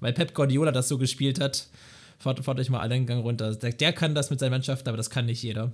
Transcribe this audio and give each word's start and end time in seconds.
weil 0.00 0.12
Pep 0.12 0.34
Guardiola 0.34 0.72
das 0.72 0.88
so 0.88 0.98
gespielt 0.98 1.40
hat. 1.40 1.68
Fahrt, 2.18 2.44
fahrt 2.44 2.58
euch 2.58 2.70
mal 2.70 2.80
alle 2.80 2.94
einen 2.94 3.06
Gang 3.06 3.22
runter. 3.22 3.54
Der, 3.54 3.72
der 3.72 3.92
kann 3.92 4.14
das 4.14 4.30
mit 4.30 4.40
seinen 4.40 4.50
Mannschaften, 4.50 4.88
aber 4.88 4.96
das 4.96 5.10
kann 5.10 5.26
nicht 5.26 5.42
jeder. 5.42 5.72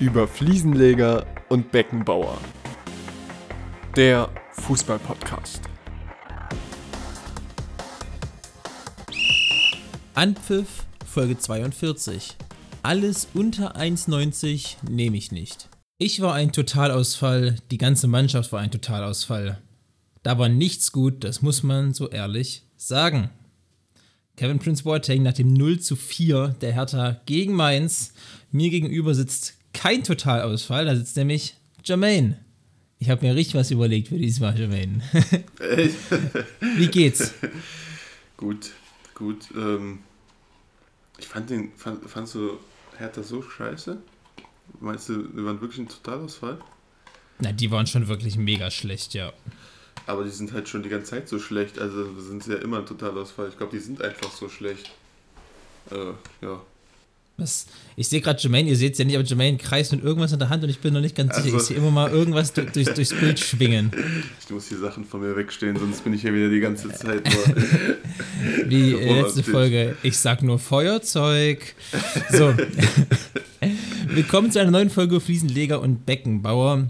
Über 0.00 0.26
Fliesenleger 0.28 1.26
und 1.48 1.70
Beckenbauer. 1.70 2.38
Der 3.96 4.28
Fußball-Podcast. 4.52 5.62
Anpfiff, 10.14 10.84
Folge 11.06 11.38
42. 11.38 12.36
Alles 12.82 13.28
unter 13.32 13.76
1,90 13.76 14.76
nehme 14.88 15.16
ich 15.16 15.32
nicht. 15.32 15.68
Ich 15.98 16.20
war 16.20 16.34
ein 16.34 16.52
Totalausfall, 16.52 17.56
die 17.70 17.78
ganze 17.78 18.06
Mannschaft 18.06 18.52
war 18.52 18.60
ein 18.60 18.70
Totalausfall. 18.70 19.62
Da 20.22 20.38
war 20.38 20.50
nichts 20.50 20.92
gut, 20.92 21.24
das 21.24 21.40
muss 21.40 21.62
man 21.62 21.94
so 21.94 22.10
ehrlich 22.10 22.65
sagen. 22.86 23.30
Kevin 24.36 24.58
Prince 24.58 24.82
Boateng 24.84 25.22
nach 25.22 25.32
dem 25.32 25.52
0 25.52 25.80
zu 25.80 25.96
4 25.96 26.56
der 26.60 26.72
Hertha 26.72 27.20
gegen 27.26 27.54
Mainz. 27.54 28.12
Mir 28.52 28.70
gegenüber 28.70 29.14
sitzt 29.14 29.54
kein 29.72 30.04
Totalausfall, 30.04 30.84
da 30.84 30.94
sitzt 30.94 31.16
nämlich 31.16 31.54
Jermaine. 31.84 32.38
Ich 32.98 33.10
habe 33.10 33.26
mir 33.26 33.34
richtig 33.34 33.54
was 33.54 33.70
überlegt 33.70 34.08
für 34.08 34.18
dieses 34.18 34.40
Mal, 34.40 34.58
Jermaine. 34.58 35.02
Wie 36.76 36.88
geht's? 36.88 37.34
Gut, 38.36 38.72
gut. 39.14 39.48
Ähm, 39.54 40.00
ich 41.18 41.26
fand 41.26 41.50
den, 41.50 41.72
fand, 41.76 42.08
fandst 42.08 42.34
du 42.34 42.58
Hertha 42.98 43.22
so 43.22 43.42
scheiße? 43.42 43.98
Meinst 44.80 45.08
du, 45.08 45.22
die 45.28 45.44
waren 45.44 45.60
wirklich 45.60 45.78
ein 45.78 45.88
Totalausfall? 45.88 46.58
Na, 47.38 47.52
die 47.52 47.70
waren 47.70 47.86
schon 47.86 48.08
wirklich 48.08 48.36
mega 48.36 48.70
schlecht, 48.70 49.14
ja. 49.14 49.32
Aber 50.06 50.24
die 50.24 50.30
sind 50.30 50.52
halt 50.52 50.68
schon 50.68 50.82
die 50.82 50.88
ganze 50.88 51.10
Zeit 51.10 51.28
so 51.28 51.38
schlecht. 51.38 51.78
Also 51.78 52.20
sind 52.20 52.44
sie 52.44 52.52
ja 52.52 52.58
immer 52.58 52.78
ein 52.78 52.86
Totalausfall. 52.86 53.48
Ich 53.48 53.56
glaube, 53.56 53.76
die 53.76 53.82
sind 53.82 54.02
einfach 54.02 54.30
so 54.30 54.48
schlecht. 54.48 54.90
Äh, 55.90 56.12
ja. 56.44 56.60
Was? 57.38 57.66
Ich 57.96 58.08
sehe 58.08 58.22
gerade 58.22 58.40
Jermaine, 58.40 58.70
ihr 58.70 58.76
seht 58.76 58.92
es 58.92 58.98
ja 58.98 59.04
nicht, 59.04 59.14
aber 59.14 59.24
Jermaine 59.24 59.58
kreist 59.58 59.92
mit 59.92 60.02
irgendwas 60.02 60.32
in 60.32 60.38
der 60.38 60.48
Hand 60.48 60.64
und 60.64 60.70
ich 60.70 60.78
bin 60.78 60.94
noch 60.94 61.02
nicht 61.02 61.14
ganz 61.14 61.32
also, 61.32 61.42
sicher. 61.42 61.56
Ich 61.58 61.62
sehe 61.64 61.76
immer 61.76 61.90
mal 61.90 62.10
irgendwas 62.10 62.54
durch, 62.54 62.72
durch, 62.72 62.88
durchs 62.94 63.12
Bild 63.12 63.38
schwingen. 63.38 63.90
Ich 64.42 64.50
muss 64.50 64.68
die 64.68 64.76
Sachen 64.76 65.04
von 65.04 65.20
mir 65.20 65.36
wegstehen, 65.36 65.76
sonst 65.76 66.04
bin 66.04 66.14
ich 66.14 66.22
ja 66.22 66.32
wieder 66.32 66.48
die 66.48 66.60
ganze 66.60 66.88
Zeit 66.92 67.28
nur. 67.28 67.56
Wie 68.70 68.92
letzte 68.92 69.42
Folge. 69.42 69.96
Ich 70.02 70.16
sag 70.18 70.42
nur 70.42 70.58
Feuerzeug. 70.58 71.74
So. 72.30 72.54
Willkommen 74.08 74.52
zu 74.52 74.60
einer 74.60 74.70
neuen 74.70 74.88
Folge 74.88 75.20
Fliesenleger 75.20 75.80
und 75.80 76.06
Beckenbauer. 76.06 76.88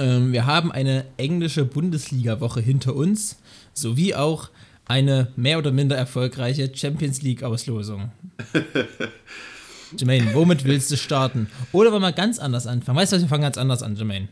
Ähm, 0.00 0.32
wir 0.32 0.46
haben 0.46 0.72
eine 0.72 1.04
englische 1.18 1.66
Bundesliga-Woche 1.66 2.60
hinter 2.60 2.96
uns, 2.96 3.36
sowie 3.74 4.14
auch 4.14 4.48
eine 4.86 5.28
mehr 5.36 5.58
oder 5.58 5.72
minder 5.72 5.94
erfolgreiche 5.94 6.72
Champions 6.74 7.20
League-Auslosung. 7.20 8.10
Jermaine, 9.96 10.32
womit 10.32 10.64
willst 10.64 10.90
du 10.90 10.96
starten? 10.96 11.48
Oder 11.72 11.92
wollen 11.92 12.02
wir 12.02 12.12
ganz 12.12 12.38
anders 12.38 12.66
anfangen? 12.66 12.96
Weißt 12.96 13.12
du 13.12 13.16
was, 13.16 13.22
wir 13.22 13.28
fangen 13.28 13.42
ganz 13.42 13.58
anders 13.58 13.82
an, 13.82 13.94
Jermaine. 13.94 14.28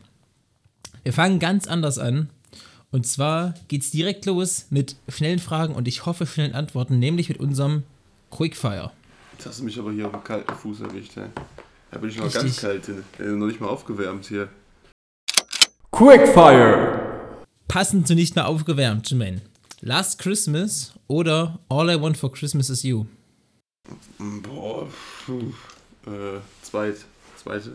Wir 1.02 1.12
fangen 1.12 1.38
ganz 1.38 1.66
anders 1.66 1.98
an. 1.98 2.30
Und 2.90 3.06
zwar 3.06 3.52
geht 3.68 3.82
es 3.82 3.90
direkt 3.90 4.24
los 4.24 4.66
mit 4.70 4.96
schnellen 5.08 5.38
Fragen 5.38 5.74
und 5.74 5.86
ich 5.86 6.06
hoffe 6.06 6.26
schnellen 6.26 6.54
Antworten, 6.54 6.98
nämlich 6.98 7.28
mit 7.28 7.38
unserem 7.38 7.82
Quickfire. 8.30 8.90
Jetzt 9.36 9.46
hast 9.46 9.60
du 9.60 9.64
mich 9.64 9.78
aber 9.78 9.92
hier 9.92 10.06
auf 10.06 10.12
dem 10.12 10.24
kalten 10.24 10.54
Fuß 10.54 10.80
erwischt, 10.80 11.18
ey. 11.18 11.26
Da 11.90 11.98
bin 11.98 12.08
ich 12.08 12.16
noch 12.16 12.24
Richtig. 12.24 12.42
ganz 12.42 12.60
kalt, 12.60 12.88
noch 13.18 13.46
nicht 13.46 13.60
mal 13.60 13.68
aufgewärmt 13.68 14.26
hier. 14.26 14.48
Quickfire! 15.90 17.46
Passend 17.66 18.06
zu 18.06 18.14
nicht 18.14 18.36
mehr 18.36 18.46
aufgewärmt, 18.46 19.08
Jermaine. 19.10 19.40
Last 19.80 20.18
Christmas 20.18 20.92
oder 21.06 21.58
All 21.68 21.90
I 21.90 22.00
Want 22.00 22.16
for 22.16 22.30
Christmas 22.32 22.70
is 22.70 22.82
You? 22.82 23.06
Boah, 24.18 24.86
puh. 25.24 25.52
Äh, 26.06 26.40
zweit, 26.62 26.96
zweite. 27.42 27.72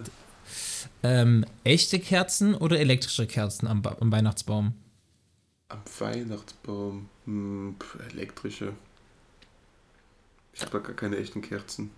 Ähm, 1.01 1.45
echte 1.63 1.99
Kerzen 1.99 2.55
oder 2.55 2.79
elektrische 2.79 3.25
Kerzen 3.25 3.67
am, 3.67 3.81
am 3.85 4.11
Weihnachtsbaum? 4.11 4.73
Am 5.69 5.81
Weihnachtsbaum? 5.99 7.09
Hm, 7.25 7.75
elektrische. 8.11 8.73
Ich 10.53 10.61
habe 10.61 10.71
da 10.71 10.79
gar 10.79 10.95
keine 10.95 11.17
echten 11.17 11.41
Kerzen. 11.41 11.89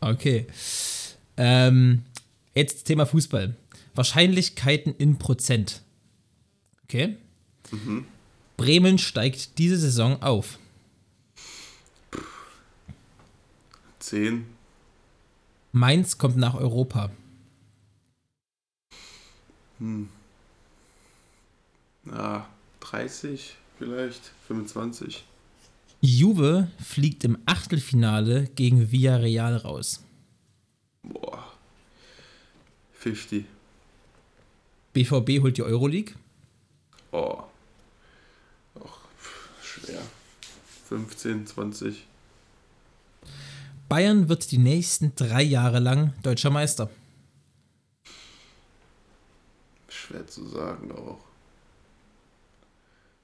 Okay. 0.00 0.46
Ähm, 1.36 2.04
jetzt 2.54 2.84
Thema 2.84 3.06
Fußball. 3.06 3.56
Wahrscheinlichkeiten 3.94 4.94
in 4.96 5.18
Prozent. 5.18 5.82
Okay? 6.84 7.16
Mhm. 7.70 8.06
Bremen 8.56 8.98
steigt 8.98 9.58
diese 9.58 9.78
Saison 9.78 10.22
auf. 10.22 10.58
10. 13.98 14.44
Mainz 15.72 16.18
kommt 16.18 16.36
nach 16.36 16.54
Europa. 16.54 17.10
Hm. 19.78 20.08
Na, 22.04 22.46
30 22.80 23.56
vielleicht, 23.78 24.32
25. 24.46 25.24
Juve 26.00 26.70
fliegt 26.78 27.24
im 27.24 27.38
Achtelfinale 27.46 28.44
gegen 28.54 28.92
Villarreal 28.92 29.56
raus. 29.56 30.04
Boah. 31.02 31.53
50. 33.04 33.44
BVB 34.94 35.42
holt 35.42 35.58
die 35.58 35.62
Euroleague. 35.62 36.14
Oh. 37.12 37.42
Och, 38.74 38.98
schwer. 39.62 40.00
15, 40.88 41.46
20. 41.46 42.06
Bayern 43.90 44.30
wird 44.30 44.50
die 44.50 44.58
nächsten 44.58 45.14
drei 45.16 45.42
Jahre 45.42 45.80
lang 45.80 46.14
deutscher 46.22 46.48
Meister. 46.48 46.88
Schwer 49.88 50.26
zu 50.26 50.48
sagen 50.48 50.90
auch. 50.92 51.20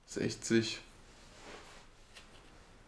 60. 0.09 0.79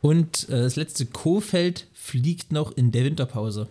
Und 0.02 0.46
äh, 0.50 0.60
das 0.60 0.76
letzte 0.76 1.06
Kofeld 1.06 1.86
fliegt 1.94 2.52
noch 2.52 2.70
in 2.72 2.92
der 2.92 3.04
Winterpause. 3.04 3.68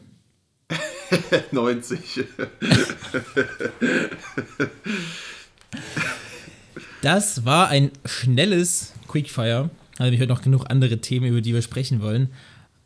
90. 1.52 2.26
das 7.02 7.46
war 7.46 7.68
ein 7.70 7.92
schnelles 8.06 8.94
Quickfire. 9.08 9.70
Also, 9.98 10.14
ich 10.14 10.20
heute 10.20 10.30
noch 10.30 10.42
genug 10.42 10.66
andere 10.70 11.00
Themen, 11.00 11.28
über 11.28 11.42
die 11.42 11.54
wir 11.54 11.62
sprechen 11.62 12.02
wollen. 12.02 12.30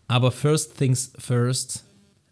Aber 0.08 0.32
first 0.32 0.78
things 0.78 1.12
first. 1.18 1.84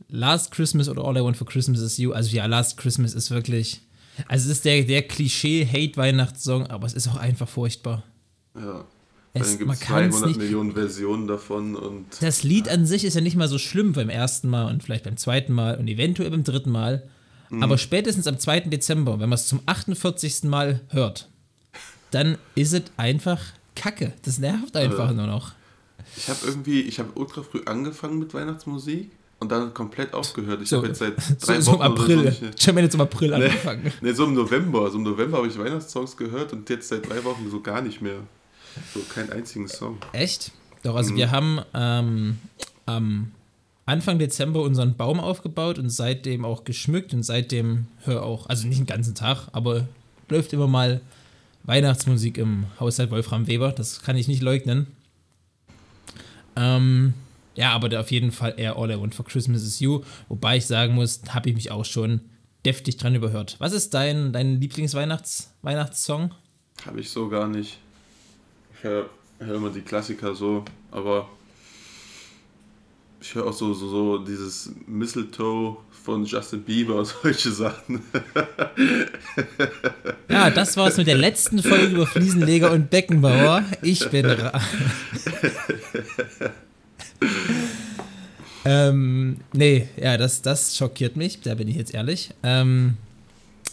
Last 0.09 0.51
Christmas 0.51 0.89
oder 0.89 1.03
All 1.03 1.17
I 1.17 1.23
Want 1.23 1.37
for 1.37 1.47
Christmas 1.47 1.79
is 1.79 1.97
You. 1.97 2.11
Also, 2.11 2.35
ja, 2.35 2.45
Last 2.45 2.77
Christmas 2.77 3.13
ist 3.13 3.31
wirklich. 3.31 3.81
Also, 4.27 4.49
es 4.49 4.57
ist 4.57 4.65
der, 4.65 4.83
der 4.83 5.03
Klischee-Hate-Weihnachtssong, 5.03 6.67
aber 6.67 6.85
es 6.85 6.93
ist 6.93 7.07
auch 7.07 7.15
einfach 7.15 7.49
furchtbar. 7.49 8.03
Ja. 8.55 8.85
Es, 9.35 9.57
gibt 9.57 9.75
200 9.75 10.27
nicht, 10.27 10.37
Millionen 10.37 10.73
Versionen 10.73 11.27
davon 11.27 11.75
und. 11.75 12.05
Das 12.21 12.43
Lied 12.43 12.69
an 12.69 12.85
sich 12.85 13.03
ist 13.03 13.15
ja 13.15 13.21
nicht 13.21 13.35
mal 13.35 13.47
so 13.47 13.57
schlimm 13.57 13.93
beim 13.93 14.09
ersten 14.09 14.47
Mal 14.47 14.69
und 14.69 14.83
vielleicht 14.83 15.05
beim 15.05 15.17
zweiten 15.17 15.53
Mal 15.53 15.77
und 15.77 15.87
eventuell 15.87 16.29
beim 16.29 16.43
dritten 16.43 16.71
Mal. 16.71 17.03
Mhm. 17.49 17.63
Aber 17.63 17.79
spätestens 17.79 18.27
am 18.27 18.37
2. 18.37 18.61
Dezember, 18.61 19.13
wenn 19.13 19.29
man 19.29 19.37
es 19.37 19.47
zum 19.47 19.61
48. 19.65 20.43
Mal 20.43 20.81
hört, 20.89 21.29
dann 22.11 22.37
ist 22.53 22.73
es 22.73 22.83
einfach 22.97 23.41
Kacke. 23.75 24.13
Das 24.23 24.37
nervt 24.37 24.77
einfach 24.77 25.07
also, 25.07 25.15
nur 25.15 25.27
noch. 25.27 25.53
Ich 26.15 26.29
habe 26.29 26.39
irgendwie, 26.45 26.81
ich 26.81 26.99
habe 26.99 27.09
ultra 27.15 27.41
früh 27.41 27.61
angefangen 27.65 28.19
mit 28.19 28.35
Weihnachtsmusik 28.35 29.11
und 29.39 29.51
dann 29.51 29.73
komplett 29.73 30.13
aufgehört. 30.13 30.61
Ich 30.61 30.69
so, 30.69 30.77
habe 30.77 30.87
jetzt 30.87 30.99
seit 30.99 31.15
drei 31.41 31.59
so, 31.59 31.61
so 31.61 31.71
Wochen. 31.71 31.85
Im 31.85 31.91
April. 31.91 32.31
So 32.31 32.45
ich 32.55 32.67
habe 32.67 32.81
jetzt 32.81 32.93
im 32.93 33.01
April 33.01 33.29
nee, 33.29 33.45
angefangen. 33.45 33.93
Nee, 33.99 34.13
so 34.13 34.25
im 34.25 34.35
November. 34.35 34.91
So 34.91 34.97
im 34.97 35.03
November 35.03 35.37
habe 35.37 35.47
ich 35.47 35.57
Weihnachtssongs 35.57 36.17
gehört 36.17 36.53
und 36.53 36.69
jetzt 36.69 36.89
seit 36.89 37.09
drei 37.09 37.23
Wochen 37.23 37.49
so 37.49 37.61
gar 37.61 37.81
nicht 37.81 37.99
mehr. 37.99 38.19
So 38.93 39.01
keinen 39.01 39.31
einzigen 39.31 39.67
Song. 39.67 39.97
Echt? 40.11 40.51
Doch, 40.83 40.95
also 40.95 41.13
mhm. 41.13 41.17
wir 41.17 41.31
haben 41.31 41.61
ähm, 41.73 42.39
am 42.85 43.31
Anfang 43.85 44.19
Dezember 44.19 44.61
unseren 44.61 44.95
Baum 44.95 45.19
aufgebaut 45.19 45.77
und 45.77 45.89
seitdem 45.89 46.45
auch 46.45 46.63
geschmückt 46.63 47.13
und 47.13 47.23
seitdem 47.23 47.87
hör 48.03 48.23
auch, 48.23 48.47
also 48.47 48.67
nicht 48.67 48.79
den 48.79 48.85
ganzen 48.85 49.15
Tag, 49.15 49.47
aber 49.51 49.87
läuft 50.29 50.53
immer 50.53 50.67
mal 50.67 51.01
Weihnachtsmusik 51.63 52.37
im 52.37 52.65
Haushalt 52.79 53.11
Wolfram 53.11 53.47
Weber, 53.47 53.71
das 53.71 54.01
kann 54.01 54.17
ich 54.17 54.27
nicht 54.27 54.41
leugnen. 54.41 54.87
Ähm, 56.55 57.13
ja, 57.55 57.71
aber 57.71 57.99
auf 57.99 58.11
jeden 58.11 58.31
Fall 58.31 58.53
eher 58.57 58.77
All 58.77 58.91
I 58.91 58.99
Want 58.99 59.15
for 59.15 59.25
Christmas 59.25 59.63
is 59.63 59.79
You, 59.79 60.01
wobei 60.29 60.57
ich 60.57 60.65
sagen 60.65 60.95
muss, 60.95 61.21
habe 61.29 61.49
ich 61.49 61.55
mich 61.55 61.71
auch 61.71 61.85
schon 61.85 62.21
deftig 62.65 62.97
dran 62.97 63.15
überhört. 63.15 63.57
Was 63.59 63.73
ist 63.73 63.93
dein, 63.93 64.31
dein 64.31 64.59
Lieblings-Weihnachtssong? 64.61 66.31
Habe 66.85 66.99
ich 66.99 67.09
so 67.09 67.29
gar 67.29 67.47
nicht 67.47 67.79
höre 68.83 69.09
hör 69.39 69.55
immer 69.55 69.69
die 69.69 69.81
Klassiker 69.81 70.35
so, 70.35 70.63
aber 70.91 71.27
Ich 73.21 73.33
höre 73.35 73.47
auch 73.47 73.53
so, 73.53 73.73
so, 73.73 73.87
so 73.87 74.17
dieses 74.17 74.71
Mistletoe 74.85 75.77
von 76.03 76.25
Justin 76.25 76.61
Bieber 76.61 76.95
und 76.95 77.05
solche 77.23 77.51
Sachen. 77.51 78.01
Ja, 80.27 80.49
das 80.49 80.75
war's 80.75 80.97
mit 80.97 81.07
der 81.07 81.15
letzten 81.15 81.63
Folge 81.63 81.95
über 81.95 82.05
Fliesenleger 82.05 82.71
und 82.71 82.89
Beckenbauer. 82.89 83.63
Ich 83.81 84.09
bin 84.09 84.25
ra 84.25 84.61
ähm, 88.65 89.37
nee, 89.53 89.87
ja, 89.95 90.17
das, 90.17 90.41
das 90.41 90.75
schockiert 90.75 91.15
mich, 91.15 91.39
da 91.39 91.55
bin 91.55 91.69
ich 91.69 91.77
jetzt 91.77 91.93
ehrlich. 91.93 92.31
Ähm, 92.43 92.97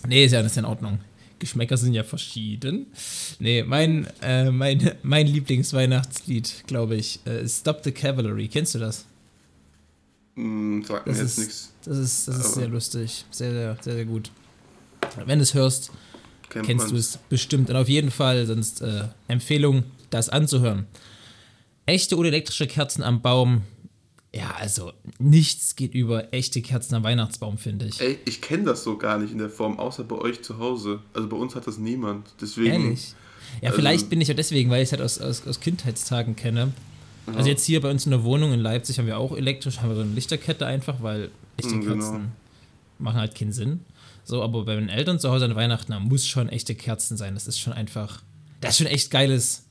nee, 0.07 0.25
ist 0.25 0.33
ja 0.33 0.41
ist 0.43 0.57
in 0.59 0.65
Ordnung. 0.65 1.01
Geschmäcker 1.41 1.77
sind 1.77 1.95
ja 1.95 2.05
verschieden. 2.05 2.87
Nee, 3.41 3.65
mein, 3.65 4.07
äh, 4.23 4.51
mein, 4.53 4.93
mein 5.03 5.27
Lieblingsweihnachtslied, 5.27 6.65
glaube 6.69 6.95
ich, 6.95 7.19
äh, 7.27 7.43
ist 7.43 7.61
Stop 7.61 7.81
the 7.83 7.91
Cavalry. 7.91 8.47
Kennst 8.47 8.77
du 8.77 8.79
das? 8.79 9.07
Hm, 10.37 10.85
sagt 10.87 11.07
mir 11.07 11.13
Das 11.13 11.21
jetzt 11.21 11.31
ist, 11.33 11.39
nichts. 11.39 11.73
das 11.85 11.99
ist, 11.99 12.29
das 12.29 12.37
ist 12.39 12.55
sehr 12.55 12.69
lustig. 12.69 13.25
Sehr, 13.31 13.51
sehr, 13.51 13.77
sehr, 13.83 13.95
sehr 13.95 14.05
gut. 14.05 14.31
Wenn 15.27 15.39
du 15.39 15.43
es 15.43 15.55
hörst, 15.55 15.91
Kennt 16.49 16.67
kennst 16.67 16.89
du 16.91 16.93
man's. 16.95 17.07
es 17.07 17.17
bestimmt. 17.29 17.71
Und 17.71 17.77
auf 17.77 17.89
jeden 17.89 18.11
Fall, 18.11 18.47
sonst 18.47 18.81
äh, 18.83 19.05
Empfehlung, 19.29 19.85
das 20.11 20.29
anzuhören. 20.29 20.87
Echte 21.87 22.17
oder 22.17 22.29
elektrische 22.29 22.67
Kerzen 22.67 23.03
am 23.03 23.23
Baum. 23.23 23.63
Ja, 24.33 24.53
also 24.59 24.93
nichts 25.19 25.75
geht 25.75 25.93
über 25.95 26.33
echte 26.33 26.63
Kerzen 26.63 26.95
am 26.95 27.03
Weihnachtsbaum, 27.03 27.59
finde 27.59 27.87
ich. 27.87 28.01
Ey, 28.01 28.19
ich 28.27 28.41
kenne 28.41 28.63
das 28.65 28.85
so 28.85 28.97
gar 28.97 29.19
nicht 29.19 29.33
in 29.33 29.39
der 29.39 29.51
Form, 29.51 29.79
außer 29.81 30.05
bei 30.05 30.17
euch 30.17 30.43
zu 30.43 30.59
Hause. 30.59 31.01
Also 31.15 31.29
bei 31.29 31.37
uns 31.37 31.57
hat 31.57 31.67
das 31.67 31.79
niemand. 31.79 32.29
Deswegen. 32.41 32.85
Ehrlich. 32.85 33.15
Ja, 33.61 33.71
also- 33.71 33.81
vielleicht 33.81 34.09
bin 34.09 34.21
ich 34.21 34.29
ja 34.29 34.35
deswegen, 34.35 34.71
weil 34.71 34.83
ich 34.83 34.89
es 34.89 34.93
halt 34.93 35.03
aus, 35.03 35.19
aus, 35.21 35.45
aus 35.47 35.59
Kindheitstagen 35.59 36.37
kenne. 36.37 36.73
Also 37.35 37.49
jetzt 37.49 37.65
hier 37.65 37.81
bei 37.81 37.91
uns 37.91 38.05
in 38.07 38.11
der 38.11 38.25
Wohnung 38.25 38.53
in 38.53 38.61
Leipzig 38.61 38.99
haben 38.99 39.07
wir 39.07 39.19
auch 39.19 39.37
elektrisch, 39.37 39.79
haben 39.81 39.89
wir 39.91 39.95
so 39.97 40.03
eine 40.03 40.13
Lichterkette 40.15 40.67
einfach, 40.67 41.03
weil 41.03 41.31
echte 41.57 41.75
Mhm, 41.75 41.81
genau. 41.81 41.95
Kerzen 41.95 42.33
machen 42.99 43.19
halt 43.21 43.35
keinen 43.35 43.53
Sinn. 43.53 43.81
So, 44.25 44.43
aber 44.43 44.65
bei 44.65 44.75
meinen 44.77 44.89
Eltern 44.89 45.19
zu 45.19 45.31
Hause 45.31 45.45
an 45.45 45.55
Weihnachten 45.55 45.93
da 45.93 45.99
muss 46.01 46.27
schon 46.27 46.49
echte 46.49 46.75
Kerzen 46.75 47.17
sein. 47.17 47.35
Das 47.35 47.47
ist 47.47 47.59
schon 47.59 47.73
einfach, 47.73 48.23
das 48.61 48.73
ist 48.73 48.79
schon 48.79 48.87
echt 48.87 49.11
geiles, 49.11 49.65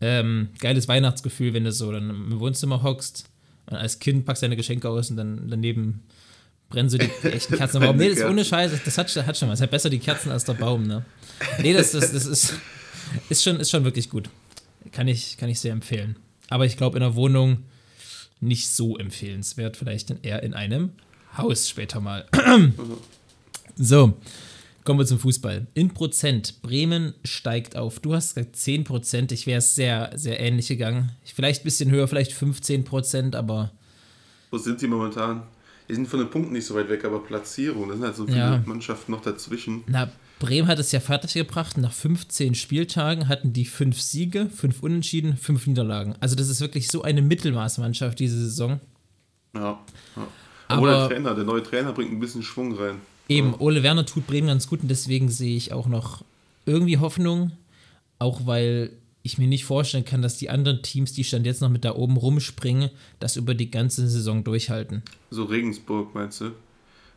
ähm, 0.00 0.48
geiles 0.58 0.88
Weihnachtsgefühl, 0.88 1.52
wenn 1.54 1.64
du 1.64 1.72
so 1.72 1.90
dann 1.92 2.10
im 2.10 2.40
Wohnzimmer 2.40 2.82
hockst 2.82 3.26
und 3.66 3.76
als 3.76 3.98
Kind 3.98 4.24
packst 4.24 4.42
deine 4.42 4.56
Geschenke 4.56 4.88
aus 4.88 5.10
und 5.10 5.16
dann 5.16 5.48
daneben 5.48 6.02
brennen 6.68 6.88
so 6.88 6.98
die, 6.98 7.10
die 7.22 7.28
echten 7.32 7.56
Kerzen. 7.56 7.82
Aber 7.82 7.92
nee, 7.92 8.08
das 8.08 8.18
ist 8.18 8.24
ohne 8.24 8.44
Scheiß, 8.44 8.72
das 8.84 8.98
hat, 8.98 9.14
hat 9.26 9.36
schon 9.36 9.48
was. 9.48 9.60
Hat 9.60 9.70
besser 9.70 9.90
die 9.90 9.98
Kerzen 9.98 10.30
als 10.30 10.44
der 10.44 10.54
Baum, 10.54 10.86
ne? 10.86 11.04
Nee, 11.60 11.72
das, 11.72 11.92
das, 11.92 12.12
das 12.12 12.26
ist, 12.26 12.54
ist, 13.28 13.42
schon, 13.42 13.60
ist 13.60 13.70
schon 13.70 13.84
wirklich 13.84 14.10
gut. 14.10 14.28
Kann 14.92 15.08
ich, 15.08 15.36
kann 15.36 15.48
ich 15.48 15.60
sehr 15.60 15.72
empfehlen. 15.72 16.16
Aber 16.48 16.66
ich 16.66 16.76
glaube, 16.76 16.96
in 16.96 17.02
der 17.02 17.14
Wohnung 17.14 17.64
nicht 18.40 18.68
so 18.68 18.96
empfehlenswert. 18.96 19.76
Vielleicht 19.76 20.10
dann 20.10 20.18
eher 20.22 20.42
in 20.42 20.54
einem 20.54 20.90
Haus 21.36 21.68
später 21.68 22.00
mal. 22.00 22.26
so, 23.76 24.14
kommen 24.84 24.98
wir 25.00 25.06
zum 25.06 25.18
Fußball. 25.18 25.66
In 25.74 25.90
Prozent, 25.94 26.60
Bremen 26.62 27.14
steigt 27.24 27.76
auf. 27.76 28.00
Du 28.00 28.14
hast 28.14 28.34
gesagt 28.34 28.56
10 28.56 28.84
Prozent. 28.84 29.32
Ich 29.32 29.46
wäre 29.46 29.60
sehr, 29.60 30.12
sehr 30.14 30.38
ähnlich 30.40 30.68
gegangen. 30.68 31.12
Vielleicht 31.24 31.62
ein 31.62 31.64
bisschen 31.64 31.90
höher, 31.90 32.06
vielleicht 32.08 32.32
15 32.32 32.84
Prozent, 32.84 33.34
aber 33.36 33.72
Wo 34.50 34.58
sind 34.58 34.78
sie 34.80 34.86
momentan? 34.86 35.42
Die 35.88 35.94
sind 35.94 36.08
von 36.08 36.18
den 36.20 36.30
Punkten 36.30 36.52
nicht 36.54 36.66
so 36.66 36.74
weit 36.74 36.88
weg, 36.88 37.04
aber 37.04 37.18
Platzierung, 37.22 37.88
da 37.88 37.94
sind 37.94 38.04
halt 38.04 38.16
so 38.16 38.24
viele 38.26 38.38
Ja. 38.38 38.62
Mannschaften 38.64 39.12
noch 39.12 39.20
dazwischen. 39.20 39.82
Na, 39.86 40.10
Bremen 40.38 40.66
hat 40.66 40.78
es 40.78 40.92
ja 40.92 41.00
fertig 41.00 41.34
gebracht. 41.34 41.76
Nach 41.78 41.92
15 41.92 42.54
Spieltagen 42.54 43.28
hatten 43.28 43.52
die 43.52 43.64
fünf 43.66 44.00
Siege, 44.00 44.48
fünf 44.54 44.82
Unentschieden, 44.82 45.36
fünf 45.36 45.66
Niederlagen. 45.66 46.14
Also 46.20 46.36
das 46.36 46.48
ist 46.48 46.60
wirklich 46.60 46.88
so 46.88 47.02
eine 47.02 47.20
Mittelmaßmannschaft 47.22 48.18
diese 48.18 48.38
Saison. 48.38 48.80
Ja. 49.54 49.60
ja. 49.62 49.78
Aber- 50.68 50.88
Aber 50.88 51.08
der 51.08 51.08
Trainer, 51.08 51.34
der 51.34 51.44
neue 51.44 51.62
Trainer 51.62 51.92
bringt 51.92 52.12
ein 52.12 52.20
bisschen 52.20 52.42
Schwung 52.42 52.74
rein. 52.76 52.96
Eben, 53.28 53.54
Ole 53.58 53.82
Werner 53.82 54.06
tut 54.06 54.26
Bremen 54.26 54.48
ganz 54.48 54.68
gut 54.68 54.82
und 54.82 54.88
deswegen 54.88 55.30
sehe 55.30 55.56
ich 55.56 55.72
auch 55.72 55.86
noch 55.86 56.24
irgendwie 56.66 56.98
Hoffnung. 56.98 57.52
Auch 58.18 58.46
weil 58.46 58.90
ich 59.22 59.38
mir 59.38 59.48
nicht 59.48 59.64
vorstellen 59.64 60.04
kann, 60.04 60.22
dass 60.22 60.36
die 60.36 60.50
anderen 60.50 60.82
Teams, 60.82 61.14
die 61.14 61.24
stand 61.24 61.46
jetzt 61.46 61.62
noch 61.62 61.70
mit 61.70 61.84
da 61.84 61.94
oben 61.94 62.16
rumspringen, 62.16 62.90
das 63.20 63.36
über 63.36 63.54
die 63.54 63.70
ganze 63.70 64.06
Saison 64.08 64.44
durchhalten. 64.44 65.02
So 65.30 65.44
Regensburg, 65.44 66.14
meinst 66.14 66.42
du? 66.42 66.50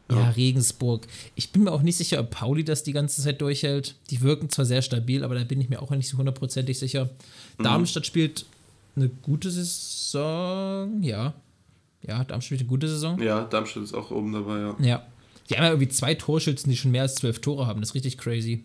Ja, 0.09 0.29
Regensburg. 0.29 1.05
Ich 1.35 1.51
bin 1.51 1.65
mir 1.65 1.71
auch 1.73 1.81
nicht 1.81 1.97
sicher, 1.97 2.21
ob 2.21 2.29
Pauli 2.29 2.63
das 2.63 2.83
die 2.83 2.93
ganze 2.93 3.21
Zeit 3.21 3.41
durchhält. 3.41 3.95
Die 4.09 4.21
wirken 4.21 4.49
zwar 4.49 4.63
sehr 4.63 4.81
stabil, 4.81 5.21
aber 5.21 5.35
da 5.35 5.43
bin 5.43 5.59
ich 5.59 5.67
mir 5.67 5.81
auch 5.81 5.91
nicht 5.91 6.07
so 6.07 6.17
hundertprozentig 6.17 6.79
sicher. 6.79 7.09
Darmstadt 7.57 8.05
spielt 8.05 8.45
eine 8.95 9.09
gute 9.09 9.51
Saison. 9.51 11.03
Ja. 11.03 11.33
Ja, 12.03 12.23
Darmstadt 12.23 12.43
spielt 12.45 12.61
eine 12.61 12.69
gute 12.69 12.87
Saison. 12.87 13.21
Ja, 13.21 13.43
Darmstadt 13.43 13.83
ist 13.83 13.93
auch 13.93 14.11
oben 14.11 14.31
dabei, 14.31 14.59
ja. 14.59 14.75
Ja. 14.79 15.05
Die 15.49 15.55
haben 15.55 15.63
ja 15.63 15.69
irgendwie 15.69 15.89
zwei 15.89 16.13
Torschützen, 16.15 16.69
die 16.69 16.77
schon 16.77 16.91
mehr 16.91 17.03
als 17.03 17.15
zwölf 17.15 17.39
Tore 17.39 17.67
haben. 17.67 17.79
Das 17.79 17.89
ist 17.89 17.95
richtig 17.95 18.17
crazy. 18.17 18.63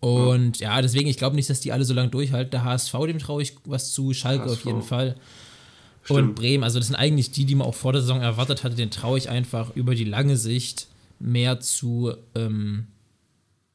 Und 0.00 0.58
ja, 0.58 0.82
deswegen, 0.82 1.08
ich 1.08 1.16
glaube 1.16 1.36
nicht, 1.36 1.48
dass 1.48 1.60
die 1.60 1.70
alle 1.70 1.84
so 1.84 1.94
lange 1.94 2.10
durchhalten. 2.10 2.50
Der 2.50 2.64
HSV, 2.64 2.92
dem 3.06 3.18
traue 3.20 3.42
ich 3.42 3.54
was 3.64 3.92
zu, 3.92 4.12
Schalke 4.12 4.44
auf 4.44 4.56
HSV. 4.56 4.64
jeden 4.64 4.82
Fall. 4.82 5.16
Und 6.08 6.16
Stimmt. 6.16 6.34
Bremen, 6.34 6.64
also 6.64 6.80
das 6.80 6.88
sind 6.88 6.96
eigentlich 6.96 7.30
die, 7.30 7.44
die 7.44 7.54
man 7.54 7.68
auch 7.68 7.74
vor 7.76 7.92
der 7.92 8.02
Saison 8.02 8.20
erwartet 8.20 8.64
hatte, 8.64 8.74
den 8.74 8.90
traue 8.90 9.18
ich 9.18 9.28
einfach 9.28 9.76
über 9.76 9.94
die 9.94 10.04
lange 10.04 10.36
Sicht 10.36 10.88
mehr 11.20 11.60
zu, 11.60 12.12
ähm, 12.34 12.88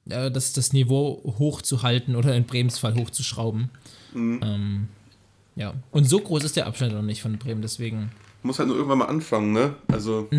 ja, 0.05 0.29
das, 0.29 0.51
das 0.51 0.73
Niveau 0.73 1.21
hochzuhalten 1.39 2.17
oder 2.17 2.35
in 2.35 2.43
Bremens 2.43 2.77
Fall 2.77 2.95
hochzuschrauben. 2.95 3.69
Mhm. 4.13 4.39
Ähm, 4.43 4.87
ja, 5.55 5.73
und 5.91 6.03
so 6.03 6.19
groß 6.19 6.43
ist 6.43 6.57
der 6.57 6.67
Abstand 6.67 6.93
noch 6.93 7.01
nicht 7.01 7.21
von 7.21 7.37
Bremen, 7.37 7.61
deswegen. 7.61 8.11
Muss 8.43 8.59
halt 8.59 8.67
nur 8.67 8.77
irgendwann 8.77 8.99
mal 8.99 9.05
anfangen, 9.05 9.51
ne? 9.53 9.75
Also, 9.91 10.29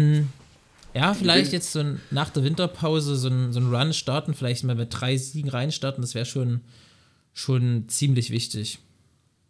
Ja, 0.94 1.14
vielleicht 1.14 1.52
jetzt 1.52 1.72
so 1.72 1.80
ein, 1.80 2.00
nach 2.10 2.30
der 2.30 2.42
Winterpause 2.44 3.16
so 3.16 3.28
ein, 3.28 3.52
so 3.52 3.60
ein 3.60 3.72
Run 3.74 3.92
starten, 3.92 4.34
vielleicht 4.34 4.64
mal 4.64 4.74
mit 4.74 4.88
drei 4.90 5.16
Siegen 5.16 5.50
reinstarten, 5.50 6.00
das 6.02 6.14
wäre 6.14 6.24
schon, 6.24 6.60
schon 7.34 7.84
ziemlich 7.88 8.30
wichtig. 8.30 8.78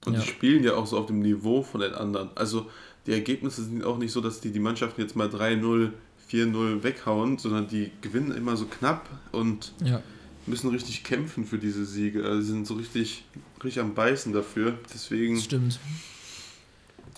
und 0.06 0.14
Ja. 0.14 0.20
die 0.20 0.26
spielen 0.26 0.62
ja 0.64 0.74
auch 0.74 0.86
so 0.86 0.96
auf 0.98 1.06
dem 1.06 1.20
Niveau 1.20 1.62
von 1.62 1.80
den 1.80 1.92
anderen. 1.94 2.30
Also, 2.36 2.70
die 3.06 3.12
Ergebnisse 3.12 3.64
sind 3.64 3.84
auch 3.84 3.98
nicht 3.98 4.12
so, 4.12 4.20
dass 4.20 4.40
die 4.40 4.50
die 4.52 4.60
Mannschaften 4.60 5.00
jetzt 5.00 5.16
mal 5.16 5.28
3-0, 5.28 5.90
4-0 6.30 6.82
weghauen, 6.82 7.38
sondern 7.38 7.66
die 7.68 7.90
gewinnen 8.00 8.30
immer 8.32 8.56
so 8.56 8.66
knapp 8.66 9.08
und 9.32 9.72
Ja. 9.84 10.02
müssen 10.46 10.70
richtig 10.70 11.02
kämpfen 11.04 11.44
für 11.46 11.58
diese 11.58 11.84
Siege. 11.86 12.24
Also, 12.24 12.40
sie 12.42 12.48
sind 12.52 12.66
so 12.66 12.74
richtig, 12.74 13.24
richtig 13.64 13.80
am 13.80 13.94
Beißen 13.94 14.32
dafür. 14.32 14.78
Deswegen. 14.92 15.38
Stimmt. 15.40 15.78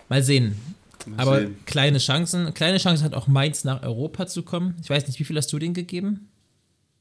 Mal 0.09 0.23
sehen. 0.23 0.57
Aber 1.17 1.41
sehen. 1.41 1.57
kleine 1.67 1.99
Chancen. 1.99 2.53
Kleine 2.55 2.79
Chance 2.79 3.05
hat 3.05 3.15
auch 3.15 3.27
Mainz 3.27 3.65
nach 3.65 3.83
Europa 3.83 4.27
zu 4.27 4.43
kommen. 4.43 4.77
Ich 4.83 4.91
weiß 4.91 5.07
nicht, 5.07 5.19
wie 5.19 5.25
viel 5.25 5.37
hast 5.37 5.53
du 5.53 5.59
denen 5.59 5.75
gegeben? 5.75 6.29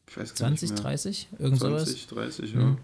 Ich 0.10 0.18
weiß 0.18 0.36
gar 0.36 0.50
nicht 0.50 0.60
20, 0.60 0.70
mehr. 0.70 0.80
30? 0.80 1.28
Irgend 1.38 1.60
sowas? 1.60 1.86
20, 1.86 2.08
30, 2.08 2.54
ja. 2.54 2.60
Mhm. 2.60 2.78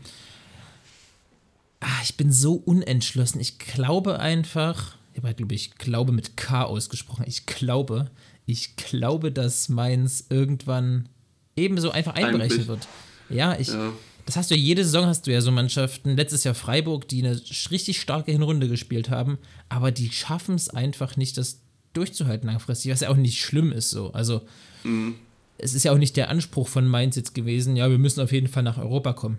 Ah, 1.80 2.02
ich 2.04 2.18
bin 2.18 2.32
so 2.32 2.54
unentschlossen. 2.54 3.40
Ich 3.40 3.60
glaube 3.60 4.20
einfach, 4.20 4.96
ich 5.12 5.18
habe 5.18 5.28
halt, 5.28 5.38
glaube 5.38 5.54
ich, 5.54 5.76
glaube 5.76 6.12
mit 6.12 6.38
K 6.38 6.64
ausgesprochen. 6.64 7.26
Ich 7.28 7.46
glaube, 7.46 8.12
ich 8.46 8.76
glaube, 8.76 9.32
dass 9.32 9.70
Mainz 9.70 10.26
irgendwann 10.30 11.10
ebenso 11.56 11.92
einfach 11.92 12.16
einbrechen 12.16 12.42
Einbricht. 12.42 12.68
wird. 12.68 12.88
Ja, 13.30 13.58
ich, 13.58 13.70
ja. 13.70 13.92
Das 14.26 14.36
hast 14.38 14.50
du 14.52 14.56
ja 14.56 14.62
jede 14.62 14.84
Saison 14.84 15.06
hast 15.06 15.28
du 15.28 15.32
ja 15.32 15.42
so 15.42 15.52
Mannschaften. 15.52 16.16
Letztes 16.16 16.44
Jahr 16.44 16.56
Freiburg, 16.56 17.08
die 17.08 17.24
eine 17.26 17.40
richtig 17.72 18.02
starke 18.02 18.32
Hinrunde 18.32 18.68
gespielt 18.68 19.10
haben, 19.10 19.38
aber 19.70 19.92
die 19.92 20.12
schaffen 20.12 20.56
es 20.56 20.70
einfach 20.70 21.16
nicht, 21.18 21.38
das 21.38 21.60
durchzuhalten 21.94 22.48
langfristig, 22.48 22.92
was 22.92 23.02
ja 23.02 23.10
auch 23.10 23.16
nicht 23.16 23.40
schlimm 23.42 23.72
ist 23.72 23.90
so. 23.90 24.12
Also 24.14 24.42
Mhm. 24.84 25.16
es 25.58 25.74
ist 25.74 25.84
ja 25.84 25.92
auch 25.94 25.98
nicht 25.98 26.18
der 26.18 26.30
Anspruch 26.30 26.68
von 26.68 26.88
Mainz 26.88 27.16
jetzt 27.16 27.34
gewesen, 27.36 27.76
ja, 27.76 27.90
wir 27.90 27.98
müssen 27.98 28.22
auf 28.22 28.32
jeden 28.32 28.48
Fall 28.48 28.64
nach 28.64 28.78
Europa 28.78 29.14
kommen. 29.14 29.38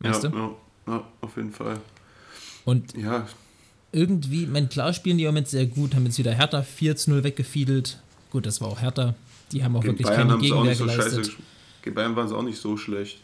Weißt 0.00 0.22
ja, 0.24 0.28
du? 0.30 0.36
ja, 0.36 0.50
ja, 0.86 1.04
auf 1.20 1.36
jeden 1.36 1.52
Fall. 1.52 1.80
Und 2.64 2.96
Ja, 2.96 3.26
irgendwie, 3.92 4.46
mein 4.46 4.68
klar 4.68 4.92
spielen 4.92 5.18
die 5.18 5.24
im 5.24 5.28
Moment 5.30 5.48
sehr 5.48 5.66
gut, 5.66 5.94
haben 5.94 6.04
jetzt 6.06 6.18
wieder 6.18 6.32
Hertha 6.32 6.62
4 6.62 6.96
zu 6.96 7.10
0 7.10 7.24
weggefiedelt. 7.24 7.98
Gut, 8.30 8.46
das 8.46 8.60
war 8.60 8.68
auch 8.68 8.80
Hertha. 8.80 9.14
Die 9.52 9.62
haben 9.62 9.76
auch 9.76 9.80
gegen 9.82 9.92
wirklich 9.98 10.08
Bayern 10.08 10.28
keine 10.28 10.40
Gegenwehr 10.40 10.74
so 10.74 10.86
scheiße. 10.88 10.98
geleistet. 11.16 11.26
gesch- 11.34 11.42
Gegen 11.82 11.94
Bayern 11.94 12.16
waren 12.16 12.28
sie 12.28 12.36
auch 12.36 12.42
nicht 12.42 12.58
so 12.58 12.76
schlecht. 12.76 13.18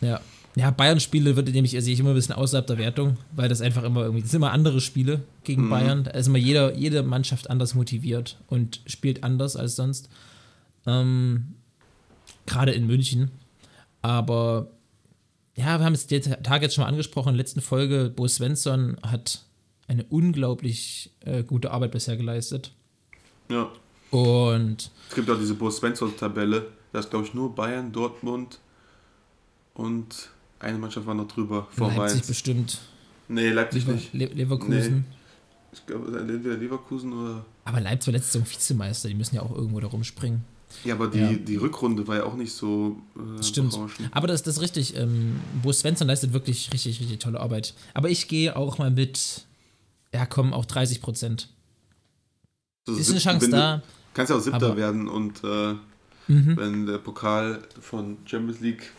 Ja. 0.00 0.20
Ja, 0.56 0.70
Bayern-Spiele 0.70 1.34
würde 1.34 1.50
nämlich, 1.50 1.72
sehe 1.72 1.92
ich 1.94 1.98
immer 1.98 2.10
ein 2.10 2.14
bisschen 2.14 2.36
außerhalb 2.36 2.64
der 2.68 2.78
Wertung, 2.78 3.16
weil 3.34 3.48
das 3.48 3.60
einfach 3.60 3.82
immer 3.82 4.02
irgendwie, 4.02 4.22
das 4.22 4.30
sind 4.30 4.38
immer 4.40 4.52
andere 4.52 4.80
Spiele 4.80 5.24
gegen 5.42 5.64
Mhm. 5.64 5.70
Bayern. 5.70 6.04
Da 6.04 6.12
ist 6.12 6.28
immer 6.28 6.38
jeder, 6.38 6.76
jede 6.76 7.02
Mannschaft 7.02 7.50
anders 7.50 7.74
motiviert 7.74 8.38
und 8.46 8.80
spielt 8.86 9.24
anders 9.24 9.56
als 9.56 9.74
sonst. 9.74 10.08
Ähm, 10.86 11.54
Gerade 12.46 12.70
in 12.72 12.86
München. 12.86 13.32
Aber 14.00 14.68
ja, 15.56 15.78
wir 15.80 15.84
haben 15.86 15.94
es 15.94 16.06
den 16.06 16.22
Tag 16.22 16.62
jetzt 16.62 16.74
schon 16.76 16.82
mal 16.84 16.88
angesprochen. 16.88 17.30
In 17.30 17.34
der 17.34 17.42
letzten 17.44 17.60
Folge, 17.60 18.12
Bo 18.14 18.28
Svensson 18.28 18.96
hat 19.02 19.42
eine 19.88 20.04
unglaublich 20.04 21.10
äh, 21.24 21.42
gute 21.42 21.72
Arbeit 21.72 21.90
bisher 21.90 22.16
geleistet. 22.16 22.70
Ja. 23.50 23.70
Und 24.10 24.90
Es 25.08 25.14
gibt 25.16 25.28
auch 25.30 25.38
diese 25.38 25.54
Bo 25.54 25.68
Svensson-Tabelle. 25.70 26.66
Da 26.92 27.00
ist, 27.00 27.10
glaube 27.10 27.24
ich, 27.26 27.34
nur 27.34 27.52
Bayern, 27.54 27.90
Dortmund 27.90 28.60
und 29.74 30.30
eine 30.60 30.78
Mannschaft 30.78 31.06
war 31.06 31.14
noch 31.14 31.28
drüber 31.28 31.66
vor 31.70 31.88
Leipzig 31.88 32.16
Mainz. 32.16 32.26
bestimmt. 32.26 32.80
Nee, 33.28 33.50
Leipzig 33.50 33.84
Lever 33.86 33.92
nicht. 33.96 34.12
Le 34.14 34.26
Leverkusen. 34.26 35.04
Ich 35.72 35.84
glaube, 35.86 36.18
entweder 36.18 36.56
Leverkusen 36.56 37.12
oder. 37.12 37.44
Aber 37.64 37.80
Leipzig 37.80 38.08
war 38.08 38.12
letztes 38.18 38.34
Jahr 38.34 38.48
Vizemeister, 38.50 39.08
die 39.08 39.14
müssen 39.14 39.34
ja 39.36 39.42
auch 39.42 39.54
irgendwo 39.54 39.80
da 39.80 39.88
rumspringen. 39.88 40.44
Ja, 40.84 40.94
aber 40.94 41.06
die, 41.08 41.18
Ja. 41.18 41.32
die 41.32 41.56
Rückrunde 41.56 42.06
war 42.08 42.16
ja 42.16 42.24
auch 42.24 42.34
nicht 42.34 42.52
so. 42.52 42.98
Äh, 43.38 43.42
Stimmt. 43.42 43.72
berauschend. 43.72 44.08
Aber 44.12 44.26
das, 44.26 44.42
das 44.42 44.56
ist 44.56 44.62
richtig. 44.62 44.96
Ähm, 44.96 45.40
Bo 45.62 45.72
Svensson 45.72 46.06
leistet 46.08 46.32
wirklich 46.32 46.72
richtig, 46.72 47.00
richtig 47.00 47.18
tolle 47.20 47.40
Arbeit. 47.40 47.74
Aber 47.94 48.08
ich 48.10 48.26
gehe 48.28 48.56
auch 48.56 48.78
mal 48.78 48.90
mit, 48.90 49.44
ja 50.12 50.26
komm, 50.26 50.52
auch 50.52 50.64
30 50.64 51.00
Prozent. 51.00 51.48
Also 52.86 52.98
Ist 53.00 53.10
eine 53.10 53.20
Chance 53.20 53.48
da. 53.50 53.82
Kannst 54.14 54.30
ja 54.30 54.36
auch 54.36 54.40
Siebter 54.40 54.76
werden 54.76 55.08
und 55.08 55.42
äh, 55.44 55.74
Mhm. 56.26 56.56
wenn 56.56 56.86
der 56.86 56.96
Pokal 56.98 57.60
von 57.80 58.16
Champions 58.24 58.60
League 58.60 58.90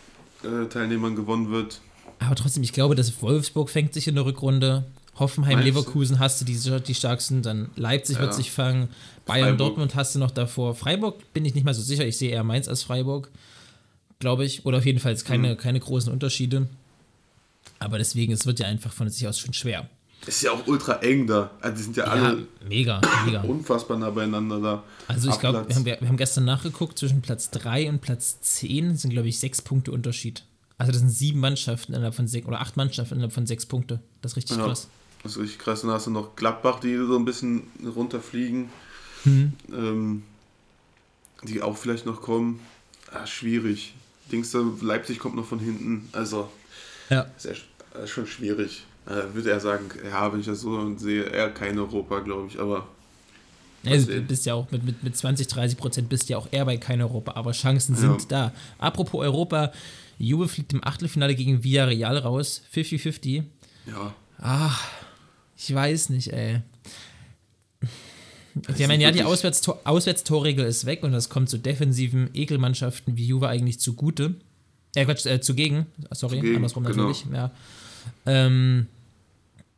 äh, 0.44 0.68
Teilnehmern 0.68 1.16
gewonnen 1.16 1.50
wird. 1.52 1.82
Aber 2.20 2.36
trotzdem, 2.36 2.64
ich 2.64 2.74
glaube, 2.74 2.96
dass 2.96 3.22
Wolfsburg 3.22 3.70
fängt 3.70 3.94
sich 3.94 4.08
in 4.08 4.16
der 4.16 4.26
Rückrunde. 4.26 4.86
Hoffenheim, 5.18 5.54
Meinst 5.60 5.64
du? 5.70 5.80
Leverkusen 5.80 6.20
hast 6.20 6.42
du 6.42 6.46
die, 6.46 6.58
die 6.86 6.96
stärksten, 6.96 7.42
dann 7.42 7.70
Leipzig 7.78 8.18
wird 8.20 8.32
Ja. 8.32 8.34
sich 8.34 8.52
fangen, 8.52 8.90
Bayern, 9.26 9.44
Freiburg. 9.50 9.58
Dortmund 9.60 9.96
hast 9.96 10.14
du 10.16 10.20
noch 10.20 10.32
davor. 10.32 10.76
Freiburg 10.76 11.32
bin 11.34 11.46
ich 11.46 11.56
nicht 11.56 11.64
mal 11.64 11.74
so 11.74 11.82
sicher, 11.82 12.06
ich 12.06 12.18
sehe 12.18 12.32
eher 12.32 12.44
Mainz 12.44 12.68
als 12.68 12.84
Freiburg, 12.84 13.30
glaube 14.20 14.44
ich. 14.46 14.66
Oder 14.66 14.80
auf 14.80 14.86
jeden 14.86 15.00
Fall 15.00 15.16
keine, 15.18 15.54
Mhm. 15.54 15.58
keine 15.58 15.80
großen 15.80 16.12
Unterschiede. 16.12 16.68
Aber 17.80 17.98
deswegen, 17.98 18.34
es 18.34 18.46
wird 18.46 18.60
ja 18.60 18.68
einfach 18.68 18.92
von 18.92 19.10
sich 19.10 19.26
aus 19.28 19.40
schon 19.40 19.54
schwer. 19.54 19.90
Ist 20.26 20.42
ja 20.42 20.52
auch 20.52 20.66
ultra 20.68 20.94
eng 21.02 21.28
da. 21.28 21.52
Also 21.62 21.78
die 21.78 21.84
sind 21.84 21.98
ja 21.98 22.06
Ja, 22.06 22.12
alle 22.12 22.48
mega, 22.68 23.00
mega. 23.26 23.42
unfassbar 23.42 23.98
nah 23.98 24.10
beieinander 24.10 24.60
da. 24.60 24.84
Also 25.08 25.30
ich 25.30 25.40
glaube, 25.40 25.68
wir 25.68 25.76
haben, 25.76 25.86
wir, 25.86 26.00
haben 26.02 26.18
gestern 26.18 26.46
nachgeguckt, 26.46 26.98
zwischen 26.98 27.22
Platz 27.22 27.52
3 27.52 27.90
und 27.90 28.02
Platz 28.02 28.40
10 28.42 28.96
sind, 28.98 29.12
glaube 29.12 29.28
ich, 29.28 29.40
sechs 29.40 29.62
Punkte 29.62 29.92
Unterschied. 29.92 30.44
Also 30.78 30.92
das 30.92 31.02
sind 31.02 31.10
sieben 31.12 31.40
Mannschaften 31.40 31.94
innerhalb 31.94 32.16
von 32.16 32.28
sechs, 32.28 32.48
oder 32.48 32.60
acht 32.60 32.76
Mannschaften 32.76 33.16
innerhalb 33.16 33.34
von 33.34 33.46
sechs 33.46 33.66
Punkte. 33.66 34.00
Das 34.22 34.32
ist 34.34 34.38
richtig 34.38 34.58
Ja. 34.58 34.66
krass. 34.66 34.88
Das 35.24 35.34
ist 35.34 35.42
richtig 35.42 35.60
krass. 35.60 35.82
Dann 35.82 35.92
hast 35.92 36.08
du 36.08 36.12
noch 36.12 36.36
Gladbach, 36.36 36.80
die 36.80 36.96
so 36.98 37.16
ein 37.18 37.26
bisschen 37.26 37.64
runterfliegen. 37.96 38.70
Hm. 39.24 39.54
Ähm, 39.72 40.24
die 41.44 41.62
auch 41.62 41.78
vielleicht 41.78 42.06
noch 42.06 42.22
kommen. 42.22 42.60
Ah, 43.12 43.26
schwierig. 43.28 43.94
Dings 44.32 44.56
Leipzig 44.82 45.20
kommt 45.20 45.36
noch 45.36 45.46
von 45.46 45.60
hinten. 45.60 46.10
Also, 46.12 46.50
Ja. 47.10 47.28
ist 47.38 47.46
echt, 47.46 47.66
äh, 47.94 48.08
schon 48.08 48.26
schwierig. 48.28 48.84
Äh, 49.08 49.34
würde 49.34 49.52
er 49.52 49.60
sagen, 49.60 49.86
ja, 50.10 50.32
wenn 50.34 50.40
ich 50.40 50.46
das 50.48 50.62
so 50.62 50.98
sehe, 50.98 51.24
eher 51.24 51.50
kein 51.52 51.78
Europa, 51.78 52.20
glaube 52.22 52.48
ich. 52.48 52.60
Aber 52.60 52.88
Also, 53.86 54.08
du 54.08 54.22
bist 54.22 54.46
ja 54.48 54.56
auch 54.56 54.70
mit, 54.72 54.84
mit, 54.84 55.04
mit 55.04 55.16
20, 55.16 55.48
30 55.48 55.78
Prozent 55.78 56.10
bist 56.10 56.28
ja 56.30 56.38
auch 56.38 56.48
eher 56.52 56.66
bei 56.66 56.78
kein 56.78 57.02
Europa, 57.02 57.34
aber 57.34 57.52
Chancen 57.52 57.94
Ja. 57.96 58.02
sind 58.02 58.32
da. 58.32 58.52
Apropos 58.80 59.22
Europa, 59.22 59.72
Juve 60.18 60.48
fliegt 60.48 60.74
im 60.74 60.84
Achtelfinale 60.84 61.36
gegen 61.36 61.64
Villarreal 61.64 62.18
raus, 62.18 62.62
50-50. 62.74 63.44
ja, 63.88 64.14
Ach, 64.40 64.84
ich 65.58 65.74
weiß 65.74 66.10
nicht, 66.10 66.34
ey. 66.34 66.62
Das 68.56 68.80
Ich 68.80 68.88
meine, 68.88 69.04
ja, 69.04 69.12
die 69.12 69.24
Auswärtstor 69.24 69.82
Auswärtstorregel 69.84 70.66
ist 70.66 70.86
weg 70.86 71.04
und 71.04 71.12
das 71.12 71.30
kommt 71.30 71.50
zu 71.50 71.58
defensiven 71.58 72.30
Ekelmannschaften 72.34 73.18
wie 73.18 73.26
Juve 73.28 73.50
eigentlich 73.50 73.80
zugute. 73.80 74.36
Äh, 74.96 75.04
Quatsch, 75.06 75.26
äh, 75.26 75.42
zugegen. 75.42 75.88
Sorry, 76.12 76.38
Zugegen, 76.38 76.56
andersrum 76.56 76.86
genau. 76.86 77.08
natürlich. 77.10 77.26
Ja. 77.34 77.52
Ähm, 78.26 78.88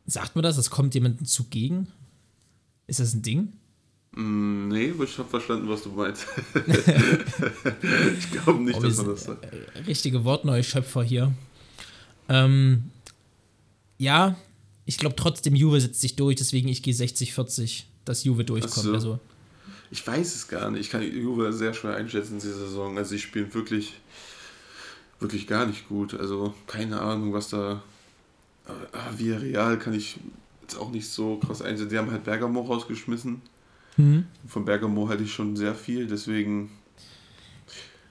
sagt 0.08 0.34
man 0.34 0.42
das? 0.42 0.56
Es 0.58 0.70
kommt 0.70 0.94
jemandem 0.94 1.24
zugegen? 1.26 1.86
Ist 2.88 2.98
das 3.00 3.14
ein 3.14 3.22
Ding? 3.22 3.52
Mm, 4.12 4.68
nee, 4.68 4.92
ich 5.04 5.18
habe 5.18 5.28
verstanden, 5.28 5.68
was 5.68 5.82
du 5.82 5.90
meinst. 5.90 6.26
ich 8.18 8.30
glaube 8.32 8.60
nicht, 8.62 8.76
Oh, 8.76 8.82
dass 8.82 8.96
man 8.96 9.06
das 9.06 9.24
sagt. 9.24 9.44
äh, 9.44 9.78
richtige 9.86 10.24
Wortneuschöpfer 10.24 11.02
hier. 11.02 11.32
Ähm, 12.28 12.84
ja, 13.98 14.36
ich 14.86 14.96
glaube 14.98 15.16
trotzdem, 15.16 15.54
Juve 15.54 15.80
setzt 15.80 16.00
sich 16.00 16.16
durch, 16.16 16.36
deswegen 16.36 16.68
ich 16.68 16.82
gehe 16.82 16.94
60-40, 16.94 17.84
dass 18.04 18.24
Juve 18.24 18.44
durchkommt. 18.44 18.74
So. 18.86 18.92
Also, 18.94 19.20
Ich 19.90 20.06
weiß 20.06 20.34
es 20.34 20.48
gar 20.48 20.70
nicht. 20.70 20.80
Ich 20.80 20.90
kann 20.90 21.02
Juve 21.02 21.52
sehr 21.52 21.74
schwer 21.74 21.94
einschätzen 21.96 22.34
diese 22.40 22.54
Saison. 22.58 22.96
Also 22.96 23.10
sie 23.10 23.18
spielen 23.18 23.52
wirklich, 23.52 23.92
wirklich 25.20 25.46
gar 25.46 25.66
nicht 25.66 25.88
gut. 25.88 26.14
Also 26.14 26.54
keine 26.66 27.00
Ahnung, 27.00 27.32
was 27.34 27.48
da. 27.50 27.82
Ah, 28.92 29.10
Villarreal 29.16 29.78
kann 29.78 29.94
ich 29.94 30.18
jetzt 30.62 30.76
auch 30.76 30.90
nicht 30.90 31.08
so 31.08 31.36
krass 31.36 31.62
einschätzen. 31.62 31.88
Die 31.90 31.98
haben 31.98 32.10
halt 32.10 32.24
Bergamo 32.24 32.60
rausgeschmissen. 32.60 33.42
hm. 33.96 34.26
Von 34.46 34.64
Bergamo 34.64 35.08
halte 35.08 35.24
ich 35.24 35.32
schon 35.32 35.56
sehr 35.56 35.74
viel, 35.74 36.06
deswegen. 36.06 36.70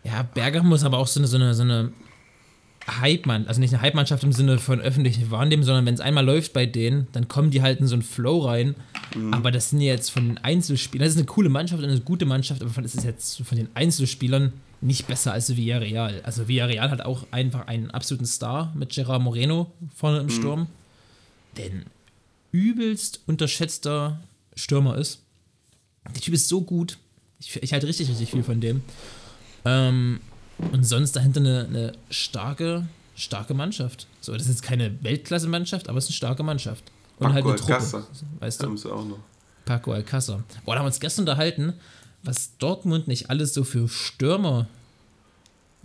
Ja, 0.04 0.24
Bergamo 0.24 0.76
ist 0.76 0.84
aber 0.84 0.98
auch 0.98 1.08
so 1.08 1.20
eine, 1.20 1.28
so 1.28 1.38
eine, 1.38 1.54
so 1.54 1.64
eine 1.64 1.92
Hype-Mann, 2.90 3.48
also 3.48 3.60
nicht 3.60 3.74
eine 3.74 3.82
Hype-Mannschaft 3.82 4.24
im 4.24 4.32
Sinne 4.32 4.60
von 4.60 4.80
öffentlichen 4.80 5.30
Wahrnehmen, 5.30 5.64
sondern 5.64 5.86
wenn 5.86 5.94
es 5.94 6.00
einmal 6.00 6.26
läuft 6.26 6.54
bei 6.54 6.66
denen, 6.66 7.08
dann 7.12 7.28
kommen 7.28 7.52
die 7.52 7.62
halt 7.62 7.80
in 7.82 7.88
so 7.88 7.96
einen 7.96 8.02
Flow 8.02 8.40
rein. 8.46 8.76
Mhm. 9.16 9.34
Aber 9.34 9.52
das 9.52 9.72
sind 9.72 9.82
ja 9.82 9.94
jetzt 9.94 10.10
von 10.10 10.26
den 10.26 10.38
Einzelspielern, 10.38 11.06
das 11.06 11.16
ist 11.16 11.20
eine 11.20 11.26
coole 11.26 11.50
Mannschaft 11.50 11.84
und 11.84 11.90
eine 11.90 12.00
gute 12.00 12.26
Mannschaft, 12.26 12.62
aber 12.62 12.82
das 12.82 12.96
ist 12.96 13.04
jetzt 13.04 13.42
von 13.46 13.58
den 13.58 13.68
Einzelspielern 13.74 14.54
nicht 14.82 15.08
besser 15.08 15.34
als 15.34 15.56
Villarreal. 15.56 16.22
Also 16.24 16.48
Villarreal 16.48 16.92
hat 16.92 17.02
auch 17.02 17.26
einfach 17.32 17.68
einen 17.68 17.92
absoluten 17.92 18.26
Star 18.26 18.72
mit 18.76 18.90
Gerard 18.90 19.22
Moreno 19.22 19.72
vorne 19.96 20.20
im 20.20 20.30
Sturm, 20.30 20.68
der 21.58 21.66
ein 21.66 21.86
übelst 22.52 23.22
unterschätzter 23.26 24.20
Stürmer 24.56 24.98
ist. 24.98 25.22
Der 26.14 26.22
Typ 26.22 26.34
ist 26.34 26.48
so 26.48 26.62
gut. 26.62 26.98
Ich, 27.40 27.56
ich 27.62 27.74
halte 27.74 27.88
richtig, 27.88 28.10
richtig 28.10 28.30
viel 28.32 28.44
von 28.44 28.62
dem. 28.62 28.82
Ähm, 29.66 30.20
und 30.72 30.84
sonst 30.84 31.16
dahinter 31.16 31.40
eine, 31.42 31.66
eine 31.66 31.92
starke, 32.10 32.88
starke 33.16 33.54
Mannschaft. 33.54 34.08
So, 34.22 34.34
das 34.34 34.44
ist 34.44 34.50
jetzt 34.50 34.64
keine 34.64 35.04
Weltklasse-Mannschaft, 35.04 35.90
aber 35.90 35.98
es 35.98 36.06
ist 36.06 36.12
eine 36.12 36.16
starke 36.16 36.44
Mannschaft. 36.44 36.84
Und 37.20 37.28
Paco 37.28 37.34
halt 37.34 37.46
eine 37.46 37.56
Truppe. 37.56 37.74
Alcázar. 37.76 38.08
Weißt 38.40 38.60
Da 38.60 38.64
du? 38.64 38.70
haben 38.70 38.78
sie 38.78 38.92
auch 38.92 39.06
noch. 39.06 39.20
Paco 39.66 39.92
Alcázar. 39.92 40.44
Boah, 40.66 40.74
da 40.74 40.80
haben 40.80 40.86
wir 40.86 40.88
uns 40.88 41.00
gestern 41.00 41.24
unterhalten, 41.24 41.74
was 42.28 42.58
Dortmund 42.58 43.08
nicht 43.08 43.30
alles 43.30 43.54
so 43.54 43.64
für 43.64 43.88
Stürmer 43.88 44.68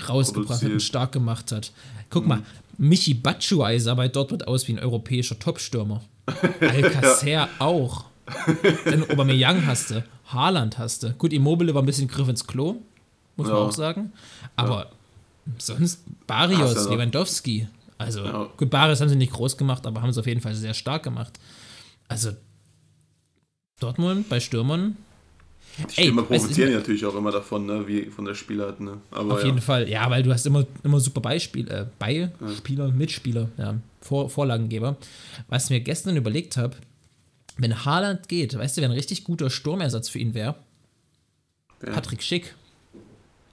rausgebracht 0.08 0.62
hat 0.62 0.70
und 0.70 0.82
stark 0.82 1.12
gemacht 1.12 1.52
hat. 1.52 1.72
Guck 2.10 2.26
mal, 2.26 2.42
Michi 2.78 3.14
Batshuayi 3.14 3.78
sah 3.78 3.94
bei 3.94 4.08
Dortmund 4.08 4.48
aus 4.48 4.66
wie 4.68 4.72
ein 4.72 4.78
europäischer 4.78 5.38
Topstürmer. 5.38 6.02
Alcacer 6.60 7.48
auch. 7.58 8.04
Dann 8.84 9.08
Aubameyang 9.10 9.66
hast 9.66 9.90
du, 9.90 10.04
Haaland 10.26 10.78
hast 10.78 11.02
du. 11.02 11.10
Gut, 11.12 11.32
Immobile 11.32 11.74
war 11.74 11.82
ein 11.82 11.86
bisschen 11.86 12.08
Griff 12.08 12.28
ins 12.28 12.46
Klo, 12.46 12.76
muss 13.36 13.46
man 13.46 13.56
Ja. 13.56 13.62
auch 13.62 13.72
sagen. 13.72 14.12
Aber 14.56 14.90
sonst 15.58 15.80
Hast 15.82 16.26
Barrios, 16.26 16.74
ja. 16.86 16.90
Lewandowski. 16.90 17.68
Also, 17.98 18.24
Ja. 18.24 18.48
gut, 18.56 18.70
Barrios 18.70 19.00
haben 19.00 19.08
sie 19.08 19.16
nicht 19.16 19.32
groß 19.32 19.56
gemacht, 19.56 19.86
aber 19.86 20.02
haben 20.02 20.12
sie 20.12 20.20
auf 20.20 20.26
jeden 20.26 20.40
Fall 20.40 20.54
sehr 20.54 20.74
stark 20.74 21.02
gemacht. 21.04 21.38
Also, 22.08 22.32
Dortmund 23.80 24.28
bei 24.28 24.40
Stürmern 24.40 24.96
Die 25.78 25.82
Ey, 25.82 26.04
Stürmer 26.04 26.22
weißt 26.22 26.30
du, 26.30 26.38
profitieren 26.48 26.72
ja 26.72 26.78
natürlich 26.78 27.04
auch 27.06 27.14
immer 27.14 27.32
davon, 27.32 27.66
ne? 27.66 27.86
wie 27.88 28.04
von 28.04 28.24
der 28.24 28.34
Spielart. 28.34 28.80
Ne? 28.80 28.98
Aber 29.10 29.34
Auf 29.34 29.40
ja. 29.40 29.46
jeden 29.46 29.60
Fall, 29.60 29.88
ja, 29.88 30.08
weil 30.10 30.22
du 30.22 30.32
hast 30.32 30.46
immer, 30.46 30.66
immer 30.82 31.00
super 31.00 31.20
Beispiel, 31.20 31.68
äh, 31.70 31.86
Beispieler, 31.98 32.88
Mitspieler, 32.88 33.48
ja, 33.56 33.76
Vor 34.00 34.28
Vorlagengeber. 34.28 34.96
Was 35.48 35.70
mir 35.70 35.80
gestern 35.80 36.16
überlegt 36.16 36.56
habe, 36.56 36.76
wenn 37.56 37.84
Haaland 37.84 38.28
geht, 38.28 38.56
weißt 38.56 38.76
du, 38.76 38.80
wer 38.82 38.88
ein 38.88 38.94
richtig 38.94 39.24
guter 39.24 39.48
Sturmersatz 39.50 40.08
für 40.08 40.18
ihn 40.18 40.34
wäre? 40.34 40.56
Ja, 41.84 41.92
Patrick 41.92 42.22
Schick. 42.22 42.54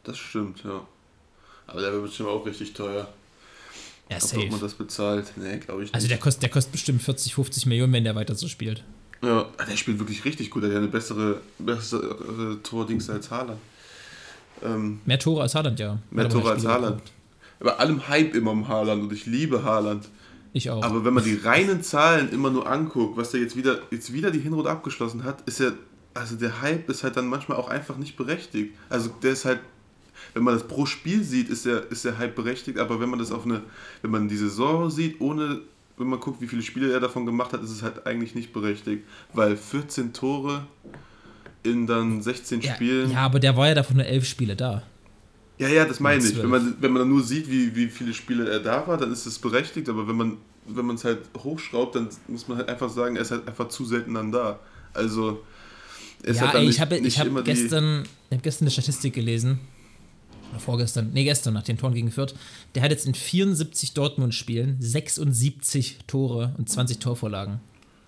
Das 0.03 0.17
stimmt, 0.17 0.63
ja. 0.63 0.85
Aber 1.67 1.81
der 1.81 1.91
wird 1.93 2.03
bestimmt 2.03 2.29
auch 2.29 2.45
richtig 2.45 2.73
teuer. 2.73 3.07
Ja, 4.09 4.17
Ob 4.17 4.23
safe. 4.23 4.49
das 4.59 4.73
bezahlt? 4.73 5.33
Nee, 5.35 5.57
glaube 5.57 5.83
ich 5.83 5.89
nicht. 5.89 5.95
Also 5.95 6.07
der 6.07 6.17
kostet, 6.17 6.43
der 6.43 6.49
kostet 6.49 6.71
bestimmt 6.71 7.01
40, 7.03 7.35
50 7.35 7.65
Millionen, 7.67 7.93
wenn 7.93 8.03
der 8.03 8.15
weiter 8.15 8.35
so 8.35 8.47
spielt. 8.47 8.83
Ja, 9.21 9.45
ah, 9.57 9.65
der 9.65 9.75
spielt 9.75 9.99
wirklich 9.99 10.23
richtig 10.25 10.49
gut. 10.49 10.63
Der 10.63 10.69
hat 10.69 10.75
ja 10.75 10.79
eine 10.79 10.87
bessere, 10.87 11.41
bessere 11.57 12.57
Tordings 12.63 13.09
als 13.09 13.29
Haaland. 13.29 13.59
Ähm, 14.63 14.99
Mehr 15.05 15.19
Tore 15.19 15.41
als 15.41 15.55
Haaland, 15.55 15.79
ja. 15.79 15.99
mehr 16.11 16.29
Tore 16.29 16.51
als 16.51 16.65
Haaland. 16.65 17.01
Bei 17.59 17.75
allem 17.75 18.07
Hype 18.07 18.35
immer 18.35 18.51
um 18.51 18.67
Haaland 18.67 19.03
und 19.03 19.13
ich 19.13 19.25
liebe 19.25 19.63
Haaland. 19.63 20.07
Ich 20.53 20.69
auch. 20.69 20.83
Aber 20.83 21.05
wenn 21.05 21.13
man 21.13 21.23
die 21.23 21.35
reinen 21.35 21.83
Zahlen 21.83 22.31
immer 22.31 22.49
nur 22.49 22.67
anguckt, 22.67 23.17
was 23.17 23.31
der 23.31 23.41
jetzt 23.41 23.55
wieder, 23.55 23.79
jetzt 23.91 24.13
wieder 24.13 24.31
die 24.31 24.39
Hinrunde 24.39 24.69
abgeschlossen 24.69 25.23
hat, 25.23 25.41
ist 25.41 25.59
ja, 25.59 25.71
also 26.13 26.35
der 26.35 26.61
Hype 26.61 26.89
ist 26.89 27.03
halt 27.03 27.17
dann 27.17 27.27
manchmal 27.27 27.57
auch 27.57 27.69
einfach 27.69 27.97
nicht 27.97 28.17
berechtigt. 28.17 28.73
Also 28.89 29.09
der 29.21 29.33
ist 29.33 29.45
halt, 29.45 29.59
wenn 30.33 30.43
man 30.43 30.55
das 30.55 30.67
pro 30.67 30.85
Spiel 30.85 31.23
sieht, 31.23 31.49
ist 31.49 31.65
der, 31.65 31.91
ist 31.91 32.05
der 32.05 32.17
Hype 32.17 32.35
berechtigt, 32.35 32.79
aber 32.79 32.99
wenn 32.99 33.09
man 33.09 33.19
das 33.19 33.31
auf 33.31 33.45
eine, 33.45 33.61
wenn 34.01 34.11
man 34.11 34.27
die 34.27 34.37
Saison 34.37 34.89
sieht, 34.89 35.21
ohne, 35.21 35.61
wenn 35.99 36.07
man 36.07 36.19
guckt, 36.19 36.41
wie 36.41 36.47
viele 36.47 36.61
Spiele 36.61 36.91
er 36.91 36.99
davon 36.99 37.25
gemacht 37.25 37.53
hat, 37.53 37.61
ist 37.63 37.71
es 37.71 37.83
halt 37.83 38.05
eigentlich 38.07 38.33
nicht 38.33 38.53
berechtigt. 38.53 39.03
Weil 39.33 39.55
14 39.57 40.13
Tore 40.13 40.65
in 41.63 41.85
dann 41.87 42.21
16 42.21 42.61
ja, 42.61 42.73
Spielen. 42.73 43.11
ja, 43.11 43.19
aber 43.19 43.39
der 43.39 43.55
war 43.55 43.67
ja 43.67 43.75
davon 43.75 43.97
nur 43.97 44.05
elf 44.05 44.25
Spiele 44.25 44.55
da. 44.55 44.83
Ja, 45.57 45.67
ja, 45.67 45.83
das 45.85 45.99
meine 45.99 46.23
ich. 46.23 46.37
Wenn 46.37 46.49
man, 46.49 46.75
wenn 46.79 46.91
man 46.91 47.01
dann 47.01 47.09
nur 47.09 47.21
sieht, 47.21 47.49
wie, 47.51 47.75
wie 47.75 47.87
viele 47.87 48.13
Spiele 48.13 48.49
er 48.49 48.61
da 48.61 48.87
war, 48.87 48.97
dann 48.97 49.11
ist 49.11 49.25
es 49.25 49.37
berechtigt. 49.37 49.89
Aber 49.89 50.07
wenn 50.07 50.15
man 50.15 50.37
wenn 50.75 50.85
man 50.85 50.95
es 50.95 51.03
halt 51.03 51.19
hochschraubt, 51.37 51.95
dann 51.95 52.09
muss 52.27 52.47
man 52.47 52.57
halt 52.57 52.69
einfach 52.69 52.89
sagen, 52.89 53.15
er 53.15 53.23
ist 53.23 53.31
halt 53.31 53.47
einfach 53.47 53.69
zu 53.69 53.85
selten 53.85 54.13
dann 54.13 54.31
da. 54.31 54.59
Also, 54.93 55.43
ist 56.21 56.37
Ja, 56.37 56.43
halt 56.43 56.55
dann 56.55 56.63
ey, 56.63 56.69
ich 56.69 56.79
habe 56.79 56.95
hab 56.95 57.03
gestern, 57.45 58.03
ich 58.29 58.37
hab 58.37 58.43
gestern 58.43 58.65
eine 58.65 58.71
Statistik 58.71 59.13
gelesen. 59.13 59.59
Oder 60.51 60.59
vorgestern, 60.59 61.11
nee, 61.13 61.23
gestern 61.23 61.53
nach 61.53 61.63
den 61.63 61.77
Toren 61.77 61.93
gegen 61.93 62.11
Fürth. 62.11 62.33
Der 62.75 62.81
hat 62.83 62.91
jetzt 62.91 63.05
in 63.05 63.13
74 63.13 63.93
Dortmund-Spielen 63.93 64.77
76 64.81 65.97
Tore 66.07 66.53
und 66.57 66.69
20 66.69 66.99
Torvorlagen. 66.99 67.59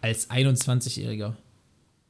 als 0.01 0.29
21-Jähriger. 0.29 1.33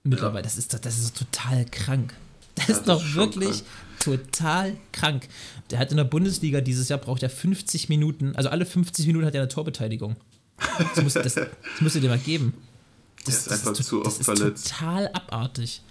Mittlerweile. 0.03 0.39
Ja. 0.39 0.43
Das, 0.43 0.57
ist 0.57 0.73
doch, 0.73 0.79
das 0.79 0.97
ist 0.99 1.15
total 1.17 1.65
krank. 1.65 2.13
Das 2.55 2.67
Ja, 2.67 2.73
ist 2.75 2.87
das 2.87 2.97
doch 2.99 3.05
ist 3.05 3.15
wirklich 3.15 3.63
total 3.99 4.75
krank. 4.91 5.27
Der 5.69 5.79
hat 5.79 5.91
in 5.91 5.97
der 5.97 6.03
Bundesliga 6.05 6.61
dieses 6.61 6.89
Jahr 6.89 6.99
braucht 6.99 7.21
er 7.23 7.29
50 7.29 7.89
Minuten, 7.89 8.35
also 8.35 8.49
alle 8.49 8.65
50 8.65 9.05
Minuten 9.07 9.25
hat 9.25 9.35
er 9.35 9.41
eine 9.41 9.47
Torbeteiligung. 9.49 10.15
Das 10.95 11.03
musst, 11.03 11.15
das, 11.17 11.33
das 11.35 11.47
musst 11.81 11.95
du 11.95 11.99
dir 11.99 12.09
mal 12.09 12.17
geben. 12.19 12.53
Der 13.27 13.33
ist 13.35 13.51
einfach 13.51 13.73
to- 13.73 13.83
zu 13.83 14.01
das 14.01 14.15
ist 14.19 14.25
verletzt. 14.25 14.69
total 14.71 15.07
abartig. 15.13 15.81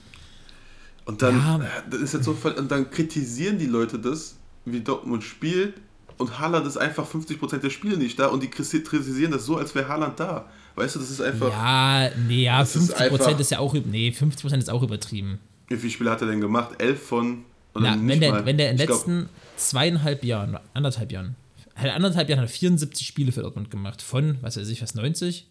Und 1.10 1.22
dann, 1.22 1.36
Ja. 1.38 1.56
äh, 1.56 1.68
das 1.90 2.00
ist 2.00 2.14
jetzt 2.14 2.24
so, 2.24 2.36
und 2.56 2.70
dann 2.70 2.88
kritisieren 2.90 3.58
die 3.58 3.66
Leute 3.66 3.98
das, 3.98 4.36
wie 4.64 4.80
Dortmund 4.80 5.24
spielt. 5.24 5.74
Und 6.18 6.38
Haaland 6.38 6.66
ist 6.66 6.76
einfach 6.76 7.06
50% 7.06 7.64
der 7.64 7.70
Spiele 7.70 7.96
nicht 7.96 8.18
da 8.18 8.26
und 8.26 8.42
die 8.42 8.48
kritisieren 8.50 9.32
das 9.32 9.44
so, 9.46 9.56
als 9.56 9.74
wäre 9.74 9.88
Haaland 9.88 10.20
da. 10.20 10.46
Weißt 10.76 10.94
du, 10.94 11.00
das 11.00 11.10
ist 11.10 11.20
einfach. 11.20 11.48
Ja, 11.50 12.10
nee, 12.28 12.44
ja, 12.44 12.60
Das 12.60 12.76
ist 12.76 12.92
50% 12.94 13.40
ist, 13.40 13.50
einfach- 13.50 13.50
ja 13.50 13.58
auch, 13.58 13.74
nee, 13.74 14.10
50% 14.12 14.58
ist 14.62 14.70
auch 14.70 14.82
übertrieben. 14.84 15.40
Wie 15.68 15.76
viele 15.76 15.90
Spiele 15.92 16.10
hat 16.10 16.20
er 16.20 16.28
denn 16.28 16.40
gemacht? 16.40 16.80
Elf 16.80 17.02
von. 17.08 17.44
Na, 17.74 17.96
nicht 17.96 18.06
wenn, 18.08 18.20
der, 18.20 18.30
mal. 18.32 18.46
wenn 18.46 18.58
der 18.58 18.70
in 18.70 18.76
den 18.76 18.82
Ich 18.82 18.86
glaub, 18.86 18.98
letzten 19.06 19.28
zweieinhalb 19.56 20.22
Jahren, 20.24 20.58
anderthalb 20.74 21.10
Jahren, 21.10 21.36
hat 21.74 21.86
er 21.86 21.94
anderthalb 21.96 22.28
Jahren 22.28 22.40
hat 22.40 22.48
er 22.48 22.52
74 22.52 23.06
Spiele 23.06 23.32
für 23.32 23.40
Dortmund 23.42 23.70
gemacht. 23.70 24.02
Von, 24.02 24.36
was 24.42 24.56
weiß 24.56 24.68
ich, 24.68 24.82
was, 24.82 24.94
90? 24.94 25.48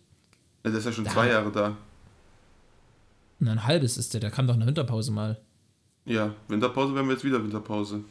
Der 0.64 0.74
ist 0.74 0.86
ja 0.86 0.92
schon 0.92 1.04
Da- 1.06 1.12
zwei 1.12 1.30
Jahre 1.30 1.52
da. 1.52 1.76
Und 3.40 3.48
ein 3.48 3.64
halbes 3.66 3.98
ist 3.98 4.14
der, 4.14 4.20
der 4.22 4.32
kam 4.32 4.46
doch 4.48 4.54
in 4.54 4.60
der 4.60 4.68
Winterpause 4.68 5.12
mal. 5.12 5.40
Ja, 6.10 6.34
Winterpause, 6.48 6.94
wir 6.94 7.02
haben 7.02 7.10
jetzt 7.12 7.24
wieder 7.24 7.42
Winterpause. 7.42 8.02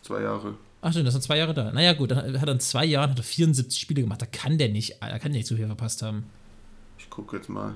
Zwei 0.00 0.22
Jahre. 0.22 0.54
Ach 0.80 0.90
stimmt, 0.90 1.06
das 1.06 1.12
sind 1.12 1.22
zwei 1.22 1.36
Jahre 1.36 1.52
da. 1.52 1.70
Naja 1.70 1.92
gut, 1.92 2.10
dann 2.10 2.40
hat 2.40 2.48
er 2.48 2.54
in 2.54 2.60
zwei 2.60 2.86
Jahren 2.86 3.10
hat 3.10 3.18
er 3.18 3.22
74 3.22 3.78
Spiele 3.78 4.00
gemacht. 4.00 4.22
Da 4.22 4.26
kann 4.26 4.56
der 4.56 4.70
nicht, 4.70 4.96
da 5.00 5.18
kann 5.18 5.32
der 5.32 5.38
nicht 5.38 5.46
so 5.46 5.54
viel 5.54 5.66
verpasst 5.66 6.00
haben. 6.00 6.24
Ich 6.98 7.10
gucke 7.10 7.36
jetzt 7.36 7.50
mal. 7.50 7.74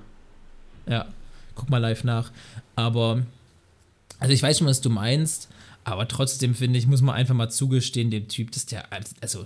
Ja, 0.88 1.06
guck 1.54 1.68
mal 1.68 1.76
live 1.76 2.04
nach. 2.04 2.32
Aber, 2.74 3.22
also 4.18 4.32
ich 4.32 4.42
weiß 4.42 4.58
schon, 4.58 4.66
was 4.66 4.80
du 4.80 4.88
meinst, 4.88 5.50
aber 5.84 6.08
trotzdem 6.08 6.54
finde 6.54 6.78
ich, 6.78 6.86
muss 6.86 7.02
man 7.02 7.14
einfach 7.14 7.34
mal 7.34 7.50
zugestehen, 7.50 8.10
dem 8.10 8.28
Typ, 8.28 8.52
dass 8.52 8.64
der, 8.64 8.86
also, 9.20 9.44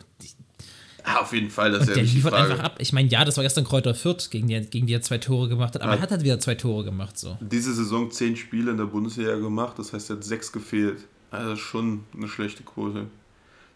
Ah, 1.04 1.20
auf 1.20 1.32
jeden 1.32 1.50
Fall, 1.50 1.70
das 1.72 1.82
ist 1.82 1.88
ja 1.88 1.94
der 1.94 2.04
liefert 2.04 2.32
Frage. 2.34 2.52
einfach 2.52 2.64
ab. 2.64 2.76
Ich 2.78 2.92
meine, 2.92 3.08
ja, 3.08 3.24
das 3.24 3.36
war 3.36 3.44
gestern 3.44 3.64
Kräuter 3.64 3.94
Fürth, 3.94 4.30
gegen 4.30 4.48
die, 4.48 4.60
gegen 4.60 4.86
die 4.86 4.92
er 4.94 5.02
zwei 5.02 5.18
Tore 5.18 5.48
gemacht 5.48 5.74
hat, 5.74 5.82
aber 5.82 5.92
Ja. 5.92 5.98
er 5.98 6.02
hat 6.02 6.10
halt 6.10 6.22
wieder 6.24 6.38
zwei 6.40 6.54
Tore 6.54 6.84
gemacht, 6.84 7.18
so. 7.18 7.36
Diese 7.40 7.72
Saison 7.74 8.10
zehn 8.10 8.36
Spiele 8.36 8.70
in 8.72 8.76
der 8.76 8.84
Bundesliga 8.86 9.36
gemacht, 9.36 9.78
das 9.78 9.92
heißt, 9.92 10.10
er 10.10 10.16
hat 10.16 10.24
sechs 10.24 10.52
gefehlt. 10.52 10.98
Also 11.30 11.56
schon 11.56 12.04
eine 12.16 12.28
schlechte 12.28 12.62
Quote. 12.64 13.06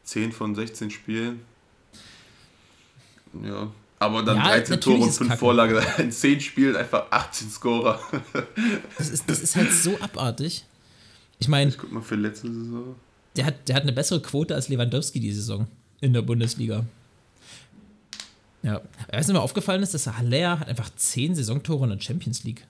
10 0.04 0.32
von 0.32 0.54
16 0.54 0.90
Spielen. 0.90 1.40
Ja. 3.42 3.70
Aber 3.98 4.22
dann 4.22 4.36
Ja, 4.36 4.42
13 4.48 4.74
natürlich 4.74 4.84
Tore 4.84 4.98
und 5.02 5.08
ist 5.08 5.18
5 5.18 5.28
Kacke. 5.30 5.38
Vorlagen. 5.40 5.82
In 5.98 6.12
10 6.12 6.40
Spielen 6.40 6.76
einfach 6.76 7.06
18 7.10 7.48
Scorer. 7.50 7.98
Das 8.98 9.08
ist, 9.10 9.28
das 9.30 9.40
ist 9.40 9.56
halt 9.56 9.72
so 9.72 9.96
abartig. 10.00 10.64
Ich 11.38 11.48
meine, 11.48 11.70
Ich 11.70 11.78
guck 11.78 11.90
mal 11.92 12.02
für 12.02 12.14
letzte 12.16 12.48
Saison. 12.52 12.94
der 13.36 13.46
hat, 13.46 13.68
der 13.68 13.76
hat 13.76 13.82
eine 13.82 13.92
bessere 13.92 14.20
Quote 14.20 14.54
als 14.54 14.68
Lewandowski 14.68 15.20
die 15.20 15.32
Saison 15.32 15.66
in 16.00 16.12
der 16.12 16.22
Bundesliga. 16.22 16.84
Ja. 18.64 18.80
Weißt 19.12 19.28
du, 19.28 19.34
mir 19.34 19.40
aufgefallen 19.40 19.82
ist, 19.82 19.94
dass 19.94 20.06
Haller 20.06 20.58
hat 20.58 20.68
einfach 20.68 20.90
10 20.96 21.34
Saisontore 21.36 21.84
in 21.84 21.90
der 21.90 22.00
Champions 22.00 22.42
League. 22.44 22.66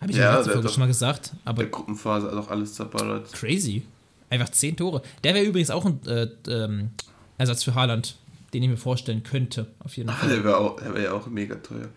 Habe 0.00 0.10
ich 0.12 0.18
Ja, 0.18 0.38
in 0.38 0.44
der 0.44 0.52
Folge 0.54 0.68
schon 0.68 0.80
mal 0.80 0.86
gesagt, 0.86 1.32
aber 1.44 1.62
Der 1.62 1.70
Gruppenphase 1.70 2.26
hat 2.26 2.34
auch 2.34 2.50
alles 2.50 2.74
zerballert. 2.74 3.32
crazy. 3.32 3.82
Einfach 4.28 4.48
10 4.48 4.76
Tore. 4.76 5.02
Der 5.24 5.34
wäre 5.34 5.44
übrigens 5.44 5.70
auch 5.70 5.84
ein 5.86 6.00
äh, 6.06 6.28
ähm, 6.48 6.90
Ersatz 7.38 7.62
für 7.64 7.74
Haaland, 7.74 8.16
den 8.52 8.62
ich 8.62 8.68
mir 8.68 8.76
vorstellen 8.76 9.22
könnte, 9.22 9.66
auf 9.84 9.96
jeden 9.96 10.08
Fall. 10.10 10.28
der 10.28 10.44
wäre 10.44 10.94
wär 10.94 11.02
ja 11.02 11.12
auch 11.12 11.26
mega 11.28 11.54
teuer. 11.56 11.88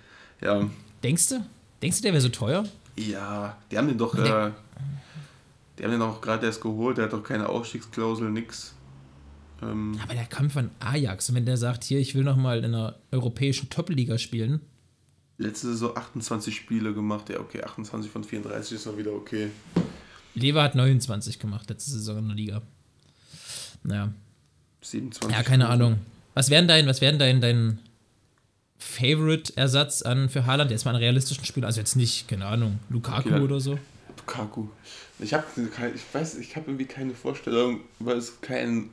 Ja, 0.42 0.68
Denkst 1.04 1.30
du? 1.30 1.46
Denkst 1.82 1.98
du, 1.98 2.04
der 2.04 2.14
wäre 2.14 2.22
so 2.22 2.30
teuer? 2.30 2.64
ja, 2.98 3.58
die 3.72 3.78
haben 3.78 3.88
den 3.88 3.98
doch, 3.98 4.14
äh, 4.16 4.52
die 5.80 5.84
haben 5.84 5.92
den 5.92 6.02
auch 6.02 6.22
gerade 6.22 6.46
erst 6.46 6.62
geholt. 6.62 6.98
Der 6.98 7.06
hat 7.06 7.14
doch 7.14 7.24
keine 7.24 7.50
Ausstiegsklausel, 7.50 8.30
nix. 8.30 8.73
Ähm, 9.64 10.00
Aber 10.04 10.14
der 10.14 10.26
kommt 10.26 10.52
von 10.52 10.70
Ajax. 10.80 11.30
Und 11.30 11.36
wenn 11.36 11.46
der 11.46 11.58
sagt, 11.58 11.84
hier, 11.84 12.00
ich 12.00 12.16
will 12.16 12.24
noch 12.24 12.36
mal 12.38 12.58
in 12.60 12.66
einer 12.66 12.96
europäischen 13.12 13.70
Top-Liga 13.70 14.18
spielen, 14.18 14.60
letzte 15.38 15.68
Saison 15.68 15.96
28 15.98 16.56
Spiele 16.56 16.94
gemacht. 16.94 17.30
Ja, 17.30 17.40
okay, 17.40 17.64
28 17.64 18.12
von 18.12 18.24
34 18.24 18.78
ist 18.78 18.86
noch 18.86 18.98
wieder 18.98 19.12
okay. 19.14 19.50
Lever 20.36 20.64
hat 20.64 20.76
29 20.76 21.40
gemacht 21.40 21.70
letzte 21.70 21.92
Saison 21.92 22.18
in 22.20 22.28
der 22.28 22.36
Liga. 22.38 22.62
Naja. 23.84 24.12
27. 24.82 25.36
Ja, 25.36 25.44
keine 25.44 25.66
Spiele. 25.66 25.74
Ahnung. 25.74 26.00
Was 26.34 26.50
wären 26.50 26.68
dein, 26.68 26.88
was 26.88 27.02
wären 27.02 27.20
dein, 27.20 27.42
dein 27.42 27.80
Favorite-Ersatz 28.78 30.02
an 30.02 30.30
für 30.30 30.46
Haaland? 30.46 30.72
Jetzt 30.72 30.86
mal 30.86 30.92
einen 30.92 31.00
realistischen 31.04 31.46
Spieler, 31.46 31.68
also 31.68 31.80
jetzt 31.80 31.96
nicht, 31.96 32.28
keine 32.28 32.46
Ahnung, 32.46 32.80
Lukaku 32.90 33.30
Okay. 33.30 33.40
oder 33.42 33.60
so. 33.60 33.78
Lukaku. 34.18 34.68
Ich 35.20 35.34
habe 35.34 35.46
ich 35.96 36.02
weiß, 36.14 36.36
ich 36.38 36.56
habe 36.56 36.68
irgendwie 36.72 36.86
keine 36.86 37.14
Vorstellung, 37.14 37.82
weil 38.00 38.18
es 38.18 38.42
keinen 38.42 38.90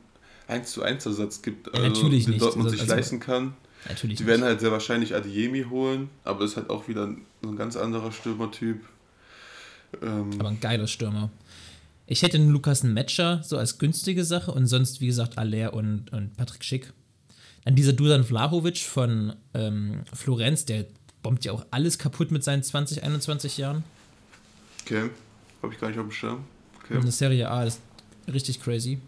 1 0.50 0.70
zu 0.72 0.82
1 0.82 1.06
Ersatz 1.06 1.42
gibt, 1.42 1.72
also, 1.74 1.86
natürlich 1.88 2.24
den 2.24 2.32
nicht. 2.34 2.42
Dortmund 2.42 2.66
Also- 2.66 2.72
sich 2.76 2.82
also- 2.82 2.94
leisten 2.94 3.20
kann. 3.20 3.54
Natürlich. 3.88 4.18
Die 4.18 4.24
nicht. 4.24 4.26
werden 4.30 4.44
halt 4.44 4.60
sehr 4.60 4.70
wahrscheinlich 4.72 5.14
Adiemi 5.14 5.64
holen, 5.70 6.10
aber 6.24 6.44
ist 6.44 6.56
halt 6.58 6.68
auch 6.68 6.86
wieder 6.86 7.08
so 7.42 7.48
ein 7.48 7.56
ganz 7.56 7.76
anderer 7.76 8.12
Stürmertyp. 8.12 8.82
Ähm, 10.02 10.30
aber 10.38 10.50
ein 10.50 10.60
geiler 10.60 10.86
Stürmer. 10.86 11.30
Ich 12.06 12.22
hätte 12.22 12.36
einen 12.36 12.50
Lukas 12.50 12.82
Metscher 12.82 13.42
so 13.42 13.56
als 13.56 13.78
günstige 13.78 14.24
Sache 14.24 14.52
und 14.52 14.66
sonst, 14.66 15.00
wie 15.00 15.06
gesagt, 15.06 15.38
Aller 15.38 15.72
und, 15.72 16.12
und 16.12 16.36
Patrick 16.36 16.62
Schick. 16.64 16.92
Dann 17.64 17.74
dieser 17.76 17.92
Dusan 17.94 18.24
Vlahovic 18.24 18.78
von 18.78 19.34
ähm, 19.54 20.00
Florenz, 20.12 20.64
der 20.66 20.86
bombt 21.22 21.44
ja 21.44 21.52
auch 21.52 21.64
alles 21.70 21.98
kaputt 21.98 22.30
mit 22.30 22.42
seinen 22.44 22.62
20, 22.62 23.02
21 23.02 23.56
Jahren. 23.58 23.84
okay, 24.82 25.10
habe 25.62 25.72
ich 25.72 25.80
gar 25.80 25.88
nicht 25.88 25.98
auf 25.98 26.06
dem 26.06 26.12
Schirm. 26.12 26.44
In 26.88 26.96
Okay. 26.96 27.02
der 27.04 27.12
Serie 27.12 27.50
A, 27.50 27.64
ist 27.64 27.80
richtig 28.32 28.60
crazy. 28.60 28.98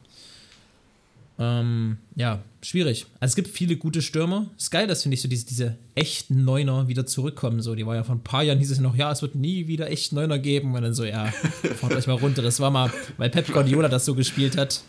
Ähm, 1.44 1.96
ja, 2.14 2.40
schwierig. 2.62 3.06
Also 3.18 3.32
es 3.32 3.36
gibt 3.36 3.48
viele 3.48 3.76
gute 3.76 4.00
Stürmer. 4.00 4.46
Ist 4.56 4.70
geil, 4.70 4.86
dass, 4.86 5.02
finde 5.02 5.14
ich, 5.16 5.22
so 5.22 5.28
diese, 5.28 5.44
diese 5.46 5.76
echten 5.96 6.44
Neuner 6.44 6.86
wieder 6.86 7.04
zurückkommen. 7.04 7.60
So, 7.62 7.74
die 7.74 7.84
war 7.84 7.96
ja 7.96 8.04
vor 8.04 8.14
ein 8.14 8.22
paar 8.22 8.42
Jahren, 8.44 8.58
hieß 8.58 8.70
es 8.70 8.78
noch, 8.78 8.94
ja, 8.94 9.10
es 9.10 9.22
wird 9.22 9.34
nie 9.34 9.66
wieder 9.66 9.90
echt 9.90 10.12
Neuner 10.12 10.38
geben. 10.38 10.74
Und 10.74 10.82
dann 10.82 10.94
so, 10.94 11.04
ja, 11.04 11.26
fahrt 11.80 11.94
euch 11.94 12.06
mal 12.06 12.14
runter. 12.16 12.42
Das 12.42 12.60
war 12.60 12.70
mal, 12.70 12.92
weil 13.16 13.30
Pep 13.30 13.52
Guardiola 13.52 13.88
das 13.88 14.04
so 14.04 14.14
gespielt 14.14 14.56
hat. 14.56 14.82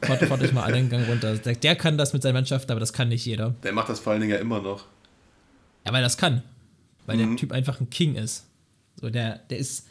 Fahrt, 0.00 0.22
fahrt 0.24 0.40
euch 0.42 0.52
mal 0.52 0.62
einen 0.64 0.88
Gang 0.88 1.06
runter. 1.08 1.36
Der, 1.36 1.54
der 1.56 1.76
kann 1.76 1.98
das 1.98 2.12
mit 2.12 2.22
seiner 2.22 2.34
Mannschaft, 2.34 2.70
aber 2.70 2.80
das 2.80 2.92
kann 2.92 3.08
nicht 3.08 3.26
jeder. 3.26 3.54
Der 3.64 3.72
macht 3.72 3.88
das 3.88 4.00
vor 4.00 4.12
allen 4.12 4.20
Dingen 4.22 4.32
ja 4.32 4.38
immer 4.38 4.62
noch. 4.62 4.84
Ja, 5.84 5.92
weil 5.92 6.02
das 6.02 6.16
kann. 6.16 6.42
Weil 7.06 7.16
Mhm. 7.16 7.30
der 7.30 7.36
Typ 7.36 7.52
einfach 7.52 7.80
ein 7.80 7.90
King 7.90 8.14
ist. 8.14 8.46
So, 9.00 9.10
der, 9.10 9.40
der 9.50 9.58
ist, 9.58 9.86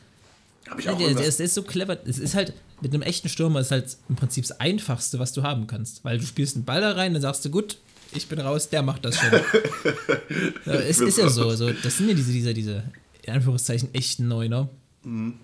Habe 0.69 0.82
ich 0.82 0.89
auch 0.89 0.97
der, 0.97 1.08
irgendwas- 1.08 1.17
der, 1.21 1.27
ist, 1.27 1.39
der 1.39 1.45
ist 1.45 1.53
so 1.56 1.63
clever. 1.63 1.97
Es 2.06 2.19
ist 2.19 2.36
halt, 2.36 2.53
mit 2.82 2.93
einem 2.93 3.03
echten 3.03 3.30
Stürmer 3.30 3.60
ist 3.60 3.71
halt 3.71 3.97
im 4.10 4.15
Prinzip 4.15 4.45
das 4.47 4.60
Einfachste, 4.60 5.19
was 5.19 5.34
du 5.34 5.43
haben 5.43 5.67
kannst. 5.67 6.03
Weil 6.03 6.19
du 6.19 6.25
spielst 6.25 6.56
einen 6.56 6.65
Ball 6.65 6.82
da 6.82 6.91
rein, 6.91 7.13
dann 7.13 7.21
sagst 7.21 7.43
du, 7.45 7.49
gut, 7.49 7.77
ich 8.13 8.27
bin 8.27 8.39
raus, 8.39 8.69
der 8.69 8.82
macht 8.84 9.06
das 9.06 9.17
schon. 9.17 9.32
ja, 10.65 10.73
es 10.73 10.99
ist 10.99 11.17
ja 11.17 11.30
so, 11.30 11.49
so. 11.56 11.71
Das 11.71 11.97
sind 11.97 12.08
ja 12.10 12.13
diese, 12.13 12.32
diese, 12.32 12.53
diese, 12.53 12.84
in 13.23 13.34
Anführungszeichen, 13.34 13.93
echten 13.93 14.27
Neuner. 14.27 14.69
Mhm. 15.03 15.36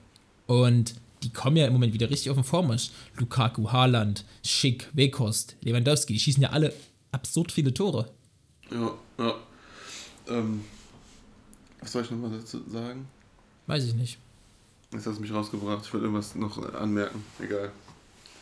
Und 0.47 0.95
die 1.23 1.29
kommen 1.31 1.55
ja 1.57 1.65
im 1.67 1.73
Moment 1.73 1.93
wieder 1.93 2.09
richtig 2.09 2.29
auf 2.29 2.37
den 2.37 2.43
Vormarsch. 2.43 2.89
Lukaku, 3.17 3.71
Haaland, 3.71 4.25
Schick, 4.43 4.89
Weghorst, 4.93 5.55
Lewandowski, 5.61 6.13
die 6.13 6.19
schießen 6.19 6.43
ja 6.43 6.49
alle 6.49 6.73
absurd 7.11 7.51
viele 7.51 7.73
Tore. 7.73 8.09
Ja, 8.71 8.93
ja. 9.19 9.33
Ähm, 10.29 10.61
was 11.79 11.91
soll 11.91 12.03
ich 12.03 12.11
nochmal 12.11 12.31
dazu 12.31 12.61
sagen? 12.69 13.07
Weiß 13.67 13.85
ich 13.85 13.93
nicht. 13.93 14.17
Jetzt 14.93 15.07
hast 15.07 15.17
du 15.17 15.21
mich 15.21 15.33
rausgebracht. 15.33 15.85
Ich 15.85 15.93
wollte 15.93 16.05
irgendwas 16.05 16.35
noch 16.35 16.57
anmerken. 16.75 17.23
Egal. 17.39 17.71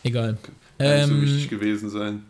Egal. 0.03 0.37
Kann 0.77 0.97
nicht 0.97 1.07
so 1.07 1.13
Ähm, 1.13 1.21
wichtig 1.21 1.49
gewesen 1.49 1.89
sein. 1.89 2.23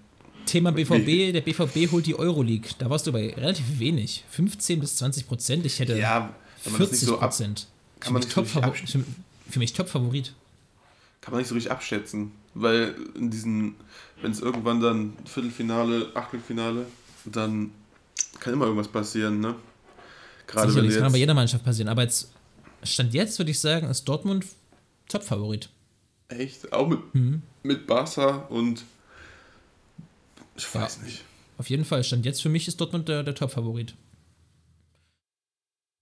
Thema 0.45 0.71
BVB, 0.71 1.33
der 1.33 1.41
BVB 1.41 1.91
holt 1.91 2.05
die 2.05 2.15
Euroleague. 2.15 2.69
Da 2.79 2.89
warst 2.89 3.07
du 3.07 3.11
bei 3.11 3.33
relativ 3.33 3.65
wenig. 3.79 4.23
15 4.31 4.79
bis 4.79 4.95
20 4.97 5.27
Prozent. 5.27 5.65
Ich 5.65 5.79
hätte 5.79 5.97
Ja, 5.97 6.33
wenn 6.63 6.73
man 6.73 6.81
das 6.81 6.91
nicht 6.91 6.99
40 7.01 7.07
so 7.07 7.17
Prozent. 7.17 7.67
kann 7.99 8.07
Für 8.07 8.13
man 8.13 8.19
mich 8.19 8.35
nicht 8.35 8.53
so 8.53 8.59
richtig 8.59 9.05
Für, 9.49 9.59
mich 9.59 9.73
Top-Favorit. 9.73 10.33
kann 11.21 11.31
man 11.33 11.39
nicht 11.39 11.47
so 11.47 11.55
richtig 11.55 11.71
abschätzen. 11.71 12.31
Weil 12.53 12.95
in 13.15 13.29
diesen, 13.29 13.75
wenn 14.21 14.31
es 14.31 14.39
irgendwann 14.41 14.81
dann 14.81 15.13
Viertelfinale, 15.25 16.07
Achtelfinale, 16.15 16.85
dann 17.25 17.71
kann 18.39 18.53
immer 18.53 18.65
irgendwas 18.65 18.87
passieren, 18.89 19.39
ne? 19.39 19.55
Gerade 20.47 20.67
wenn 20.67 20.71
Sicherlich, 20.73 20.89
du 20.89 20.95
das 20.95 20.95
kann 20.97 21.05
aber 21.05 21.15
jetzt, 21.15 21.19
jeder 21.19 21.33
Mannschaft 21.33 21.63
passieren. 21.63 21.87
Aber 21.87 22.01
jetzt, 22.01 22.31
Stand 22.83 23.13
jetzt 23.13 23.37
würde 23.39 23.51
ich 23.51 23.59
sagen, 23.59 23.87
ist 23.89 24.05
Dortmund 24.05 24.45
Top-Favorit. 25.07 25.69
echt, 26.29 26.71
auch 26.71 26.87
mit, 26.87 26.99
Mhm. 27.13 27.41
mit 27.63 27.85
Barca 27.87 28.37
und 28.49 28.83
ich 30.55 30.63
Ja. 30.73 30.81
weiß 30.81 31.01
nicht. 31.01 31.23
Auf 31.57 31.69
jeden 31.69 31.83
Fall. 31.85 32.03
Stand 32.03 32.25
jetzt 32.25 32.41
für 32.41 32.49
mich 32.49 32.67
ist 32.67 32.79
Dortmund 32.79 33.07
der, 33.09 33.23
der 33.23 33.35
Top-Favorit. 33.35 33.93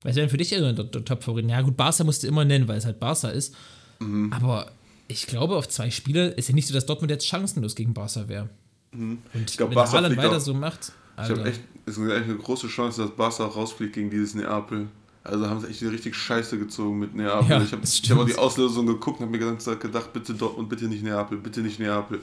Was 0.04 0.16
wäre 0.16 0.26
denn 0.26 0.30
für 0.30 0.38
dich 0.38 0.50
der, 0.50 0.72
der, 0.74 0.86
der 0.86 1.04
Top-Favorit? 1.06 1.50
Ja, 1.50 1.62
gut, 1.62 1.76
Barca 1.76 2.04
musst 2.04 2.24
du 2.24 2.28
immer 2.28 2.46
nennen, 2.46 2.68
weil 2.68 2.78
es 2.78 2.86
halt 2.86 3.00
Barca 3.00 3.30
ist. 3.30 3.54
Mhm. 4.00 4.32
Aber 4.32 4.72
ich 5.08 5.28
glaube, 5.28 5.58
auf 5.58 5.68
zwei 5.68 5.90
Spiele 5.92 6.30
ist 6.30 6.48
ja 6.48 6.56
nicht 6.56 6.68
so, 6.68 6.74
dass 6.74 6.86
Dortmund 6.86 7.12
jetzt 7.12 7.26
chancenlos 7.28 7.76
gegen 7.76 7.94
Barca 7.94 8.28
wäre. 8.30 8.50
Mhm. 8.92 9.20
Und 9.34 9.50
Ich 9.50 9.58
glaub, 9.58 9.70
wenn 9.70 9.76
Barca 9.76 9.94
Haaland 9.94 10.16
weiter 10.18 10.38
auch- 10.38 10.42
so 10.42 10.54
macht, 10.54 10.94
Ich 11.18 11.24
habe 11.24 11.34
Alter. 11.40 11.46
echt, 11.48 11.62
es 11.86 11.98
ist 11.98 12.10
echt 12.10 12.24
eine 12.26 12.38
große 12.38 12.68
Chance, 12.68 13.02
dass 13.02 13.12
Barca 13.16 13.46
rausfliegt 13.46 13.94
gegen 13.94 14.10
dieses 14.10 14.36
Neapel. 14.36 14.88
Also 15.30 15.48
haben 15.48 15.62
sie 15.62 15.68
echt 15.68 15.82
richtig 15.84 16.16
Scheiße 16.16 16.58
gezogen 16.58 17.00
mit 17.00 17.16
Neapel. 17.16 17.50
Ja, 17.50 17.62
ich 17.62 17.72
habe 17.72 17.84
hab 17.84 18.18
auch 18.18 18.26
die 18.26 18.38
Auslösung 18.38 18.88
geguckt 18.88 19.20
und 19.20 19.28
habe 19.28 19.38
mir 19.38 19.40
ganz 19.40 19.66
gedacht, 19.66 20.12
bitte 20.12 20.34
Dortmund, 20.34 20.70
bitte 20.70 20.86
nicht 20.86 21.04
Neapel, 21.04 21.38
bitte 21.38 21.62
nicht 21.62 21.80
Neapel. 21.80 22.20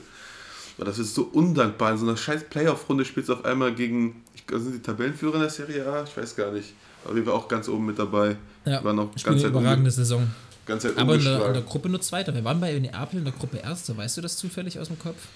Weil 0.77 0.85
das 0.85 0.99
ist 0.99 1.15
so 1.15 1.23
undankbar. 1.23 1.91
In 1.91 1.97
so 1.97 2.05
einer 2.05 2.17
scheiß 2.17 2.43
Playoff-Runde 2.49 3.05
spielst 3.05 3.29
du 3.29 3.33
auf 3.33 3.45
einmal 3.45 3.73
gegen, 3.73 4.23
ich, 4.35 4.43
sind 4.49 4.75
die 4.75 4.81
Tabellenführer 4.81 5.35
in 5.35 5.41
der 5.41 5.49
Serie 5.49 5.87
A? 5.87 6.03
Ich 6.03 6.15
weiß 6.15 6.35
gar 6.35 6.51
nicht. 6.51 6.73
Aber 7.03 7.15
wir 7.15 7.25
waren 7.25 7.35
auch 7.35 7.47
ganz 7.47 7.67
oben 7.67 7.85
mit 7.85 7.97
dabei. 7.97 8.35
Ja, 8.65 8.83
War 8.83 8.93
noch 8.93 9.09
spielen 9.17 9.35
ganz 9.35 9.45
eine 9.45 9.57
überragende 9.57 9.91
Saison. 9.91 10.27
Ganz 10.65 10.83
Zeit 10.83 10.97
Aber 10.97 11.15
in 11.15 11.23
der, 11.23 11.47
in 11.47 11.53
der. 11.53 11.61
Gruppe 11.63 11.89
nur 11.89 12.01
Zweiter. 12.01 12.35
Wir 12.35 12.43
waren 12.43 12.59
bei 12.59 12.77
Neapel 12.77 13.19
in 13.19 13.25
der 13.25 13.33
Gruppe 13.33 13.57
Erster. 13.57 13.95
Weißt 13.95 14.17
du 14.17 14.21
das 14.21 14.37
zufällig 14.37 14.77
aus 14.79 14.87
dem 14.87 14.99
Kopf? 14.99 15.27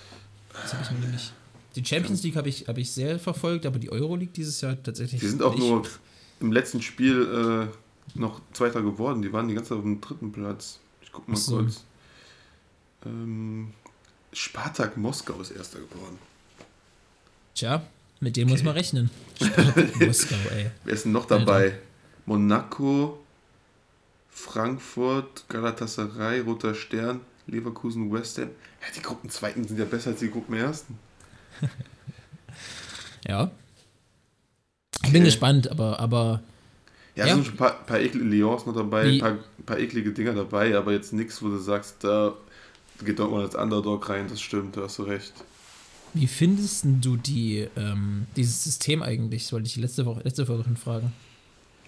Das 0.62 0.74
habe 0.74 0.84
ich 0.84 0.92
mir 0.92 1.00
nämlich. 1.00 1.32
Die 1.76 1.86
Champions 1.86 2.22
League 2.24 2.36
habe 2.36 2.50
ich, 2.50 2.68
hab 2.68 2.78
ich 2.78 2.92
sehr 2.92 3.18
verfolgt, 3.18 3.66
aber 3.66 3.80
die 3.80 3.90
Euroleague 3.92 4.34
dieses 4.36 4.60
Jahr 4.60 4.76
tatsächlich. 4.84 5.22
Die 5.22 5.28
sind 5.28 5.42
auch 5.42 5.56
nicht. 5.56 5.66
nur 5.66 5.84
im 6.42 6.52
letzten 6.52 6.82
Spiel 6.82 7.70
äh, 7.72 8.18
noch 8.20 8.42
Zweiter 8.54 8.82
geworden. 8.82 9.22
Die 9.22 9.32
waren 9.32 9.48
die 9.48 9.54
ganze 9.54 9.70
Zeit 9.70 9.78
auf 9.78 9.84
dem 9.84 10.02
dritten 10.02 10.32
Platz. 10.32 10.80
Ich 11.02 11.12
guck 11.12 11.28
mal 11.28 11.38
so. 11.38 11.58
kurz. 11.58 11.84
Ähm, 13.06 13.74
Spartak 14.34 14.98
Moskau 14.98 15.40
ist 15.42 15.52
Erster 15.52 15.80
geworden. 15.80 16.18
Tja, 17.56 17.84
mit 18.20 18.38
dem 18.38 18.50
muss 18.50 18.64
man 18.64 18.74
rechnen. 18.74 19.10
Spartak 19.36 20.00
Moskau, 20.00 20.36
ey. 20.52 20.72
Wer 20.84 20.94
ist 20.94 21.06
denn 21.06 21.12
noch 21.12 21.26
dabei? 21.26 21.78
Monaco, 22.26 23.20
Frankfurt, 24.30 25.46
Galatasaray, 25.50 26.42
Roter 26.42 26.76
Stern, 26.76 27.22
Leverkusen, 27.48 28.12
West 28.12 28.38
Ham. 28.38 28.50
Ja, 28.82 28.88
die 28.96 29.02
Gruppenzweiten 29.02 29.68
sind 29.68 29.78
ja 29.80 29.86
besser 29.86 30.12
als 30.12 30.20
die 30.20 30.32
Gruppenersten. 30.32 30.98
Ja. 33.28 33.52
Ich 35.12 35.14
bin 35.14 35.24
Okay. 35.24 35.30
gespannt, 35.32 35.70
aber, 35.70 36.00
aber 36.00 36.42
Ja, 37.16 37.26
Ja. 37.28 37.32
es 37.32 37.36
sind 37.36 37.46
schon 37.46 37.54
ein 37.56 37.58
paar, 37.58 37.86
paar 37.86 38.00
eklige 38.00 38.24
Lyons 38.26 38.66
noch 38.66 38.74
dabei, 38.74 39.04
ein 39.10 39.20
paar, 39.20 39.38
paar 39.66 39.78
eklige 39.80 40.12
Dinger 40.14 40.34
dabei, 40.34 40.78
aber 40.78 40.94
jetzt 40.94 41.12
nichts, 41.12 41.42
wo 41.44 41.50
du 41.50 41.58
sagst, 41.58 41.98
da 42.06 42.34
geht 43.04 43.20
Dortmund 43.20 43.44
als 43.44 43.56
Underdog 43.56 44.08
rein, 44.08 44.28
das 44.30 44.40
stimmt, 44.40 44.78
da 44.78 44.82
hast 44.84 44.98
du 45.00 45.04
recht. 45.04 45.34
wie 46.14 46.28
findest 46.28 46.86
du 47.02 47.18
die, 47.18 47.68
ähm, 47.76 48.28
dieses 48.38 48.64
System 48.64 49.02
eigentlich? 49.04 49.44
Das 49.44 49.54
wollte 49.54 49.68
ich 49.68 49.76
letzte 49.76 50.06
Woche, 50.06 50.22
letzte 50.24 50.48
Woche 50.48 50.64
schon 50.64 50.78
fragen. 50.78 51.12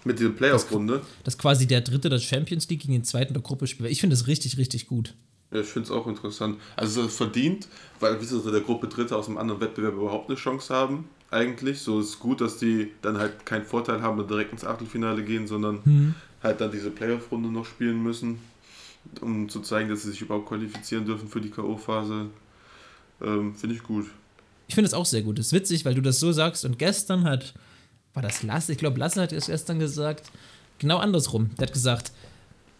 Mit 0.04 0.18
dieser 0.18 0.30
Playoff-Runde, 0.30 1.00
Dass 1.24 1.38
quasi 1.38 1.66
der 1.66 1.80
Dritte 1.80 2.10
der 2.10 2.18
Champions 2.18 2.68
League 2.68 2.80
gegen 2.82 2.92
den 2.92 3.04
Zweiten 3.04 3.32
der 3.32 3.42
Gruppe 3.42 3.66
spielt. 3.66 3.90
Ich 3.90 4.00
finde 4.00 4.14
das 4.16 4.26
richtig, 4.26 4.58
richtig 4.58 4.86
gut. 4.86 5.14
ja, 5.50 5.60
ich 5.60 5.66
finde 5.68 5.86
es 5.86 5.90
auch 5.90 6.06
interessant. 6.06 6.58
Also 6.76 7.02
es 7.04 7.16
verdient, 7.16 7.66
weil 8.00 8.20
wie 8.20 8.24
so 8.26 8.50
der 8.50 8.60
Gruppe 8.60 8.88
Dritte 8.88 9.16
aus 9.16 9.28
einem 9.28 9.38
anderen 9.38 9.62
Wettbewerb 9.62 9.94
überhaupt 9.94 10.28
eine 10.28 10.36
Chance 10.36 10.74
haben, 10.74 11.08
eigentlich. 11.34 11.80
So 11.80 12.00
ist 12.00 12.18
gut, 12.18 12.40
dass 12.40 12.56
die 12.58 12.92
dann 13.02 13.18
halt 13.18 13.44
keinen 13.44 13.64
Vorteil 13.64 14.00
haben 14.00 14.18
und 14.18 14.30
direkt 14.30 14.52
ins 14.52 14.64
Achtelfinale 14.64 15.22
gehen, 15.22 15.46
sondern 15.46 15.84
Hm. 15.84 16.14
halt 16.42 16.60
dann 16.60 16.70
diese 16.72 16.90
Playoff-Runde 16.90 17.48
noch 17.50 17.66
spielen 17.66 18.02
müssen, 18.02 18.38
um 19.20 19.48
zu 19.48 19.60
zeigen, 19.60 19.88
dass 19.90 20.02
sie 20.02 20.10
sich 20.12 20.22
überhaupt 20.22 20.48
qualifizieren 20.48 21.04
dürfen 21.04 21.28
für 21.28 21.40
die 21.40 21.50
K.O.-Phase. 21.50 22.26
Ähm, 23.22 23.54
finde 23.54 23.76
ich 23.76 23.82
gut. 23.82 24.06
Ich 24.68 24.74
finde 24.74 24.86
es 24.88 24.94
auch 24.94 25.06
sehr 25.06 25.22
gut. 25.22 25.38
Es 25.38 25.46
ist 25.48 25.52
witzig, 25.52 25.84
weil 25.84 25.94
du 25.94 26.00
das 26.00 26.18
so 26.20 26.32
sagst. 26.32 26.64
Und 26.64 26.78
gestern 26.78 27.24
hat, 27.24 27.52
war 28.14 28.22
das 28.22 28.42
Lasse? 28.42 28.72
Ich 28.72 28.78
glaube, 28.78 28.98
Lasse 28.98 29.20
hat 29.20 29.32
es 29.32 29.46
gestern 29.46 29.78
gesagt, 29.78 30.30
genau 30.78 30.98
andersrum. 30.98 31.50
Der 31.58 31.66
hat 31.66 31.74
gesagt, 31.74 32.12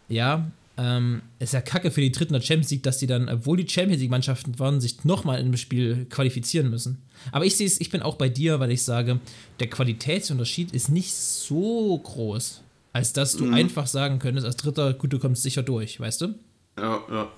ja, 0.09 0.47
ähm, 0.77 1.23
ist 1.39 1.53
ja 1.53 1.61
kacke 1.61 1.91
für 1.91 2.01
die 2.01 2.11
Dritten 2.11 2.33
der 2.33 2.41
Champions 2.41 2.71
League, 2.71 2.83
dass 2.83 2.99
die 2.99 3.07
dann, 3.07 3.29
obwohl 3.29 3.57
die 3.57 3.69
Champions 3.69 4.01
League-Mannschaften 4.01 4.59
waren, 4.59 4.81
sich 4.81 5.05
nochmal 5.05 5.39
in 5.39 5.47
einem 5.47 5.57
Spiel 5.57 6.07
qualifizieren 6.11 6.69
müssen. 6.69 7.03
Aber 7.31 7.45
ich 7.45 7.57
sehe 7.57 7.67
es, 7.67 7.81
ich 7.81 7.91
bin 7.91 8.03
auch 8.03 8.17
bei 8.17 8.29
dir, 8.29 8.59
weil 8.61 8.73
ich 8.73 8.83
sage, 8.83 9.21
der 9.61 9.69
Qualitätsunterschied 9.69 10.73
ist 10.73 10.89
nicht 10.89 11.15
so 11.15 11.99
groß, 11.99 12.63
als 12.93 13.13
dass 13.13 13.37
du 13.37 13.51
einfach 13.53 13.87
sagen 13.87 14.19
könntest, 14.19 14.47
als 14.47 14.57
Dritter, 14.57 14.95
gut, 14.95 15.13
du 15.13 15.19
kommst 15.19 15.43
sicher 15.43 15.63
durch, 15.63 16.01
weißt 16.01 16.23
du? 16.23 16.35
Ja, 16.79 17.03
ja. 17.09 17.33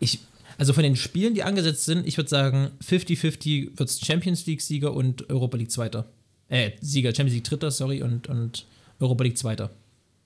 Ich, 0.00 0.18
also 0.58 0.72
von 0.72 0.82
den 0.82 0.96
Spielen, 0.96 1.34
die 1.34 1.44
angesetzt 1.44 1.84
sind, 1.84 2.06
ich 2.06 2.16
würde 2.16 2.30
sagen, 2.30 2.70
50-50 2.84 3.78
wird 3.78 3.88
es 3.88 4.00
Champions 4.00 4.46
League-Sieger 4.46 4.92
und 4.92 5.30
Europa 5.30 5.56
League 5.56 5.70
Zweiter. 5.70 6.06
Äh, 6.48 6.72
Sieger, 6.80 7.10
Champions 7.10 7.34
League 7.34 7.44
Dritter, 7.44 7.70
sorry, 7.70 8.02
und, 8.02 8.28
und 8.28 8.66
Europa 8.98 9.24
League 9.24 9.38
Zweiter. 9.38 9.70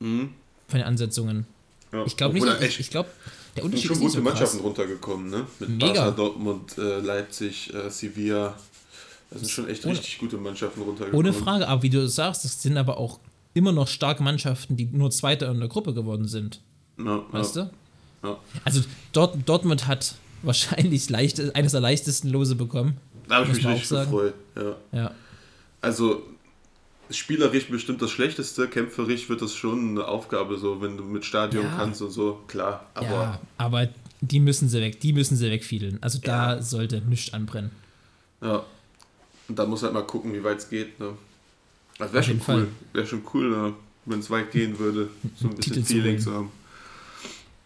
Mhm. 0.00 0.30
Von 0.66 0.78
den 0.80 0.86
Ansetzungen. 0.86 1.46
Ja. 1.92 2.04
Ich 2.06 2.16
glaube 2.16 2.34
nicht, 2.34 2.46
ich, 2.62 2.80
ich 2.80 2.90
glaube, 2.90 3.08
der 3.56 3.62
sind 3.62 3.72
Unterschied 3.72 3.86
schon 3.88 3.96
ist 3.96 4.02
nicht 4.02 4.12
gute 4.14 4.18
so 4.18 4.22
krass. 4.22 4.34
Mannschaften 4.40 4.60
runtergekommen, 4.60 5.30
ne? 5.30 5.46
Mit 5.60 5.68
Mega. 5.70 5.86
Barca, 5.86 6.10
Dortmund, 6.12 6.78
äh, 6.78 7.00
Leipzig, 7.00 7.72
äh, 7.74 7.90
Sevilla. 7.90 8.54
Das 9.30 9.40
sind 9.40 9.50
schon 9.50 9.68
echt 9.68 9.84
Ohne- 9.84 9.94
richtig 9.94 10.18
gute 10.18 10.36
Mannschaften 10.38 10.80
runtergekommen. 10.82 11.26
Ohne 11.26 11.32
Frage, 11.32 11.68
aber 11.68 11.82
wie 11.82 11.90
du 11.90 12.08
sagst, 12.08 12.44
das 12.44 12.62
sind 12.62 12.76
aber 12.76 12.96
auch 12.98 13.18
immer 13.54 13.72
noch 13.72 13.88
starke 13.88 14.22
Mannschaften, 14.22 14.76
die 14.76 14.86
nur 14.86 15.10
Zweiter 15.10 15.50
in 15.50 15.58
der 15.58 15.68
Gruppe 15.68 15.92
geworden 15.94 16.28
sind. 16.28 16.60
Ja, 16.98 17.22
Weißt 17.30 17.56
ja. 17.56 17.70
du? 18.22 18.36
Also 18.64 18.82
Dort, 19.12 19.36
Dortmund 19.46 19.86
hat 19.86 20.14
wahrscheinlich 20.42 21.08
leichte, 21.10 21.54
eines 21.54 21.72
der 21.72 21.80
leichtesten 21.80 22.28
Lose 22.30 22.54
bekommen. 22.54 22.96
Da 23.28 23.36
habe 23.36 23.46
ich 23.46 23.56
mich 23.56 23.66
richtig 23.66 23.82
auch 23.82 23.86
sagen. 23.86 24.10
gefreut. 24.10 24.34
Ja. 24.92 25.10
Also, 25.80 26.22
spielerisch 27.10 27.68
bestimmt 27.68 28.02
das 28.02 28.10
Schlechteste, 28.10 28.68
kämpferisch 28.68 29.28
wird 29.28 29.42
das 29.42 29.54
schon 29.54 29.90
eine 29.90 30.06
Aufgabe, 30.06 30.58
so 30.58 30.80
wenn 30.80 30.96
du 30.96 31.04
mit 31.04 31.24
Stadion 31.24 31.64
Ja. 31.64 31.76
kannst 31.76 32.02
und 32.02 32.10
so, 32.10 32.40
klar. 32.48 32.86
Aber 32.94 33.06
ja, 33.06 33.40
aber 33.56 33.88
die 34.20 34.40
müssen 34.40 34.68
sie 34.68 34.80
weg, 34.80 35.00
die 35.00 35.12
müssen 35.12 35.36
sie 35.36 35.50
wegfiedeln. 35.50 35.98
Also 36.02 36.18
da 36.22 36.54
Ja. 36.56 36.62
sollte 36.62 37.00
nichts 37.02 37.32
anbrennen. 37.32 37.70
Ja. 38.42 38.64
Und 39.48 39.58
da 39.58 39.64
muss 39.66 39.82
halt 39.82 39.94
mal 39.94 40.02
gucken, 40.02 40.34
wie 40.34 40.42
weit 40.44 40.58
es 40.58 40.68
geht. 40.68 40.98
Ne? 41.00 41.12
Das 41.98 42.12
wäre 42.12 42.22
schon 42.22 42.40
cool. 42.48 42.68
Wäre 42.92 43.06
schon 43.06 43.22
cool, 43.32 43.50
ne? 43.50 43.72
wenn 44.04 44.20
es 44.20 44.30
weit 44.30 44.50
gehen 44.52 44.78
würde. 44.78 45.08
So 45.40 45.48
ein 45.48 45.54
bisschen 45.56 45.74
Titel 45.74 45.86
Feeling 45.86 46.18
zu 46.18 46.32
haben. 46.34 46.50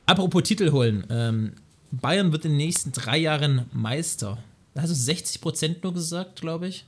Apropos 0.07 0.43
Titel 0.43 0.71
holen. 0.73 1.05
Ähm, 1.11 1.53
Bayern 1.91 2.33
wird 2.33 2.45
in 2.45 2.53
den 2.53 2.57
nächsten 2.59 2.93
drei 2.93 3.19
Jahren 3.19 3.67
Meister. 3.73 4.39
Da 4.75 4.83
hast 4.83 4.91
du 4.91 5.13
60% 5.13 5.77
nur 5.83 5.93
gesagt, 5.95 6.41
glaube 6.41 6.69
ich. 6.69 6.85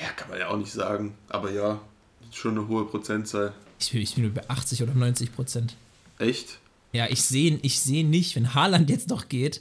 Ja, 0.00 0.08
kann 0.16 0.28
man 0.30 0.38
ja 0.38 0.48
auch 0.48 0.56
nicht 0.56 0.72
sagen. 0.72 1.14
Aber 1.28 1.50
ja, 1.52 1.80
schon 2.32 2.58
eine 2.58 2.68
hohe 2.68 2.84
Prozentzahl. 2.84 3.52
Ich 3.80 3.92
bin, 3.92 4.00
ich 4.00 4.14
bin 4.14 4.24
über 4.24 4.42
80 4.48 4.82
oder 4.82 4.94
90 4.94 5.34
Prozent. 5.34 5.76
Echt? 6.18 6.58
Ja, 6.92 7.06
ich 7.10 7.22
sehe 7.22 7.58
ich 7.62 7.80
seh 7.80 8.02
nicht, 8.02 8.36
wenn 8.36 8.54
Haaland 8.54 8.88
jetzt 8.90 9.08
noch 9.08 9.28
geht 9.28 9.60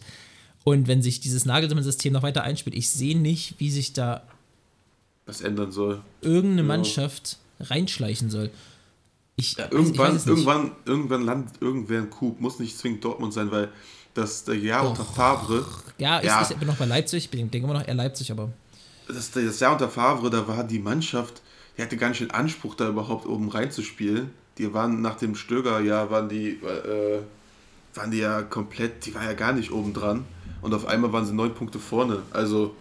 und 0.63 0.87
wenn 0.87 1.01
sich 1.01 1.19
dieses 1.19 1.45
Nagelsmann-System 1.45 2.13
noch 2.13 2.23
weiter 2.23 2.43
einspielt, 2.43 2.75
ich 2.75 2.89
sehe 2.89 3.17
nicht, 3.17 3.55
wie 3.59 3.71
sich 3.71 3.93
da 3.93 4.21
Was 5.25 5.41
ändern 5.41 5.71
soll. 5.71 6.01
irgendeine 6.21 6.61
Ja. 6.61 6.67
Mannschaft 6.67 7.37
reinschleichen 7.59 8.29
soll. 8.29 8.51
Ich, 9.35 9.57
Ja, 9.57 9.65
ich 9.65 9.71
irgendwann, 9.71 10.13
nicht. 10.13 10.27
irgendwann, 10.27 10.71
irgendwann 10.85 11.25
landet 11.25 11.55
irgendwer 11.59 12.01
ein 12.01 12.09
Coup. 12.11 12.39
Muss 12.39 12.59
nicht 12.59 12.77
zwingend 12.77 13.03
Dortmund 13.03 13.33
sein, 13.33 13.49
weil 13.51 13.69
das 14.13 14.43
der 14.43 14.55
Jahr 14.55 14.87
unter 14.87 15.03
Favre, 15.03 15.65
Ja, 15.97 16.19
ist, 16.19 16.25
Ja. 16.27 16.41
ist 16.41 16.51
immer 16.51 16.65
noch 16.65 16.75
bei 16.77 16.85
Leipzig. 16.85 17.25
Ich 17.25 17.29
denke 17.31 17.57
immer 17.57 17.73
noch 17.73 17.87
eher 17.87 17.95
Leipzig, 17.95 18.31
aber 18.31 18.51
das, 19.07 19.31
das 19.31 19.59
Jahr 19.59 19.73
unter 19.73 19.89
Favre, 19.89 20.29
da 20.29 20.47
war 20.47 20.63
die 20.63 20.79
Mannschaft, 20.79 21.41
die 21.77 21.81
hatte 21.81 21.97
gar 21.97 22.09
nicht 22.09 22.21
den 22.21 22.31
Anspruch, 22.31 22.75
da 22.75 22.87
überhaupt 22.89 23.25
oben 23.25 23.49
reinzuspielen. 23.49 24.31
Die 24.57 24.73
waren 24.73 25.01
nach 25.01 25.15
dem 25.15 25.35
Stöger-Jahr, 25.35 26.11
waren 26.11 26.29
die, 26.29 26.49
äh, 26.51 27.21
waren 27.95 28.11
die 28.11 28.19
ja 28.19 28.43
komplett, 28.43 29.05
die 29.05 29.15
waren 29.15 29.25
ja 29.25 29.33
gar 29.33 29.53
nicht 29.53 29.71
oben 29.71 29.93
dran. 29.93 30.25
Und 30.61 30.73
auf 30.73 30.85
einmal 30.85 31.11
waren 31.11 31.25
sie 31.25 31.33
neun 31.33 31.53
Punkte 31.53 31.79
vorne. 31.79 32.21
Also, 32.31 32.75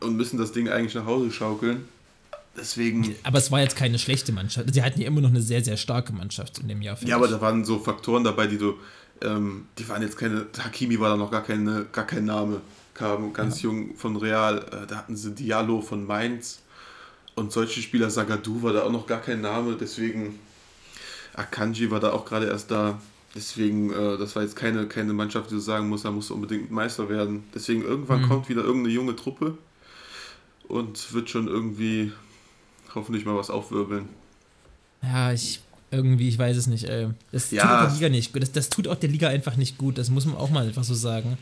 und 0.00 0.16
müssen 0.16 0.38
das 0.38 0.52
Ding 0.52 0.68
eigentlich 0.68 0.94
nach 0.94 1.04
Hause 1.04 1.30
schaukeln. 1.30 1.84
Deswegen, 2.56 3.14
Aber 3.22 3.38
es 3.38 3.52
war 3.52 3.60
jetzt 3.60 3.76
keine 3.76 3.98
schlechte 3.98 4.32
Mannschaft. 4.32 4.74
Sie 4.74 4.82
hatten 4.82 5.00
ja 5.00 5.06
immer 5.06 5.20
noch 5.20 5.28
eine 5.28 5.40
sehr, 5.40 5.62
sehr 5.62 5.76
starke 5.76 6.12
Mannschaft 6.12 6.58
in 6.58 6.68
dem 6.68 6.82
Jahr. 6.82 6.98
ja, 7.02 7.16
aber 7.16 7.26
ich. 7.26 7.30
da 7.30 7.40
waren 7.40 7.64
so 7.64 7.78
Faktoren 7.78 8.24
dabei, 8.24 8.48
die 8.48 8.58
du, 8.58 8.74
ähm, 9.22 9.66
die 9.78 9.88
waren 9.88 10.02
jetzt 10.02 10.16
keine, 10.16 10.46
Hakimi 10.58 10.98
war 10.98 11.10
da 11.10 11.16
noch 11.16 11.30
gar, 11.30 11.42
keine, 11.42 11.86
gar 11.92 12.06
kein 12.06 12.24
Name, 12.24 12.60
kam 13.00 13.32
ganz 13.32 13.62
jung 13.62 13.94
von 13.96 14.16
Real, 14.16 14.58
äh, 14.72 14.86
da 14.86 14.96
hatten 14.96 15.16
sie 15.16 15.34
Diallo 15.34 15.80
von 15.80 16.06
Mainz 16.06 16.60
und 17.34 17.50
solche 17.52 17.80
Spieler, 17.82 18.10
Sagadou 18.10 18.62
war 18.62 18.72
da 18.72 18.82
auch 18.82 18.92
noch 18.92 19.06
gar 19.06 19.20
kein 19.20 19.40
Name, 19.40 19.76
deswegen 19.80 20.38
Akanji 21.34 21.90
war 21.90 22.00
da 22.00 22.12
auch 22.12 22.24
gerade 22.24 22.46
erst 22.46 22.70
da, 22.70 23.00
deswegen, 23.34 23.92
äh, 23.92 24.18
das 24.18 24.36
war 24.36 24.42
jetzt 24.42 24.56
keine, 24.56 24.86
keine 24.86 25.12
Mannschaft, 25.12 25.50
die 25.50 25.54
du 25.54 25.60
sagen 25.60 25.88
musst, 25.88 26.04
da 26.04 26.10
musst 26.10 26.30
du 26.30 26.34
unbedingt 26.34 26.70
Meister 26.70 27.08
werden, 27.08 27.44
deswegen 27.54 27.82
irgendwann 27.82 28.22
Mhm. 28.22 28.28
kommt 28.28 28.48
wieder 28.48 28.62
irgendeine 28.62 28.94
junge 28.94 29.16
Truppe 29.16 29.56
und 30.68 31.12
wird 31.12 31.30
schon 31.30 31.48
irgendwie 31.48 32.12
hoffentlich 32.94 33.24
mal 33.24 33.36
was 33.36 33.50
aufwirbeln. 33.50 34.08
Ja, 35.02 35.32
ich 35.32 35.60
irgendwie, 35.92 36.28
ich 36.28 36.38
weiß 36.38 36.56
es 36.56 36.66
nicht. 36.68 36.84
Ey. 36.84 37.08
Das 37.32 37.50
Ja. 37.50 37.62
tut 37.62 37.70
auch 37.72 37.80
der 37.86 37.94
Liga 37.94 38.08
nicht 38.10 38.32
gut. 38.32 38.42
Das, 38.42 38.52
das 38.52 38.68
tut 38.68 38.86
auch 38.86 38.94
der 38.94 39.08
Liga 39.08 39.28
einfach 39.28 39.56
nicht 39.56 39.76
gut. 39.78 39.98
Das 39.98 40.08
muss 40.10 40.24
man 40.26 40.36
auch 40.36 40.50
mal 40.50 40.64
einfach 40.66 40.84
so 40.84 40.94
sagen. 40.94 41.36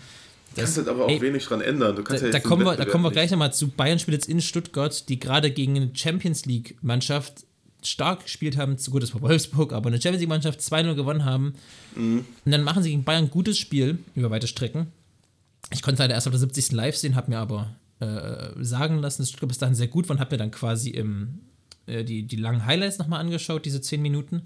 Du 0.51 0.63
kannst 0.63 0.77
Das, 0.77 0.87
halt 0.87 0.89
aber 0.89 1.05
auch 1.07 1.11
ey, 1.11 1.21
wenig 1.21 1.45
dran 1.45 1.61
ändern. 1.61 1.95
Du 1.95 2.03
kannst 2.03 2.23
da, 2.23 2.27
ja 2.27 2.33
da, 2.33 2.41
kommen 2.41 2.65
wir, 2.65 2.77
da 2.77 2.85
kommen 2.85 3.05
wir 3.05 3.11
gleich 3.11 3.31
nochmal 3.31 3.53
zu. 3.53 3.69
Bayern 3.69 3.99
spielt 3.99 4.15
jetzt 4.15 4.29
in 4.29 4.41
Stuttgart, 4.41 5.09
die 5.09 5.19
gerade 5.19 5.51
gegen 5.51 5.77
eine 5.77 5.91
Champions 5.95 6.47
League-Mannschaft 6.47 7.45
stark 7.83 8.25
gespielt 8.25 8.57
haben. 8.57 8.79
Zu 8.79 8.91
gut, 8.91 9.03
das 9.03 9.15
war 9.15 9.23
Wolfsburg, 9.23 9.73
aber 9.73 9.89
eine 9.89 10.01
Champions 10.01 10.21
League-Mannschaft 10.21 10.61
2-0 10.61 10.95
gewonnen 10.95 11.25
haben. 11.25 11.55
Mhm. 11.95 12.25
Und 12.45 12.53
dann 12.53 12.63
machen 12.63 12.83
sie 12.83 12.91
gegen 12.91 13.05
Bayern 13.05 13.25
ein 13.25 13.31
gutes 13.31 13.59
Spiel 13.59 13.99
über 14.15 14.31
weite 14.31 14.47
Strecken. 14.47 14.89
Ich 15.71 15.83
konnte 15.83 16.03
leider 16.03 16.15
erst 16.15 16.27
auf 16.27 16.33
der 16.33 16.41
70. 16.41 16.73
live 16.73 16.97
sehen, 16.97 17.15
habe 17.15 17.31
mir 17.31 17.39
aber 17.39 17.75
äh, 18.01 18.53
sagen 18.65 18.99
lassen, 18.99 19.23
dass 19.23 19.29
Stuttgart 19.29 19.49
bis 19.49 19.59
dahin 19.59 19.75
sehr 19.75 19.89
gut 19.89 20.09
war 20.09 20.17
und 20.17 20.21
habe 20.21 20.35
mir 20.35 20.39
dann 20.39 20.51
quasi 20.51 20.91
im, 20.91 21.41
äh, 21.87 22.05
die, 22.05 22.23
die 22.23 22.37
langen 22.37 22.65
Highlights 22.65 22.99
nochmal 22.99 23.21
angeschaut, 23.21 23.65
diese 23.65 23.81
10 23.81 24.01
Minuten. 24.01 24.43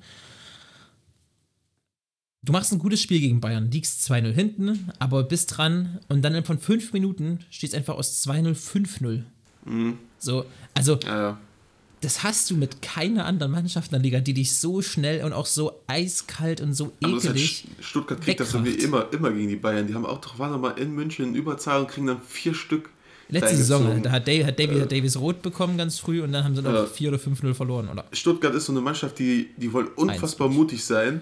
Du 2.44 2.52
machst 2.52 2.72
ein 2.72 2.80
gutes 2.80 3.00
Spiel 3.00 3.20
gegen 3.20 3.40
Bayern, 3.40 3.70
liegst 3.70 4.02
2-0 4.10 4.32
hinten, 4.32 4.90
aber 4.98 5.22
bist 5.22 5.56
dran 5.56 6.00
und 6.08 6.22
dann 6.22 6.44
von 6.44 6.58
5 6.58 6.92
Minuten 6.92 7.38
stehst 7.50 7.72
einfach 7.74 7.94
aus 7.94 8.26
2-0 8.26 8.56
5-0. 8.56 9.22
Mhm. 9.64 9.98
So, 10.18 10.44
also 10.74 10.98
Ja, 11.04 11.16
ja. 11.22 11.38
das 12.00 12.24
hast 12.24 12.50
du 12.50 12.56
mit 12.56 12.82
keiner 12.82 13.26
anderen 13.26 13.52
Mannschaft 13.52 13.92
in 13.92 13.92
der 13.92 14.00
Liga, 14.00 14.18
die 14.18 14.34
dich 14.34 14.56
so 14.56 14.82
schnell 14.82 15.24
und 15.24 15.32
auch 15.32 15.46
so 15.46 15.82
eiskalt 15.86 16.60
und 16.60 16.74
so 16.74 16.90
halt, 17.04 17.24
ekelig. 17.24 17.64
Sch- 17.78 17.82
Stuttgart 17.84 18.20
kriegt 18.20 18.40
das 18.40 18.54
irgendwie 18.54 18.72
immer, 18.74 19.06
immer 19.12 19.30
gegen 19.30 19.48
die 19.48 19.54
Bayern. 19.56 19.86
Die 19.86 19.94
haben 19.94 20.04
auch 20.04 20.20
doch, 20.20 20.36
doch 20.36 20.58
mal 20.58 20.70
in 20.78 20.92
München 20.96 21.26
in 21.28 21.34
Überzahl 21.36 21.80
und 21.82 21.88
kriegen 21.88 22.08
dann 22.08 22.20
vier 22.26 22.54
Stück. 22.54 22.90
Letzte 23.28 23.56
Saison, 23.56 24.02
da 24.02 24.10
hat, 24.10 24.26
Dave, 24.26 24.44
hat, 24.44 24.58
Davies, 24.58 24.80
hat 24.82 24.90
Davies 24.90 25.16
Rot 25.16 25.42
bekommen 25.42 25.78
ganz 25.78 25.98
früh 26.00 26.20
und 26.22 26.32
dann 26.32 26.42
haben 26.42 26.56
sie 26.56 26.60
noch 26.62 26.74
Ja. 26.74 26.86
4 26.86 27.08
oder 27.10 27.18
5-0 27.18 27.54
verloren, 27.54 27.88
oder? 27.88 28.04
Stuttgart 28.12 28.52
ist 28.54 28.66
so 28.66 28.72
eine 28.72 28.80
Mannschaft, 28.80 29.18
die, 29.20 29.48
die 29.56 29.72
wollen 29.72 29.86
unfassbar 29.94 30.48
mutig 30.48 30.84
sein. 30.84 31.20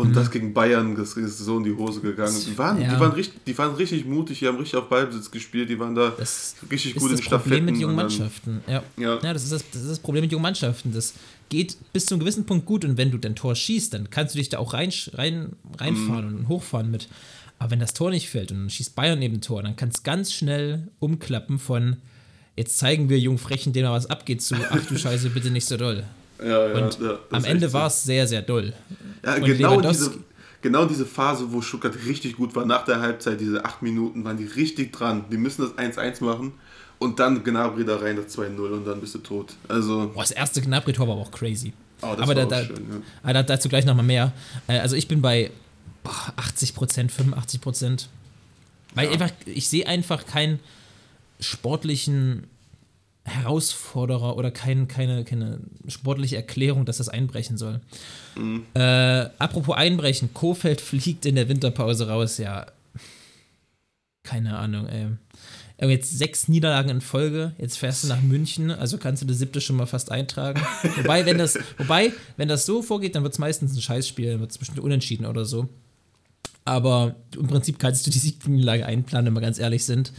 Und 0.00 0.14
das 0.16 0.30
gegen 0.30 0.52
Bayern, 0.54 0.94
das 0.96 1.14
ist 1.16 1.38
so 1.38 1.58
in 1.58 1.64
die 1.64 1.72
Hose 1.74 2.00
gegangen. 2.00 2.34
Die 2.46 2.56
waren, 2.58 2.76
Mhm. 2.76 2.82
Ja. 2.82 2.94
die 2.94 3.00
waren, 3.00 3.12
richtig, 3.12 3.44
die 3.46 3.58
waren 3.58 3.74
richtig 3.74 4.04
mutig, 4.06 4.38
die 4.40 4.46
haben 4.46 4.56
richtig 4.58 4.76
auf 4.78 4.88
Ballbesitz 4.88 5.30
gespielt, 5.30 5.68
die 5.70 5.78
waren 5.78 5.94
da 5.94 6.10
Das 6.16 6.54
richtig 6.70 6.96
ist 6.96 7.00
gut 7.02 7.12
das 7.12 7.20
in 7.20 7.26
Problem 7.26 7.64
mit 7.64 7.76
jungen 7.76 7.96
Mannschaften. 7.96 8.60
Ja. 8.66 8.82
Ja. 8.96 9.18
ja, 9.22 9.32
das, 9.32 9.44
ist 9.44 9.52
das, 9.52 9.64
das 9.72 9.82
ist 9.82 9.90
das 9.90 9.98
Problem 9.98 10.22
mit 10.22 10.32
jungen 10.32 10.42
Mannschaften. 10.42 10.92
Das 10.92 11.14
geht 11.48 11.76
bis 11.92 12.06
zu 12.06 12.14
einem 12.14 12.20
gewissen 12.20 12.46
Punkt 12.46 12.66
gut 12.66 12.84
und 12.84 12.96
wenn 12.96 13.10
du 13.10 13.18
dein 13.18 13.34
Tor 13.36 13.54
schießt, 13.54 13.94
dann 13.94 14.10
kannst 14.10 14.34
du 14.34 14.38
dich 14.38 14.48
da 14.48 14.58
auch 14.58 14.72
rein, 14.72 14.92
rein, 15.14 15.50
reinfahren 15.78 16.30
Mhm. 16.32 16.38
und 16.38 16.48
hochfahren 16.48 16.90
mit. 16.90 17.08
Aber 17.58 17.72
wenn 17.72 17.80
das 17.80 17.92
Tor 17.92 18.10
nicht 18.10 18.28
fällt 18.30 18.52
und 18.52 18.58
dann 18.60 18.70
schießt 18.70 18.94
Bayern 18.94 19.18
neben 19.18 19.40
Tor, 19.40 19.62
dann 19.62 19.76
kann 19.76 19.90
es 19.90 20.02
ganz 20.02 20.32
schnell 20.32 20.88
umklappen 20.98 21.58
von 21.58 21.96
jetzt 22.56 22.78
zeigen 22.78 23.08
wir 23.08 23.18
jungen 23.18 23.38
Frechen, 23.38 23.72
denen 23.72 23.90
was 23.90 24.06
abgeht, 24.06 24.42
zu 24.42 24.54
ach 24.70 24.84
du 24.86 24.96
Scheiße, 24.98 25.30
bitte 25.30 25.50
nicht 25.50 25.66
so 25.66 25.76
doll. 25.76 26.04
Ja, 26.42 26.68
ja, 26.68 26.84
Und 26.84 26.98
ja, 27.00 27.18
am 27.30 27.44
Ende 27.44 27.72
war 27.72 27.86
es 27.88 28.02
sehr, 28.02 28.26
sehr 28.26 28.42
doll. 28.42 28.72
Ja, 29.24 29.34
und 29.36 29.44
genau 29.44 29.80
diese, 29.80 30.12
genau 30.62 30.84
diese 30.86 31.04
Phase, 31.06 31.52
wo 31.52 31.60
Stuttgart 31.60 31.94
richtig 32.06 32.36
gut 32.36 32.54
war, 32.54 32.64
nach 32.64 32.84
der 32.84 33.00
Halbzeit, 33.00 33.40
diese 33.40 33.64
acht 33.64 33.82
Minuten, 33.82 34.24
waren 34.24 34.36
die 34.36 34.44
richtig 34.46 34.92
dran. 34.92 35.24
Die 35.30 35.36
müssen 35.36 35.62
das 35.62 35.72
1-1 35.76 36.24
machen 36.24 36.52
und 36.98 37.18
dann 37.18 37.44
Gnabry 37.44 37.84
da 37.84 37.96
rein, 37.96 38.16
das 38.16 38.36
2-0 38.36 38.56
und 38.58 38.86
dann 38.86 39.00
bist 39.00 39.14
du 39.14 39.18
tot. 39.18 39.54
Also, 39.68 40.10
Boah, 40.14 40.20
das 40.22 40.30
erste 40.30 40.60
Gnabry-Tor 40.62 41.06
war 41.06 41.14
aber 41.14 41.22
auch 41.22 41.30
crazy. 41.30 41.72
oh, 42.02 42.14
das 42.16 42.20
aber 42.20 42.34
da, 42.34 42.44
auch 42.44 42.48
da, 42.48 42.64
schön. 42.64 42.76
Ja. 42.90 42.96
Ah, 43.22 43.32
da, 43.32 43.42
dazu 43.42 43.68
gleich 43.68 43.84
nochmal 43.84 44.04
mehr. 44.06 44.32
Äh, 44.66 44.78
Also 44.78 44.96
ich 44.96 45.08
bin 45.08 45.20
bei 45.20 45.50
boah, 46.02 46.32
80 46.36 46.74
Prozent, 46.74 47.12
85 47.12 47.60
Prozent. 47.60 48.08
Weil 48.94 49.06
Ja. 49.06 49.12
einfach, 49.12 49.30
ich 49.44 49.68
sehe 49.68 49.86
einfach 49.86 50.26
keinen 50.26 50.58
sportlichen 51.38 52.44
Herausforderer 53.24 54.36
oder 54.36 54.50
kein, 54.50 54.88
keine, 54.88 55.24
keine 55.24 55.60
sportliche 55.88 56.36
Erklärung, 56.36 56.84
dass 56.84 56.98
das 56.98 57.08
einbrechen 57.08 57.58
soll. 57.58 57.80
Mhm. 58.36 58.64
Äh, 58.74 59.28
apropos 59.38 59.76
Einbrechen, 59.76 60.32
Kofeld 60.34 60.80
fliegt 60.80 61.26
in 61.26 61.34
der 61.34 61.48
Winterpause 61.48 62.08
raus, 62.08 62.38
ja. 62.38 62.66
Keine 64.22 64.58
Ahnung, 64.58 64.86
ey. 64.86 65.08
Aber 65.78 65.90
Jetzt 65.90 66.18
sechs 66.18 66.48
Niederlagen 66.48 66.90
in 66.90 67.00
Folge, 67.00 67.54
jetzt 67.58 67.78
fährst 67.78 68.04
du 68.04 68.08
nach 68.08 68.20
München, 68.20 68.70
also 68.70 68.98
kannst 68.98 69.22
du 69.22 69.26
die 69.26 69.34
siebte 69.34 69.60
schon 69.60 69.76
mal 69.76 69.86
fast 69.86 70.10
eintragen. 70.10 70.60
wobei, 70.96 71.24
wenn 71.24 71.38
das, 71.38 71.58
wobei, 71.78 72.12
wenn 72.36 72.48
das 72.48 72.66
so 72.66 72.82
vorgeht, 72.82 73.14
dann 73.14 73.22
wird 73.22 73.32
es 73.32 73.38
meistens 73.38 73.74
ein 73.74 73.80
Scheißspiel, 73.80 74.32
dann 74.32 74.40
wird 74.40 74.50
es 74.50 74.58
bestimmt 74.58 74.80
unentschieden 74.80 75.24
oder 75.24 75.44
so. 75.44 75.68
Aber 76.66 77.16
im 77.34 77.46
Prinzip 77.46 77.78
kannst 77.78 78.06
du 78.06 78.10
die 78.10 78.18
siebte 78.18 78.50
Niederlage 78.50 78.84
einplanen, 78.84 79.26
wenn 79.26 79.34
wir 79.34 79.40
ganz 79.40 79.58
ehrlich 79.58 79.84
sind. 79.84 80.12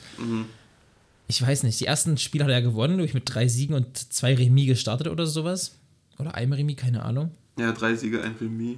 Ich 1.31 1.41
weiß 1.41 1.63
nicht, 1.63 1.79
die 1.79 1.85
ersten 1.85 2.17
Spiele 2.17 2.43
hat 2.43 2.51
er 2.51 2.61
gewonnen, 2.61 2.99
ich, 2.99 3.13
mit 3.13 3.23
drei 3.33 3.47
Siegen 3.47 3.73
und 3.73 3.97
zwei 3.97 4.35
Remis 4.35 4.67
gestartet 4.67 5.07
oder 5.07 5.25
sowas. 5.25 5.77
Oder 6.19 6.35
einem 6.35 6.51
Remis, 6.51 6.75
keine 6.75 7.03
Ahnung. 7.03 7.31
ja, 7.57 7.71
drei 7.71 7.95
Siege, 7.95 8.21
ein 8.21 8.35
Remis, 8.41 8.75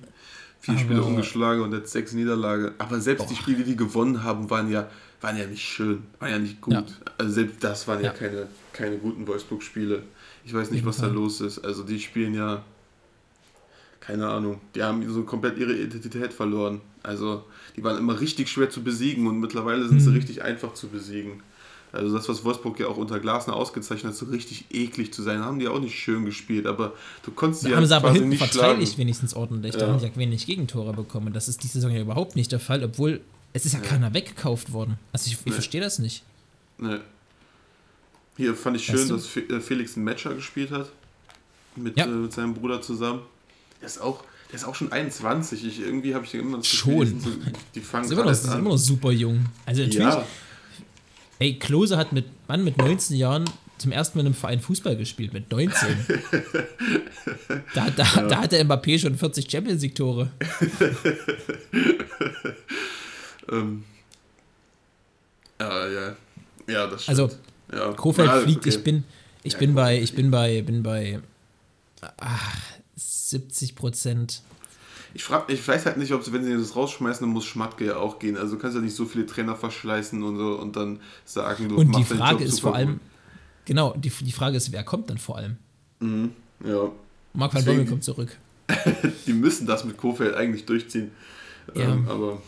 vier 0.61 0.75
Aber- 0.75 0.83
Spiele 0.83 1.01
ungeschlagen 1.03 1.63
und 1.63 1.73
jetzt 1.73 1.91
sechs 1.91 2.13
Niederlage. 2.13 2.73
Aber 2.77 3.01
selbst 3.01 3.27
die 3.31 3.35
Spiele, 3.35 3.57
die 3.57 3.63
die 3.71 3.75
gewonnen 3.75 4.23
haben, 4.23 4.51
waren 4.51 4.69
ja, 4.71 4.87
waren 5.21 5.35
ja 5.35 5.47
nicht 5.47 5.63
schön, 5.65 6.03
waren 6.19 6.29
ja 6.29 6.37
nicht 6.37 6.61
gut. 6.61 6.73
Ja. 6.75 6.85
Also 7.17 7.33
selbst 7.33 7.63
das 7.63 7.87
waren 7.87 8.01
ja, 8.01 8.07
Ja. 8.07 8.13
keine, 8.13 8.45
keine 8.71 8.97
guten 8.97 9.25
Wolfsburg-Spiele. 9.25 10.03
Ich 10.45 10.53
weiß 10.53 10.69
nicht, 10.69 10.85
was 10.85 10.97
da 10.97 11.07
los 11.07 11.41
ist. 11.41 11.57
Also 11.65 11.81
die 11.81 11.99
spielen 11.99 12.35
ja, 12.35 12.61
keine 13.99 14.27
Ahnung, 14.27 14.61
die 14.75 14.83
haben 14.83 15.11
so 15.11 15.23
komplett 15.23 15.57
ihre 15.57 15.73
Identität 15.73 16.31
verloren. 16.33 16.81
Also 17.01 17.45
die 17.75 17.83
waren 17.83 17.97
immer 17.97 18.19
richtig 18.19 18.47
schwer 18.49 18.69
zu 18.69 18.83
besiegen 18.83 19.25
und 19.25 19.39
mittlerweile 19.39 19.87
sind 19.87 20.01
sie 20.01 20.09
Mhm. 20.09 20.15
richtig 20.17 20.43
einfach 20.43 20.75
zu 20.75 20.87
besiegen. 20.89 21.41
Also 21.93 22.17
das, 22.17 22.27
was 22.27 22.43
Wolfsburg 22.43 22.79
ja 22.79 22.87
auch 22.87 22.97
unter 22.97 23.19
Glasner 23.19 23.55
ausgezeichnet 23.55 24.11
hat, 24.13 24.17
so 24.17 24.25
richtig 24.25 24.65
eklig 24.71 25.13
zu 25.13 25.21
sein, 25.21 25.39
haben 25.45 25.59
die 25.59 25.67
auch 25.67 25.79
nicht 25.79 25.97
schön 25.97 26.25
gespielt, 26.25 26.65
aber 26.65 26.93
du 27.23 27.29
konntest 27.31 27.63
Da 27.63 27.69
die 27.69 27.75
haben 27.75 27.85
sie 27.85 27.95
aber 27.95 28.11
hinten 28.11 28.29
nicht 28.29 28.39
verteidigt 28.39 28.87
schlagen. 28.93 28.97
wenigstens 28.97 29.35
ordentlich. 29.35 29.73
Da 29.75 29.81
Ja. 29.85 29.87
haben 29.91 29.99
sie 29.99 30.07
ja 30.07 30.15
wenig 30.15 30.45
Gegentore 30.47 30.91
bekommen. 30.93 31.33
Das 31.33 31.47
ist 31.47 31.61
diese 31.63 31.73
Saison 31.73 31.91
ja 31.91 32.01
überhaupt 32.01 32.35
nicht 32.35 32.51
der 32.51 32.59
Fall, 32.59 32.83
obwohl 32.83 33.21
es 33.53 33.65
ist 33.67 33.73
ja, 33.73 33.79
keiner 33.79 34.11
weggekauft 34.13 34.73
worden. 34.73 34.97
Also 35.11 35.27
ich, 35.27 35.33
ich 35.33 35.45
Nee. 35.45 35.51
verstehe 35.51 35.81
das 35.81 35.99
nicht. 35.99 36.23
Nee. 36.79 36.97
Hier 38.37 38.55
fand 38.55 38.77
ich 38.77 38.89
Weißt 38.89 38.99
schön, 38.99 39.09
du? 39.09 39.15
dass 39.15 39.37
äh, 39.37 39.61
Felix 39.61 39.95
einen 39.95 40.05
Matcher 40.05 40.33
gespielt 40.33 40.71
hat. 40.71 40.89
Mit, 41.75 41.97
Ja. 41.97 42.05
äh, 42.05 42.09
mit 42.09 42.33
seinem 42.33 42.55
Bruder 42.55 42.81
zusammen. 42.81 43.21
Der 43.81 43.87
ist 43.87 44.01
auch, 44.01 44.23
der 44.49 44.55
ist 44.55 44.63
auch 44.65 44.73
schon 44.75 44.91
21. 44.91 45.63
Ich, 45.65 45.79
irgendwie 45.79 46.15
habe 46.15 46.25
ich 46.25 46.33
immer 46.33 46.57
das 46.57 46.67
Schon. 46.67 47.19
die, 47.19 47.51
die 47.75 47.79
fangen 47.81 48.03
Das 48.03 48.11
ist 48.11 48.11
immer 48.13 48.21
noch, 48.23 48.29
das 48.31 48.43
ist 48.43 48.49
an. 48.49 48.59
immer 48.59 48.69
noch 48.71 48.77
super 48.77 49.11
jung. 49.11 49.45
Also 49.65 49.81
natürlich, 49.83 49.99
ja, 49.99 50.25
ey, 51.43 51.59
Klose 51.59 51.97
hat 51.97 52.13
mit 52.13 52.25
Mann 52.47 52.63
mit 52.63 52.77
19 52.77 53.17
Jahren 53.17 53.43
zum 53.77 53.91
ersten 53.91 54.17
Mal 54.17 54.21
in 54.21 54.27
einem 54.27 54.35
Verein 54.35 54.61
Fußball 54.61 54.95
gespielt, 54.95 55.33
mit 55.33 55.51
19. 55.51 55.73
da, 57.75 57.89
da, 57.89 58.03
da 58.27 58.37
hat 58.43 58.51
der 58.53 58.65
Mbappé 58.65 58.97
schon 58.97 59.17
40 59.17 59.51
Champions 59.51 59.81
League 59.81 59.95
Tore. 59.95 60.29
ähm, 63.51 63.83
ja, 65.59 65.87
ja. 65.89 66.15
Ja, 66.67 66.87
das 66.87 67.09
Also, 67.09 67.27
stimmt. 67.27 67.41
ja. 67.73 67.91
Kofeld 67.93 68.27
ja, 68.29 68.39
fliegt, 68.39 68.59
okay. 68.61 68.69
ich 68.69 68.83
bin, 68.83 69.03
ich 69.43 69.53
Ja, 69.53 69.59
bin 69.59 69.75
bei, 69.75 69.99
ich 69.99 70.13
bin 70.15 70.31
bei, 70.31 70.61
bin 70.61 70.81
bei 70.81 71.19
ach, 72.17 72.55
70 72.95 73.75
Prozent. 73.75 74.41
Ich, 75.13 75.23
frag, 75.23 75.49
ich 75.49 75.65
weiß 75.67 75.85
halt 75.85 75.97
nicht, 75.97 76.11
ob 76.13 76.23
sie, 76.23 76.33
wenn 76.33 76.43
sie 76.43 76.57
das 76.57 76.75
rausschmeißen, 76.75 77.25
dann 77.25 77.33
muss 77.33 77.45
Schmatke 77.45 77.85
ja 77.85 77.97
auch 77.97 78.19
gehen. 78.19 78.35
Also 78.35 78.55
du 78.55 78.61
kannst 78.61 78.75
ja 78.75 78.81
nicht 78.81 78.95
so 78.95 79.05
viele 79.05 79.25
Trainer 79.25 79.55
verschleißen 79.55 80.21
und 80.23 80.37
so 80.37 80.59
und 80.59 80.75
dann 80.75 80.99
sagen, 81.25 81.69
du 81.69 81.75
Und 81.77 81.95
die 81.95 82.03
Frage 82.03 82.39
Job 82.39 82.47
ist 82.47 82.61
vor 82.61 82.75
allem, 82.75 82.99
genau, 83.65 83.93
die, 83.95 84.09
die 84.09 84.31
Frage 84.31 84.57
ist, 84.57 84.71
wer 84.71 84.83
kommt 84.83 85.09
dann 85.09 85.19
vor 85.19 85.37
allem? 85.37 85.57
Mhm, 85.99 86.31
ja. 86.65 86.91
Marc 87.33 87.53
van 87.53 87.65
Bommel 87.65 87.85
kommt 87.85 88.03
zurück. 88.03 88.37
Die 89.27 89.33
müssen 89.33 89.67
das 89.67 89.83
mit 89.83 89.97
Kofeld 89.97 90.35
eigentlich 90.35 90.65
durchziehen. 90.65 91.11
Ja. 91.73 91.93
Ähm, 91.93 92.07
aber 92.07 92.41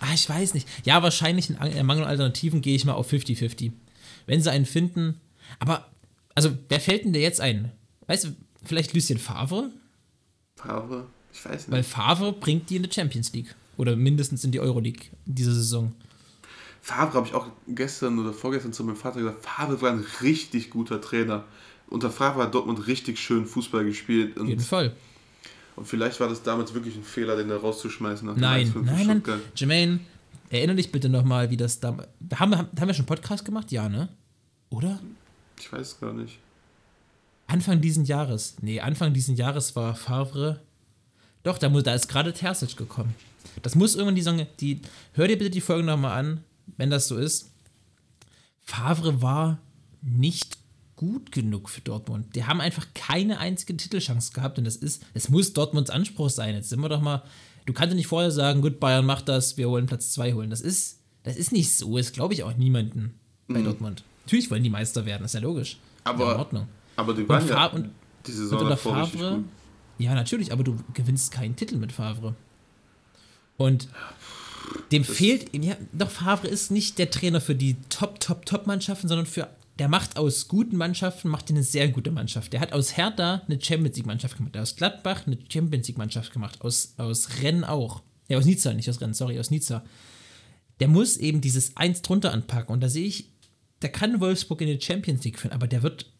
Ah, 0.00 0.14
ich 0.14 0.28
weiß 0.28 0.54
nicht. 0.54 0.68
Ja, 0.84 1.02
wahrscheinlich 1.02 1.50
in 1.50 1.56
in 1.56 1.86
Mangel 1.86 2.04
an 2.04 2.10
Alternativen 2.10 2.60
gehe 2.60 2.76
ich 2.76 2.84
mal 2.84 2.94
auf 2.94 3.12
50-50. 3.12 3.72
Wenn 4.26 4.42
sie 4.42 4.50
einen 4.50 4.66
finden. 4.66 5.20
Aber, 5.58 5.88
also, 6.34 6.50
wer 6.68 6.80
fällt 6.80 7.04
denn 7.04 7.12
dir 7.12 7.20
jetzt 7.20 7.40
ein? 7.40 7.72
Weißt 8.06 8.24
du, 8.24 8.28
vielleicht 8.64 8.94
Lucien 8.94 9.18
Favre? 9.18 9.70
Favre, 10.58 11.06
ich 11.32 11.44
weiß 11.44 11.68
nicht. 11.68 11.70
Weil 11.70 11.82
Favre 11.82 12.32
bringt 12.32 12.68
die 12.68 12.76
in 12.76 12.82
die 12.82 12.92
Champions 12.92 13.32
League. 13.32 13.54
Oder 13.76 13.94
mindestens 13.94 14.42
in 14.42 14.50
die 14.50 14.58
Euroleague 14.58 15.06
diese 15.24 15.54
Saison. 15.54 15.92
Favre 16.82 17.14
habe 17.14 17.26
ich 17.28 17.34
auch 17.34 17.46
gestern 17.68 18.18
oder 18.18 18.32
vorgestern 18.32 18.72
zu 18.72 18.82
meinem 18.82 18.96
Vater 18.96 19.20
gesagt, 19.20 19.44
Favre 19.44 19.80
war 19.80 19.92
ein 19.92 20.04
richtig 20.20 20.70
guter 20.70 21.00
Trainer. 21.00 21.44
Unter 21.88 22.10
Favre 22.10 22.42
hat 22.42 22.54
Dortmund 22.54 22.86
richtig 22.86 23.18
schön 23.18 23.46
Fußball 23.46 23.84
gespielt. 23.84 24.38
Auf 24.38 24.48
jeden 24.48 24.60
Fall. 24.60 24.94
und 25.76 25.86
vielleicht 25.86 26.18
war 26.18 26.28
das 26.28 26.42
damals 26.42 26.74
wirklich 26.74 26.96
ein 26.96 27.04
Fehler, 27.04 27.36
den 27.36 27.48
da 27.48 27.56
rauszuschmeißen. 27.56 28.34
Nein, 28.36 28.66
1-5 28.66 28.76
in 28.76 28.84
nein, 28.84 29.22
nein. 29.24 29.40
Jermaine, 29.54 30.00
erinnere 30.50 30.76
dich 30.76 30.90
bitte 30.90 31.08
nochmal, 31.08 31.50
wie 31.50 31.56
das 31.56 31.78
da. 31.78 31.96
Haben 32.34 32.50
wir, 32.50 32.58
haben 32.58 32.70
wir 32.74 32.94
schon 32.94 33.02
einen 33.02 33.06
Podcast 33.06 33.44
gemacht? 33.44 33.70
Ja, 33.70 33.88
ne? 33.88 34.08
Oder? 34.70 34.98
Ich 35.58 35.72
weiß 35.72 35.92
es 35.92 36.00
gar 36.00 36.12
nicht. 36.12 36.38
Anfang 37.48 37.80
diesen 37.80 38.04
Jahres. 38.04 38.56
Nee, 38.60 38.80
Anfang 38.80 39.12
diesen 39.12 39.34
Jahres 39.34 39.74
war 39.74 39.94
Favre. 39.96 40.60
Doch, 41.42 41.58
da, 41.58 41.68
muss, 41.68 41.82
da 41.82 41.94
ist 41.94 42.08
gerade 42.08 42.32
Terzic 42.32 42.76
gekommen. 42.76 43.14
Das 43.62 43.74
muss 43.74 43.94
irgendwann 43.96 44.14
die 44.14 44.22
Song. 44.22 44.46
Die, 44.60 44.80
hör 45.14 45.26
dir 45.26 45.36
bitte 45.38 45.50
die 45.50 45.60
Folge 45.60 45.84
nochmal 45.84 46.18
an, 46.18 46.44
wenn 46.76 46.90
das 46.90 47.08
so 47.08 47.16
ist. 47.16 47.50
Favre 48.60 49.22
war 49.22 49.58
nicht 50.02 50.58
gut 50.96 51.32
genug 51.32 51.70
für 51.70 51.80
Dortmund. 51.80 52.34
Die 52.36 52.44
haben 52.44 52.60
einfach 52.60 52.86
keine 52.94 53.38
einzige 53.38 53.76
Titelchance 53.76 54.32
gehabt 54.32 54.58
und 54.58 54.64
das 54.64 54.76
ist, 54.76 55.02
es 55.14 55.28
muss 55.28 55.52
Dortmunds 55.52 55.90
Anspruch 55.90 56.28
sein. 56.30 56.54
Jetzt 56.54 56.68
sind 56.68 56.80
wir 56.80 56.88
doch 56.88 57.00
mal. 57.00 57.22
Du 57.66 57.72
kannst 57.72 57.90
ja 57.92 57.96
nicht 57.96 58.06
vorher 58.08 58.30
sagen, 58.30 58.60
gut, 58.62 58.80
Bayern 58.80 59.06
macht 59.06 59.28
das, 59.28 59.56
wir 59.56 59.68
wollen 59.70 59.86
Platz 59.86 60.12
2 60.12 60.34
holen. 60.34 60.50
Das 60.50 60.60
ist, 60.60 60.98
das 61.22 61.36
ist 61.36 61.52
nicht 61.52 61.72
so. 61.74 61.96
Das 61.96 62.12
glaube 62.12 62.34
ich 62.34 62.42
auch 62.42 62.54
niemanden 62.56 63.14
bei 63.46 63.62
Dortmund. 63.62 64.02
Natürlich 64.24 64.50
wollen 64.50 64.62
die 64.62 64.70
Meister 64.70 65.06
werden, 65.06 65.24
ist 65.24 65.34
ja 65.34 65.40
logisch. 65.40 65.78
Aber- 66.04 66.26
ja, 66.26 66.32
in 66.34 66.38
Ordnung. 66.38 66.68
Aber 66.98 67.14
die 67.14 67.28
waren 67.28 67.42
Und, 67.42 67.48
ja 67.48 67.66
und, 67.66 67.90
die 68.26 68.32
und 68.32 68.36
Saison 68.36 68.58
unter 68.58 68.70
davor 68.70 69.06
Favre, 69.06 69.44
ja, 69.98 70.14
natürlich, 70.14 70.52
aber 70.52 70.64
du 70.64 70.76
gewinnst 70.94 71.32
keinen 71.32 71.54
Titel 71.56 71.76
mit 71.76 71.92
Favre. 71.92 72.34
Und 73.56 73.88
dem 74.90 75.04
fehlt, 75.04 75.54
ja, 75.54 75.76
doch 75.92 76.10
Favre 76.10 76.48
ist 76.48 76.70
nicht 76.70 76.98
der 76.98 77.10
Trainer 77.10 77.40
für 77.40 77.54
die 77.54 77.76
Top, 77.88 78.20
Top, 78.20 78.46
Top-Mannschaften, 78.46 79.08
sondern 79.08 79.26
für 79.26 79.48
der 79.78 79.88
macht 79.88 80.16
aus 80.16 80.48
guten 80.48 80.76
Mannschaften, 80.76 81.28
macht 81.28 81.50
eine 81.50 81.62
sehr 81.62 81.88
gute 81.88 82.10
Mannschaft. 82.10 82.52
Der 82.52 82.60
hat 82.60 82.72
aus 82.72 82.96
Hertha 82.96 83.42
eine 83.46 83.62
Champions 83.62 83.96
League-Mannschaft 83.96 84.36
gemacht, 84.36 84.56
aus 84.56 84.74
Gladbach 84.74 85.26
eine 85.26 85.38
Champions 85.48 85.86
League-Mannschaft 85.86 86.32
gemacht, 86.32 86.60
aus, 86.62 86.94
aus 86.96 87.28
Rennes 87.42 87.68
auch. 87.68 88.02
Ja, 88.28 88.38
aus 88.38 88.44
Nizza, 88.44 88.74
nicht 88.74 88.90
aus 88.90 89.00
Rennes, 89.00 89.18
sorry, 89.18 89.38
aus 89.38 89.52
Nizza. 89.52 89.84
Der 90.80 90.88
muss 90.88 91.16
eben 91.16 91.40
dieses 91.40 91.76
Eins 91.76 92.02
drunter 92.02 92.32
anpacken 92.32 92.72
und 92.72 92.80
da 92.80 92.88
sehe 92.88 93.06
ich, 93.06 93.30
der 93.82 93.90
kann 93.90 94.20
Wolfsburg 94.20 94.60
in 94.62 94.66
die 94.66 94.84
Champions 94.84 95.22
League 95.24 95.38
führen, 95.38 95.52
aber 95.52 95.68
der 95.68 95.84
wird 95.84 96.06
der, 96.06 96.17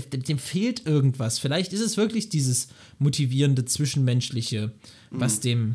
dem 0.00 0.38
fehlt 0.38 0.86
irgendwas. 0.86 1.38
Vielleicht 1.38 1.72
ist 1.72 1.80
es 1.80 1.96
wirklich 1.96 2.28
dieses 2.28 2.68
motivierende 2.98 3.64
Zwischenmenschliche, 3.64 4.72
was 5.10 5.38
mhm. 5.38 5.42
dem 5.42 5.74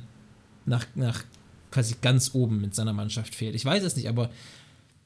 nach, 0.65 0.85
nach 0.95 1.23
quasi 1.71 1.95
ganz 2.01 2.31
oben 2.33 2.61
mit 2.61 2.75
seiner 2.75 2.93
Mannschaft 2.93 3.35
fehlt. 3.35 3.55
Ich 3.55 3.65
weiß 3.65 3.83
es 3.83 3.95
nicht, 3.95 4.09
aber 4.09 4.29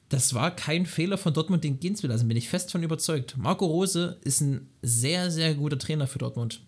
das 0.10 0.34
war 0.34 0.56
kein 0.56 0.86
Fehler 0.86 1.18
von 1.18 1.34
Dortmund, 1.34 1.64
den 1.64 1.80
gehen 1.80 1.96
zu 1.96 2.08
lassen, 2.08 2.28
bin 2.28 2.38
ich 2.38 2.50
fest 2.50 2.72
von 2.72 2.84
überzeugt. 2.84 3.36
Marco 3.38 3.66
Rose 3.66 4.18
ist 4.24 4.42
ein 4.42 4.68
sehr, 4.82 5.32
sehr 5.32 5.56
guter 5.56 5.80
Trainer 5.80 6.08
für 6.08 6.20
Dortmund. 6.20 6.62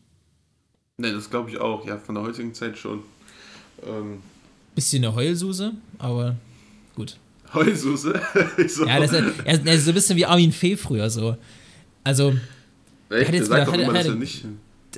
Ne, 0.97 1.11
das 1.11 1.29
glaube 1.29 1.51
ich 1.51 1.59
auch, 1.59 1.85
ja, 1.85 1.97
von 1.97 2.15
der 2.15 2.23
heutigen 2.23 2.53
Zeit 2.53 2.77
schon. 2.77 3.03
Ähm 3.85 4.19
Bisschen 4.73 5.03
eine 5.03 5.13
Heulsuse, 5.13 5.73
aber 5.99 6.35
gut. 6.95 7.17
Heulsuse? 7.53 8.19
so. 8.67 8.85
Ja, 8.85 8.99
das 8.99 9.11
ist, 9.11 9.39
er, 9.45 9.73
ist 9.73 9.85
so 9.85 9.91
ein 9.91 9.93
bisschen 9.93 10.17
wie 10.17 10.25
Armin 10.25 10.51
Fee 10.51 10.75
früher 10.75 11.09
so. 11.09 11.37
Also, 12.07 12.33
Echt? 13.09 13.27
Hat 13.27 13.33
jetzt 13.35 13.49
wieder, 13.49 13.65
hat, 13.65 13.67
hat, 13.67 14.07
hat, 14.07 14.15
nicht. 14.15 14.45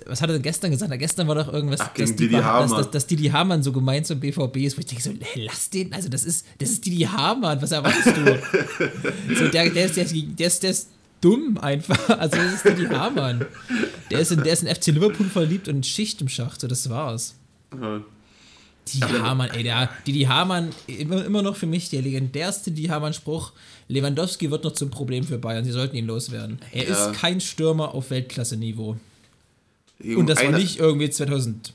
Was 0.06 0.22
hat 0.22 0.30
er 0.30 0.34
denn 0.34 0.44
gestern 0.44 0.70
gesagt? 0.70 0.98
gestern 1.00 1.28
war 1.28 1.36
doch 1.36 1.52
irgendwas, 1.52 1.80
Ach, 1.82 1.94
dass, 1.94 2.16
Didi 2.16 2.36
dass, 2.36 2.72
dass, 2.72 2.92
dass 2.92 3.08
Didi 3.08 3.30
Hamann 3.30 3.64
so 3.64 3.72
gemeint 3.72 4.06
zum 4.06 4.20
BVB 4.20 4.58
ist, 4.58 4.78
wo 4.78 4.82
ich 4.82 4.86
denke 4.86 5.04
so, 5.04 5.12
hey, 5.20 5.44
lass 5.44 5.72
den, 5.72 5.92
also 5.92 6.08
das 6.08 6.24
ist, 6.24 6.46
das 6.60 6.70
ist 6.70 6.86
Didi 6.86 7.02
Hamann, 7.02 7.60
was 7.62 7.72
erwartest 7.72 8.16
du? 8.16 9.36
so, 9.36 9.48
der, 9.48 9.72
der, 9.72 9.86
ist, 9.86 9.98
der, 9.98 10.06
ist, 10.06 10.16
der, 10.16 10.48
ist, 10.48 10.64
der 10.64 10.70
ist 10.70 10.90
dumm 11.20 11.58
einfach, 11.58 12.10
also 12.20 12.38
das 12.38 12.54
ist 12.54 12.66
Didi 12.66 12.86
Hamann. 12.86 13.46
Der 14.12 14.20
ist, 14.20 14.32
in, 14.32 14.44
der 14.44 14.54
ist 14.54 14.64
in 14.64 14.74
FC 14.74 14.88
Liverpool 14.88 15.26
verliebt 15.28 15.68
und 15.68 15.86
Schicht 15.86 16.22
im 16.22 16.30
Schacht, 16.30 16.62
so 16.62 16.68
das 16.68 16.90
war's. 16.90 17.36
Ja. 17.74 18.02
Didi 18.92 19.20
Hamann, 19.20 19.50
ey, 19.52 19.64
der 19.64 19.90
Didi 20.06 20.24
Hamann, 20.24 20.70
immer, 20.88 21.26
immer 21.26 21.42
noch 21.42 21.56
für 21.56 21.68
mich 21.68 21.90
der 21.90 22.02
legendärste 22.02 22.72
Didi 22.72 22.88
Hamann-Spruch, 22.88 23.52
Lewandowski 23.88 24.52
wird 24.52 24.64
noch 24.64 24.74
zum 24.74 24.90
Problem 24.90 25.24
für 25.24 25.38
Bayern, 25.38 25.66
sie 25.66 25.72
sollten 25.72 25.96
ihn 25.96 26.06
loswerden. 26.06 26.60
Er 26.72 26.88
ja. 26.88 26.92
ist 26.92 27.20
kein 27.20 27.42
Stürmer 27.42 27.94
auf 27.94 28.12
Weltklasse-Niveau. 28.12 28.98
Und 30.04 30.28
das 30.28 30.42
war 30.44 30.52
nicht 30.52 30.80
irgendwie 30.80 31.10
2000, 31.10 31.74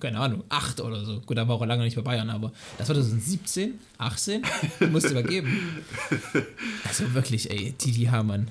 keine 0.00 0.18
Ahnung, 0.18 0.42
8 0.48 0.80
oder 0.80 1.04
so. 1.04 1.20
Gut, 1.20 1.36
da 1.36 1.46
war 1.46 1.56
auch 1.56 1.66
lange 1.66 1.84
nicht 1.84 1.96
bei 1.96 2.02
Bayern, 2.02 2.30
aber 2.30 2.52
das 2.78 2.88
war 2.88 2.96
2017, 2.96 3.78
18, 3.98 4.42
musste 4.90 5.10
übergeben. 5.10 5.84
Also 6.86 7.12
wirklich, 7.14 7.50
ey, 7.50 7.72
Didi 7.72 8.04
Hamann. 8.06 8.50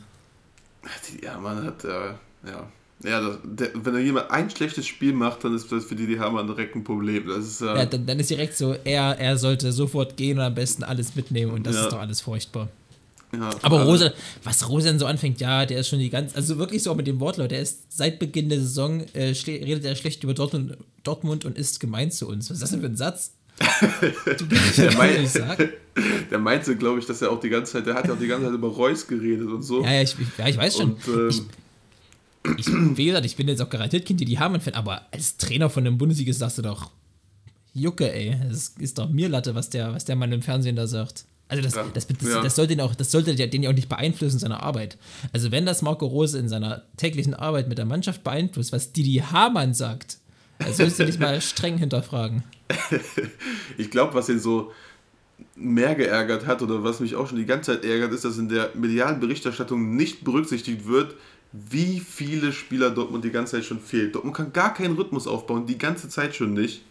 Didi 1.10 1.26
Hamann 1.26 1.64
hat, 1.66 1.84
äh, 1.84 2.14
ja, 2.48 2.72
ja, 3.04 3.22
das, 3.22 3.38
der, 3.44 3.70
wenn 3.76 3.94
er 3.94 4.02
jemand 4.02 4.32
ein 4.32 4.50
schlechtes 4.50 4.88
Spiel 4.88 5.14
macht, 5.14 5.44
dann 5.44 5.56
ist 5.56 5.72
das 5.72 5.86
für 5.86 5.96
die, 5.96 6.08
die 6.08 6.20
haben 6.20 6.48
direkt 6.48 6.76
ein 6.76 6.84
Problem. 6.84 7.28
Das 7.28 7.46
ist, 7.46 7.62
äh 7.62 7.66
ja, 7.66 7.86
dann, 7.86 8.06
dann, 8.06 8.20
ist 8.20 8.30
direkt 8.30 8.58
so, 8.58 8.76
er, 8.84 9.20
er 9.20 9.38
sollte 9.38 9.72
sofort 9.72 10.18
gehen 10.18 10.40
und 10.40 10.44
am 10.44 10.56
besten 10.56 10.84
alles 10.84 11.16
mitnehmen 11.16 11.52
und 11.52 11.68
das 11.68 11.76
ja. 11.76 11.84
ist 11.84 11.92
doch 11.92 12.00
alles 12.00 12.22
furchtbar. 12.22 12.70
Ja, 13.34 13.50
aber 13.62 13.84
Rosa, 13.84 14.14
was 14.44 14.68
Rosa 14.70 14.98
so 14.98 15.06
anfängt, 15.06 15.42
ja, 15.42 15.66
der 15.66 15.80
ist 15.80 15.90
schon 15.90 16.00
die 16.00 16.10
ganze, 16.10 16.36
also 16.36 16.58
wirklich 16.58 16.82
so 16.82 16.92
auch 16.92 16.96
mit 16.96 17.08
dem 17.08 17.20
Wortlaut, 17.20 17.52
der 17.52 17.62
ist 17.62 17.82
seit 17.90 18.20
Beginn 18.20 18.48
der 18.50 18.60
Saison, 18.60 19.06
äh, 19.14 19.34
redet 19.46 19.84
er 19.84 19.96
schlecht 19.96 20.24
über 20.24 20.34
Dortmund, 20.34 20.78
Dortmund 21.04 21.44
und 21.44 21.58
ist 21.58 21.80
gemein 21.80 22.10
zu 22.10 22.28
uns. 22.28 22.50
Was 22.50 22.56
ist 22.56 22.64
das 22.64 22.72
denn 22.72 22.80
für 22.80 22.88
ein 22.88 22.96
Satz? 22.96 23.34
du 24.38 24.46
der, 24.46 24.94
mein, 24.94 25.30
der 26.32 26.40
meinte, 26.40 26.76
glaube 26.78 27.00
ich, 27.00 27.06
dass 27.06 27.22
er 27.22 27.32
auch 27.32 27.40
die 27.40 27.50
ganze 27.50 27.74
Zeit, 27.74 27.88
der 27.88 27.96
hat 27.96 28.08
ja 28.08 28.14
auch 28.14 28.20
die 28.20 28.28
ganze 28.28 28.46
Zeit 28.46 28.56
über 28.56 28.70
Reus 28.70 29.08
geredet 29.08 29.48
und 29.48 29.64
so. 29.64 29.84
Ja, 29.84 29.94
ja, 29.94 30.02
ich, 30.04 30.16
ja, 30.38 30.48
ich 30.48 30.58
weiß 30.58 30.78
schon. 30.78 30.94
Und, 30.94 31.08
ähm, 31.08 31.30
ich, 31.30 31.42
ich, 32.58 32.68
wie 32.68 33.06
gesagt, 33.06 33.26
ich 33.26 33.36
bin 33.36 33.48
jetzt 33.48 33.62
auch 33.62 33.70
garantiert 33.70 34.06
Kind, 34.06 34.20
die 34.20 34.26
die 34.26 34.40
Hamann-Fan, 34.40 34.74
aber 34.74 35.08
als 35.12 35.38
Trainer 35.38 35.70
von 35.70 35.86
einem 35.86 35.98
Bundesliga 35.98 36.34
sagst 36.34 36.58
du 36.58 36.62
doch, 36.62 36.92
Jucke, 37.74 38.12
ey, 38.12 38.36
es 38.50 38.76
ist 38.80 38.98
doch 38.98 39.10
mir 39.10 39.30
Latte, 39.30 39.54
was 39.54 39.70
der, 39.70 39.94
was 39.94 40.06
der 40.06 40.16
Mann 40.16 40.32
im 40.32 40.42
Fernsehen 40.42 40.76
da 40.76 40.88
sagt. 40.88 41.26
Also 41.50 41.64
das, 41.64 41.76
ja, 41.76 41.86
das, 41.94 42.08
das, 42.08 42.28
ja. 42.28 42.42
das, 42.42 42.56
sollte 42.56 42.74
ihn 42.74 42.82
auch, 42.82 42.94
das 42.96 43.12
sollte 43.12 43.34
den 43.36 43.64
ja 43.64 43.70
auch 43.70 43.76
nicht 43.76 43.88
beeinflussen 43.88 44.36
in 44.36 44.40
seiner 44.40 44.64
Arbeit. 44.64 44.98
Also 45.32 45.52
wenn 45.52 45.66
das 45.66 45.82
Marco 45.82 46.06
Rose 46.06 46.38
in 46.38 46.50
seiner 46.50 46.84
täglichen 46.98 47.34
Arbeit 47.34 47.70
mit 47.70 47.78
der 47.78 47.86
Mannschaft 47.86 48.24
beeinflusst, 48.24 48.74
was 48.74 48.92
Didi 48.92 49.24
Hamann 49.32 49.74
sagt, 49.74 50.18
dann 50.60 50.74
sollst 50.74 51.00
du 51.00 51.06
dich 51.06 51.20
mal 51.20 51.40
streng 51.40 51.78
hinterfragen. 51.78 52.44
ich 53.78 53.92
glaube, 53.92 54.14
was 54.14 54.28
ihn 54.28 54.40
so 54.40 54.72
mehr 55.56 55.96
geärgert 55.96 56.46
hat 56.48 56.62
oder 56.62 56.84
was 56.84 57.00
mich 57.00 57.16
auch 57.16 57.28
schon 57.28 57.38
die 57.38 57.46
ganze 57.46 57.74
Zeit 57.74 57.86
ärgert, 57.86 58.12
ist, 58.12 58.26
dass 58.26 58.38
in 58.38 58.50
der 58.50 58.72
medialen 58.74 59.20
Berichterstattung 59.20 59.96
nicht 59.96 60.24
berücksichtigt 60.24 60.88
wird, 60.88 61.16
wie 61.52 62.00
viele 62.00 62.52
Spieler 62.52 62.90
Dortmund 62.90 63.24
die 63.24 63.32
ganze 63.32 63.58
Zeit 63.58 63.66
schon 63.66 63.80
fehlt. 63.80 64.16
Dortmund 64.16 64.36
kann 64.36 64.54
gar 64.54 64.74
keinen 64.74 64.96
Rhythmus 64.96 65.28
aufbauen, 65.28 65.66
die 65.66 65.78
ganze 65.78 66.10
Zeit 66.10 66.36
schon 66.36 66.54
nicht. 66.54 66.84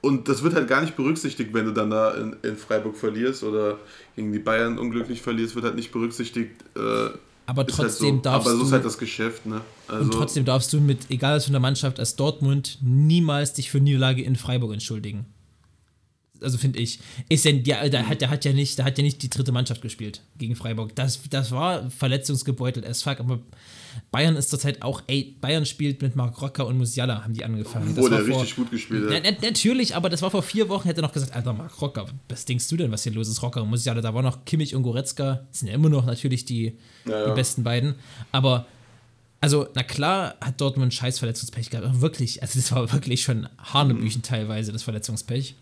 Und 0.00 0.28
das 0.28 0.42
wird 0.42 0.54
halt 0.54 0.68
gar 0.68 0.82
nicht 0.82 0.96
berücksichtigt, 0.96 1.54
wenn 1.54 1.64
du 1.64 1.72
dann 1.72 1.90
da 1.90 2.12
in, 2.12 2.36
in 2.42 2.56
Freiburg 2.56 2.96
verlierst 2.96 3.42
oder 3.42 3.78
gegen 4.16 4.32
die 4.32 4.38
Bayern 4.38 4.78
unglücklich 4.78 5.22
verlierst, 5.22 5.54
wird 5.54 5.64
halt 5.64 5.76
nicht 5.76 5.92
berücksichtigt. 5.92 6.52
Äh, 6.76 7.08
aber 7.46 7.66
trotzdem 7.66 7.86
halt 7.86 8.16
so. 8.16 8.22
darfst 8.22 8.48
aber 8.48 8.58
so 8.58 8.64
ist 8.64 8.72
halt 8.72 8.84
das 8.84 8.98
Geschäft, 8.98 9.46
ne? 9.46 9.62
Also 9.88 10.04
und 10.04 10.10
trotzdem 10.12 10.44
darfst 10.44 10.72
du 10.72 10.80
mit, 10.80 11.10
egal 11.10 11.36
was 11.36 11.44
für 11.44 11.50
eine 11.50 11.60
Mannschaft 11.60 11.98
als 11.98 12.16
Dortmund, 12.16 12.78
niemals 12.82 13.54
dich 13.54 13.70
für 13.70 13.80
Niederlage 13.80 14.22
in 14.22 14.36
Freiburg 14.36 14.72
entschuldigen. 14.72 15.26
Also 16.44 16.58
finde 16.58 16.78
ich. 16.78 17.00
Ist 17.28 17.44
denn, 17.44 17.64
ja, 17.64 17.88
der, 17.88 18.08
hat, 18.08 18.20
der, 18.20 18.30
hat 18.30 18.44
ja 18.44 18.52
nicht, 18.52 18.78
der 18.78 18.84
hat 18.84 18.98
ja 18.98 19.04
nicht 19.04 19.22
die 19.22 19.30
dritte 19.30 19.52
Mannschaft 19.52 19.82
gespielt 19.82 20.20
gegen 20.38 20.56
Freiburg. 20.56 20.94
Das, 20.94 21.20
das 21.30 21.50
war 21.50 21.90
verletzungsgebeutelt 21.90 22.86
as 22.86 23.02
fuck, 23.02 23.20
aber 23.20 23.40
Bayern 24.10 24.36
ist 24.36 24.50
zurzeit 24.50 24.82
auch, 24.82 25.02
ey, 25.06 25.36
Bayern 25.40 25.66
spielt 25.66 26.02
mit 26.02 26.16
Marc 26.16 26.40
Rocker 26.40 26.66
und 26.66 26.78
Musiala, 26.78 27.24
haben 27.24 27.34
die 27.34 27.44
angefangen. 27.44 27.96
Wo 27.96 28.08
der 28.08 28.24
vor, 28.24 28.40
richtig 28.40 28.56
gut 28.56 28.70
gespielt 28.70 29.10
hat. 29.10 29.22
Na, 29.24 29.48
natürlich, 29.48 29.94
aber 29.94 30.08
das 30.08 30.22
war 30.22 30.30
vor 30.30 30.42
vier 30.42 30.68
Wochen, 30.68 30.88
hätte 30.88 31.00
er 31.00 31.06
noch 31.06 31.12
gesagt, 31.12 31.34
Alter, 31.34 31.52
Marc 31.52 31.80
Rocker, 31.80 32.06
was 32.28 32.44
denkst 32.44 32.68
du 32.68 32.76
denn, 32.76 32.90
was 32.90 33.04
hier 33.04 33.12
los 33.12 33.28
ist, 33.28 33.42
Rocker 33.42 33.62
und 33.62 33.70
Musiala? 33.70 34.00
Da 34.00 34.14
war 34.14 34.22
noch 34.22 34.44
Kimmich 34.44 34.74
und 34.74 34.82
Goretzka, 34.82 35.46
sind 35.50 35.68
ja 35.68 35.74
immer 35.74 35.88
noch 35.88 36.06
natürlich 36.06 36.44
die, 36.44 36.76
ja, 37.04 37.20
ja. 37.20 37.28
die 37.28 37.34
besten 37.34 37.62
beiden, 37.62 37.94
aber 38.32 38.66
also, 39.44 39.68
na 39.74 39.82
klar 39.82 40.36
hat 40.40 40.58
Dortmund 40.58 40.94
scheiß 40.94 41.18
Verletzungspech 41.18 41.68
gehabt. 41.68 42.00
Wirklich, 42.00 42.40
also 42.40 42.58
das 42.58 42.72
war 42.72 42.90
wirklich 42.94 43.20
schon 43.22 43.46
Hanebüchen 43.58 44.20
mhm. 44.20 44.22
teilweise, 44.22 44.72
das 44.72 44.84
Verletzungspech. 44.84 45.54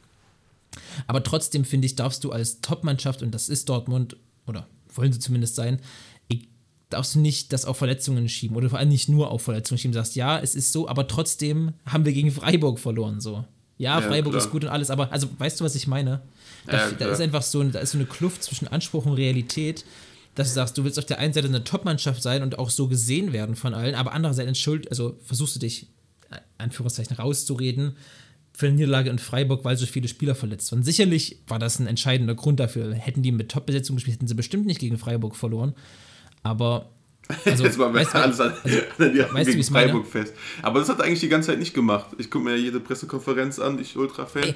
Aber 1.07 1.23
trotzdem 1.23 1.65
finde 1.65 1.87
ich, 1.87 1.97
darfst 1.97 2.25
du 2.25 2.33
als 2.33 2.61
Top-Mannschaft, 2.61 3.23
und 3.23 3.33
das 3.33 3.49
ist 3.49 3.69
Dortmund, 3.69 4.17
oder 4.47 4.67
wollen 4.95 5.13
sie 5.13 5.19
zumindest 5.19 5.55
sein, 5.55 5.81
darfst 6.93 7.15
du 7.15 7.21
nicht 7.21 7.53
das 7.53 7.65
auf 7.65 7.79
Verletzungen 7.79 8.29
schieben 8.29 8.57
oder 8.57 8.71
vor 8.71 8.79
allem 8.79 8.89
nicht 8.89 9.09
nur 9.09 9.31
auf 9.31 9.43
Verletzungen 9.43 9.79
schieben. 9.79 9.93
Du 9.93 9.99
sagst, 9.99 10.17
ja, 10.17 10.39
es 10.39 10.55
ist 10.55 10.73
so, 10.73 10.89
aber 10.89 11.09
trotzdem 11.09 11.73
haben 11.87 12.05
wir 12.05 12.13
gegen 12.13 12.31
Freiburg 12.31 12.79
verloren. 12.79 13.21
So. 13.21 13.45
Ja, 13.79 13.99
ja 13.99 14.07
Freiburg 14.07 14.33
klar. 14.33 14.45
ist 14.45 14.51
gut 14.51 14.65
und 14.65 14.71
alles, 14.71 14.91
aber 14.91 15.11
also 15.13 15.29
weißt 15.39 15.61
du, 15.61 15.65
was 15.65 15.75
ich 15.75 15.87
meine? 15.87 16.23
Da, 16.67 16.91
ja, 16.91 16.93
da 16.93 17.11
ist 17.11 17.21
einfach 17.21 17.43
so, 17.43 17.63
da 17.65 17.81
ist 17.81 17.93
so 17.93 17.99
eine 17.99 18.07
Kluft 18.07 18.43
zwischen 18.43 18.69
Anspruch 18.69 19.07
und 19.07 19.15
Realität, 19.15 19.85
dass 20.35 20.49
du 20.49 20.55
sagst, 20.55 20.79
du 20.79 20.85
willst 20.85 20.99
auf 20.99 21.05
der 21.05 21.19
einen 21.19 21.33
Seite 21.33 21.49
eine 21.49 21.65
Top-Mannschaft 21.65 22.23
sein 22.23 22.43
und 22.43 22.59
auch 22.59 22.71
so 22.71 22.89
gesehen 22.89 23.33
werden 23.33 23.57
von 23.57 23.75
allen, 23.75 23.95
aber 23.95 24.13
andererseits 24.13 24.49
entschuld, 24.49 24.89
also 24.91 25.19
versuchst 25.25 25.57
du 25.57 25.61
dich, 25.61 25.89
Anführungszeichen, 26.59 27.17
rauszureden 27.17 27.97
für 28.55 28.67
eine 28.67 28.77
Niederlage 28.77 29.11
in 29.11 29.19
Freiburg, 29.19 29.65
weil 29.65 29.77
so 29.77 29.87
viele 29.87 30.09
Spieler 30.09 30.35
verletzt 30.35 30.71
waren. 30.73 30.83
Sicherlich 30.83 31.39
war 31.49 31.59
das 31.59 31.79
ein 31.79 31.87
entscheidender 31.87 32.35
Grund 32.35 32.61
dafür. 32.61 32.95
Hätten 32.95 33.23
die 33.23 33.33
mit 33.33 33.51
Top-Besetzung 33.51 33.97
gespielt, 33.97 34.17
hätten 34.17 34.27
sie 34.27 34.35
bestimmt 34.35 34.67
nicht 34.67 34.81
gegen 34.81 34.99
Freiburg 34.99 35.37
verloren. 35.37 35.75
Aber. 36.43 36.91
Also, 37.47 37.65
Jetzt 37.65 37.79
mal 37.79 37.95
weißt, 37.95 38.15
alles 38.17 38.41
an, 38.41 38.53
also, 38.63 38.79
weißt 38.99 39.51
du, 39.51 39.57
wie 39.57 39.63
Freiburg 39.63 40.07
fest. 40.07 40.35
Aber 40.61 40.81
das 40.81 40.89
hat 40.89 40.99
er 40.99 41.05
eigentlich 41.05 41.21
die 41.21 41.29
ganze 41.29 41.51
Zeit 41.51 41.61
nicht 41.61 41.73
gemacht. 41.73 42.09
Ich 42.19 42.31
gucke 42.31 42.45
mir 42.45 42.57
ja 42.57 42.57
jede 42.57 42.81
Pressekonferenz 42.81 43.61
an, 43.61 43.79
ich 43.79 43.97
Ultra-Fan. 43.97 44.55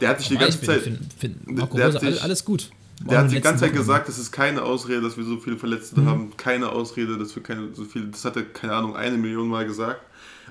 Der 0.00 0.08
hat 0.08 0.20
sich 0.20 0.28
die 0.28 0.36
ganze 0.36 0.62
Zeit. 0.62 0.82
Find, 0.82 1.00
find 1.18 1.46
Marco 1.50 1.76
der 1.76 1.92
Rose, 1.92 1.98
sich, 1.98 2.22
alles 2.22 2.44
gut. 2.44 2.70
Der 3.00 3.18
hat 3.18 3.32
die 3.32 3.40
ganze 3.40 3.62
Zeit 3.62 3.70
Wochen. 3.70 3.78
gesagt, 3.78 4.08
es 4.08 4.18
ist 4.18 4.30
keine 4.30 4.62
Ausrede, 4.62 5.02
dass 5.02 5.16
wir 5.16 5.24
so 5.24 5.38
viele 5.38 5.56
Verletzte 5.56 6.00
mhm. 6.00 6.06
haben. 6.06 6.36
Keine 6.36 6.70
Ausrede, 6.70 7.18
dass 7.18 7.34
wir 7.34 7.42
keine 7.42 7.74
so 7.74 7.84
viele. 7.84 8.06
Das 8.06 8.24
hat 8.24 8.36
er, 8.36 8.44
keine 8.44 8.74
Ahnung, 8.74 8.96
eine 8.96 9.18
Million 9.18 9.48
Mal 9.48 9.66
gesagt. 9.66 10.00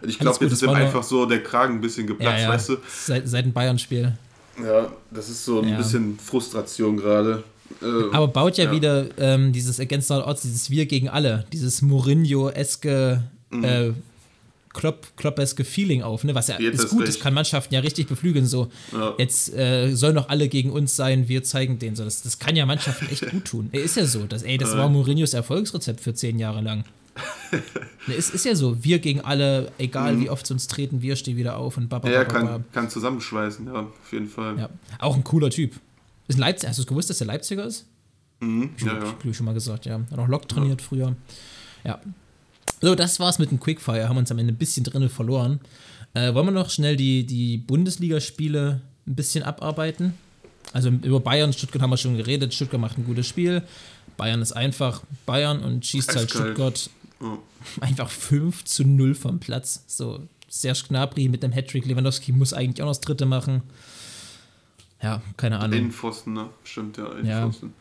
Ich 0.06 0.20
glaube, 0.20 0.44
jetzt 0.44 0.54
ist 0.54 0.62
ihm 0.64 0.70
einfach 0.70 1.04
so 1.04 1.26
der 1.26 1.44
Kragen 1.44 1.76
ein 1.76 1.82
bisschen 1.82 2.08
geplatzt, 2.08 2.40
ja, 2.40 2.44
ja. 2.44 2.50
weißt 2.50 2.70
du? 2.70 2.78
Seit, 2.88 3.28
seit 3.28 3.46
dem 3.46 3.54
Bayern-Spiel. 3.54 4.14
Ja, 4.62 4.92
das 5.12 5.30
ist 5.30 5.46
so 5.46 5.62
ein 5.62 5.70
ja. 5.70 5.78
bisschen 5.78 6.20
Frustration 6.20 6.98
gerade. 6.98 7.44
Äh, 7.82 7.86
Aber 8.12 8.28
baut 8.28 8.58
ja, 8.58 8.72
wieder 8.72 9.08
ähm, 9.18 9.52
dieses 9.52 9.80
Against 9.80 10.12
All 10.12 10.22
Odds, 10.22 10.44
dieses 10.44 10.70
Wir 10.70 10.86
gegen 10.86 11.10
alle, 11.10 11.46
dieses 11.52 11.82
Mourinho-eske, 11.82 13.24
mhm. 13.50 13.64
äh, 13.64 13.94
Klopp, 14.74 15.16
Kloppeske 15.18 15.64
Feeling 15.64 16.02
auf, 16.02 16.24
ne? 16.24 16.34
Was 16.34 16.48
ja 16.48 16.60
Jetzt 16.60 16.84
ist 16.84 16.90
gut, 16.90 17.08
das 17.08 17.20
kann 17.20 17.34
Mannschaften 17.34 17.74
ja 17.74 17.80
richtig 17.80 18.08
beflügeln. 18.08 18.48
So, 18.48 18.70
ja. 18.92 19.14
jetzt 19.18 19.54
äh, 19.54 19.94
sollen 19.94 20.16
doch 20.16 20.30
alle 20.30 20.50
gegen 20.50 20.72
uns 20.72 20.96
sein, 20.96 21.28
wir 21.30 21.44
zeigen 21.44 21.78
denen 21.78 21.96
so. 21.96 22.04
Das, 22.04 22.24
das 22.24 22.40
kann 22.40 22.56
ja 22.56 22.66
Mannschaften 22.66 23.08
echt 23.12 23.30
gut 23.32 23.46
tun. 23.46 23.70
Ist 23.72 23.98
ja 23.98 24.06
so. 24.06 24.26
Das, 24.26 24.42
ey, 24.42 24.58
das 24.58 24.76
war 24.76 24.90
Mourinhos 24.90 25.34
Erfolgsrezept 25.34 26.02
für 26.02 26.14
zehn 26.14 26.40
Jahre 26.40 26.62
lang. 26.62 26.86
ne, 28.08 28.16
es 28.16 28.30
ist 28.30 28.46
ja 28.46 28.56
so, 28.56 28.84
wir 28.84 29.00
gegen 29.00 29.22
alle, 29.22 29.72
egal 29.78 30.16
mhm. 30.16 30.22
wie 30.22 30.30
oft 30.30 30.48
sie 30.48 30.54
uns 30.54 30.68
treten, 30.68 31.02
wir 31.02 31.16
stehen 31.16 31.38
wieder 31.38 31.58
auf 31.58 31.78
und 31.78 31.90
baba. 31.90 32.10
Ja, 32.10 32.26
kann, 32.26 32.66
kann 32.72 32.90
zusammenschweißen, 32.90 33.68
ja, 33.68 33.82
auf 33.82 34.12
jeden 34.12 34.28
Fall. 34.28 34.58
Ja. 34.58 34.70
Auch 35.00 35.16
ein 35.16 35.24
cooler 35.24 35.50
Typ. 35.50 35.80
Ist 36.28 36.38
ein 36.38 36.42
Leipzig, 36.42 36.70
hast 36.70 36.80
du 36.80 36.84
es 36.84 36.88
gewusst, 36.88 37.10
dass 37.10 37.18
der 37.20 37.28
Leipziger 37.28 37.66
ist? 37.66 37.86
Mhm, 38.40 38.72
Ich 38.78 38.84
ja, 38.84 38.94
habe 38.94 39.16
ja. 39.24 39.34
schon 39.34 39.46
mal 39.46 39.54
gesagt, 39.54 39.86
ja. 39.86 40.00
Hat 40.12 40.20
auch 40.20 40.28
Lok 40.28 40.48
trainiert 40.48 40.82
früher. 40.82 41.16
Ja. 41.84 42.00
So, 42.82 42.96
das 42.96 43.20
war's 43.20 43.40
mit 43.40 43.52
dem 43.52 43.60
Quickfire. 43.60 44.10
Haben 44.10 44.18
uns 44.18 44.32
am 44.32 44.40
Ende 44.40 44.54
ein 44.54 44.58
bisschen 44.58 44.84
drinnen 44.84 45.10
verloren. 45.10 45.60
Äh, 46.14 46.34
wollen 46.34 46.48
wir 46.48 46.52
noch 46.52 46.70
schnell 46.70 46.96
die, 46.96 47.26
die 47.26 47.58
Bundesligaspiele 47.58 48.82
ein 49.08 49.16
bisschen 49.16 49.44
abarbeiten? 49.44 50.14
Also 50.72 50.90
über 50.90 51.20
Bayern, 51.20 51.54
Stuttgart 51.54 51.82
haben 51.82 51.90
wir 51.90 51.98
schon 51.98 52.18
geredet. 52.18 52.54
Stuttgart 52.54 52.80
macht 52.80 52.98
ein 52.98 53.06
gutes 53.06 53.28
Spiel. 53.28 53.64
Bayern 54.18 54.42
ist 54.42 54.54
einfach 54.54 55.02
Bayern 55.26 55.62
und 55.62 55.86
schießt 55.86 56.16
halt. 56.16 56.30
Stuttgart 56.30 56.90
Ja. 57.22 57.38
einfach 57.82 58.10
5 58.10 58.66
zu 58.66 58.84
0 58.84 59.16
vom 59.16 59.40
Platz. 59.40 59.84
So, 59.88 60.28
Serge 60.50 60.84
Gnabry 60.90 61.30
mit 61.30 61.44
dem 61.44 61.52
Hattrick. 61.52 61.86
Lewandowski 61.86 62.32
muss 62.32 62.54
eigentlich 62.54 62.82
auch 62.82 62.88
noch 62.88 62.92
das 62.92 63.02
dritte 63.02 63.26
machen. 63.26 63.64
Ja, 65.02 65.22
keine 65.38 65.60
Ahnung. 65.60 65.78
Innenpfosten, 65.78 66.34
ne? 66.34 66.50
Stimmt, 66.64 66.98
ja, 66.98 67.04
Ja. 67.04 67.20
Innenpfosten. 67.20 67.74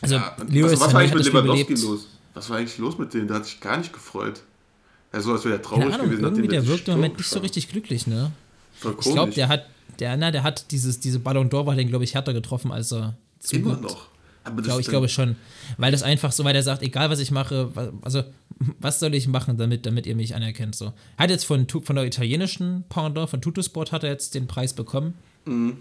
Also, 0.00 0.14
ja, 0.16 0.36
Leo 0.48 0.70
was, 0.70 0.80
war 0.80 0.94
eigentlich 0.94 1.10
hat 1.10 1.16
mit 1.18 1.26
Lewandowski 1.26 1.74
los? 1.74 2.08
Was 2.34 2.50
war 2.50 2.58
eigentlich 2.58 2.78
los 2.78 2.98
mit 2.98 3.14
dem? 3.14 3.26
Der 3.28 3.36
hat 3.36 3.46
sich 3.46 3.60
gar 3.60 3.76
nicht 3.78 3.92
gefreut. 3.92 4.42
Ja, 5.12 5.20
so 5.20 5.32
als 5.32 5.44
wäre 5.44 5.54
er 5.56 5.62
traurig 5.62 5.94
Ahnung, 5.94 6.06
gewesen. 6.10 6.24
irgendwie 6.24 6.48
der 6.48 6.66
wirkt 6.66 6.88
im 6.88 6.94
Moment 6.94 7.16
nicht 7.18 7.30
so 7.30 7.38
richtig 7.38 7.68
glücklich, 7.68 8.06
ne? 8.06 8.32
Voll 8.74 8.96
Ich 9.00 9.12
glaube, 9.12 9.32
der 9.32 9.48
hat, 9.48 9.66
der, 10.00 10.16
na, 10.16 10.32
der 10.32 10.42
hat 10.42 10.72
dieses, 10.72 10.98
diese 10.98 11.20
Ballon 11.20 11.48
d'Or 11.48 11.66
war 11.66 11.76
den, 11.76 11.88
glaube 11.88 12.02
ich, 12.04 12.14
härter 12.14 12.32
getroffen, 12.32 12.72
als 12.72 12.92
er 12.92 12.98
Immer 13.52 13.74
zugibt. 13.74 13.82
noch. 13.82 14.08
Aber 14.44 14.56
das 14.56 14.66
Glaub, 14.66 14.80
ist 14.80 14.86
ich 14.86 14.90
glaube 14.90 15.08
schon. 15.08 15.36
Weil 15.78 15.92
das 15.92 16.02
einfach 16.02 16.30
so, 16.30 16.44
weil 16.44 16.54
er 16.54 16.62
sagt, 16.62 16.82
egal 16.82 17.10
was 17.10 17.18
ich 17.18 17.30
mache, 17.30 17.72
also 18.02 18.22
was 18.78 19.00
soll 19.00 19.14
ich 19.14 19.26
machen, 19.26 19.56
damit, 19.56 19.86
damit 19.86 20.06
ihr 20.06 20.14
mich 20.14 20.34
anerkennt. 20.34 20.74
So. 20.74 20.92
Er 21.16 21.24
hat 21.24 21.30
jetzt 21.30 21.44
von, 21.44 21.66
von 21.66 21.96
der 21.96 22.04
italienischen 22.04 22.84
Pendant, 22.88 23.30
von 23.30 23.40
Tutosport, 23.40 23.90
hat 23.90 24.04
er 24.04 24.10
jetzt 24.10 24.34
den 24.34 24.46
Preis 24.46 24.74
bekommen. 24.74 25.14
Mhm. 25.46 25.78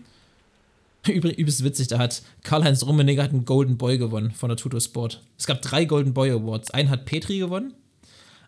Übelst 1.05 1.65
witzig, 1.65 1.89
da 1.89 1.99
hat 1.99 2.23
Karl-Heinz 2.43 2.85
Rummenigge 2.85 3.21
hat 3.21 3.31
einen 3.31 3.43
Golden 3.43 3.77
Boy 3.77 3.97
gewonnen 3.97 4.31
von 4.31 4.47
der 4.47 4.55
Tutosport. 4.55 5.21
Es 5.37 5.45
gab 5.45 5.61
drei 5.61 5.83
Golden 5.83 6.13
Boy 6.13 6.31
Awards. 6.31 6.71
Einen 6.71 6.89
hat 6.89 7.03
Petri 7.03 7.39
gewonnen, 7.39 7.73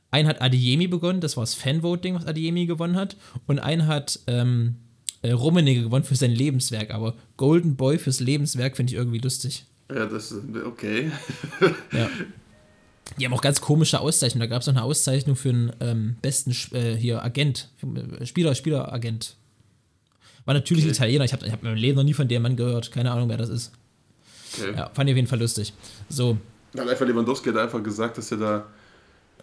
einen 0.09 0.29
hat 0.29 0.41
Adiemi 0.41 0.87
begonnen, 0.87 1.19
das 1.19 1.35
war 1.35 1.43
das 1.43 1.53
Fanvoting, 1.53 2.15
was 2.15 2.25
Adiemi 2.25 2.65
gewonnen 2.65 2.95
hat, 2.95 3.17
und 3.45 3.59
einen 3.59 3.87
hat 3.87 4.21
ähm, 4.27 4.77
äh, 5.21 5.31
Rummenigge 5.31 5.83
gewonnen 5.83 6.05
für 6.05 6.15
sein 6.15 6.31
Lebenswerk. 6.31 6.91
Aber 6.91 7.15
Golden 7.35 7.75
Boy 7.75 7.97
fürs 7.97 8.21
Lebenswerk 8.21 8.77
finde 8.77 8.93
ich 8.93 8.97
irgendwie 8.97 9.19
lustig. 9.19 9.65
Ja, 9.93 10.05
das 10.05 10.31
ist 10.31 10.43
okay. 10.65 11.11
Ja. 11.91 12.09
Die 13.19 13.25
haben 13.25 13.33
auch 13.33 13.41
ganz 13.41 13.61
komische 13.61 13.99
Auszeichnungen. 13.99 14.49
Da 14.49 14.53
gab 14.53 14.61
es 14.61 14.67
noch 14.67 14.73
eine 14.73 14.83
Auszeichnung 14.83 15.35
für 15.35 15.49
einen 15.49 15.71
ähm, 15.79 16.15
besten 16.21 16.51
äh, 16.75 16.95
hier 16.95 17.23
Agent, 17.23 17.69
Spieler, 18.23 18.55
Spieleragent. 18.55 19.35
War 20.45 20.53
natürlich 20.55 20.83
Okay. 20.85 20.91
Italiener. 20.93 21.23
Ich 21.25 21.33
habe 21.33 21.45
ich 21.45 21.51
hab 21.51 21.61
in 21.61 21.69
meinem 21.69 21.77
Leben 21.77 21.97
noch 21.97 22.03
nie 22.03 22.13
von 22.13 22.27
dem 22.27 22.41
Mann 22.41 22.55
gehört. 22.55 22.91
Keine 22.91 23.11
Ahnung, 23.11 23.29
wer 23.29 23.37
das 23.37 23.49
ist. 23.49 23.71
okay. 24.59 24.73
Ja, 24.75 24.89
fand 24.93 25.09
ich 25.09 25.13
auf 25.13 25.17
jeden 25.17 25.27
Fall 25.27 25.39
lustig. 25.39 25.73
So, 26.09 26.37
Dann 26.73 26.85
hat 26.85 26.91
einfach 26.93 27.05
Lewandowski 27.05 27.49
hat 27.49 27.57
einfach 27.57 27.83
gesagt, 27.83 28.17
dass 28.17 28.31
er 28.31 28.37
da 28.37 28.65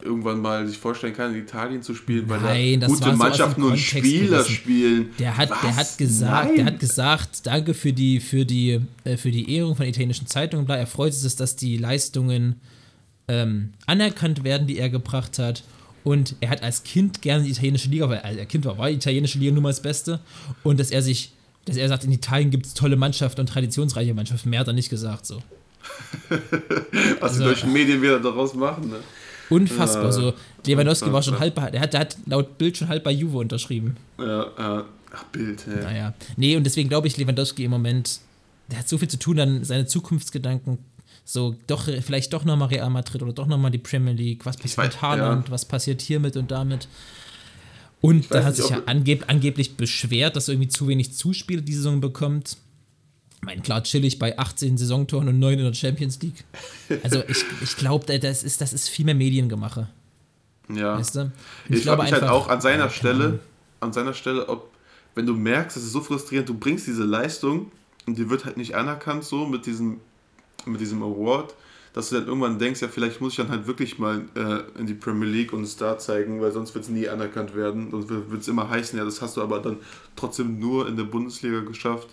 irgendwann 0.05 0.41
mal 0.41 0.67
sich 0.67 0.79
vorstellen 0.79 1.15
kann, 1.15 1.35
in 1.35 1.43
Italien 1.43 1.83
zu 1.83 1.95
spielen, 1.95 2.29
weil 2.29 2.41
Nein, 2.41 2.81
da 2.81 2.87
gute 2.87 3.05
so 3.11 3.13
Mannschaften 3.17 3.63
und 3.63 3.79
Spieler 3.79 4.39
gerissen. 4.39 4.53
spielen. 4.55 5.11
der 5.19 5.37
hat, 5.37 5.51
der 5.51 5.77
hat 5.77 5.99
gesagt, 5.99 6.47
Nein. 6.49 6.57
der 6.57 6.65
hat 6.67 6.81
gesagt, 6.81 7.47
danke 7.47 7.75
für 7.75 7.93
die, 7.93 8.21
für 8.21 8.45
die, 8.45 8.81
äh, 9.05 9.17
für 9.17 9.31
die 9.31 9.55
Ehrung 9.57 9.77
von 9.77 9.87
italienischen 9.87 10.27
Zeitungen. 10.27 10.69
Er 10.69 10.87
freut 10.87 11.15
sich, 11.15 11.37
dass 11.37 11.57
die 11.57 11.77
Leistungen 11.77 12.57
ähm, 13.29 13.71
anerkannt 13.87 14.45
werden, 14.45 14.67
die 14.67 14.79
er 14.79 14.89
gebracht 14.91 15.39
hat. 15.39 15.63
Und 16.05 16.35
er 16.41 16.51
hat 16.51 16.63
als 16.65 16.83
Kind 16.83 17.23
gerne 17.23 17.45
die 17.45 17.51
italienische 17.51 17.89
Liga, 17.89 18.09
weil 18.09 18.19
als 18.19 18.37
er 18.37 18.47
Kind 18.47 18.65
war, 18.65 18.77
war 18.77 18.89
die 18.89 18.97
italienische 18.97 19.39
Liga 19.39 19.53
nun 19.53 19.63
mal 19.63 19.69
das 19.71 19.83
Beste. 19.83 20.19
Und 20.65 20.81
dass 20.81 20.91
er 20.91 21.01
sich, 21.01 21.33
dass 21.65 21.77
er 21.77 21.89
sagt, 21.89 22.03
in 22.03 22.11
Italien 22.11 22.51
gibt 22.51 22.67
es 22.67 22.75
tolle 22.75 22.97
Mannschaften 22.97 23.41
und 23.43 23.47
traditionsreiche 23.47 24.13
Mannschaften. 24.13 24.51
Mehr 24.51 24.59
hat 24.61 24.67
er 24.67 24.73
nicht 24.73 24.91
gesagt. 24.91 25.27
So. 25.27 25.41
Was 27.21 27.33
Also- 27.33 27.39
die 27.41 27.45
deutschen 27.51 27.73
Medien 27.73 28.03
wieder 28.03 28.19
daraus 28.19 28.55
machen. 28.55 28.91
Ne? 28.91 28.97
Unfassbar. 29.53 30.05
Ja, 30.05 30.13
so, 30.13 30.33
Lewandowski 30.67 31.13
war 31.13 31.23
schon 31.23 31.35
unfassbar. 31.35 31.41
halb 31.41 31.55
bei, 31.55 31.71
der 31.71 31.81
hat, 31.81 31.93
der 31.93 32.01
hat 32.01 32.17
laut 32.27 32.59
Bild 32.59 32.77
schon 32.77 32.89
halb 32.89 33.05
bei 33.05 33.13
Juve 33.13 33.39
unterschrieben. 33.39 33.97
Ja, 34.19 34.47
ja. 34.59 34.85
Ach, 35.15 35.25
Bild. 35.25 35.65
Ja. 35.67 35.83
Naja. 35.83 36.15
Nee, 36.37 36.57
und 36.57 36.65
deswegen 36.65 36.89
glaube 36.89 37.07
ich, 37.07 37.17
Lewandowski 37.17 37.65
im 37.65 37.71
Moment, 37.71 38.21
der 38.71 38.79
hat 38.79 38.89
so 38.89 38.97
viel 38.99 39.09
zu 39.09 39.19
tun, 39.19 39.37
dann 39.37 39.65
seine 39.65 39.87
Zukunftsgedanken, 39.87 40.79
so 41.25 41.55
doch, 41.67 41.85
vielleicht 41.85 42.33
doch 42.33 42.45
nochmal 42.45 42.69
Real 42.69 42.91
Madrid 42.91 43.23
oder 43.23 43.33
doch 43.33 43.47
nochmal 43.47 43.71
die 43.71 43.79
Premier 43.79 44.15
League, 44.15 44.45
was 44.47 44.57
passiert 44.57 44.79
weiß- 44.79 44.85
mit 44.85 45.03
Haaland, 45.03 45.47
ja. 45.49 45.53
was 45.53 45.65
passiert 45.67 46.01
hiermit 46.01 46.37
und 46.37 46.51
damit. 46.51 46.89
Und 48.01 48.33
da 48.33 48.43
hat 48.43 48.57
nicht, 48.57 48.63
sich 48.63 48.71
ja 48.71 48.83
angeb 48.87 49.25
angeblich 49.29 49.77
beschwert, 49.77 50.35
dass 50.35 50.49
er 50.49 50.55
irgendwie 50.55 50.69
zu 50.71 50.89
wenig 50.89 51.15
Zuspiele 51.15 51.63
die 51.63 51.75
Saison 51.75 52.01
bekommt. 52.01 52.57
Ich 53.43 53.47
meine, 53.47 53.61
klar, 53.61 53.83
chillig 53.83 54.21
bei 54.21 54.39
18 54.39 54.79
Saisontoren 54.79 55.27
und 55.27 55.41
9 55.41 55.59
in 55.59 55.65
der 55.65 55.75
Champions 55.75 56.21
League. 56.23 56.45
Also 57.03 57.25
ich, 57.29 57.45
ich 57.61 57.77
glaube, 57.77 58.17
das 58.21 58.45
ist, 58.45 58.61
das 58.61 58.73
ist 58.73 58.89
viel 58.89 59.05
mehr 59.05 59.17
Mediengemache. 59.17 59.89
ja. 60.69 60.97
Weißt 60.97 61.17
du? 61.17 61.21
Und 61.23 61.33
Ich, 61.69 61.83
glaube 61.83 62.05
mich 62.05 62.13
halt 62.13 62.23
auch 62.23 62.49
an 62.49 62.61
seiner 62.61 62.89
Stelle, 62.89 63.41
an 63.81 63.93
seiner 63.93 64.15
Stelle, 64.15 64.49
ob, 64.49 64.71
wenn 65.17 65.27
du 65.27 65.35
merkst, 65.35 65.77
es 65.77 65.83
ist 65.83 65.91
so 65.91 66.01
frustrierend, 66.01 66.49
du 66.49 66.55
bringst 66.55 66.87
diese 66.87 67.03
Leistung 67.03 67.73
und 68.07 68.17
die 68.17 68.31
wird 68.31 68.45
halt 68.45 68.59
nicht 68.59 68.77
anerkannt 68.77 69.25
so 69.25 69.45
mit 69.45 69.67
diesem, 69.67 69.99
mit 70.65 70.81
diesem 70.81 71.03
Award, 71.03 71.53
dass 71.95 72.11
du 72.11 72.15
dann 72.15 72.29
irgendwann 72.29 72.61
denkst, 72.61 72.81
ja, 72.81 72.87
vielleicht 72.87 73.21
muss 73.21 73.33
ich 73.33 73.39
dann 73.39 73.49
halt 73.49 73.67
wirklich 73.67 73.99
mal 73.99 74.23
äh, 74.37 74.79
in 74.79 74.87
die 74.87 74.95
Premier 74.95 75.29
League 75.29 75.53
und 75.53 75.59
einen 75.59 75.67
Star 75.67 75.99
zeigen, 75.99 76.41
weil 76.41 76.53
sonst 76.53 76.77
wird 76.77 76.85
es 76.85 76.91
nie 76.91 77.09
anerkannt 77.09 77.57
werden. 77.57 77.91
Sonst 77.91 78.09
wird 78.09 78.41
es 78.41 78.47
immer 78.47 78.71
heißen, 78.71 78.97
ja, 78.97 79.05
das 79.05 79.21
hast 79.21 79.37
du 79.37 79.43
aber 79.43 79.59
dann 79.59 79.79
trotzdem 80.15 80.61
nur 80.61 80.87
in 80.87 80.97
der 80.97 81.05
Bundesliga 81.05 81.59
geschafft. 81.63 82.07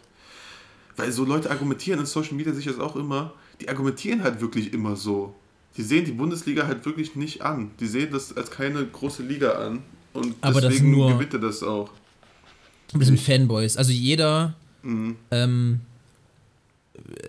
Weil 1.00 1.12
so 1.12 1.24
Leute 1.26 1.50
argumentieren 1.50 2.00
in 2.00 2.06
Social 2.06 2.34
Media 2.34 2.54
sich 2.54 2.66
das 2.66 2.80
auch 2.80 2.95
immer, 2.95 3.34
die 3.62 3.70
argumentieren 3.70 4.22
halt 4.24 4.41
wirklich 4.41 4.74
immer 4.74 4.95
so. 4.95 5.34
Die 5.78 5.84
sehen 5.84 6.06
die 6.06 6.12
Bundesliga 6.12 6.68
halt 6.68 6.86
wirklich 6.86 7.16
nicht 7.16 7.41
an. 7.41 7.72
Die 7.80 7.88
sehen 7.88 8.10
das 8.12 8.36
als 8.36 8.52
keine 8.52 8.86
große 8.86 9.24
Liga 9.24 9.52
an. 9.52 9.82
Und 10.14 10.36
Aber 10.41 10.60
das 10.62 10.74
deswegen 10.74 10.91
nur- 10.91 11.14
gewinnt 11.14 11.34
er 11.34 11.39
das 11.39 11.62
auch. 11.64 11.89
Das 12.93 13.06
sind 13.08 13.20
Fanboys. 13.20 13.78
Also 13.78 13.91
jeder, 13.91 14.56
Mhm. 14.82 15.16
ähm, 15.32 15.80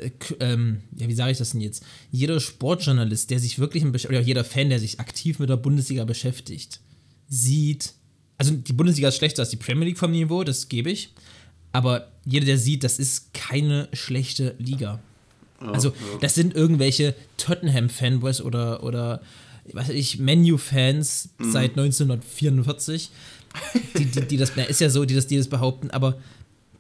äh, 0.00 0.10
ähm, 0.40 0.80
ja, 0.96 1.06
wie 1.08 1.14
sage 1.14 1.32
ich 1.32 1.38
das 1.38 1.50
denn 1.50 1.60
jetzt? 1.60 1.84
Jeder 2.10 2.40
Sportjournalist, 2.40 3.30
der 3.30 3.38
sich 3.38 3.58
wirklich, 3.58 3.84
oder 3.86 4.20
jeder 4.20 4.44
Fan, 4.44 4.70
der 4.70 4.78
sich 4.78 4.98
aktiv 5.00 5.38
mit 5.38 5.48
der 5.48 5.56
Bundesliga 5.56 6.04
beschäftigt, 6.04 6.80
sieht, 7.28 7.92
also 8.38 8.52
die 8.54 8.72
Bundesliga 8.72 9.08
ist 9.08 9.16
schlechter 9.16 9.42
als 9.42 9.50
die 9.50 9.56
Premier 9.56 9.84
League 9.86 9.98
vom 9.98 10.10
Niveau, 10.12 10.42
das 10.44 10.68
gebe 10.68 10.90
ich, 10.90 11.12
aber 11.72 12.08
jeder, 12.24 12.46
der 12.46 12.58
sieht, 12.58 12.84
das 12.84 12.98
ist 12.98 13.32
keine 13.34 13.88
schlechte 13.92 14.54
Liga. 14.58 14.98
Ja, 15.60 15.70
Also, 15.72 15.88
ja. 15.90 15.94
das 16.20 16.34
sind 16.34 16.54
irgendwelche 16.54 17.14
Tottenham-Fanboys 17.36 18.40
oder, 18.40 18.82
oder 18.82 19.20
was 19.72 19.88
weiß 19.88 19.94
ich, 19.94 20.18
Menu-Fans 20.18 21.28
Mhm. 21.38 21.52
seit 21.52 21.70
1944, 21.76 23.10
die, 23.98 24.04
die, 24.06 24.20
die 24.22 24.36
das, 24.36 24.52
na, 24.56 24.62
ist 24.64 24.80
ja 24.80 24.90
so, 24.90 25.04
die 25.04 25.14
das, 25.14 25.26
die 25.26 25.36
das 25.36 25.48
behaupten, 25.48 25.90
aber 25.90 26.18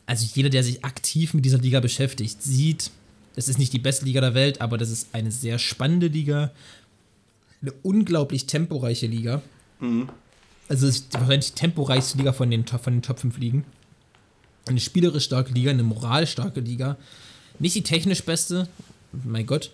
also 0.06 0.26
jeder, 0.34 0.48
der 0.48 0.64
sich 0.64 0.84
aktiv 0.84 1.34
mit 1.34 1.44
dieser 1.44 1.58
Liga 1.58 1.80
beschäftigt, 1.80 2.42
sieht, 2.42 2.90
es 3.36 3.48
ist 3.48 3.58
nicht 3.58 3.72
die 3.72 3.78
beste 3.78 4.04
Liga 4.04 4.20
der 4.20 4.34
Welt, 4.34 4.60
aber 4.60 4.76
das 4.76 4.90
ist 4.90 5.08
eine 5.12 5.30
sehr 5.30 5.58
spannende 5.58 6.08
Liga, 6.08 6.50
eine 7.62 7.72
unglaublich 7.82 8.46
temporeiche 8.46 9.06
Liga. 9.06 9.40
Mhm. 9.78 10.08
Also 10.68 10.86
es 10.86 10.96
ist 10.96 11.14
wahrscheinlich 11.14 11.52
die 11.52 11.58
temporeichste 11.60 12.18
Liga 12.18 12.32
von 12.32 12.50
den, 12.50 12.66
von 12.66 12.92
den 12.94 13.02
Top 13.02 13.20
5 13.20 13.38
Ligen. 13.38 13.64
Eine 14.70 14.80
spielerisch 14.80 15.24
starke 15.24 15.52
Liga, 15.52 15.70
eine 15.70 15.82
moralstarke 15.82 16.60
Liga. 16.60 16.96
Nicht 17.58 17.74
die 17.74 17.82
technisch 17.82 18.22
beste, 18.24 18.68
mein 19.24 19.44
Gott, 19.46 19.72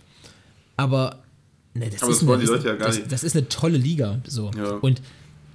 aber 0.77 1.19
ne, 1.75 1.89
das, 1.91 2.03
Aber 2.03 2.11
ist 2.13 2.23
das 2.23 2.29
eine, 2.29 2.39
die 2.39 2.47
das, 2.47 2.51
Leute 2.51 2.67
ja 2.69 2.75
gar 2.75 2.87
das, 2.89 2.97
nicht. 2.99 3.13
das 3.13 3.23
ist 3.23 3.37
eine 3.37 3.49
tolle 3.49 3.79
Liga. 3.79 4.21
So. 4.27 4.51
Ja. 4.57 4.71
Und 4.77 5.03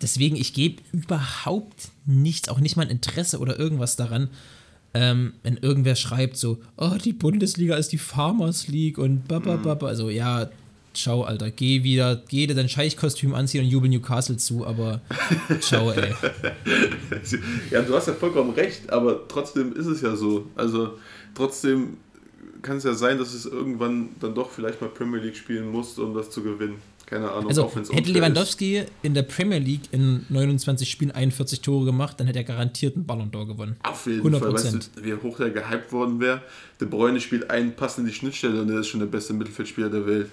deswegen, 0.02 0.36
ich 0.36 0.54
gebe 0.54 0.82
überhaupt 0.94 1.89
nichts, 2.06 2.48
auch 2.50 2.60
nicht 2.60 2.76
mal 2.78 2.84
ein 2.84 2.89
Interesse 2.92 3.39
oder 3.39 3.60
irgendwas 3.60 3.96
daran, 3.96 4.30
ähm, 4.94 5.34
wenn 5.44 5.58
irgendwer 5.58 5.96
schreibt 5.96 6.38
so, 6.38 6.60
oh, 6.78 6.96
die 7.04 7.14
Bundesliga 7.14 7.76
ist 7.76 7.92
die 7.92 7.98
Farmers 7.98 8.68
League 8.68 8.98
und 8.98 9.12
Mhm. 9.12 9.18
Mhm. 9.20 9.28
babababa. 9.28 9.88
Also 9.88 10.10
ja, 10.10 10.50
ciao, 10.94 11.24
Alter, 11.24 11.52
geh 11.52 11.84
wieder, 11.84 12.22
geh 12.28 12.48
dir 12.48 12.56
dein 12.56 12.70
Scheichkostüm 12.70 13.34
anziehen 13.34 13.64
und 13.64 13.70
jubel 13.70 13.89
Newcastle 13.89 14.38
zu, 14.38 14.66
aber 14.66 15.02
ciao, 15.60 15.92
ey. 15.92 16.14
Ja, 17.70 17.82
du 17.82 17.96
hast 17.96 18.08
ja 18.08 18.14
vollkommen 18.14 18.52
recht, 18.52 18.89
aber 18.92 19.28
trotzdem 19.28 19.74
ist 19.76 19.86
es 19.86 20.02
ja 20.02 20.16
so. 20.16 20.48
Also 20.56 20.98
trotzdem 21.36 21.98
kann 22.62 22.78
es 22.78 22.84
ja 22.84 22.94
sein, 22.94 23.18
dass 23.18 23.34
es 23.34 23.46
irgendwann 23.46 24.10
dann 24.20 24.36
doch 24.36 24.52
vielleicht 24.52 24.82
mal 24.82 24.89
Premier 24.89 25.20
League 25.20 25.36
spielen 25.36 25.70
muss, 25.72 25.98
um 25.98 26.14
das 26.14 26.30
zu 26.30 26.44
gewinnen. 26.44 26.76
Keine 27.06 27.30
Ahnung, 27.30 27.50
Also 27.50 27.70
hätte 27.92 28.10
Lewandowski 28.10 28.84
in 29.02 29.14
der 29.14 29.24
Premier 29.24 29.58
League 29.60 29.82
in 29.92 30.26
29 30.30 30.89
Spielen 30.89 31.12
41 31.12 31.60
Tore 31.60 31.84
gemacht, 31.84 32.18
dann 32.20 32.28
hätte 32.28 32.39
er 32.39 32.46
garantiert 32.46 32.96
einen 32.96 33.06
Ballon 33.06 33.30
d'Or 33.30 33.48
gewonnen. 33.48 33.76
ist. 33.84 33.89
Auf 33.89 34.06
jeden 34.06 34.34
100%. 34.34 34.39
Fall, 34.39 34.54
weißt 34.54 34.74
du, 34.96 35.04
wie 35.04 35.14
hoch 35.16 35.36
der 35.36 35.50
gehypt 35.50 35.92
worden 35.92 36.22
wäre. 36.22 36.42
De 36.80 36.88
Bruyne 36.88 37.20
spielt 37.20 37.50
einen 37.50 37.74
Pass 37.76 37.98
in 37.98 38.06
die 38.06 38.14
Schnittstelle 38.14 38.62
und 38.62 38.70
er 38.70 38.80
ist 38.80 38.88
schon 38.88 39.02
der 39.02 39.08
beste 39.08 39.34
Mittelfeldspieler 39.34 39.89
der 39.89 40.06
Welt. 40.08 40.30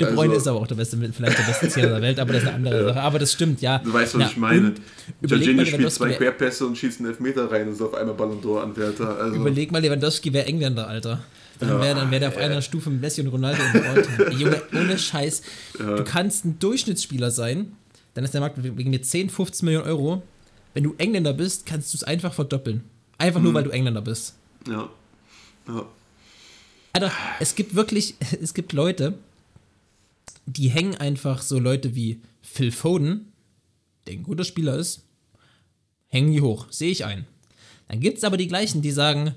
De 0.00 0.12
Bruyne 0.14 0.32
Also- 0.32 0.42
ist 0.42 0.46
aber 0.48 0.60
auch 0.60 0.66
der 0.66 0.74
beste, 0.74 0.96
vielleicht 0.96 1.38
der 1.38 1.42
beste 1.44 1.68
Zehner 1.68 1.88
der 1.88 2.02
Welt, 2.02 2.18
aber 2.18 2.32
das 2.32 2.42
ist 2.42 2.48
eine 2.48 2.56
andere 2.56 2.84
Sache. 2.84 3.00
Aber 3.00 3.18
das 3.18 3.32
stimmt, 3.32 3.60
ja. 3.60 3.78
Du 3.78 3.92
weißt, 3.92 4.14
was 4.14 4.20
Na, 4.20 4.26
ich 4.30 4.36
meine. 4.36 4.74
Jorginho 5.22 5.56
mal, 5.56 5.66
spielt 5.66 5.92
zwei 5.92 6.10
Querpässe 6.12 6.66
und 6.66 6.76
schießt 6.76 7.00
einen 7.00 7.10
Elfmeter 7.10 7.50
rein 7.50 7.68
und 7.68 7.72
ist 7.74 7.82
auf 7.82 7.94
einmal 7.94 8.14
Ballon 8.14 8.40
d'Or-Anwärter. 8.42 9.18
Also, 9.18 9.36
Überleg 9.36 9.72
mal, 9.72 9.80
Lewandowski 9.82 10.32
wäre 10.32 10.46
Engländer, 10.46 10.86
Alter. 10.88 11.20
Dann 11.60 11.80
wäre 11.80 11.96
dann 11.96 12.10
wär 12.10 12.20
der 12.20 12.28
auf 12.28 12.36
einer 12.36 12.62
Stufe 12.62 12.88
mit 12.88 13.00
Messi 13.00 13.20
und 13.20 13.28
Ronaldo 13.28 13.60
und 13.74 13.84
Alltime. 13.84 14.30
Junge, 14.38 14.62
ohne 14.72 14.96
Scheiß. 14.96 15.42
Du 15.78 16.04
kannst 16.04 16.44
ein 16.44 16.58
Durchschnittsspieler 16.60 17.30
sein, 17.32 17.72
dann 18.14 18.24
ist 18.24 18.32
der 18.32 18.40
Markt 18.40 18.62
wegen 18.62 18.90
mir 18.90 19.02
10, 19.02 19.28
15 19.30 19.66
Millionen 19.66 19.86
Euro. 19.86 20.22
Wenn 20.74 20.84
du 20.84 20.94
Engländer 20.98 21.32
bist, 21.32 21.66
kannst 21.66 21.92
du 21.92 21.96
es 21.96 22.04
einfach 22.04 22.32
verdoppeln. 22.32 22.82
Einfach 23.16 23.40
nur, 23.40 23.52
weil 23.54 23.64
du 23.64 23.70
Engländer 23.70 24.02
bist. 24.02 24.34
Ja. 24.68 24.88
ja. 25.66 25.86
Alter, 26.92 27.12
es 27.40 27.54
gibt 27.54 27.74
wirklich, 27.74 28.14
es 28.42 28.54
gibt 28.54 28.72
Leute, 28.72 29.14
die 30.46 30.68
hängen 30.68 30.94
einfach 30.96 31.42
so 31.42 31.58
Leute 31.58 31.94
wie 31.94 32.20
Phil 32.42 32.72
Foden, 32.72 33.32
der 34.06 34.14
ein 34.14 34.22
guter 34.22 34.44
Spieler 34.44 34.76
ist, 34.76 35.04
hängen 36.08 36.32
die 36.32 36.40
hoch. 36.40 36.66
Sehe 36.70 36.90
ich 36.90 37.04
ein. 37.04 37.26
Dann 37.88 38.00
gibt 38.00 38.18
es 38.18 38.24
aber 38.24 38.36
die 38.36 38.48
gleichen, 38.48 38.82
die 38.82 38.90
sagen, 38.90 39.34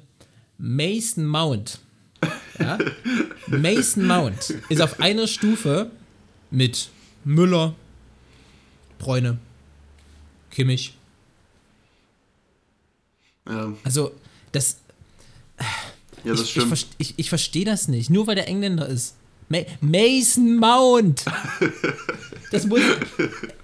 Mason 0.58 1.26
Mount. 1.26 1.80
Ja? 2.60 2.78
Mason 3.48 4.06
Mount 4.06 4.52
ist 4.70 4.82
auf 4.82 5.00
einer 5.00 5.28
Stufe 5.28 5.92
mit 6.52 6.90
Müller, 7.24 7.76
Bräune, 9.00 9.38
Kimmich. 10.52 10.94
Ja, 13.48 13.74
Also, 13.84 14.12
das, 14.52 14.78
ja 16.24 16.32
das 16.32 16.42
ich, 16.42 16.46
ich, 16.46 16.52
stimmt. 16.52 16.74
verste- 16.74 16.96
ich, 16.98 17.14
ich 17.18 17.30
verstehe 17.30 17.66
das 17.66 17.88
nicht. 17.88 18.10
Nur 18.10 18.28
weil 18.28 18.36
der 18.36 18.48
Engländer 18.48 18.88
ist. 18.88 19.16
Ma 19.52 19.60
Mason 19.82 20.56
Mount. 20.56 21.26
Das 22.52 22.66
muss. 22.68 22.80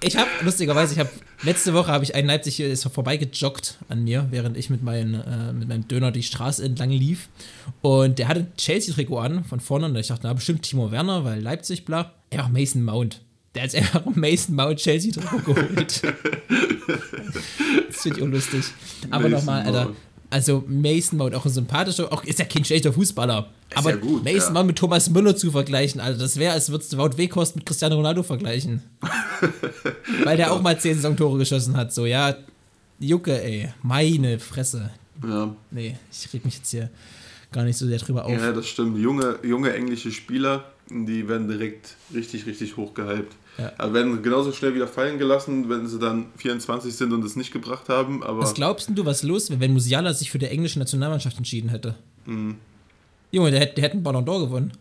Ich 0.03 0.17
habe 0.17 0.29
lustigerweise, 0.43 0.93
ich 0.93 0.99
habe 0.99 1.09
letzte 1.43 1.73
Woche 1.73 1.91
habe 1.91 2.03
ich 2.03 2.13
einen 2.13 2.27
Leipzig 2.27 2.57
hier 2.57 2.67
ist 2.67 2.83
vorbeigejoggt 2.83 3.77
an 3.87 4.03
mir, 4.03 4.27
während 4.29 4.57
ich 4.57 4.69
mit, 4.69 4.83
meinen, 4.83 5.13
äh, 5.13 5.53
mit 5.53 5.69
meinem 5.69 5.87
Döner 5.87 6.11
die 6.11 6.23
Straße 6.23 6.63
entlang 6.63 6.89
lief. 6.89 7.29
Und 7.81 8.19
der 8.19 8.27
hatte 8.27 8.47
Chelsea-Trikot 8.57 9.17
an 9.17 9.45
von 9.45 9.61
vorne. 9.61 9.85
Und 9.85 9.95
ich 9.95 10.07
dachte, 10.07 10.27
na 10.27 10.33
bestimmt 10.33 10.63
Timo 10.63 10.91
Werner, 10.91 11.23
weil 11.23 11.41
Leipzig 11.41 11.85
bla. 11.85 12.13
Einfach 12.31 12.49
Mason 12.49 12.83
Mount. 12.83 13.21
Der 13.55 13.63
hat 13.63 13.75
einfach 13.75 14.05
ein 14.05 14.19
Mason 14.19 14.55
Mount 14.55 14.79
Chelsea-Trikot 14.79 15.39
geholt. 15.39 16.01
das 17.87 18.01
finde 18.01 18.17
ich 18.17 18.23
unlustig. 18.23 18.65
Aber 19.09 19.29
nochmal, 19.29 19.63
Alter. 19.63 19.85
Mount. 19.85 19.97
Also 20.29 20.63
Mason 20.67 21.17
Mount, 21.17 21.35
auch 21.35 21.45
ein 21.45 21.51
sympathischer, 21.51 22.11
auch 22.11 22.23
ist 22.23 22.39
ja 22.39 22.45
kein 22.45 22.65
schlechter 22.65 22.91
Fußballer. 22.91 23.49
aber 23.75 23.89
ja 23.91 23.95
gut, 23.95 24.23
Mason 24.25 24.49
ja. 24.49 24.51
Mount 24.51 24.67
mit 24.67 24.77
Thomas 24.77 25.09
Müller 25.09 25.35
zu 25.35 25.51
vergleichen, 25.51 26.01
Alter, 26.01 26.19
das 26.19 26.37
wäre, 26.37 26.53
als 26.53 26.69
würdest 26.69 26.91
du 26.93 26.97
Wout 26.97 27.17
Weghorst 27.17 27.55
mit 27.55 27.65
Cristiano 27.65 27.95
Ronaldo 27.95 28.23
vergleichen. 28.23 28.83
Weil 30.23 30.37
der 30.37 30.51
auch 30.51 30.61
mal 30.61 30.77
10 30.77 30.95
Saisontore 30.95 31.37
geschossen 31.37 31.77
hat. 31.77 31.93
So, 31.93 32.05
ja, 32.05 32.35
Jucke, 32.99 33.41
ey. 33.41 33.69
Meine 33.83 34.39
Fresse. 34.39 34.89
Ja. 35.23 35.55
Nee, 35.71 35.97
ich 36.11 36.33
reg 36.33 36.43
mich 36.43 36.57
jetzt 36.57 36.71
hier 36.71 36.89
gar 37.51 37.63
nicht 37.63 37.77
so 37.77 37.87
sehr 37.87 37.97
drüber 37.97 38.25
auf. 38.25 38.31
ja, 38.31 38.51
das 38.51 38.67
stimmt. 38.67 38.97
Junge, 38.97 39.39
junge 39.43 39.73
englische 39.73 40.11
Spieler, 40.11 40.65
die 40.89 41.27
werden 41.27 41.47
direkt 41.47 41.95
richtig, 42.13 42.45
richtig 42.45 42.77
hoch 42.77 42.93
gehypt. 42.93 43.33
Ja. 43.57 43.71
Aber 43.77 43.93
werden 43.93 44.21
genauso 44.21 44.51
schnell 44.51 44.75
wieder 44.75 44.87
fallen 44.87 45.17
gelassen, 45.17 45.67
wenn 45.69 45.87
sie 45.87 45.97
dann 45.99 46.27
24 46.37 46.93
sind 46.95 47.11
und 47.13 47.23
es 47.25 47.35
nicht 47.35 47.51
gebracht 47.51 47.89
haben. 47.89 48.23
Aber 48.23 48.39
Was 48.41 48.53
glaubst 48.53 48.87
denn 48.87 48.95
du, 48.95 49.05
was 49.05 49.23
los 49.23 49.49
wäre, 49.49 49.59
wenn 49.59 49.73
Musiala 49.73 50.13
sich 50.13 50.29
für 50.29 50.37
die 50.39 50.45
englische 50.45 50.77
Nationalmannschaft 50.79 51.37
entschieden 51.37 51.69
hätte? 51.69 51.95
Mhm. 52.25 52.55
Junge, 53.31 53.51
der, 53.51 53.59
hätte- 53.61 53.75
der 53.75 53.83
hätte 53.85 53.93
einen 53.95 54.03
Ballon 54.03 54.25
d'Or 54.25 54.41
gewonnen. 54.41 54.71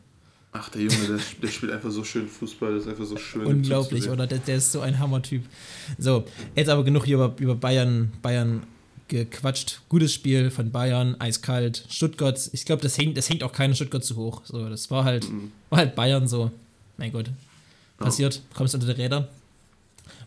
ach, 0.53 0.69
der 0.71 0.83
Junge, 0.83 1.07
der, 1.07 1.19
der 1.43 1.49
spielt 1.49 1.73
einfach 1.73 1.91
so 1.91 2.05
schön 2.05 2.29
Fußball, 2.29 2.75
das 2.75 2.85
ist 2.85 2.89
einfach 2.91 3.05
so 3.07 3.17
schön. 3.17 3.45
Unglaublich, 3.47 4.09
oder? 4.09 4.27
Der, 4.27 4.39
der 4.39 4.57
ist 4.57 4.73
so 4.73 4.81
ein 4.81 4.99
Hammertyp. 4.99 5.43
So, 5.99 6.25
jetzt 6.55 6.69
aber 6.69 6.85
genug 6.85 7.05
hier 7.05 7.17
über, 7.17 7.35
über 7.39 7.55
Bayern, 7.55 8.13
Bayern 8.23 8.63
gequatscht. 9.09 9.81
Gutes 9.89 10.13
Spiel 10.15 10.51
von 10.51 10.71
Bayern, 10.71 11.17
eiskalt. 11.21 11.85
Stuttgart, 11.89 12.39
ich 12.53 12.65
glaube, 12.65 12.83
das 12.83 12.97
hängt, 12.99 13.17
das 13.17 13.29
hängt 13.29 13.43
auch 13.43 13.53
keine 13.53 13.75
Stuttgart 13.75 14.05
zu 14.05 14.17
hoch. 14.17 14.43
So, 14.45 14.69
das 14.69 14.91
war 14.91 15.05
halt, 15.05 15.27
war 15.71 15.79
halt 15.79 15.95
Bayern 15.95 16.27
so. 16.27 16.51
Mein 16.99 17.13
Gott. 17.13 17.31
Passiert, 17.99 18.43
kommst 18.55 18.75
unter 18.75 18.93
die 18.93 19.01
Räder. 19.01 19.29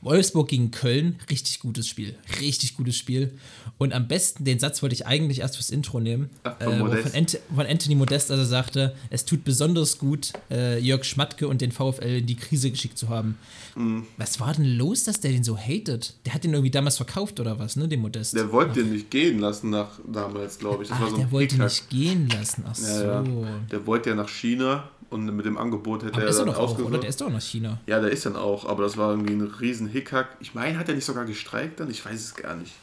Wolfsburg 0.01 0.47
gegen 0.47 0.72
Köln, 0.72 1.20
richtig 1.30 1.59
gutes 1.59 1.88
Spiel. 1.88 2.15
Richtig 2.39 2.78
gutes 2.78 2.95
Spiel. 2.95 3.32
Und 3.78 3.93
am 3.93 4.07
besten, 4.07 4.45
den 4.45 4.57
Satz 4.59 4.82
wollte 4.82 4.95
ich 4.95 5.05
eigentlich 5.05 5.39
erst 5.39 5.57
fürs 5.57 5.70
Intro 5.70 5.99
nehmen. 5.99 6.30
Ach, 6.43 6.55
von 6.57 6.91
äh, 6.91 6.97
von, 6.97 7.13
Ant 7.13 7.39
von 7.53 7.65
Anthony 7.65 7.95
Modest, 7.95 8.32
also 8.32 8.45
sagte, 8.45 8.95
es 9.09 9.26
tut 9.26 9.43
besonders 9.43 9.97
gut, 9.97 10.32
äh, 10.49 10.80
Jörg 10.80 11.03
Schmatke 11.03 11.47
und 11.47 11.59
den 11.61 11.72
VfL 11.72 12.20
in 12.20 12.26
die 12.26 12.36
Krise 12.36 12.72
geschickt 12.72 12.97
zu 12.97 13.09
haben. 13.09 13.38
Mhm. 13.76 14.05
Was 14.17 14.39
war 14.39 14.53
denn 14.53 14.65
los, 14.78 15.03
dass 15.03 15.20
der 15.20 15.32
den 15.32 15.43
so 15.43 15.57
hatet? 15.57 16.15
Der 16.26 16.34
hat 16.34 16.43
den 16.45 16.53
irgendwie 16.53 16.72
damals 16.72 16.95
verkauft 16.97 17.39
oder 17.39 17.59
was, 17.59 17.76
ne, 17.76 17.88
den 17.88 18.01
Modest? 18.01 18.36
Der 18.36 18.51
wollte 18.51 18.84
den 18.84 18.93
nicht 18.93 19.11
gehen 19.11 19.39
lassen 19.39 19.70
nach 19.70 19.99
damals, 20.07 20.59
glaube 20.59 20.84
ich. 20.84 20.89
Das 20.89 20.97
ah, 20.97 21.01
war 21.01 21.09
so 21.09 21.17
der 21.17 21.32
wollte 21.32 21.55
Hickhack. 21.55 21.70
nicht 21.70 21.89
gehen 21.89 22.30
lassen. 22.30 22.63
Ach 22.65 22.76
so. 22.76 23.03
Ja, 23.03 23.24
ja. 23.24 23.59
Der 23.70 23.86
wollte 23.86 24.11
ja 24.11 24.15
nach 24.15 24.30
China 24.30 24.89
und 25.10 25.26
mit 25.36 25.45
dem 25.45 25.57
Angebot 25.57 26.03
hätte 26.03 26.14
Aber 26.16 26.24
er 26.24 26.30
ist 26.30 26.38
er 26.39 26.45
doch 26.45 26.57
auch, 26.57 26.78
oder? 26.80 26.97
Der 26.99 27.10
ist 27.10 27.20
doch 27.22 27.30
nach 27.30 27.41
China. 27.41 27.80
Ja, 27.88 27.99
der 27.99 28.12
ist 28.12 28.26
dann 28.26 28.36
auch, 28.36 28.66
aber 28.66 28.84
das 28.84 28.97
war 28.97 29.12
irgendwie 29.12 29.34
ein 29.34 29.41
riesen 29.41 29.88
Hickhack. 29.88 30.28
Ich 30.39 30.53
meine, 30.53 30.78
hat 30.78 30.88
er 30.89 30.95
nicht 30.95 31.05
sogar 31.05 31.26
gestreikt 31.26 31.80
dann? 31.80 31.89
Ich 31.89 32.05
weiß 32.05 32.20
es 32.20 32.36
gar 32.36 32.55
nicht. 32.55 32.74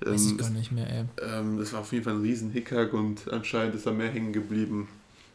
Weiß 0.00 0.24
ich 0.26 0.32
Ähm, 0.32 0.36
gar 0.38 0.50
nicht 0.50 0.72
mehr, 0.72 0.86
ey. 0.88 1.04
ähm, 1.38 1.58
das 1.58 1.72
war 1.72 1.80
auf 1.80 1.92
jeden 1.92 2.04
Fall 2.04 2.14
ein 2.14 2.20
riesen 2.22 2.50
Hickhack 2.50 2.92
und 2.92 3.30
anscheinend 3.32 3.74
ist 3.74 3.86
da 3.86 3.92
mehr 3.92 4.10
hängen 4.10 4.32
geblieben, 4.32 4.88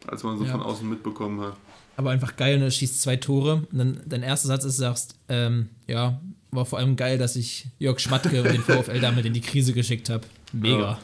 als 0.06 0.22
man 0.22 0.38
so 0.38 0.44
Ja. 0.44 0.52
von 0.52 0.62
außen 0.62 0.88
mitbekommen 0.88 1.40
hat. 1.40 1.56
Aber 1.96 2.10
einfach 2.10 2.36
geil, 2.36 2.58
ne? 2.58 2.70
Schießt 2.70 3.02
zwei 3.02 3.16
Tore. 3.16 3.66
Und 3.70 3.78
dann 3.78 4.00
dein 4.06 4.22
erster 4.22 4.48
Satz 4.48 4.64
ist, 4.64 4.78
du 4.78 4.82
sagst, 4.82 5.14
ähm, 5.28 5.68
ja, 5.86 6.20
war 6.50 6.64
vor 6.64 6.78
allem 6.78 6.96
geil, 6.96 7.18
dass 7.18 7.36
ich 7.36 7.66
Jörg 7.78 7.98
Schmatke 8.00 8.42
und 8.42 8.50
den 8.52 8.62
VfL 8.62 9.00
damit 9.00 9.26
in 9.26 9.34
die 9.34 9.40
Krise 9.42 9.72
geschickt 9.74 10.08
habe. 10.08 10.22
Mega. 10.52 10.98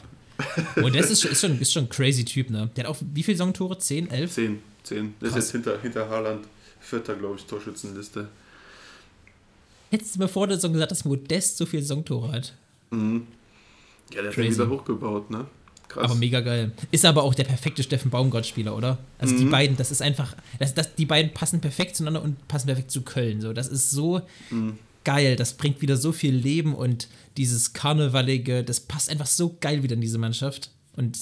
Und 0.81 0.95
das 0.95 1.09
ist, 1.09 1.25
ist, 1.25 1.41
schon, 1.41 1.59
ist 1.59 1.73
schon 1.73 1.85
ein 1.85 1.89
crazy 1.89 2.23
Typ, 2.25 2.49
ne? 2.49 2.69
Der 2.75 2.85
hat 2.85 2.91
auch, 2.91 2.97
wie 3.13 3.23
viele 3.23 3.37
Saisontore? 3.37 3.77
10, 3.77 4.09
11? 4.09 4.31
10, 4.31 4.59
10. 4.83 5.13
Das 5.19 5.29
Krass. 5.33 5.37
ist 5.39 5.43
jetzt 5.45 5.51
hinter, 5.51 5.81
hinter 5.81 6.09
Haaland. 6.09 6.45
Vierter, 6.79 7.15
glaube 7.15 7.35
ich, 7.37 7.45
Torschützenliste. 7.45 8.29
Hättest 9.91 10.15
du 10.15 10.19
mir 10.19 10.27
vor 10.27 10.47
der 10.47 10.57
Saison 10.57 10.73
gesagt, 10.73 10.91
dass 10.91 11.03
Modest 11.05 11.57
so 11.57 11.65
viele 11.65 11.81
Saisontore 11.81 12.31
hat. 12.31 12.53
Mhm. 12.91 13.27
Ja, 14.13 14.21
der 14.21 14.27
hat 14.31 14.35
Crazy. 14.35 14.49
den 14.57 14.67
wieder 14.69 14.69
hochgebaut, 14.69 15.29
ne? 15.29 15.45
Krass. 15.87 16.03
Aber 16.03 16.15
mega 16.15 16.39
geil. 16.41 16.71
Ist 16.91 17.03
aber 17.05 17.23
auch 17.23 17.33
der 17.33 17.45
perfekte 17.45 17.81
Steffen 17.81 18.11
Baumgart-Spieler, 18.11 18.75
oder? 18.77 18.99
Also 19.17 19.35
die 19.35 19.45
Mhm. 19.45 19.49
beiden, 19.51 19.77
das 19.77 19.89
ist 19.89 20.01
einfach, 20.03 20.35
das, 20.59 20.75
das, 20.75 20.93
die 20.95 21.05
beiden 21.07 21.33
passen 21.33 21.61
perfekt 21.61 21.95
zueinander 21.95 22.21
und 22.21 22.47
passen 22.47 22.67
perfekt 22.67 22.91
zu 22.91 23.01
Köln. 23.01 23.41
So, 23.41 23.53
das 23.53 23.67
ist 23.67 23.89
so 23.89 24.21
Mhm. 24.51 24.77
Geil. 25.13 25.35
Das 25.35 25.53
bringt 25.57 25.81
wieder 25.81 25.97
so 25.97 26.11
viel 26.11 26.35
Leben 26.35 26.73
und 26.75 27.07
dieses 27.37 27.73
Karnevalige, 27.73 28.63
das 28.63 28.79
passt 28.81 29.09
einfach 29.09 29.27
so 29.27 29.57
geil 29.61 29.83
wieder 29.83 29.95
in 29.95 30.01
diese 30.01 30.17
Mannschaft. 30.17 30.71
Und 30.95 31.17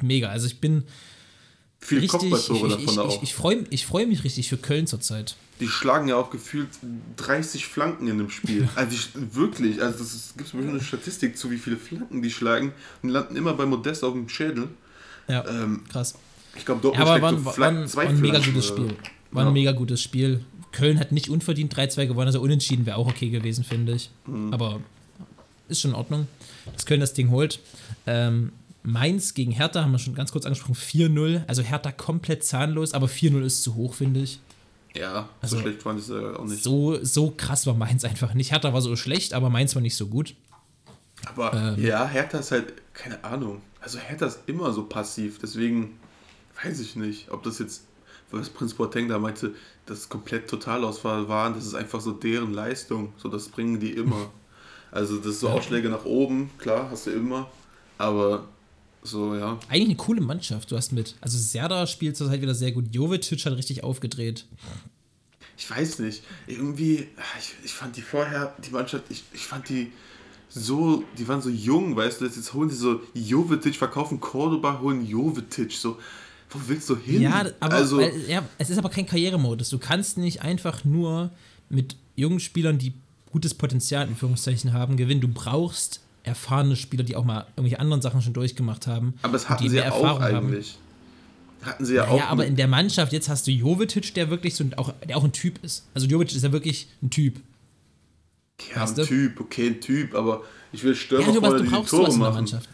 mega. 0.00 0.28
Also 0.28 0.46
ich 0.46 0.60
bin 0.60 0.84
Viel 1.80 1.98
richtig, 2.00 2.22
ich, 2.24 2.30
Kopfballtore 2.30 2.68
davon 2.70 2.84
ich, 2.94 2.98
auch. 2.98 3.16
ich, 3.16 3.22
ich 3.22 3.34
freue 3.34 3.64
ich 3.70 3.86
freu 3.86 4.06
mich 4.06 4.24
richtig 4.24 4.48
für 4.48 4.56
Köln 4.56 4.86
zurzeit. 4.86 5.36
Die 5.60 5.68
schlagen 5.68 6.08
ja 6.08 6.16
auch 6.16 6.30
gefühlt 6.30 6.68
30 7.16 7.66
Flanken 7.66 8.08
in 8.08 8.18
dem 8.18 8.30
Spiel. 8.30 8.68
Also 8.74 8.96
ich, 8.96 9.08
wirklich, 9.34 9.80
also 9.82 9.98
das 10.00 10.34
gibt 10.36 10.48
es 10.48 10.52
bestimmt 10.52 10.70
eine 10.70 10.80
Statistik 10.82 11.36
zu, 11.38 11.50
wie 11.50 11.58
viele 11.58 11.76
Flanken 11.76 12.22
die 12.22 12.30
schlagen 12.30 12.72
und 13.02 13.10
landen 13.10 13.36
immer 13.36 13.54
bei 13.54 13.64
Modest 13.66 14.02
auf 14.04 14.14
dem 14.14 14.28
Schädel. 14.28 14.68
Ja, 15.28 15.44
Ähm, 15.48 15.84
krass. 15.88 16.14
ich 16.56 16.64
glaube, 16.64 16.80
Ja, 16.88 17.04
Dortmund 17.04 17.08
aber 17.08 17.28
schlägt 17.28 17.44
war, 17.44 17.54
so 17.54 17.60
ein- 17.62 17.76
war, 17.76 17.82
ein- 17.82 17.94
war 17.94 18.02
ein 18.04 18.20
mega 18.20 18.38
gutes. 18.40 18.66
Spiel. 18.66 18.88
War 19.30 19.42
ein 19.42 19.46
Ja. 19.48 19.52
mega 19.52 19.72
gutes 19.72 20.00
Spiel. 20.02 20.40
Köln 20.74 20.98
hat 21.00 21.12
nicht 21.12 21.28
unverdient 21.30 21.74
3-2 21.74 22.06
gewonnen, 22.06 22.26
also 22.26 22.40
unentschieden 22.40 22.84
wäre 22.86 22.96
auch 22.96 23.06
okay 23.08 23.30
gewesen, 23.30 23.64
finde 23.64 23.92
ich. 23.94 24.10
Mhm. 24.26 24.52
Aber 24.52 24.80
ist 25.68 25.80
schon 25.80 25.92
in 25.92 25.96
Ordnung, 25.96 26.26
dass 26.72 26.84
Köln 26.84 27.00
das 27.00 27.14
Ding 27.14 27.30
holt. 27.30 27.60
Ähm, 28.06 28.52
Mainz 28.82 29.32
gegen 29.34 29.52
Hertha 29.52 29.82
haben 29.82 29.92
wir 29.92 29.98
schon 29.98 30.14
ganz 30.14 30.30
kurz 30.32 30.44
angesprochen, 30.44 30.74
4-0. 30.74 31.42
Also 31.46 31.62
Hertha 31.62 31.90
komplett 31.92 32.44
zahnlos, 32.44 32.92
aber 32.92 33.06
4-0 33.06 33.42
ist 33.44 33.62
zu 33.62 33.74
hoch, 33.76 33.94
finde 33.94 34.20
ich. 34.20 34.40
Ja, 34.94 35.28
Also- 35.40 35.56
so 35.56 35.62
schlecht 35.62 35.82
fand 35.82 35.98
ich 36.00 36.04
es 36.06 36.10
ja 36.10 36.36
auch 36.36 36.44
nicht. 36.44 36.62
So, 36.62 37.02
so 37.02 37.32
krass 37.36 37.66
war 37.66 37.74
Mainz 37.74 38.04
einfach 38.04 38.34
nicht. 38.34 38.52
Hertha 38.52 38.72
war 38.74 38.82
so 38.82 38.94
schlecht, 38.96 39.32
aber 39.32 39.48
Mainz 39.50 39.74
war 39.74 39.80
nicht 39.82 39.96
so 39.96 40.06
gut. 40.08 40.34
Aber 41.24 41.74
Ähm. 41.78 41.82
ja, 41.84 42.06
Hertha 42.06 42.38
ist 42.38 42.50
halt, 42.50 42.74
keine 42.92 43.24
Ahnung. 43.24 43.62
Also 43.80 43.98
Hertha 43.98 44.26
ist 44.26 44.40
immer 44.46 44.72
so 44.72 44.84
passiv, 44.84 45.38
deswegen 45.40 45.92
weiß 46.62 46.78
ich 46.80 46.94
nicht, 46.96 47.30
ob 47.30 47.42
das 47.42 47.58
jetzt, 47.58 47.84
was 48.38 48.50
Prinz 48.50 48.74
Boateng 48.74 49.08
da 49.08 49.18
meinte, 49.18 49.54
das 49.86 50.08
komplett 50.08 50.48
Totalausfall 50.48 51.28
waren, 51.28 51.54
das 51.54 51.66
ist 51.66 51.74
einfach 51.74 52.00
so 52.00 52.12
deren 52.12 52.52
Leistung. 52.52 53.12
So, 53.16 53.28
das 53.28 53.48
bringen 53.48 53.80
die 53.80 53.90
immer. 53.90 54.30
Also 54.90 55.18
das 55.18 55.26
ist 55.26 55.40
so. 55.40 55.48
Ausschläge 55.48 55.88
nach 55.88 56.04
oben, 56.04 56.50
klar, 56.58 56.88
hast 56.90 57.06
du 57.06 57.10
immer. 57.10 57.50
Aber 57.98 58.44
so, 59.02 59.34
ja. 59.34 59.58
Eigentlich 59.68 59.88
eine 59.88 59.96
coole 59.96 60.20
Mannschaft, 60.20 60.70
du 60.70 60.76
hast 60.76 60.92
mit. 60.92 61.16
Also 61.20 61.36
Serda 61.36 61.86
spielt 61.86 62.16
zurzeit 62.16 62.40
wieder 62.40 62.54
sehr 62.54 62.72
gut. 62.72 62.86
Jovetic 62.92 63.44
hat 63.44 63.56
richtig 63.56 63.84
aufgedreht. 63.84 64.46
Ich 65.56 65.70
weiß 65.70 65.98
nicht. 66.00 66.22
Irgendwie, 66.46 67.08
ich, 67.38 67.54
ich 67.64 67.72
fand 67.72 67.96
die 67.96 68.02
vorher, 68.02 68.54
die 68.64 68.70
Mannschaft, 68.70 69.04
ich, 69.10 69.24
ich 69.32 69.46
fand 69.46 69.68
die 69.68 69.92
so, 70.48 71.04
die 71.18 71.26
waren 71.26 71.42
so 71.42 71.50
jung, 71.50 71.96
weißt 71.96 72.20
du, 72.20 72.26
jetzt 72.26 72.54
holen 72.54 72.68
die 72.68 72.74
so 72.74 73.00
Jovetic, 73.12 73.74
verkaufen 73.74 74.20
Cordoba, 74.20 74.80
holen 74.80 75.04
Jovetic, 75.06 75.72
so, 75.72 75.98
wo 76.54 76.60
willst 76.68 76.88
du 76.88 76.96
hin? 76.96 77.22
Ja, 77.22 77.44
aber 77.60 77.74
also, 77.74 77.98
weil, 77.98 78.12
ja, 78.28 78.42
es 78.58 78.70
ist 78.70 78.78
aber 78.78 78.88
kein 78.88 79.06
Karrieremodus. 79.06 79.68
Du 79.70 79.78
kannst 79.78 80.16
nicht 80.16 80.42
einfach 80.42 80.84
nur 80.84 81.30
mit 81.68 81.96
jungen 82.16 82.40
Spielern, 82.40 82.78
die 82.78 82.94
gutes 83.30 83.54
Potenzial 83.54 84.04
in 84.04 84.10
Anführungszeichen 84.10 84.72
haben, 84.72 84.96
gewinnen. 84.96 85.20
Du 85.20 85.28
brauchst 85.28 86.00
erfahrene 86.22 86.76
Spieler, 86.76 87.02
die 87.02 87.16
auch 87.16 87.24
mal 87.24 87.46
irgendwelche 87.56 87.80
anderen 87.80 88.00
Sachen 88.00 88.22
schon 88.22 88.32
durchgemacht 88.32 88.86
haben. 88.86 89.14
aber 89.22 89.34
es 89.34 89.42
und 89.42 89.50
hatten 89.50 89.62
die 89.64 89.68
sie 89.68 89.74
mehr 89.76 89.86
ja 89.86 89.92
auch 89.92 90.02
Erfahrung 90.02 90.22
haben. 90.22 90.46
eigentlich. 90.46 90.78
Hatten 91.62 91.84
sie 91.84 91.94
ja, 91.94 92.08
auch. 92.08 92.16
Ja, 92.16 92.28
aber 92.28 92.46
in 92.46 92.56
der 92.56 92.68
Mannschaft, 92.68 93.12
jetzt 93.12 93.28
hast 93.28 93.46
du 93.46 93.50
Jovetic, 93.50 94.14
der 94.14 94.30
wirklich 94.30 94.54
so 94.54 94.64
ein, 94.64 94.74
auch, 94.74 94.92
der 95.06 95.16
auch 95.16 95.24
ein 95.24 95.32
Typ 95.32 95.62
ist. 95.64 95.86
Also 95.94 96.06
Jovetic 96.06 96.36
ist 96.36 96.42
ja 96.42 96.52
wirklich 96.52 96.88
ein 97.02 97.10
Typ. 97.10 97.40
ja, 98.74 98.82
weißt 98.82 98.98
ein 98.98 99.02
du? 99.02 99.08
Typ, 99.08 99.40
okay, 99.40 99.68
ein 99.68 99.80
Typ, 99.80 100.14
aber 100.14 100.42
ich 100.72 100.84
will 100.84 100.94
Stürmer 100.94 101.26
Ja, 101.26 101.32
du, 101.32 101.40
vorne, 101.40 101.56
du 101.58 101.64
die 101.64 101.70
brauchst 101.70 101.92
die 101.92 101.96
Tore 101.96 102.12
sowas 102.12 102.14
in 102.14 102.20
der 102.20 102.28
machen. 102.28 102.36
Mannschaft. 102.36 102.68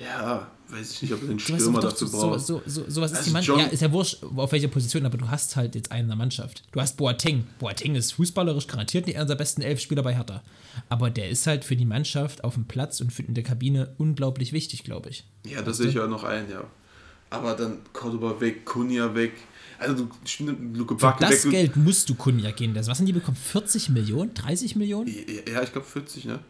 Ja, 0.00 0.50
weiß 0.72 0.92
ich 0.92 1.02
nicht, 1.02 1.12
ob 1.12 1.20
Du 1.20 1.28
weißt 1.32 1.40
Stürmer 1.40 1.80
dafür 1.80 2.06
so, 2.08 2.18
brauchst. 2.18 2.46
so, 2.46 2.62
so, 2.66 2.84
sowas 2.88 3.12
ist 3.12 3.26
die 3.26 3.30
Mannschaft. 3.30 3.58
Ja, 3.58 3.66
ist 3.66 3.82
ja 3.82 3.92
wurscht, 3.92 4.22
auf 4.36 4.52
welcher 4.52 4.68
Position, 4.68 5.04
aber 5.06 5.18
du 5.18 5.28
hast 5.28 5.56
halt 5.56 5.74
jetzt 5.74 5.90
einen 5.92 6.02
in 6.04 6.08
der 6.08 6.16
Mannschaft. 6.16 6.62
Du 6.72 6.80
hast 6.80 6.96
Boateng. 6.96 7.46
Boateng 7.58 7.94
ist 7.94 8.12
fußballerisch 8.12 8.66
garantiert 8.66 9.06
nicht 9.06 9.16
einer 9.16 9.26
der 9.26 9.34
besten 9.36 9.62
elf 9.62 9.80
Spieler 9.80 10.02
bei 10.02 10.14
Hertha. 10.14 10.42
Aber 10.88 11.10
der 11.10 11.28
ist 11.30 11.46
halt 11.46 11.64
für 11.64 11.76
die 11.76 11.84
Mannschaft 11.84 12.44
auf 12.44 12.54
dem 12.54 12.64
Platz 12.66 13.00
und 13.00 13.12
für 13.12 13.22
in 13.22 13.34
der 13.34 13.44
Kabine 13.44 13.94
unglaublich 13.98 14.52
wichtig, 14.52 14.84
glaube 14.84 15.10
ich. 15.10 15.24
Ja, 15.46 15.62
das 15.62 15.76
sehe 15.78 15.88
ich 15.88 15.94
ja 15.94 16.06
noch 16.06 16.24
ein, 16.24 16.50
ja. 16.50 16.64
Aber 17.30 17.54
dann 17.54 17.78
Cordoba 17.92 18.40
weg, 18.40 18.64
Kunja 18.64 19.14
weg. 19.14 19.32
Also 19.78 19.94
du 20.04 20.08
Luke 20.74 20.94
Für 20.94 21.00
Backe 21.06 21.22
weg. 21.22 21.30
das 21.30 21.42
du- 21.42 21.50
Geld 21.50 21.76
musst 21.76 22.08
du 22.10 22.14
Kunja 22.14 22.50
gehen. 22.50 22.74
Das, 22.74 22.86
was 22.88 22.98
haben 22.98 23.06
die 23.06 23.12
bekommen? 23.12 23.36
40 23.36 23.88
Millionen? 23.90 24.34
30 24.34 24.74
Millionen? 24.76 25.08
Ja, 25.50 25.62
ich 25.62 25.72
glaube 25.72 25.86
40, 25.86 26.24
ne? 26.26 26.40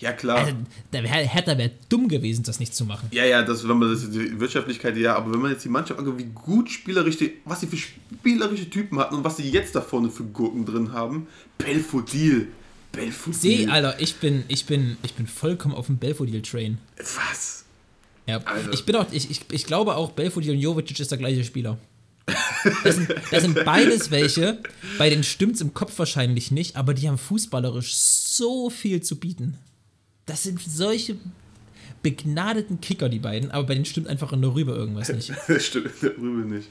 Ja, 0.00 0.12
klar. 0.12 0.38
Also, 0.38 0.52
der 0.92 1.02
wär, 1.02 1.10
Hertha 1.10 1.58
wäre 1.58 1.72
dumm 1.90 2.08
gewesen, 2.08 2.42
das 2.42 2.58
nicht 2.58 2.74
zu 2.74 2.86
machen. 2.86 3.08
Ja, 3.12 3.24
ja, 3.24 3.42
das, 3.42 3.68
wenn 3.68 3.76
man 3.76 3.92
das 3.92 4.10
die 4.10 4.40
Wirtschaftlichkeit, 4.40 4.96
ja, 4.96 5.14
aber 5.14 5.32
wenn 5.32 5.40
man 5.40 5.50
jetzt 5.50 5.64
die 5.64 5.68
Mannschaft 5.68 6.00
anguckt, 6.00 6.18
wie 6.18 6.30
gut 6.34 6.70
spielerisch, 6.70 7.18
die, 7.18 7.34
was 7.44 7.60
sie 7.60 7.66
für 7.66 7.76
spielerische 7.76 8.68
Typen 8.70 8.98
hatten 8.98 9.14
und 9.16 9.24
was 9.24 9.36
sie 9.36 9.48
jetzt 9.48 9.74
da 9.74 9.82
vorne 9.82 10.10
für 10.10 10.24
Gurken 10.24 10.64
drin 10.64 10.92
haben, 10.92 11.26
Belfodil. 11.58 12.48
Belfodil. 12.92 13.38
Seh, 13.38 13.66
Alter, 13.68 14.00
ich 14.00 14.16
bin, 14.16 14.44
ich 14.48 14.64
bin, 14.64 14.96
ich 15.02 15.12
bin 15.14 15.26
vollkommen 15.26 15.74
auf 15.74 15.86
dem 15.86 15.98
Belfodil-Train. 15.98 16.78
Was? 16.96 17.64
Ja, 18.26 18.38
Alter. 18.38 18.72
ich 18.72 18.86
bin 18.86 18.96
auch, 18.96 19.06
ich, 19.12 19.30
ich, 19.30 19.42
ich 19.52 19.66
glaube 19.66 19.96
auch, 19.96 20.12
Belfodil 20.12 20.52
und 20.52 20.60
Jovic 20.60 20.98
ist 20.98 21.10
der 21.10 21.18
gleiche 21.18 21.44
Spieler. 21.44 21.78
Das 22.84 22.96
sind, 22.96 23.14
das 23.30 23.42
sind 23.42 23.64
beides 23.64 24.10
welche, 24.10 24.62
bei 24.98 25.10
denen 25.10 25.24
stimmt's 25.24 25.60
im 25.60 25.74
Kopf 25.74 25.98
wahrscheinlich 25.98 26.50
nicht, 26.50 26.76
aber 26.76 26.94
die 26.94 27.08
haben 27.08 27.18
fußballerisch 27.18 27.94
so 27.94 28.70
viel 28.70 29.02
zu 29.02 29.16
bieten. 29.16 29.58
Das 30.30 30.44
sind 30.44 30.60
solche 30.60 31.16
begnadeten 32.02 32.80
Kicker, 32.80 33.08
die 33.08 33.18
beiden, 33.18 33.50
aber 33.50 33.66
bei 33.66 33.74
denen 33.74 33.84
stimmt 33.84 34.06
einfach 34.06 34.32
in 34.32 34.40
der 34.40 34.54
Rübe 34.54 34.72
irgendwas 34.72 35.12
nicht. 35.12 35.32
Stimmt 35.58 35.90
der 36.02 36.16
Rübe 36.16 36.48
nicht. 36.48 36.68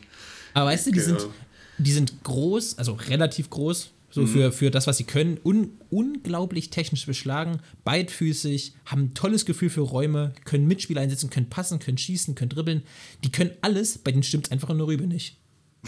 Aber 0.54 0.68
weißt 0.72 0.88
du, 0.88 0.92
die 0.92 1.00
Genau. 1.00 1.20
sind, 1.20 1.30
die 1.78 1.92
sind 1.92 2.24
groß, 2.24 2.78
also 2.78 2.94
relativ 2.94 3.50
groß, 3.50 3.88
Mhm. 3.92 3.92
so 4.12 4.26
für, 4.26 4.52
für 4.52 4.72
das, 4.72 4.88
was 4.88 4.98
sie 4.98 5.04
können, 5.04 5.38
un, 5.44 5.70
unglaublich 5.92 6.72
technisch 6.72 7.06
beschlagen, 7.06 7.60
beidfüßig, 7.84 8.74
haben 8.86 9.04
ein 9.04 9.14
tolles 9.14 9.46
Gefühl 9.46 9.70
für 9.70 9.82
Räume, 9.82 10.34
können 10.46 10.66
Mitspieler 10.68 11.02
einsetzen, 11.02 11.30
können 11.30 11.50
passen, 11.50 11.78
können 11.80 11.98
schießen, 12.00 12.34
können 12.34 12.50
dribbeln. 12.50 12.82
Die 13.24 13.32
können 13.32 13.52
alles, 13.62 14.00
bei 14.00 14.12
denen 14.12 14.24
stimmt 14.24 14.52
einfach 14.52 14.70
in 14.72 14.78
der 14.80 14.88
Rübe 14.88 15.06
nicht. 15.06 15.38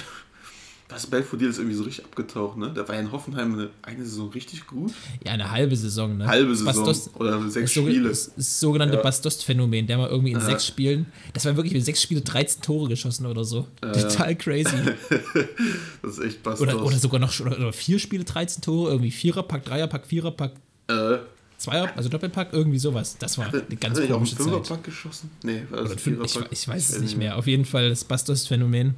Das 0.94 1.08
Belfodil 1.08 1.48
ist 1.50 1.58
irgendwie 1.58 1.76
so 1.76 1.84
richtig 1.84 2.04
abgetaucht, 2.04 2.58
ne? 2.58 2.72
Da 2.76 2.86
war 2.88 2.96
ja 2.96 3.02
in 3.02 3.12
Hoffenheim 3.12 3.54
eine, 3.54 3.70
eine 3.82 4.04
Saison 4.04 4.30
richtig 4.32 4.68
gut. 4.68 4.92
Ja, 5.26 5.32
eine 5.32 5.50
halbe 5.50 5.76
Saison, 5.76 6.18
ne? 6.18 6.28
Halbe 6.28 6.54
Saison 6.56 6.66
Bastos- 6.86 7.10
oder 7.16 7.42
sechs 7.50 7.74
das, 7.74 7.74
so, 7.74 7.88
Spiele. 7.90 8.10
das, 8.10 8.32
das 8.36 8.60
sogenannte 8.60 8.98
Ja. 8.98 9.02
Bastost-Phänomen, 9.02 9.88
der 9.88 9.98
mal 9.98 10.10
irgendwie 10.10 10.32
in 10.34 10.40
Ja. 10.40 10.46
sechs 10.46 10.68
Spielen, 10.68 11.06
das 11.34 11.46
war 11.46 11.56
wirklich 11.56 11.74
in 11.74 11.82
sechs 11.82 12.02
Spiele 12.02 12.22
13 12.22 12.62
Tore 12.62 12.90
geschossen 12.90 13.26
oder 13.26 13.46
so. 13.46 13.68
Total 13.82 14.36
crazy. 14.36 14.76
Das 16.02 16.18
ist 16.18 16.24
echt 16.26 16.44
Bastos. 16.44 16.68
Oder, 16.68 16.84
oder 16.84 16.98
sogar 16.98 17.20
noch 17.20 17.40
oder, 17.40 17.58
oder 17.58 17.74
vier 17.74 18.00
Spiele 18.00 18.24
13 18.24 18.62
Tore, 18.62 18.92
irgendwie 18.92 19.12
Viererpack, 19.12 19.64
Dreierpack, 19.66 20.06
Viererpack, 20.06 20.52
äh, 20.88 21.18
Zweier, 21.58 21.92
also 21.96 22.10
Doppelpack, 22.10 22.50
irgendwie 22.54 22.80
sowas. 22.80 23.16
Das 23.20 23.38
war 23.38 23.46
eine 23.54 23.62
ganz 23.80 24.00
hat 24.00 24.10
komische 24.10 24.36
den 24.36 24.46
Zeit. 24.46 24.54
Fünferpack 24.54 24.84
geschossen? 24.84 25.30
Nee, 25.44 25.62
war 25.70 25.82
das 25.84 25.92
Oder 25.92 26.00
fünf, 26.00 26.26
ich, 26.26 26.40
ich 26.52 26.68
weiß 26.68 26.90
es 26.90 27.00
nicht 27.02 27.18
mehr. 27.18 27.38
Auf 27.38 27.46
jeden 27.46 27.66
Fall 27.66 27.90
das 27.90 28.04
Bastos-Phänomen. 28.04 28.96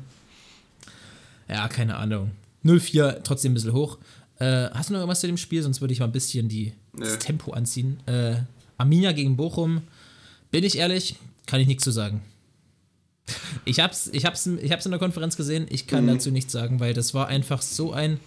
Ja, 1.53 1.67
keine 1.67 1.97
Ahnung. 1.97 2.31
0-4, 2.65 3.21
trotzdem 3.23 3.51
ein 3.51 3.55
bisschen 3.55 3.73
hoch. 3.73 3.99
Äh, 4.39 4.69
hast 4.71 4.89
du 4.89 4.93
noch 4.93 5.01
irgendwas 5.01 5.19
zu 5.19 5.27
dem 5.27 5.37
Spiel? 5.37 5.61
Sonst 5.61 5.81
würde 5.81 5.93
ich 5.93 5.99
mal 5.99 6.07
ein 6.07 6.11
bisschen 6.11 6.49
die, 6.49 6.73
das. 6.97 7.19
Tempo 7.19 7.51
anziehen. 7.51 7.99
Äh, 8.07 8.37
Arminia 8.77 9.11
gegen 9.11 9.37
Bochum. 9.37 9.83
Bin 10.49 10.63
ich 10.63 10.77
ehrlich, 10.77 11.15
kann 11.45 11.61
ich 11.61 11.67
nichts 11.67 11.83
zu 11.83 11.91
sagen. 11.91 12.21
Ich 13.65 13.79
hab's, 13.79 14.09
ich, 14.11 14.25
hab's, 14.25 14.47
ich 14.47 14.71
hab's 14.71 14.85
in 14.85 14.91
der 14.91 14.99
Konferenz 14.99 15.37
gesehen, 15.37 15.67
ich 15.69 15.87
kann 15.87 16.07
dazu 16.07 16.29
nichts 16.29 16.51
sagen, 16.51 16.81
weil 16.81 16.93
das 16.93 17.13
war 17.13 17.27
einfach 17.27 17.61
so 17.61 17.93
ein 17.93 18.19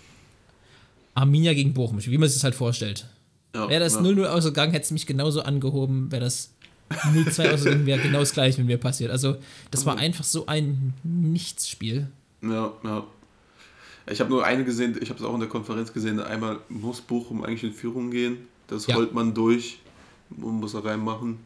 Arminia 1.14 1.52
gegen 1.52 1.74
Bochum, 1.74 1.98
wie 2.04 2.18
man 2.18 2.28
sich 2.28 2.36
das 2.36 2.44
halt 2.44 2.54
vorstellt. 2.54 3.06
Ja, 3.54 3.68
Wäre 3.68 3.84
das 3.84 3.94
ja. 3.94 4.00
0-0 4.00 4.24
ausgegangen, 4.24 4.72
hätte 4.72 4.84
es 4.84 4.90
mich 4.92 5.06
genauso 5.06 5.42
angehoben. 5.42 6.10
Wäre 6.10 6.24
das 6.24 6.52
0-2 6.90 7.54
ausgegangen, 7.54 7.86
wäre 7.86 8.00
genau 8.00 8.20
das 8.20 8.32
gleiche 8.32 8.58
mit 8.58 8.68
mir 8.68 8.78
passiert. 8.78 9.10
Also, 9.10 9.36
das 9.70 9.84
war 9.84 9.98
einfach 9.98 10.24
so 10.24 10.46
ein 10.46 10.94
Nichtsspiel. 11.02 12.08
Ja, 12.42 12.72
ja. 12.84 13.04
Ich 14.08 14.20
habe 14.20 14.30
nur 14.30 14.44
eine 14.44 14.64
gesehen, 14.64 14.96
ich 15.00 15.08
habe 15.10 15.18
es 15.18 15.24
auch 15.26 15.34
in 15.34 15.40
der 15.40 15.48
Konferenz 15.48 15.92
gesehen. 15.92 16.20
Einmal 16.20 16.58
muss 16.68 17.00
Bochum 17.00 17.42
eigentlich 17.44 17.64
in 17.64 17.72
Führung 17.72 18.10
gehen. 18.10 18.38
Das 18.68 18.86
Ja. 18.86 18.94
rollt 18.96 19.12
man 19.14 19.34
durch 19.34 19.78
und 20.30 20.60
muss 20.60 20.74
er 20.74 20.84
reinmachen. 20.84 21.38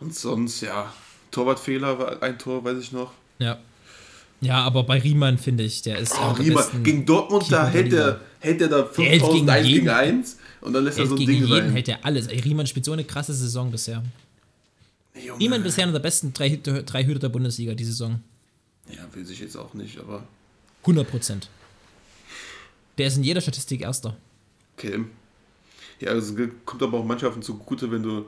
Und 0.00 0.14
sonst, 0.14 0.60
ja, 0.62 0.92
Torwartfehler 1.30 1.98
war 1.98 2.22
ein 2.22 2.38
Tor, 2.38 2.64
weiß 2.64 2.78
ich 2.78 2.92
noch. 2.92 3.12
Ja. 3.38 3.58
Ja, 4.40 4.62
aber 4.62 4.84
bei 4.84 4.98
Riemann 5.00 5.36
finde 5.36 5.64
ich, 5.64 5.82
der 5.82 5.98
ist 5.98 6.14
Oh, 6.16 6.30
Riemann, 6.32 6.82
gegen 6.84 7.04
Dortmund, 7.04 7.50
da 7.50 7.68
Keeper 7.68 7.72
der 7.72 7.82
hält 7.82 7.92
der, 7.92 8.20
hält 8.38 8.60
der 8.60 8.68
da 8.68 8.76
hält 8.76 8.94
gegen 8.96 9.20
5001 9.20 9.66
gegen 9.66 9.74
jeden. 9.76 9.88
1 9.88 10.36
und 10.60 10.72
dann 10.72 10.84
lässt 10.84 10.98
er 10.98 11.06
so 11.06 11.14
ein 11.14 11.18
gegen 11.18 11.32
Ding 11.32 11.46
jeden 11.46 11.52
rein. 11.66 11.72
hält 11.72 11.88
er 11.88 12.04
alles. 12.04 12.28
Ey, 12.28 12.38
Riemann 12.40 12.66
spielt 12.68 12.84
so 12.84 12.92
eine 12.92 13.02
krasse 13.04 13.34
Saison 13.34 13.70
bisher. 13.72 14.02
Junge. 15.20 15.40
Riemann 15.40 15.62
bisher 15.64 15.82
einer 15.84 15.92
der 15.92 15.98
besten 15.98 16.32
drei, 16.32 16.50
Hüter- 16.50 16.82
drei 16.82 17.04
Hüter 17.04 17.18
der 17.18 17.28
Bundesliga 17.30 17.74
die 17.74 17.84
Saison. 17.84 18.20
Ja, 18.88 19.00
will 19.12 19.26
sich 19.26 19.40
jetzt 19.40 19.56
auch 19.56 19.74
nicht, 19.74 19.98
aber 19.98 20.22
100 20.82 21.10
Prozent. 21.10 21.48
Der 22.98 23.06
ist 23.06 23.16
in 23.16 23.24
jeder 23.24 23.40
Statistik 23.40 23.80
Erster. 23.80 24.16
okay. 24.76 25.04
Ja, 26.00 26.12
es 26.12 26.32
kommt 26.64 26.82
aber 26.82 26.98
auch 26.98 27.04
Mannschaften 27.04 27.42
zugute, 27.42 27.90
wenn 27.90 28.02
du, 28.02 28.26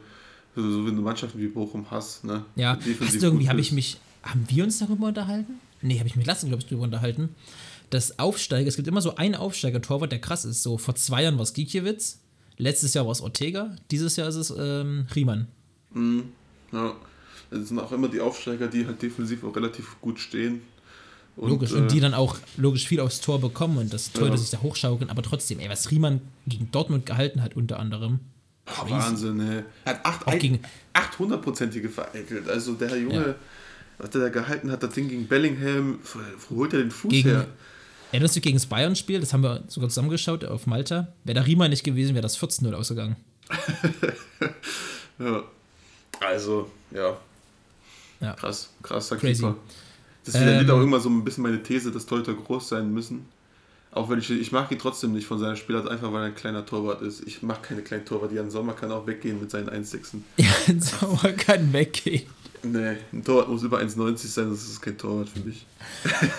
so, 0.56 0.86
wenn 0.86 0.96
du 0.96 1.02
Mannschaften 1.02 1.38
wie 1.38 1.46
Bochum 1.46 1.88
hast. 1.90 2.24
Ne? 2.24 2.44
Ja, 2.56 2.76
hast 3.00 3.22
irgendwie, 3.22 3.48
habe 3.48 3.60
ich 3.60 3.70
mich, 3.70 3.98
haben 4.24 4.44
wir 4.48 4.64
uns 4.64 4.80
darüber 4.80 5.06
unterhalten? 5.06 5.60
Nee, 5.80 5.98
habe 5.98 6.08
ich 6.08 6.16
mich 6.16 6.26
lassen, 6.26 6.48
glaube 6.48 6.62
ich, 6.62 6.68
darüber 6.68 6.84
unterhalten. 6.84 7.28
Das 7.90 8.18
Aufsteiger, 8.18 8.68
es 8.68 8.76
gibt 8.76 8.88
immer 8.88 9.00
so 9.00 9.14
einen 9.14 9.36
Aufsteiger-Torwart, 9.36 10.10
der 10.10 10.20
krass 10.20 10.44
ist. 10.44 10.62
So, 10.62 10.78
vor 10.78 10.94
zwei 10.96 11.22
Jahren 11.22 11.36
war 11.36 11.42
es 11.42 11.54
Gikiewicz, 11.54 12.18
letztes 12.56 12.94
Jahr 12.94 13.04
war 13.04 13.12
es 13.12 13.20
Ortega, 13.20 13.76
dieses 13.90 14.16
Jahr 14.16 14.28
ist 14.28 14.36
es 14.36 14.52
ähm, 14.56 15.06
Riemann. 15.14 15.46
Ja, 16.72 16.96
das 17.50 17.68
sind 17.68 17.78
auch 17.78 17.92
immer 17.92 18.08
die 18.08 18.20
Aufsteiger, 18.20 18.68
die 18.68 18.86
halt 18.86 19.02
defensiv 19.02 19.42
auch 19.44 19.54
relativ 19.54 20.00
gut 20.00 20.20
stehen. 20.20 20.62
Und, 21.40 21.48
Logisch. 21.50 21.72
äh, 21.72 21.76
und 21.76 21.90
die 21.90 22.00
dann 22.00 22.12
auch 22.12 22.36
logisch 22.58 22.86
viel 22.86 23.00
aufs 23.00 23.20
Tor 23.22 23.40
bekommen 23.40 23.78
und 23.78 23.92
das 23.94 24.12
Tor, 24.12 24.24
Ja. 24.26 24.30
dass 24.32 24.42
sich 24.42 24.50
da 24.50 24.58
hochschaukeln, 24.60 25.08
aber 25.08 25.22
trotzdem, 25.22 25.58
ey, 25.58 25.70
was 25.70 25.90
Riemann 25.90 26.20
gegen 26.46 26.70
Dortmund 26.70 27.06
gehalten 27.06 27.42
hat, 27.42 27.56
unter 27.56 27.78
anderem. 27.78 28.20
oh, 28.66 28.90
Wahnsinn, 28.90 29.40
ey. 29.40 29.62
Er 29.86 29.94
hat 29.94 30.04
acht, 30.04 30.26
Auch 30.26 30.38
gegen- 30.38 30.60
800-prozentige 30.94 31.88
vereitelt. 31.88 32.46
Also 32.48 32.74
der 32.74 32.94
Junge, 32.98 33.14
Ja. 33.28 33.34
was 33.98 34.10
der 34.10 34.20
da 34.20 34.28
gehalten 34.28 34.70
hat, 34.70 34.82
das 34.82 34.92
Ding 34.92 35.08
gegen 35.08 35.26
Bellingham, 35.28 35.98
wo 36.50 36.56
holt 36.56 36.74
er 36.74 36.80
den 36.80 36.90
Fuß 36.90 37.10
Gegen, 37.10 37.30
her? 37.30 37.46
erinnerst 38.12 38.34
du 38.36 38.40
dich 38.40 38.44
gegen 38.44 38.56
das 38.58 38.66
Bayern-Spiel? 38.66 39.20
Das 39.20 39.32
haben 39.32 39.42
wir 39.42 39.64
sogar 39.68 39.88
zusammengeschaut 39.88 40.44
auf 40.44 40.66
Malta. 40.66 41.08
Wäre 41.24 41.36
da 41.36 41.40
Riemann 41.42 41.70
nicht 41.70 41.84
gewesen, 41.84 42.14
wäre 42.14 42.22
das 42.22 42.36
14-0 42.38 42.74
ausgegangen. 42.74 43.16
Ja. 45.18 45.42
Also, 46.20 46.70
ja. 46.92 47.16
Ja. 48.20 48.32
Krass, 48.34 48.70
krasser 48.82 49.16
Crazy. 49.16 49.42
Keeper. 49.42 49.56
Das 50.32 50.42
Ähm, 50.42 50.70
auch 50.70 50.82
immer 50.82 51.00
so 51.00 51.08
ein 51.08 51.24
bisschen 51.24 51.42
meine 51.42 51.62
These, 51.62 51.90
dass 51.90 52.06
Torhüter 52.06 52.34
groß 52.34 52.68
sein 52.68 52.92
müssen. 52.92 53.26
Auch 53.92 54.08
wenn 54.08 54.20
ich, 54.20 54.30
ich 54.30 54.52
mag 54.52 54.70
ihn 54.70 54.78
trotzdem 54.78 55.12
nicht 55.12 55.26
von 55.26 55.38
seiner 55.38 55.56
Spielart, 55.56 55.88
einfach 55.88 56.12
weil 56.12 56.22
er 56.22 56.26
ein 56.26 56.34
kleiner 56.34 56.64
Torwart 56.64 57.02
ist. 57.02 57.26
Ich 57.26 57.42
mag 57.42 57.62
keine 57.62 57.82
kleinen 57.82 58.04
Torwart. 58.04 58.32
Jan 58.32 58.50
Sommer 58.50 58.74
kann 58.74 58.92
auch 58.92 59.06
weggehen 59.06 59.40
mit 59.40 59.50
seinen 59.50 59.68
1,6. 59.68 60.20
Ja, 60.36 60.46
Sauer 60.78 61.32
kann 61.32 61.72
weggehen. 61.72 62.22
Nee, 62.62 62.96
ein 63.12 63.24
Torwart 63.24 63.48
muss 63.48 63.62
über 63.62 63.80
1,90 63.80 64.26
sein, 64.26 64.50
das 64.50 64.62
ist 64.62 64.82
kein 64.82 64.96
Torwart 64.98 65.30
für 65.30 65.40
mich. 65.40 65.64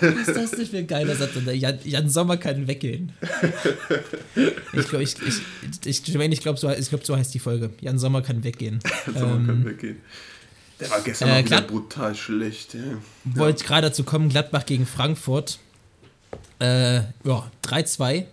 Ist 0.00 0.36
das 0.36 0.68
für 0.68 0.76
ein 0.78 0.86
geiler 0.86 1.16
Satz? 1.16 1.30
Jan, 1.52 1.78
Jan 1.82 2.08
Sommer 2.08 2.36
kann 2.36 2.66
weggehen. 2.66 3.12
Ich 4.72 4.88
glaube, 4.88 5.02
ich, 5.02 5.16
ich, 5.20 5.42
ich, 5.84 6.14
ich 6.16 6.40
glaube, 6.40 6.58
so, 6.58 6.70
ich 6.70 6.88
glaub, 6.88 7.04
so 7.04 7.16
heißt 7.16 7.34
die 7.34 7.38
Folge. 7.38 7.70
Jan 7.80 7.98
Sommer 7.98 8.22
kann 8.22 8.42
weggehen. 8.42 8.78
Jan 9.06 9.18
Sommer 9.18 9.34
Ähm, 9.34 9.46
kann 9.46 9.64
weggehen. 9.66 9.96
Der 10.82 10.90
war 10.90 11.00
gestern 11.00 11.28
äh, 11.28 11.44
wieder 11.44 11.62
brutal 11.62 12.14
schlecht. 12.14 12.74
Ja. 12.74 12.80
Wollte 13.24 13.64
gerade 13.64 13.88
dazu 13.88 14.02
kommen, 14.02 14.28
Gladbach 14.28 14.66
gegen 14.66 14.84
Frankfurt. 14.84 15.58
Äh, 16.58 16.96
ja, 17.24 17.50
3-2. 17.64 18.26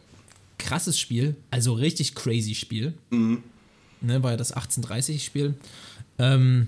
Krasses 0.58 1.00
Spiel. 1.00 1.36
Also 1.52 1.74
richtig 1.74 2.16
crazy 2.16 2.56
Spiel. 2.56 2.94
Mhm. 3.12 3.44
Ne, 4.02 4.24
war 4.24 4.32
ja 4.32 4.38
das 4.38 4.56
18:30-Spiel. 4.56 5.54
Ähm, 6.18 6.68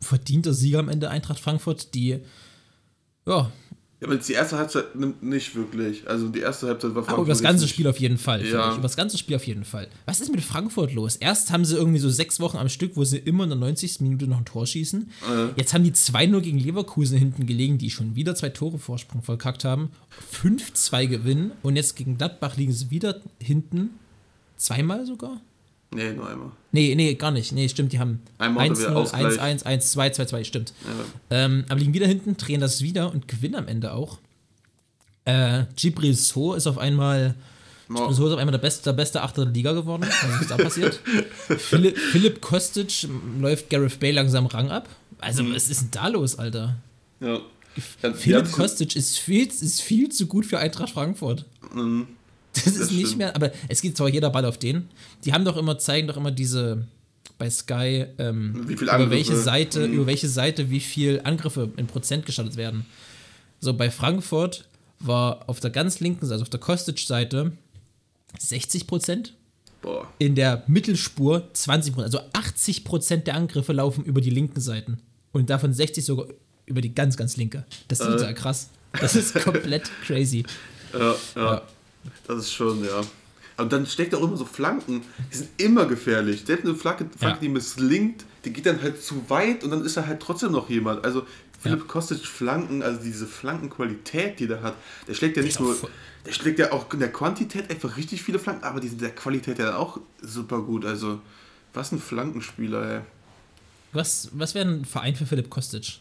verdienter 0.00 0.52
Sieger 0.52 0.80
am 0.80 0.88
Ende 0.88 1.08
Eintracht 1.10 1.40
Frankfurt, 1.40 1.94
die 1.94 2.18
ja, 3.26 3.50
Ja, 4.02 4.08
aber 4.08 4.16
die 4.16 4.32
erste 4.32 4.58
Halbzeit 4.58 4.96
nimmt 4.96 5.22
nicht 5.22 5.54
wirklich. 5.54 6.08
Also 6.08 6.28
die 6.28 6.40
erste 6.40 6.66
Halbzeit 6.66 6.92
war 6.92 7.04
Frankfurt. 7.04 7.14
Aber 7.14 7.22
über 7.22 7.28
das 7.28 7.40
ganze 7.40 7.68
Spiel 7.68 7.86
auf 7.86 8.00
jeden 8.00 8.18
Fall. 8.18 8.44
Ja. 8.44 8.72
Über 8.72 8.82
das 8.82 8.96
ganze 8.96 9.16
Spiel 9.16 9.36
auf 9.36 9.46
jeden 9.46 9.64
Fall. 9.64 9.86
Was 10.06 10.20
ist 10.20 10.32
mit 10.32 10.40
Frankfurt 10.40 10.92
los? 10.92 11.14
Erst 11.14 11.52
haben 11.52 11.64
sie 11.64 11.76
irgendwie 11.76 12.00
so 12.00 12.10
sechs 12.10 12.40
Wochen 12.40 12.56
am 12.56 12.68
Stück, 12.68 12.96
wo 12.96 13.04
sie 13.04 13.18
immer 13.18 13.44
in 13.44 13.50
der 13.50 13.58
90. 13.60 14.00
Minute 14.00 14.26
noch 14.26 14.38
ein 14.38 14.44
Tor 14.44 14.66
schießen. 14.66 15.08
Äh. 15.30 15.48
Jetzt 15.54 15.72
haben 15.72 15.84
die 15.84 15.92
2-0 15.92 16.40
gegen 16.40 16.58
Leverkusen 16.58 17.16
hinten 17.16 17.46
gelegen, 17.46 17.78
die 17.78 17.90
schon 17.90 18.16
wieder 18.16 18.34
zwei 18.34 18.48
Tore 18.48 18.80
Vorsprung 18.80 19.22
verkackt 19.22 19.64
haben. 19.64 19.90
5-2 20.42 21.06
gewinnen 21.06 21.52
und 21.62 21.76
jetzt 21.76 21.94
gegen 21.94 22.18
Gladbach 22.18 22.56
liegen 22.56 22.72
sie 22.72 22.90
wieder 22.90 23.20
hinten. 23.38 23.90
Zweimal 24.56 25.06
sogar? 25.06 25.40
Nee, 25.94 26.12
nur 26.12 26.28
einmal. 26.28 26.50
Nee, 26.72 26.94
nee, 26.94 27.14
gar 27.14 27.30
nicht. 27.30 27.52
Nee, 27.52 27.68
stimmt, 27.68 27.92
die 27.92 27.98
haben 27.98 28.20
1-0, 28.38 29.12
1-1, 29.12 29.64
1-2, 29.64 30.14
2-2, 30.14 30.44
stimmt. 30.44 30.72
Ja. 31.30 31.44
Ähm, 31.44 31.64
aber 31.68 31.78
liegen 31.80 31.92
wieder 31.92 32.06
hinten, 32.06 32.36
drehen 32.36 32.60
das 32.60 32.82
wieder 32.82 33.12
und 33.12 33.28
gewinnen 33.28 33.56
am 33.56 33.68
Ende 33.68 33.92
auch. 33.92 34.18
Äh, 35.24 35.64
Gibril 35.76 36.14
So 36.14 36.54
ist 36.54 36.66
auf 36.66 36.78
einmal. 36.78 37.34
Oh. 37.90 38.10
So 38.10 38.26
ist 38.26 38.32
auf 38.32 38.38
einmal 38.38 38.52
der 38.52 38.58
beste, 38.58 38.84
der 38.84 38.94
beste 38.94 39.22
Achter 39.22 39.44
der 39.44 39.52
Liga 39.52 39.72
geworden. 39.72 40.06
Was 40.06 40.40
ist 40.40 40.50
da 40.50 40.56
passiert? 40.56 40.98
Philipp, 41.58 41.98
Philipp 41.98 42.40
Kostic 42.40 43.06
läuft 43.38 43.68
Gareth 43.68 44.00
Bale 44.00 44.14
langsam 44.14 44.46
Rang 44.46 44.70
ab. 44.70 44.88
Also, 45.18 45.42
mhm. 45.42 45.54
was 45.54 45.68
ist 45.68 45.80
denn 45.82 45.88
da 45.90 46.08
los, 46.08 46.38
Alter? 46.38 46.76
Ja. 47.20 47.40
Philipp 48.14 48.50
Kostic 48.50 48.96
ist 48.96 49.18
viel, 49.18 49.46
ist 49.46 49.82
viel 49.82 50.08
zu 50.10 50.26
gut 50.26 50.46
für 50.46 50.58
Eintracht 50.58 50.90
Frankfurt. 50.90 51.44
Mhm. 51.74 52.06
Das, 52.52 52.64
das, 52.64 52.76
ist 52.76 52.84
stimmt. 52.86 53.00
nicht 53.00 53.18
mehr, 53.18 53.34
aber 53.34 53.50
es 53.68 53.80
geht 53.80 53.96
zwar 53.96 54.08
jeder 54.08 54.30
Ball 54.30 54.44
auf 54.44 54.58
den. 54.58 54.88
Die 55.24 55.32
haben 55.32 55.44
doch 55.44 55.56
immer, 55.56 55.78
zeigen 55.78 56.06
doch 56.08 56.16
immer 56.16 56.30
diese 56.30 56.86
bei 57.38 57.50
Sky, 57.50 58.06
ähm, 58.18 58.54
über 58.68 59.10
welche 59.10 59.36
Seite, 59.36 59.88
mhm. 59.88 59.94
über 59.94 60.06
welche 60.06 60.28
Seite 60.28 60.70
wie 60.70 60.80
viel 60.80 61.20
Angriffe 61.24 61.70
in 61.76 61.86
Prozent 61.86 62.26
gestartet 62.26 62.56
werden. 62.56 62.86
So, 63.60 63.74
bei 63.74 63.90
Frankfurt 63.90 64.66
war 65.00 65.48
auf 65.48 65.60
der 65.60 65.70
ganz 65.70 66.00
linken 66.00 66.26
Seite, 66.26 66.34
also 66.34 66.42
auf 66.42 66.50
der 66.50 66.60
Kostic-Seite 66.60 67.52
60 68.38 68.86
Prozent. 68.86 69.34
In 70.20 70.36
der 70.36 70.62
Mittelspur 70.68 71.48
20 71.52 71.94
Prozent. 71.94 72.14
Also 72.14 72.28
80 72.32 72.84
Prozent 72.84 73.26
der 73.26 73.34
Angriffe 73.34 73.72
laufen 73.72 74.04
über 74.04 74.20
die 74.20 74.30
linken 74.30 74.60
Seiten. 74.60 74.98
Und 75.32 75.50
davon 75.50 75.72
60 75.72 76.04
sogar 76.04 76.26
über 76.66 76.80
die 76.80 76.94
ganz, 76.94 77.16
ganz 77.16 77.36
linke. 77.36 77.64
Das 77.88 78.00
ist 78.00 78.22
äh. 78.22 78.32
krass. 78.34 78.70
Das 79.00 79.16
ist 79.16 79.34
komplett 79.34 79.90
crazy. 80.04 80.44
Ja, 80.92 81.14
ja, 81.36 81.52
ja. 81.54 81.62
Das 82.26 82.38
ist 82.38 82.52
schon, 82.52 82.84
ja. 82.84 83.02
Aber 83.56 83.68
dann 83.68 83.86
steckt 83.86 84.14
auch 84.14 84.22
immer 84.22 84.36
so 84.36 84.44
Flanken, 84.44 85.02
die 85.30 85.36
sind 85.36 85.50
immer 85.58 85.86
gefährlich. 85.86 86.44
Selbst 86.46 86.64
eine 86.64 86.74
Flanke, 86.74 87.06
Flanke 87.16 87.36
ja. 87.36 87.40
die 87.42 87.48
misslingt, 87.48 88.24
die 88.44 88.52
geht 88.52 88.66
dann 88.66 88.80
halt 88.82 89.02
zu 89.02 89.28
weit 89.28 89.62
und 89.62 89.70
dann 89.70 89.84
ist 89.84 89.96
da 89.96 90.06
halt 90.06 90.20
trotzdem 90.20 90.52
noch 90.52 90.70
jemand. 90.70 91.04
Also 91.04 91.26
Philipp 91.60 91.80
ja. 91.80 91.84
Kostic 91.86 92.26
Flanken, 92.26 92.82
also 92.82 93.00
diese 93.02 93.26
Flankenqualität, 93.26 94.40
die 94.40 94.48
der 94.48 94.62
hat, 94.62 94.74
der 95.06 95.14
schlägt 95.14 95.36
ja 95.36 95.44
nicht 95.44 95.60
nur, 95.60 95.76
der 96.26 96.32
schlägt 96.32 96.58
ja 96.58 96.72
auch 96.72 96.92
in 96.92 96.98
der 96.98 97.12
Quantität 97.12 97.70
einfach 97.70 97.96
richtig 97.96 98.22
viele 98.22 98.40
Flanken, 98.40 98.64
aber 98.64 98.80
die 98.80 98.88
sind 98.88 99.00
der 99.00 99.14
Qualität 99.14 99.60
ja 99.60 99.76
auch 99.76 100.00
super 100.20 100.60
gut. 100.62 100.84
Also, 100.84 101.20
was 101.72 101.92
ein 101.92 102.00
Flankenspieler, 102.00 102.96
ey. 102.96 103.00
Was, 103.92 104.30
was 104.32 104.54
wäre 104.54 104.68
ein 104.68 104.84
Verein 104.84 105.14
für 105.14 105.26
Philipp 105.26 105.50
Kostic? 105.50 106.00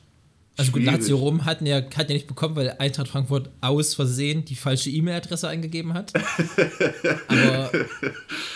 Also 0.58 0.74
gut, 0.74 0.84
Lazio 0.84 1.18
Rom 1.18 1.46
hatten 1.46 1.66
ja, 1.66 1.78
hat 1.78 2.10
ja 2.10 2.14
nicht 2.14 2.28
bekommen, 2.28 2.56
weil 2.56 2.76
Eintracht 2.78 3.08
Frankfurt 3.08 3.50
aus 3.62 3.96
Versehen 3.96 4.46
die 4.46 4.56
falsche 4.56 4.90
E-Mail-Adresse 4.90 5.48
eingegeben 5.48 5.94
hat. 5.94 6.14
Aber 7.28 7.72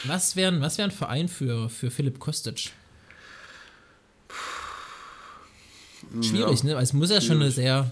was 0.04 0.36
wäre 0.36 0.60
was 0.62 0.78
wär 0.78 0.86
ein 0.86 0.92
Verein 0.92 1.28
für, 1.28 1.70
für 1.70 1.90
Philipp 1.90 2.20
Kostic? 2.20 2.72
Schwierig, 6.22 6.64
ja. 6.64 6.76
ne? 6.76 6.82
Es 6.82 6.94
muss 6.94 7.10
ja 7.10 7.22
schon 7.22 7.42
eine 7.42 7.52
sehr, 7.52 7.92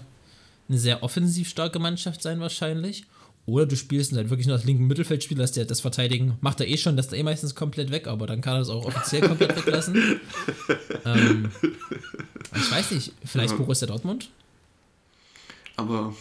eine 0.68 0.78
sehr 0.78 1.02
offensiv 1.02 1.48
starke 1.48 1.78
Mannschaft 1.78 2.22
sein, 2.22 2.40
wahrscheinlich. 2.40 3.04
Oder 3.46 3.66
du 3.66 3.76
spielst 3.76 4.12
halt 4.12 4.30
wirklich 4.30 4.46
nur 4.46 4.56
als 4.56 4.64
linken 4.64 4.86
Mittelfeldspieler, 4.86 5.42
dass 5.42 5.52
der 5.52 5.66
das 5.66 5.80
Verteidigen 5.80 6.38
macht 6.40 6.60
er 6.60 6.68
eh 6.68 6.78
schon, 6.78 6.96
das 6.96 7.12
er 7.12 7.18
eh 7.18 7.22
meistens 7.22 7.54
komplett 7.54 7.90
weg, 7.90 8.06
aber 8.06 8.26
dann 8.26 8.40
kann 8.40 8.54
er 8.54 8.60
das 8.60 8.70
auch 8.70 8.86
offiziell 8.86 9.20
komplett 9.20 9.54
weglassen. 9.56 10.20
ähm, 11.04 11.50
ich 12.54 12.70
weiß 12.70 12.92
nicht, 12.92 13.12
vielleicht 13.24 13.50
ja. 13.50 13.56
Borussia 13.56 13.86
Dortmund? 13.86 14.30
Aber 15.76 16.14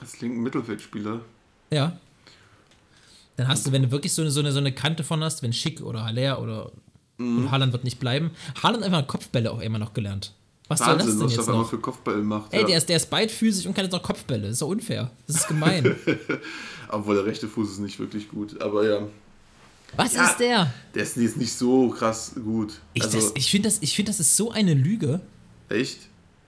als 0.00 0.20
linken 0.20 0.42
Mittelfeldspieler. 0.42 1.20
Ja. 1.70 1.98
Dann 3.36 3.48
hast 3.48 3.66
du, 3.66 3.72
wenn 3.72 3.82
du 3.82 3.90
wirklich 3.90 4.12
so 4.12 4.22
eine, 4.22 4.30
so 4.30 4.40
eine, 4.40 4.52
so 4.52 4.58
eine 4.58 4.72
Kante 4.72 5.04
von 5.04 5.22
hast, 5.22 5.42
wenn 5.42 5.52
Schick 5.52 5.80
oder 5.80 6.04
Haller 6.04 6.42
oder 6.42 6.72
mhm. 7.18 7.50
Haaland 7.50 7.72
wird 7.72 7.84
nicht 7.84 8.00
bleiben. 8.00 8.32
Haaland 8.62 8.82
einfach 8.82 9.06
Kopfbälle 9.06 9.50
auch 9.52 9.60
immer 9.60 9.78
noch 9.78 9.94
gelernt. 9.94 10.32
Was 10.70 10.78
Wahnsinn, 10.78 10.98
soll 10.98 11.06
das 11.06 11.18
denn 11.18 11.26
was 11.26 11.36
jetzt 11.36 11.48
noch? 11.48 11.68
für 11.68 11.78
Kopfbälle 11.78 12.22
macht. 12.22 12.52
Ey, 12.52 12.60
ja. 12.60 12.66
der, 12.68 12.78
ist, 12.78 12.88
der 12.88 12.96
ist 12.98 13.10
beidfüßig 13.10 13.66
und 13.66 13.74
kann 13.74 13.84
jetzt 13.86 13.92
noch 13.92 14.04
Kopfbälle. 14.04 14.42
Das 14.42 14.52
ist 14.52 14.62
doch 14.62 14.68
unfair. 14.68 15.10
Das 15.26 15.38
ist 15.38 15.48
gemein. 15.48 15.96
Obwohl 16.88 17.16
der 17.16 17.26
rechte 17.26 17.48
Fuß 17.48 17.72
ist 17.72 17.78
nicht 17.80 17.98
wirklich 17.98 18.28
gut. 18.28 18.62
Aber 18.62 18.88
ja. 18.88 19.02
Was 19.96 20.14
ja, 20.14 20.28
ist 20.28 20.38
der? 20.38 20.72
Der 20.94 21.02
ist 21.02 21.16
jetzt 21.16 21.38
nicht 21.38 21.52
so 21.52 21.88
krass 21.88 22.36
gut. 22.36 22.74
Ich, 22.94 23.02
also, 23.02 23.32
ich 23.34 23.50
finde, 23.50 23.68
das, 23.68 23.78
find, 23.90 24.08
das 24.08 24.20
ist 24.20 24.36
so 24.36 24.52
eine 24.52 24.74
Lüge. 24.74 25.20
Echt? 25.68 25.98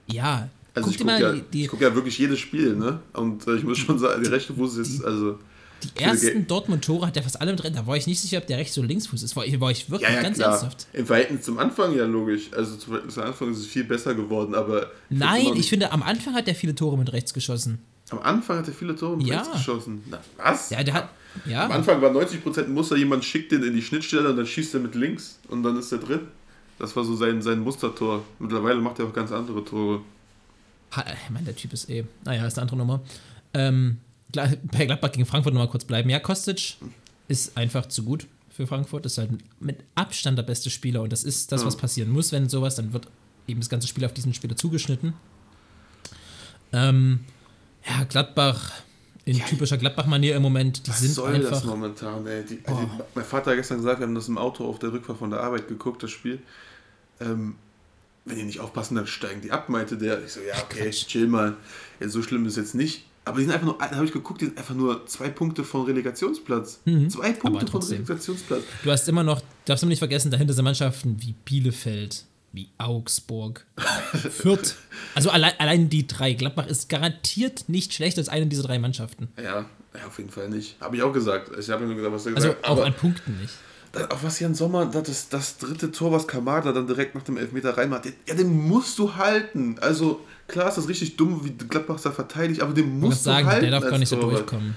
Ja. 0.07 0.47
Also 0.73 0.87
Guck 0.87 0.95
ich 0.95 1.05
gucke 1.05 1.21
ja, 1.21 1.33
die, 1.33 1.67
guck 1.67 1.81
ja 1.81 1.93
wirklich 1.93 2.17
jedes 2.17 2.39
Spiel, 2.39 2.77
ne? 2.77 3.01
Und 3.11 3.45
äh, 3.45 3.55
ich 3.55 3.65
muss 3.65 3.77
schon 3.77 3.99
sagen, 3.99 4.23
der 4.23 4.31
rechte 4.31 4.53
Fuß 4.53 4.77
ist, 4.77 5.03
also... 5.03 5.37
Die 5.83 6.03
ersten 6.03 6.47
Dortmund-Tore 6.47 7.07
hat 7.07 7.17
er 7.17 7.23
fast 7.23 7.39
alle 7.41 7.55
drin. 7.55 7.73
Da 7.73 7.85
war 7.87 7.95
ich 7.95 8.07
nicht 8.07 8.19
sicher, 8.19 8.37
ob 8.37 8.47
der 8.47 8.57
Rechts- 8.57 8.77
oder 8.77 8.87
Linksfuß 8.87 9.23
ist. 9.23 9.35
War, 9.35 9.45
war 9.59 9.71
ich 9.71 9.89
wirklich 9.89 10.09
ja, 10.09 10.15
ja, 10.15 10.21
ganz 10.21 10.37
klar. 10.37 10.51
ernsthaft. 10.51 10.87
Im 10.93 11.05
Verhältnis 11.05 11.43
zum 11.43 11.59
Anfang 11.59 11.95
ja 11.95 12.05
logisch. 12.05 12.51
Also 12.53 12.75
zum, 12.75 13.09
zum 13.09 13.23
Anfang 13.23 13.51
ist 13.51 13.59
es 13.59 13.67
viel 13.67 13.83
besser 13.83 14.15
geworden, 14.15 14.55
aber. 14.55 14.91
Nein, 15.09 15.53
ich 15.55 15.69
finde, 15.69 15.91
am 15.91 16.03
Anfang 16.03 16.33
hat 16.33 16.47
er 16.47 16.55
viele 16.55 16.75
Tore 16.75 16.97
mit 16.97 17.11
rechts 17.13 17.33
geschossen. 17.33 17.79
Am 18.09 18.19
Anfang 18.19 18.57
hat 18.57 18.67
er 18.67 18.73
viele 18.73 18.95
Tore 18.95 19.17
mit 19.17 19.27
ja. 19.27 19.39
rechts 19.39 19.51
geschossen. 19.51 20.03
Na, 20.09 20.19
was? 20.37 20.69
Ja, 20.69 20.83
der 20.83 20.93
hat. 20.93 21.09
Ja. 21.45 21.65
Am 21.65 21.71
Anfang 21.71 22.01
war 22.01 22.11
90% 22.11 22.67
Muster, 22.67 22.95
jemand 22.95 23.25
schickt 23.25 23.51
den 23.51 23.63
in 23.63 23.73
die 23.73 23.81
Schnittstelle 23.81 24.29
und 24.29 24.37
dann 24.37 24.45
schießt 24.45 24.75
er 24.75 24.79
mit 24.81 24.93
links 24.93 25.39
und 25.47 25.63
dann 25.63 25.77
ist 25.77 25.91
er 25.91 25.97
drin. 25.97 26.21
Das 26.77 26.95
war 26.95 27.03
so 27.03 27.15
sein, 27.15 27.41
sein 27.41 27.59
Mustertor. 27.59 28.23
Mittlerweile 28.39 28.79
macht 28.79 28.99
er 28.99 29.05
auch 29.05 29.13
ganz 29.13 29.31
andere 29.31 29.63
Tore. 29.65 30.01
Ich 30.91 31.29
meine, 31.31 31.45
der 31.45 31.55
Typ 31.55 31.73
ist 31.73 31.89
eh. 31.89 32.03
Naja, 32.23 32.45
ist 32.45 32.57
eine 32.57 32.63
andere 32.63 32.77
Nummer. 32.77 33.01
Ähm, 33.53 33.97
bei 34.33 34.85
Gladbach 34.85 35.11
gegen 35.11 35.25
Frankfurt 35.25 35.53
nochmal 35.53 35.69
kurz 35.69 35.85
bleiben. 35.85 36.09
Ja, 36.09 36.19
Kostic 36.19 36.75
ist 37.27 37.57
einfach 37.57 37.87
zu 37.87 38.03
gut 38.03 38.27
für 38.49 38.67
Frankfurt. 38.67 39.05
Ist 39.05 39.17
halt 39.17 39.31
mit 39.59 39.79
Abstand 39.95 40.37
der 40.37 40.43
beste 40.43 40.69
Spieler 40.69 41.01
und 41.01 41.11
das 41.11 41.23
ist 41.23 41.51
das, 41.51 41.65
was 41.65 41.75
passieren 41.77 42.09
muss, 42.09 42.31
wenn 42.31 42.49
sowas, 42.49 42.75
dann 42.75 42.93
wird 42.93 43.07
eben 43.47 43.59
das 43.59 43.69
ganze 43.69 43.87
Spiel 43.87 44.05
auf 44.05 44.13
diesen 44.13 44.33
Spieler 44.33 44.55
zugeschnitten. 44.55 45.13
Ähm, 46.71 47.21
ja, 47.87 48.03
Gladbach 48.05 48.71
in 49.25 49.37
ja, 49.37 49.45
typischer 49.45 49.77
Gladbach-Manier 49.77 50.35
im 50.35 50.41
Moment. 50.41 50.85
Die 50.85 50.89
was 50.89 50.99
sind 50.99 51.13
soll 51.13 51.35
einfach, 51.35 51.51
das 51.51 51.63
momentan, 51.63 52.27
ey? 52.27 52.43
Die, 52.43 52.59
also 52.65 52.89
mein 53.15 53.23
Vater 53.23 53.51
hat 53.51 53.57
gestern 53.57 53.77
gesagt, 53.77 53.99
wir 53.99 54.07
haben 54.07 54.15
das 54.15 54.27
im 54.27 54.37
Auto 54.37 54.65
auf 54.67 54.79
der 54.79 54.91
Rückfahrt 54.91 55.19
von 55.19 55.29
der 55.29 55.39
Arbeit 55.39 55.67
geguckt, 55.67 56.03
das 56.03 56.11
Spiel. 56.11 56.39
Ähm, 57.21 57.55
wenn 58.25 58.37
die 58.37 58.43
nicht 58.43 58.59
aufpassen, 58.59 58.95
dann 58.95 59.07
steigen 59.07 59.41
die 59.41 59.51
ab, 59.51 59.69
meinte 59.69 59.97
der. 59.97 60.23
Ich 60.23 60.33
so, 60.33 60.41
ja, 60.41 60.55
okay, 60.61 60.89
chill 60.91 61.27
mal. 61.27 61.55
Ja, 61.99 62.09
so 62.09 62.21
schlimm 62.21 62.45
ist 62.45 62.57
jetzt 62.57 62.75
nicht. 62.75 63.05
Aber 63.25 63.37
die 63.37 63.45
sind 63.45 63.53
einfach 63.53 63.65
nur, 63.67 63.77
da 63.77 63.91
habe 63.91 64.05
ich 64.05 64.11
geguckt, 64.11 64.41
die 64.41 64.45
sind 64.45 64.57
einfach 64.57 64.75
nur 64.75 65.05
zwei 65.07 65.29
Punkte 65.29 65.63
von 65.63 65.85
Relegationsplatz. 65.85 66.81
Mhm. 66.85 67.09
Zwei 67.09 67.31
Punkte 67.31 67.67
von 67.67 67.81
Relegationsplatz. 67.81 68.63
Du 68.83 68.91
hast 68.91 69.07
immer 69.07 69.23
noch, 69.23 69.41
darfst 69.65 69.83
du 69.83 69.87
nicht 69.87 69.99
vergessen, 69.99 70.29
dahinter 70.29 70.53
sind 70.53 70.65
Mannschaften 70.65 71.15
wie 71.19 71.33
Bielefeld, 71.45 72.25
wie 72.51 72.69
Augsburg, 72.77 73.65
Fürth. 74.29 74.75
Also 75.15 75.29
allein, 75.29 75.53
allein 75.57 75.89
die 75.89 76.05
drei. 76.05 76.33
Gladbach 76.33 76.67
ist 76.67 76.89
garantiert 76.89 77.65
nicht 77.67 77.93
schlechter 77.93 78.19
als 78.19 78.29
eine 78.29 78.47
dieser 78.47 78.63
drei 78.63 78.77
Mannschaften. 78.77 79.29
Ja, 79.37 79.43
ja 79.43 80.05
auf 80.05 80.17
jeden 80.17 80.29
Fall 80.29 80.49
nicht. 80.49 80.75
Habe 80.81 80.97
ich 80.97 81.03
auch 81.03 81.13
gesagt. 81.13 81.51
Ich 81.57 81.69
habe 81.69 81.85
nur 81.85 81.95
gesagt, 81.95 82.13
was 82.13 82.25
er 82.25 82.33
gesagt 82.33 82.65
Also 82.65 82.81
auch 82.81 82.85
an 82.85 82.93
Punkten 82.93 83.39
nicht. 83.39 83.53
Auch 84.09 84.23
was 84.23 84.39
Jan 84.39 84.55
Sommer, 84.55 84.87
das, 84.87 85.29
das 85.29 85.59
dritte 85.59 85.91
Tor, 85.91 86.11
was 86.11 86.27
Kamada 86.27 86.71
dann 86.71 86.87
direkt 86.87 87.13
nach 87.13 87.21
dem 87.21 87.37
Elfmeter 87.37 87.77
reinmacht, 87.77 88.05
ja, 88.27 88.33
den 88.33 88.67
musst 88.67 88.97
du 88.97 89.15
halten. 89.15 89.77
Also 89.81 90.21
klar 90.53 90.69
ist 90.69 90.77
das 90.77 90.87
richtig 90.87 91.17
dumm, 91.17 91.41
wie 91.43 91.51
Gladbach 91.51 91.99
da 91.99 92.11
verteidigt, 92.11 92.61
aber 92.61 92.73
den 92.73 92.99
musst 92.99 93.25
du 93.25 93.31
sagen, 93.31 93.47
halten. 93.47 93.61
Der 93.69 93.71
darf 93.71 93.89
gar 93.89 93.97
nicht 93.97 94.09
so 94.09 94.15
durchkommen. 94.15 94.75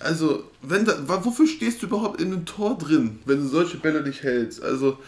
Also, 0.00 0.44
wenn 0.62 0.84
da, 0.84 0.96
wofür 1.06 1.46
stehst 1.46 1.82
du 1.82 1.86
überhaupt 1.86 2.20
in 2.20 2.32
einem 2.32 2.46
Tor 2.46 2.78
drin, 2.78 3.18
wenn 3.26 3.42
du 3.42 3.48
solche 3.48 3.76
Bälle 3.76 4.02
nicht 4.02 4.22
hältst? 4.22 4.62
Also, 4.62 4.98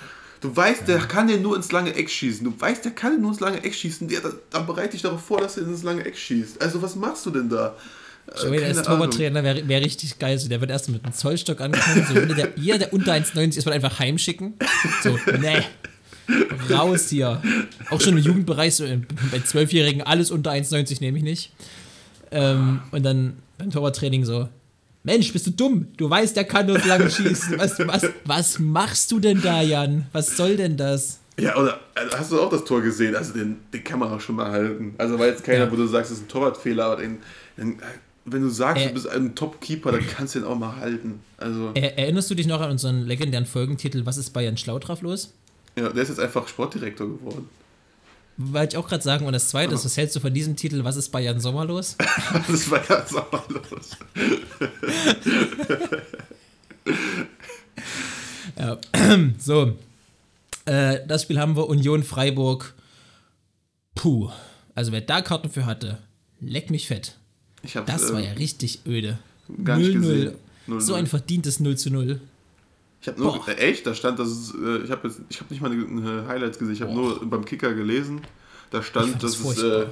du 0.41 0.55
weißt, 0.55 0.83
ja. 0.83 0.87
der 0.87 0.99
kann 0.99 1.29
ja 1.29 1.37
nur 1.37 1.57
ins 1.57 1.73
lange 1.73 1.95
Eck 1.95 2.11
schießen. 2.11 2.45
Du 2.45 2.53
weißt, 2.61 2.85
der 2.85 2.93
kann 2.93 3.21
nur 3.21 3.31
ins 3.31 3.41
lange 3.41 3.65
Eck 3.65 3.75
schießen. 3.75 4.09
Der, 4.09 4.21
dann 4.51 4.67
bereite 4.67 4.91
dich 4.91 5.03
darauf 5.03 5.25
vor, 5.25 5.41
dass 5.41 5.57
er 5.57 5.63
ins 5.65 5.83
lange 5.83 6.05
Eck 6.05 6.17
schießt. 6.17 6.61
Also, 6.61 6.83
was 6.83 6.97
machst 6.97 7.25
du 7.25 7.31
denn 7.31 7.49
da? 7.49 7.77
Joey, 8.41 8.59
der 8.59 8.69
als 8.69 8.83
Torwarttrainer 8.83 9.43
wäre 9.43 9.67
wär 9.67 9.81
richtig 9.81 10.19
geil. 10.19 10.39
So, 10.39 10.49
der 10.49 10.61
wird 10.61 10.71
erst 10.71 10.91
mit 10.91 11.03
einem 11.03 11.15
Zollstock 11.15 11.61
ankommen. 11.61 12.07
So, 12.07 12.35
der, 12.35 12.53
jeder, 12.57 12.79
der 12.79 12.93
unter 12.93 13.13
1,90 13.13 13.59
ist, 13.59 13.65
wird 13.65 13.75
einfach 13.75 13.99
heimschicken. 13.99 14.55
So, 15.03 15.19
ne. 15.39 15.65
Raus 16.71 17.09
hier. 17.09 17.43
Auch 17.91 18.01
schon 18.01 18.17
im 18.17 18.23
Jugendbereich, 18.25 18.75
so 18.77 18.85
bei 19.31 19.41
Zwölfjährigen, 19.41 20.03
alles 20.03 20.31
unter 20.31 20.51
1,90 20.53 21.01
nehme 21.01 21.19
ich 21.19 21.25
nicht. 21.25 21.53
Ähm, 22.31 22.81
und 22.93 23.03
dann 23.05 23.35
beim 23.59 23.71
Torwarttraining 23.71 24.25
so: 24.25 24.49
Mensch, 25.03 25.33
bist 25.33 25.47
du 25.47 25.51
dumm? 25.51 25.89
Du 25.97 26.09
weißt, 26.09 26.37
der 26.37 26.45
kann 26.45 26.67
nur 26.67 26.79
lange 26.79 27.11
schießen. 27.11 27.59
Was, 27.59 27.79
was, 27.81 28.07
was 28.25 28.59
machst 28.59 29.11
du 29.13 29.19
denn 29.19 29.41
da, 29.43 29.63
Jan? 29.63 30.07
Was 30.13 30.37
soll 30.37 30.57
denn 30.57 30.77
das? 30.77 31.19
Ja, 31.39 31.57
oder 31.57 31.81
also 31.95 32.19
hast 32.19 32.33
du 32.33 32.41
auch 32.41 32.51
das 32.51 32.65
Tor 32.65 32.83
gesehen? 32.83 33.17
Also 33.17 33.33
den, 33.33 33.57
den 33.73 33.83
kann 33.83 33.99
man 33.99 34.11
auch 34.13 34.21
schon 34.21 34.37
mal 34.37 34.51
halten. 34.51 34.95
Also 34.99 35.19
war 35.19 35.27
jetzt 35.27 35.43
keiner, 35.43 35.65
Ja. 35.65 35.73
wo 35.73 35.77
du 35.77 35.87
sagst, 35.87 36.11
das 36.11 36.19
ist 36.19 36.25
ein 36.25 36.29
Torwartfehler, 36.29 36.85
aber 36.85 36.97
den, 37.01 37.19
den, 37.57 37.79
wenn 38.27 38.43
du 38.43 38.51
sagst, 38.51 38.85
Äh. 38.85 38.89
du 38.89 38.95
bist 38.95 39.09
ein 39.09 39.35
Top-Keeper, 39.35 39.91
dann 39.93 40.07
kannst 40.07 40.35
du 40.35 40.41
den 40.41 40.47
auch 40.49 40.59
mal 40.59 40.77
halten. 40.77 41.21
Also, 41.39 41.71
Er, 41.75 41.99
erinnerst 41.99 42.31
du 42.31 42.35
dich 42.35 42.47
noch 42.47 42.61
an 42.61 42.71
unseren 42.71 43.07
legendären 43.07 43.47
Folgentitel 43.47 44.05
Was 44.05 44.19
ist 44.19 44.31
bei 44.31 44.45
Jan 44.45 44.59
Schlautraff 44.59 45.01
los? 45.01 45.33
Ja, 45.77 45.89
der 45.89 46.03
ist 46.03 46.09
jetzt 46.09 46.21
einfach 46.21 46.49
Sportdirektor 46.49 47.07
geworden. 47.07 47.49
Wollte 48.37 48.77
ich 48.77 48.83
auch 48.83 48.89
gerade 48.89 49.03
sagen. 49.03 49.27
Und 49.27 49.35
das 49.35 49.51
zweite 49.51 49.75
ist, 49.75 49.85
was 49.85 49.97
hältst 49.97 50.17
du 50.17 50.21
von 50.21 50.33
diesem 50.33 50.57
Titel 50.57 50.83
Was 50.83 50.97
ist 50.97 51.11
bei 51.11 51.21
Jan 51.21 51.41
Sommer 51.41 51.67
los? 51.67 51.97
Das 52.49 52.71
war 52.71 52.81
ja 52.89 53.07
sauerlos. 53.07 53.97
Ja. 58.59 58.79
So. 59.39 59.77
Äh, 60.67 61.07
das 61.07 61.23
Spiel 61.23 61.39
haben 61.39 61.57
wir 61.57 61.69
Union 61.69 62.03
Freiburg. 62.03 62.75
Puh. 63.95 64.31
Also 64.75 64.93
wer 64.93 65.01
da 65.01 65.23
Karten 65.23 65.51
für 65.51 65.67
hatte, 65.67 65.99
leck 66.41 66.71
mich 66.71 66.87
fett. 66.87 67.17
Das 67.87 68.13
war 68.13 68.21
ja 68.21 68.33
richtig 68.33 68.81
öde. 68.87 69.19
gar 69.65 69.79
nicht 69.79 69.91
0-0. 69.91 70.01
gesehen. 70.01 70.35
0-0. 70.69 70.81
So 70.81 70.95
ein 70.95 71.07
verdientes 71.07 71.61
0 71.61 71.77
zu 71.77 71.91
0. 71.91 72.21
Ich 73.01 73.09
habe 73.09 73.19
nur, 73.19 73.39
Boah. 73.39 73.49
äh, 73.49 73.55
echt, 73.55 73.87
da 73.87 73.95
stand, 73.95 74.19
dass 74.19 74.29
es, 74.29 74.55
äh, 74.55 74.85
ich 74.85 74.91
habe 74.91 75.09
jetzt, 75.09 75.21
ich 75.31 75.41
habe 75.41 75.53
nicht 75.53 75.63
mal 75.63 75.71
eine, 75.71 76.27
Highlights 76.29 76.59
gesehen, 76.59 76.75
ich 76.75 76.83
habe 76.83 76.93
nur 76.93 77.25
beim 77.29 77.45
Kicker 77.45 77.73
gelesen, 77.73 78.21
da 78.71 78.83
stand, 78.83 79.23
dass 79.23 79.41
es, 79.41 79.63
äh, 79.63 79.87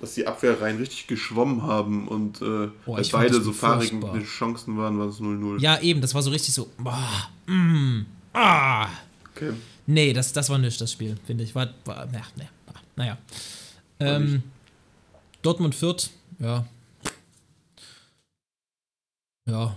dass 0.00 0.14
die 0.14 0.26
Abwehrreihen 0.26 0.78
richtig 0.78 1.08
geschwommen 1.08 1.62
haben 1.64 2.06
und 2.06 2.40
äh, 2.40 2.68
Boah, 2.86 2.96
fand 2.96 3.12
beide 3.12 3.40
so 3.42 3.52
fahrig 3.52 3.90
furchtbar. 3.90 4.14
mit 4.14 4.26
Chancen 4.26 4.78
waren, 4.78 4.98
war 4.98 5.08
es 5.08 5.20
0-0. 5.20 5.60
Ja, 5.60 5.80
eben, 5.80 6.00
das 6.00 6.14
war 6.14 6.22
so 6.22 6.30
richtig 6.30 6.54
so. 6.54 6.70
Boah, 6.78 7.28
mm, 7.46 8.02
ah. 8.34 8.86
Okay. 9.34 9.52
Nee, 9.86 10.12
das, 10.12 10.32
das 10.32 10.48
war 10.48 10.58
nicht 10.58 10.80
das 10.80 10.92
Spiel, 10.92 11.16
finde 11.26 11.42
ich. 11.42 11.54
War, 11.56 11.74
war, 11.84 12.06
ja, 12.12 12.22
nee, 12.36 12.48
ah, 12.68 12.78
naja. 12.94 13.18
Ähm, 13.98 14.44
Dortmund 15.42 15.74
Fürth, 15.74 16.10
ja. 16.38 16.64
Ja, 19.46 19.76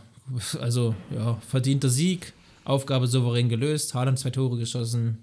also, 0.60 0.94
ja, 1.10 1.40
verdienter 1.48 1.90
Sieg, 1.90 2.34
Aufgabe 2.64 3.08
souverän 3.08 3.50
gelöst, 3.50 3.94
Haaland 3.94 4.20
zwei 4.20 4.30
Tore 4.30 4.58
geschossen. 4.58 5.18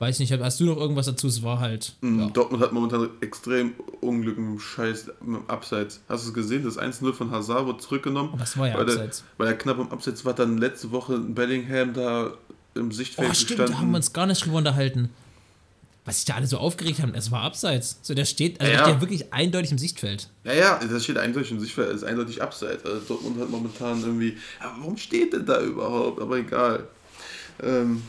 Weiß 0.00 0.20
nicht, 0.20 0.30
hast 0.32 0.60
du 0.60 0.64
noch 0.64 0.76
irgendwas 0.76 1.06
dazu? 1.06 1.26
Es 1.26 1.42
war 1.42 1.58
halt. 1.58 1.96
Mhm, 2.02 2.20
Ja. 2.20 2.26
Dortmund 2.28 2.62
hat 2.62 2.72
momentan 2.72 3.08
extrem 3.20 3.72
Unglück 4.00 4.38
mit 4.38 4.46
dem 4.46 4.60
Scheiß 4.60 5.06
mit 5.24 5.40
dem 5.40 5.50
Abseits. 5.50 6.00
Hast 6.08 6.24
du 6.24 6.28
es 6.28 6.34
gesehen? 6.34 6.62
Das 6.62 6.78
1-0 6.78 7.12
von 7.12 7.32
Hazard 7.32 7.66
wurde 7.66 7.78
zurückgenommen. 7.78 8.30
Aber 8.32 8.44
es 8.44 8.56
war 8.56 8.68
ja 8.68 8.76
weil, 8.78 8.84
der, 8.86 8.94
abseits. 8.94 9.24
weil 9.38 9.48
er 9.48 9.54
knapp 9.54 9.78
im 9.78 9.90
Abseits 9.90 10.24
war, 10.24 10.34
dann 10.34 10.58
letzte 10.58 10.92
Woche 10.92 11.14
in 11.16 11.34
Bellingham 11.34 11.94
da 11.94 12.30
im 12.76 12.92
Sichtfeld 12.92 13.30
Oh, 13.30 13.34
stimmt, 13.34 13.48
gestanden. 13.48 13.72
da 13.74 13.80
haben 13.80 13.90
wir 13.90 13.96
uns 13.96 14.12
gar 14.12 14.26
nicht 14.26 14.44
drüber 14.44 14.58
unterhalten. 14.58 15.08
Was 16.08 16.16
sich 16.16 16.24
da 16.24 16.36
alle 16.36 16.46
so 16.46 16.56
aufgeregt 16.56 17.02
haben, 17.02 17.14
es 17.14 17.30
war 17.30 17.42
abseits. 17.42 17.98
So, 18.00 18.14
der 18.14 18.24
steht, 18.24 18.58
also 18.60 18.72
Ja, 18.72 18.78
der 18.78 18.86
ja. 18.86 18.92
steht 18.94 19.02
wirklich 19.02 19.30
eindeutig 19.34 19.72
im 19.72 19.78
Sichtfeld. 19.78 20.30
Ja, 20.44 20.54
ja, 20.54 20.80
das 20.90 21.04
steht 21.04 21.18
eindeutig 21.18 21.50
im 21.50 21.60
Sichtfeld, 21.60 21.94
ist 21.94 22.02
eindeutig 22.02 22.40
abseits. 22.40 22.82
Also 22.86 23.00
Dortmund 23.06 23.38
hat 23.38 23.50
momentan 23.50 24.00
irgendwie. 24.00 24.38
Aber 24.58 24.72
warum 24.78 24.96
steht 24.96 25.34
denn 25.34 25.44
da 25.44 25.60
überhaupt? 25.60 26.20
Aber 26.22 26.38
egal. 26.38 26.84
Ähm, 27.62 28.02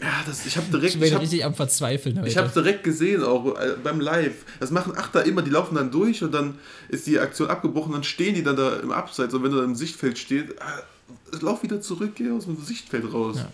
ja, 0.00 0.08
das, 0.26 0.46
ich 0.46 0.56
habe 0.56 0.66
direkt. 0.70 0.94
Ich 0.94 0.98
bin 1.00 1.08
Ich 1.08 1.14
hab, 1.14 1.20
richtig 1.20 1.44
am 1.44 1.54
Verzweifeln 1.54 2.18
heute. 2.18 2.28
ich 2.28 2.38
hab's 2.38 2.54
direkt 2.54 2.84
gesehen, 2.84 3.22
auch 3.22 3.54
äh, 3.60 3.76
beim 3.84 4.00
Live. 4.00 4.44
Das 4.58 4.70
machen 4.70 4.96
Achter 4.96 5.24
immer, 5.26 5.42
die 5.42 5.50
laufen 5.50 5.74
dann 5.74 5.90
durch 5.90 6.22
und 6.24 6.32
dann 6.32 6.58
ist 6.88 7.06
die 7.06 7.18
Aktion 7.18 7.48
abgebrochen, 7.50 7.92
dann 7.92 8.04
stehen 8.04 8.34
die 8.34 8.42
dann 8.42 8.56
da 8.56 8.76
im 8.76 8.92
Abseits 8.92 9.34
und 9.34 9.42
wenn 9.42 9.50
du 9.50 9.56
dann 9.58 9.66
im 9.70 9.74
Sichtfeld 9.76 10.18
stehst, 10.18 10.52
äh, 10.52 11.36
lauf 11.40 11.62
wieder 11.62 11.82
zurück, 11.82 12.12
geh 12.14 12.30
aus 12.30 12.44
dem 12.46 12.56
Sichtfeld 12.64 13.12
raus. 13.12 13.36
Ja. 13.36 13.48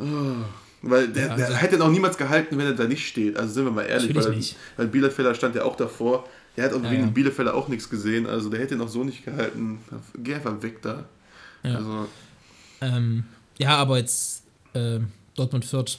Oh, 0.00 0.44
weil 0.82 1.08
der, 1.08 1.28
Ja, 1.28 1.36
der 1.36 1.46
also- 1.46 1.58
hätte 1.58 1.82
auch 1.84 1.90
niemals 1.90 2.16
gehalten, 2.16 2.56
wenn 2.58 2.66
er 2.66 2.72
da 2.74 2.84
nicht 2.84 3.06
steht. 3.06 3.36
Also 3.36 3.52
sind 3.54 3.64
wir 3.64 3.72
mal 3.72 3.82
ehrlich, 3.82 4.14
weil, 4.14 4.30
nicht. 4.36 4.56
weil 4.76 4.86
Bielefelder 4.88 5.34
stand 5.34 5.54
ja 5.54 5.64
auch 5.64 5.76
davor. 5.76 6.28
Der 6.56 6.64
hat 6.64 6.72
auch 6.72 6.82
Ja, 6.82 6.90
wegen 6.90 7.04
ja. 7.04 7.10
Bielefelder 7.10 7.54
auch 7.54 7.68
nichts 7.68 7.88
gesehen, 7.88 8.26
also 8.26 8.48
der 8.48 8.60
hätte 8.60 8.80
auch 8.80 8.88
so 8.88 9.04
nicht 9.04 9.24
gehalten. 9.24 9.78
Geh 10.16 10.34
einfach 10.34 10.60
weg 10.62 10.82
da. 10.82 11.04
Ja. 11.62 11.74
Also, 11.76 12.08
Ähm, 12.80 13.24
ja, 13.58 13.76
aber 13.76 13.98
jetzt 13.98 14.42
äh, 14.74 15.00
Dortmund 15.36 15.64
Fürth 15.64 15.98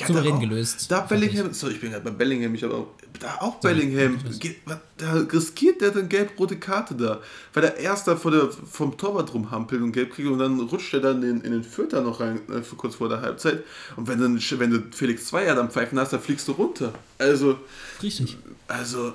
ja, 0.00 0.06
souverän 0.06 0.40
gelöst. 0.40 0.90
Da 0.90 1.00
Bellingham, 1.00 1.52
sorry, 1.52 1.74
ich 1.74 1.80
bin 1.80 1.90
gerade 1.90 2.04
bei 2.04 2.10
Bellingham, 2.10 2.54
ich 2.54 2.62
habe 2.62 2.74
auch, 2.74 2.86
da 3.20 3.36
auch 3.40 3.56
Bellingham, 3.60 4.18
geht, 4.38 4.56
was- 4.64 4.78
da 4.96 5.12
riskiert 5.12 5.80
der 5.80 5.90
dann 5.90 6.08
gelb-rote 6.08 6.56
Karte 6.58 6.94
da, 6.94 7.20
weil 7.54 7.62
der 7.62 7.76
Erster 7.78 8.16
vor 8.16 8.30
der, 8.30 8.48
vom 8.50 8.96
Torwart 8.96 9.32
rumhampelt 9.34 9.80
und 9.82 9.92
gelb 9.92 10.12
kriegt 10.12 10.28
und 10.28 10.38
dann 10.38 10.58
rutscht 10.60 10.94
er 10.94 11.00
dann 11.00 11.22
in, 11.22 11.40
in 11.42 11.52
den 11.52 11.64
Vierter 11.64 12.00
noch 12.02 12.20
rein, 12.20 12.40
äh, 12.50 12.62
für 12.62 12.76
kurz 12.76 12.96
vor 12.96 13.08
der 13.08 13.20
Halbzeit 13.20 13.62
und 13.96 14.08
wenn, 14.08 14.20
dann, 14.20 14.40
wenn 14.58 14.70
du 14.70 14.82
Felix 14.92 15.26
Zweier 15.26 15.56
am 15.58 15.70
Pfeifen 15.70 15.98
hast, 15.98 16.12
dann 16.12 16.20
fliegst 16.20 16.46
du 16.48 16.52
runter. 16.52 16.92
Also, 17.18 17.58
Richtig. 18.02 18.36
also, 18.68 19.14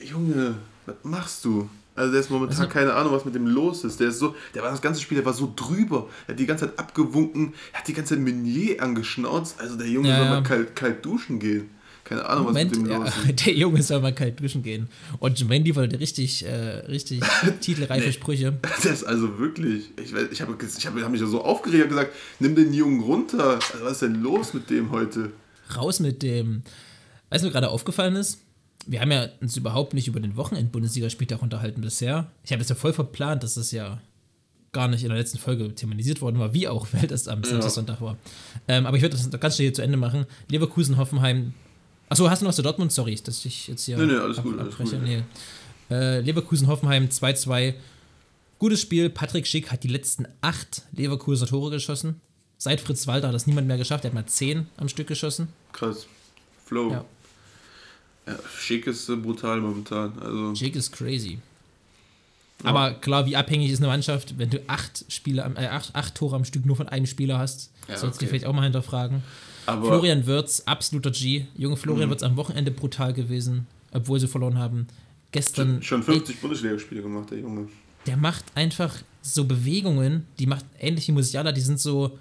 Junge, 0.00 0.54
was 0.86 0.96
machst 1.02 1.44
du? 1.44 1.68
Also 1.94 2.12
der 2.12 2.20
ist 2.20 2.30
momentan 2.30 2.58
Also- 2.58 2.68
keine 2.70 2.92
Ahnung, 2.94 3.12
was 3.12 3.24
mit 3.24 3.34
dem 3.34 3.46
los 3.46 3.82
ist. 3.84 3.98
Der 4.00 4.08
ist 4.08 4.18
so, 4.18 4.34
der 4.54 4.62
war 4.62 4.70
das 4.70 4.82
ganze 4.82 5.00
Spiel, 5.00 5.16
der 5.16 5.24
war 5.24 5.32
so 5.32 5.52
drüber. 5.56 6.08
Er 6.26 6.32
hat 6.34 6.38
die 6.38 6.46
ganze 6.46 6.66
Zeit 6.66 6.78
abgewunken, 6.78 7.54
er 7.72 7.78
hat 7.80 7.88
die 7.88 7.94
ganze 7.94 8.14
Zeit 8.14 8.22
Meunier 8.22 8.82
angeschnauzt. 8.82 9.60
Also 9.60 9.76
der 9.76 9.88
Junge 9.88 10.08
Ja, 10.10 10.18
soll 10.18 10.28
mal 10.28 10.42
kalt, 10.42 10.76
kalt 10.76 11.04
duschen 11.04 11.38
gehen. 11.38 11.70
Keine 12.04 12.24
Ahnung, 12.24 12.44
was 12.46 12.52
Moment, 12.52 12.70
mit 12.76 12.86
dem 12.86 12.90
ja, 12.92 12.98
los 12.98 13.08
ist. 13.28 13.46
der 13.46 13.54
Junge 13.54 13.82
soll 13.82 14.00
mal 14.00 14.14
kalt 14.14 14.38
duschen 14.38 14.62
gehen. 14.62 14.88
Und 15.18 15.48
Mendy 15.48 15.74
wollte 15.74 15.98
richtig, 15.98 16.44
äh, 16.44 16.50
richtig 16.86 17.20
titelreife 17.60 18.06
Nee. 18.06 18.12
Sprüche. 18.12 18.52
Das 18.62 18.84
ist 18.84 19.02
also 19.04 19.38
wirklich, 19.40 19.90
ich, 20.00 20.12
ich 20.12 20.40
habe 20.42 20.56
ich 20.60 20.86
hab, 20.86 20.94
hab 21.02 21.10
mich 21.10 21.20
ja 21.20 21.26
so 21.26 21.42
aufgeregt 21.42 21.84
und 21.84 21.88
gesagt, 21.90 22.12
nimm 22.38 22.54
den 22.54 22.72
Jungen 22.74 23.00
runter. 23.00 23.58
Also 23.72 23.84
was 23.84 23.92
ist 23.94 24.02
denn 24.02 24.22
los 24.22 24.54
mit 24.54 24.68
dem 24.70 24.90
heute? 24.92 25.32
Raus 25.74 25.98
mit 25.98 26.22
dem. 26.22 26.62
Weißt 27.30 27.42
du, 27.42 27.48
mir 27.48 27.52
gerade 27.52 27.70
aufgefallen 27.70 28.14
ist? 28.14 28.40
Wir 28.86 29.00
haben 29.00 29.10
ja 29.10 29.28
uns 29.40 29.56
überhaupt 29.56 29.94
nicht 29.94 30.08
über 30.08 30.20
den 30.20 30.36
Wochenend-Bundesligaspieltag 30.36 31.42
unterhalten 31.42 31.80
bisher. 31.80 32.30
Ich 32.44 32.52
habe 32.52 32.62
es 32.62 32.68
ja 32.68 32.74
voll 32.74 32.92
verplant, 32.92 33.42
dass 33.42 33.54
das 33.54 33.72
ja 33.72 34.00
gar 34.72 34.88
nicht 34.88 35.02
in 35.02 35.08
der 35.08 35.18
letzten 35.18 35.38
Folge 35.38 35.74
thematisiert 35.74 36.20
worden 36.20 36.38
war, 36.38 36.52
wie 36.52 36.68
auch, 36.68 36.86
weil 36.92 37.06
das 37.06 37.28
am 37.28 37.42
Samstag 37.42 38.00
war. 38.00 38.16
Ähm, 38.68 38.86
aber 38.86 38.96
ich 38.96 39.02
würde 39.02 39.16
das 39.16 39.28
ganz 39.40 39.56
schnell 39.56 39.68
hier 39.68 39.74
zu 39.74 39.82
Ende 39.82 39.96
machen. 39.96 40.26
Leverkusen, 40.48 40.96
Hoffenheim. 40.98 41.54
Achso, 42.08 42.30
hast 42.30 42.42
du 42.42 42.46
noch 42.46 42.54
zu 42.54 42.62
Dortmund? 42.62 42.92
Sorry, 42.92 43.16
dass 43.16 43.44
ich 43.44 43.68
jetzt 43.68 43.84
hier. 43.84 43.96
Nee, 43.96 44.06
nee, 44.06 44.16
alles 44.16 44.36
gut, 44.36 44.58
alles 44.58 44.76
gut. 44.76 44.92
Nee. 45.02 45.22
Äh, 45.90 46.20
Leverkusen, 46.20 46.68
Hoffenheim 46.68 47.06
2-2. 47.06 47.74
Gutes 48.58 48.80
Spiel. 48.80 49.10
Patrick 49.10 49.46
Schick 49.46 49.72
hat 49.72 49.82
die 49.82 49.88
letzten 49.88 50.26
acht 50.40 50.82
Leverkusener 50.92 51.48
Tore 51.48 51.70
geschossen. 51.70 52.20
Seit 52.58 52.80
Fritz 52.80 53.06
Walter 53.06 53.28
hat 53.28 53.34
das 53.34 53.46
niemand 53.46 53.66
mehr 53.66 53.76
geschafft. 53.76 54.04
Er 54.04 54.08
hat 54.08 54.14
mal 54.14 54.26
zehn 54.26 54.66
am 54.76 54.88
Stück 54.88 55.08
geschossen. 55.08 55.48
Krass. 55.72 56.06
Flow. 56.64 56.90
Ja. 56.90 57.04
Ja. 58.26 58.36
Schick 58.58 58.86
ist 58.86 59.08
äh, 59.08 59.16
brutal 59.16 59.60
momentan. 59.60 60.18
Also, 60.18 60.52
Jake 60.54 60.78
ist 60.78 60.92
crazy. 60.92 61.38
Aber 62.64 62.94
klar, 62.94 63.26
wie 63.26 63.36
abhängig 63.36 63.70
ist 63.70 63.78
eine 63.80 63.88
Mannschaft, 63.88 64.38
wenn 64.38 64.48
du 64.50 64.60
acht 64.66 65.04
Spiele, 65.08 65.44
am- 65.44 65.56
äh, 65.56 65.66
acht, 65.66 65.94
acht 65.94 66.14
Tore 66.14 66.36
am 66.36 66.44
Stück 66.44 66.64
nur 66.64 66.74
von 66.76 66.88
einem 66.88 67.06
Spieler 67.06 67.38
hast? 67.38 67.70
Ja, 67.86 67.98
Sollst 67.98 68.16
du 68.16 68.24
okay. 68.24 68.26
vielleicht 68.28 68.46
auch 68.46 68.52
mal 68.54 68.62
hinterfragen. 68.62 69.22
aber 69.66 69.86
Florian 69.86 70.26
Wirtz, 70.26 70.62
absoluter 70.64 71.10
G. 71.10 71.44
Junge 71.56 71.76
Florian 71.76 72.06
Mhm. 72.08 72.10
Wirtz 72.12 72.22
am 72.22 72.36
Wochenende 72.36 72.70
brutal 72.70 73.12
gewesen, 73.12 73.66
obwohl 73.92 74.18
sie 74.18 74.26
verloren 74.28 74.58
haben. 74.58 74.86
Gestern, 75.32 75.82
schon 75.82 76.02
50 76.02 76.40
Bundesligaspiele 76.40 77.02
gemacht, 77.02 77.30
der 77.30 77.38
Junge. 77.40 77.68
der 78.06 78.16
macht 78.16 78.44
einfach 78.54 78.94
so 79.22 79.44
Bewegungen, 79.44 80.26
die 80.38 80.46
macht 80.46 80.64
ähnlich 80.80 81.06
wie 81.08 81.12
Musiala, 81.12 81.52
die 81.52 81.60
sind 81.60 81.78
so 81.80 82.18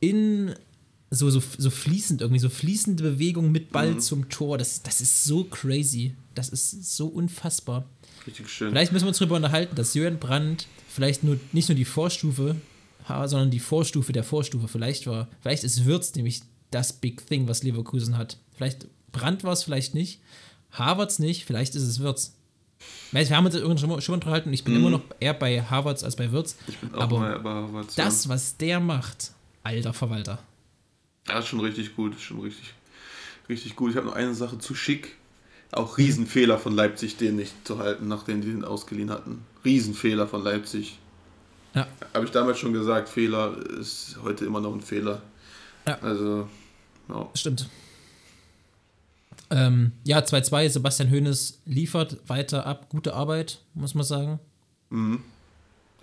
in 0.00 0.54
so, 1.14 1.30
so, 1.30 1.42
so 1.58 1.70
fließend 1.70 2.20
irgendwie, 2.20 2.38
so 2.40 2.48
fließende 2.50 3.02
Bewegungen 3.02 3.52
mit 3.52 3.70
Ball 3.72 3.92
Mhm. 3.92 4.00
zum 4.00 4.28
Tor. 4.28 4.58
Das, 4.58 4.82
das 4.82 5.00
ist 5.00 5.24
so 5.24 5.44
crazy. 5.44 6.14
Das 6.34 6.48
ist 6.48 6.96
so 6.96 7.06
unfassbar. 7.06 7.84
Richtig 8.26 8.48
schön. 8.48 8.70
Vielleicht 8.70 8.92
müssen 8.92 9.04
wir 9.04 9.08
uns 9.08 9.18
darüber 9.18 9.36
unterhalten, 9.36 9.76
dass 9.76 9.94
Jürgen 9.94 10.18
Brandt 10.18 10.66
vielleicht 10.88 11.24
nur 11.24 11.38
nicht 11.52 11.68
nur 11.68 11.76
die 11.76 11.84
Vorstufe, 11.84 12.56
sondern 13.06 13.50
die 13.50 13.60
Vorstufe 13.60 14.12
der 14.12 14.24
Vorstufe 14.24 14.66
vielleicht 14.68 15.06
war. 15.06 15.28
Vielleicht 15.42 15.62
ist 15.64 15.84
Würz 15.84 16.14
nämlich 16.14 16.40
das 16.70 16.92
Big 16.94 17.26
Thing, 17.26 17.46
was 17.48 17.62
Leverkusen 17.62 18.16
hat. 18.16 18.38
Vielleicht 18.56 18.86
Brandt 19.12 19.44
war 19.44 19.52
es, 19.52 19.62
vielleicht 19.62 19.94
nicht. 19.94 20.20
Harvards 20.72 21.18
nicht, 21.18 21.44
vielleicht 21.44 21.74
ist 21.76 21.82
es 21.84 22.00
Würz. 22.00 22.34
Wir 23.12 23.28
haben 23.30 23.46
uns 23.46 23.54
irgendwann 23.54 23.78
schon 23.78 23.88
mal, 23.90 24.00
schon 24.00 24.12
mal 24.14 24.16
unterhalten 24.16 24.48
und 24.48 24.54
ich 24.54 24.64
bin 24.64 24.74
immer 24.74 24.90
noch 24.90 25.02
eher 25.20 25.34
bei 25.34 25.62
Harvards 25.62 26.02
als 26.02 26.16
bei 26.16 26.32
Würz. 26.32 26.56
ich 26.66 26.76
bin 26.78 26.92
auch 26.94 27.02
aber 27.02 27.18
mal 27.20 27.38
bei 27.38 27.50
Harvard. 27.50 27.86
Das, 27.96 28.28
was 28.28 28.56
der 28.56 28.80
macht, 28.80 29.30
alter 29.62 29.92
Verwalter. 29.92 30.38
Ja, 31.28 31.38
ist 31.38 31.48
schon 31.48 31.60
richtig 31.60 31.96
gut, 31.96 32.14
ist 32.14 32.22
schon 32.22 32.40
richtig, 32.40 32.74
richtig 33.48 33.76
gut. 33.76 33.90
Ich 33.90 33.96
habe 33.96 34.06
noch 34.06 34.14
eine 34.14 34.34
Sache 34.34 34.58
zu 34.58 34.74
schick. 34.74 35.16
Auch 35.72 35.98
Riesenfehler 35.98 36.58
von 36.58 36.74
Leipzig, 36.74 37.16
den 37.16 37.36
nicht 37.36 37.66
zu 37.66 37.78
halten, 37.78 38.06
nachdem 38.06 38.42
die 38.42 38.48
den 38.48 38.64
ausgeliehen 38.64 39.10
hatten. 39.10 39.44
Riesenfehler 39.64 40.28
von 40.28 40.44
Leipzig. 40.44 40.98
Ja. 41.74 41.88
Habe 42.12 42.26
ich 42.26 42.30
damals 42.30 42.58
schon 42.58 42.72
gesagt, 42.72 43.08
Fehler 43.08 43.56
ist 43.80 44.16
heute 44.22 44.44
immer 44.44 44.60
noch 44.60 44.72
ein 44.72 44.80
Fehler. 44.80 45.22
Ja. 45.86 45.98
Also, 46.00 46.48
ja. 47.08 47.28
Stimmt. 47.34 47.68
Ähm, 49.50 49.92
ja, 50.04 50.20
2-2, 50.20 50.68
Sebastian 50.68 51.10
Hoeneß 51.10 51.62
liefert 51.66 52.18
weiter 52.28 52.66
ab. 52.66 52.88
Gute 52.90 53.14
Arbeit, 53.14 53.60
muss 53.74 53.94
man 53.94 54.04
sagen. 54.04 54.38
Mhm. 54.90 55.22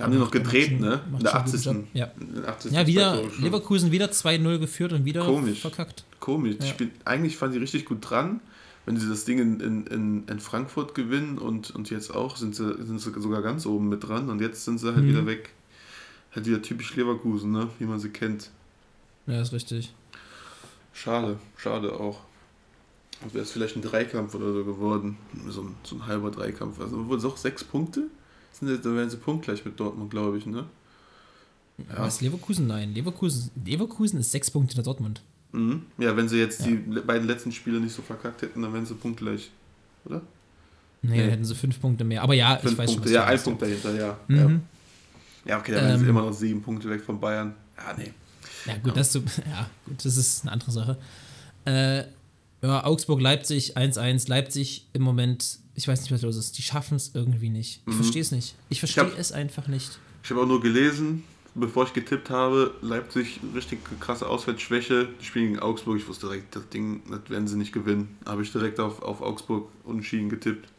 Haben 0.04 0.12
die 0.14 0.18
noch 0.18 0.32
gedreht, 0.32 0.70
schon- 0.70 0.80
ne? 0.80 1.02
In 1.12 1.20
der 1.20 1.32
schon 1.32 1.41
einen 1.41 1.45
guten 1.45 1.56
80. 1.58 1.66
Job. 1.66 1.88
Ja. 1.93 2.12
in 2.20 2.36
der 2.41 2.47
80. 2.49 2.72
Ja, 2.72 2.88
wieder. 2.88 3.22
Leverkusen 3.39 3.91
wieder 3.91 4.12
2-0 4.12 4.60
geführt 4.60 4.93
und 4.93 5.06
wieder 5.06 5.24
Komisch. 5.26 5.62
verkackt. 5.62 6.04
Komisch. 6.20 6.56
Ja. 6.60 6.66
spielen, 6.68 6.91
eigentlich 7.06 7.38
fahren 7.38 7.52
die 7.52 7.58
richtig 7.60 7.86
gut 7.86 7.97
dran. 8.10 8.39
Wenn 8.86 8.97
sie 8.97 9.08
das 9.08 9.26
Ding 9.26 9.38
in, 9.38 9.60
in, 9.60 9.88
in, 9.88 10.24
Frankfurt 10.39 10.95
gewinnen 10.95 11.38
und, 11.38 11.70
und 11.72 11.89
jetzt 11.91 12.16
auch, 12.16 12.36
sind 12.36 12.56
sie, 12.56 12.84
sind 12.84 12.99
sie 12.99 13.12
sogar 13.22 13.43
ganz 13.43 13.66
oben 13.68 13.89
mit 13.89 14.04
dran 14.08 14.30
und 14.30 14.41
jetzt 14.41 14.66
sind 14.66 14.80
sie 14.80 14.88
halt 14.93 15.04
Mhm. 15.06 15.10
wieder 15.10 15.26
weg. 15.28 15.52
Halt 16.36 16.45
wieder 16.47 16.62
typisch 16.62 16.95
Leverkusen, 16.95 17.52
ne? 17.52 17.68
Wie 17.78 17.86
man 17.86 17.99
sie 17.99 18.10
kennt. 18.10 18.49
Ja, 19.28 19.39
ist 19.41 19.54
richtig. 19.54 19.93
Schade, 20.93 21.38
schade 21.58 21.93
auch. 21.93 22.22
Wäre 23.32 23.43
es 23.43 23.52
vielleicht 23.52 23.76
ein 23.76 23.84
Dreikampf 23.84 24.34
oder 24.34 24.52
so 24.52 24.66
geworden. 24.66 25.18
So 25.47 25.62
ein, 25.62 25.76
so 25.84 25.95
ein 25.97 26.08
halber 26.08 26.32
Dreikampf. 26.32 26.80
Also 26.82 27.06
es 27.20 27.26
auch 27.26 27.38
sechs 27.38 27.64
Punkte? 27.64 28.08
Sind 28.62 28.86
da 28.86 28.93
wären 28.95 29.09
sie 29.09 29.18
punktgleich 29.18 29.66
mit 29.66 29.80
Dortmund, 29.80 30.09
glaube 30.12 30.38
ich, 30.38 30.45
ne? 30.45 30.66
Ja. 31.89 31.99
Was, 31.99 32.22
Leverkusen? 32.22 32.68
Nein. 32.68 32.93
Leverkusen, 32.93 33.49
Leverkusen 33.66 34.20
ist 34.20 34.32
sechs 34.32 34.51
Punkte 34.51 34.76
hinter 34.76 34.84
Dortmund. 34.84 35.22
Mhm. 35.51 35.84
Ja, 35.97 36.16
wenn 36.16 36.30
sie 36.30 36.38
jetzt 36.38 36.64
die 36.66 36.80
le- 36.88 37.01
beiden 37.01 37.28
letzten 37.28 37.51
Spiele 37.51 37.80
nicht 37.80 37.93
so 37.95 38.01
verkackt 38.01 38.41
hätten, 38.43 38.62
dann 38.62 38.72
wären 38.74 38.86
sie 38.86 38.93
punktgleich. 38.93 39.49
Oder? 40.05 40.22
Nee, 41.01 41.12
Nee. 41.12 41.22
dann 41.22 41.30
hätten 41.32 41.45
sie 41.45 41.55
fünf 41.55 41.82
Punkte 41.82 42.03
mehr. 42.03 42.22
Aber 42.22 42.34
ja, 42.36 42.57
Fünf 42.57 42.74
ich 42.74 42.78
weiß 42.78 42.89
schon, 42.91 42.95
Punkte. 43.01 43.09
was 43.09 43.16
Ja, 43.16 43.26
ein. 43.26 43.41
Punkt 43.41 43.62
dahinter, 43.64 43.95
ja. 43.95 44.18
ja. 44.30 44.47
Mhm. 44.47 44.62
Ja, 45.45 45.59
okay, 45.59 45.72
dann 45.72 45.86
wären 45.86 45.97
sie 45.99 46.03
Ähm. 46.05 46.09
immer 46.12 46.22
noch 46.22 46.34
sieben 46.34 46.62
Punkte 46.62 46.89
weg 46.89 47.01
von 47.03 47.20
Bayern. 47.20 47.55
Ja, 47.78 47.95
nee. 47.97 48.14
Ja, 48.68 48.78
gut, 48.78 48.95
dass 48.95 49.12
du. 49.14 49.20
Ja, 49.49 49.68
gut, 49.88 50.05
das 50.05 50.18
ist 50.18 50.43
eine 50.43 50.51
andere 50.51 50.72
Sache. 50.72 50.97
Äh, 51.66 52.03
ja, 52.62 52.84
Augsburg, 52.86 53.20
Leipzig 53.22 53.76
1-1. 53.76 54.30
Leipzig 54.30 54.86
im 54.93 55.01
Moment, 55.01 55.57
ich 55.82 55.88
weiß 55.88 56.01
nicht, 56.01 56.11
was 56.11 56.21
los 56.21 56.36
ist. 56.38 56.57
Die 56.57 56.61
schaffen 56.61 56.95
es 56.95 57.11
irgendwie 57.15 57.49
nicht. 57.49 57.82
Ich 57.86 57.93
Mhm. 57.93 57.97
verstehe 57.97 58.21
es 58.21 58.32
nicht. 58.32 58.55
Ich 58.69 58.79
verstehe 58.79 59.11
es 59.17 59.32
einfach 59.32 59.67
nicht. 59.67 59.99
Ich 60.23 60.29
habe 60.29 60.41
auch 60.41 60.45
nur 60.47 60.61
gelesen, 60.61 61.23
bevor 61.55 61.86
ich 61.86 61.93
getippt 61.93 62.29
habe, 62.29 62.73
Leipzig 62.82 63.39
richtig 63.55 63.79
krasse 63.99 64.27
Auswärtsschwäche. 64.27 65.09
Die 65.19 65.25
spielen 65.25 65.47
gegen 65.47 65.59
Augsburg. 65.59 65.97
Ich 65.97 66.07
wusste 66.07 66.27
direkt, 66.27 66.55
das 66.55 66.69
Ding, 66.69 67.01
das 67.09 67.21
werden 67.29 67.47
sie 67.47 67.57
nicht 67.57 67.71
gewinnen. 67.73 68.17
Habe 68.25 68.43
ich 68.43 68.51
direkt 68.51 68.79
auf, 68.79 69.01
auf 69.01 69.21
Augsburg 69.21 69.69
unentschieden 69.84 70.29
getippt. 70.29 70.69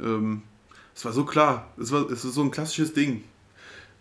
Ähm, 0.00 0.42
es 0.94 1.04
war 1.04 1.12
so 1.12 1.24
klar. 1.24 1.72
Es 1.80 1.90
war 1.90 2.08
es 2.10 2.24
ist 2.24 2.34
so 2.34 2.42
ein 2.42 2.50
klassisches 2.50 2.92
Ding. 2.92 3.24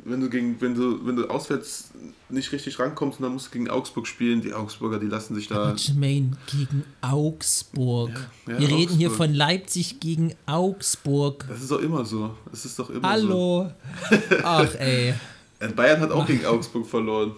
Wenn 0.03 0.21
du 0.21 0.29
gegen, 0.29 0.59
wenn 0.61 0.75
du, 0.75 1.03
wenn 1.07 1.15
du 1.15 1.27
auswärts 1.27 1.89
nicht 2.29 2.51
richtig 2.51 2.77
rankommst 2.77 3.19
und 3.19 3.23
dann 3.23 3.33
musst 3.33 3.47
du 3.47 3.51
gegen 3.51 3.69
Augsburg 3.71 4.05
spielen, 4.05 4.39
die 4.41 4.53
Augsburger, 4.53 4.99
die 4.99 5.07
lassen 5.07 5.33
sich 5.33 5.47
da. 5.47 5.73
Jermaine 5.73 6.37
gegen 6.45 6.83
Augsburg. 7.01 8.11
Ja, 8.45 8.53
ja, 8.53 8.59
Wir 8.59 8.67
reden 8.69 8.95
hier 8.97 9.07
Augsburg. 9.09 9.27
von 9.29 9.33
Leipzig 9.35 9.99
gegen 9.99 10.35
Augsburg. 10.45 11.45
Das 11.47 11.61
ist 11.61 11.71
doch 11.71 11.79
immer 11.81 12.05
so. 12.05 12.35
Das 12.51 12.65
ist 12.65 12.77
doch 12.77 12.89
immer 12.91 13.01
so. 13.01 13.27
Hallo. 13.27 13.71
Ach, 14.43 14.75
ey. 14.75 15.15
Äh, 15.59 15.67
Bayern 15.69 15.99
hat 16.01 16.11
auch 16.11 16.27
gegen 16.27 16.45
Augsburg 16.45 16.85
verloren. 16.85 17.31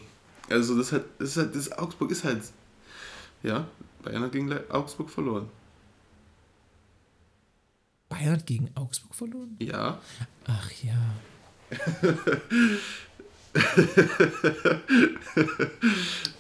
Also 0.50 0.78
das 0.78 0.92
hat, 0.92 1.04
das 1.20 1.30
ist 1.30 1.38
halt, 1.38 1.56
das 1.56 1.72
Augsburg 1.72 2.12
ist 2.12 2.24
halt, 2.26 2.42
ja, 3.44 3.66
Bayern 4.04 4.24
hat 4.24 4.32
gegen 4.34 4.48
Le- 4.50 4.66
Augsburg 4.70 5.10
verloren. 5.10 5.48
Bayern 8.10 8.32
hat 8.34 8.46
gegen 8.46 8.70
Augsburg 8.76 9.14
verloren? 9.16 9.56
Ja. 9.60 10.00
Ach 10.48 10.72
ja. 10.84 10.96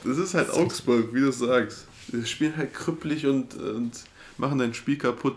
Das 0.03 0.17
ist 0.17 0.33
halt 0.33 0.49
Augsburg, 0.49 1.13
wie 1.13 1.19
du 1.21 1.31
sagst. 1.31 1.85
Die 2.11 2.25
spielen 2.25 2.55
halt 2.55 2.73
krüppelig 2.73 3.25
und, 3.25 3.55
und 3.55 3.91
machen 4.37 4.59
dein 4.59 4.73
Spiel 4.73 4.97
kaputt, 4.97 5.35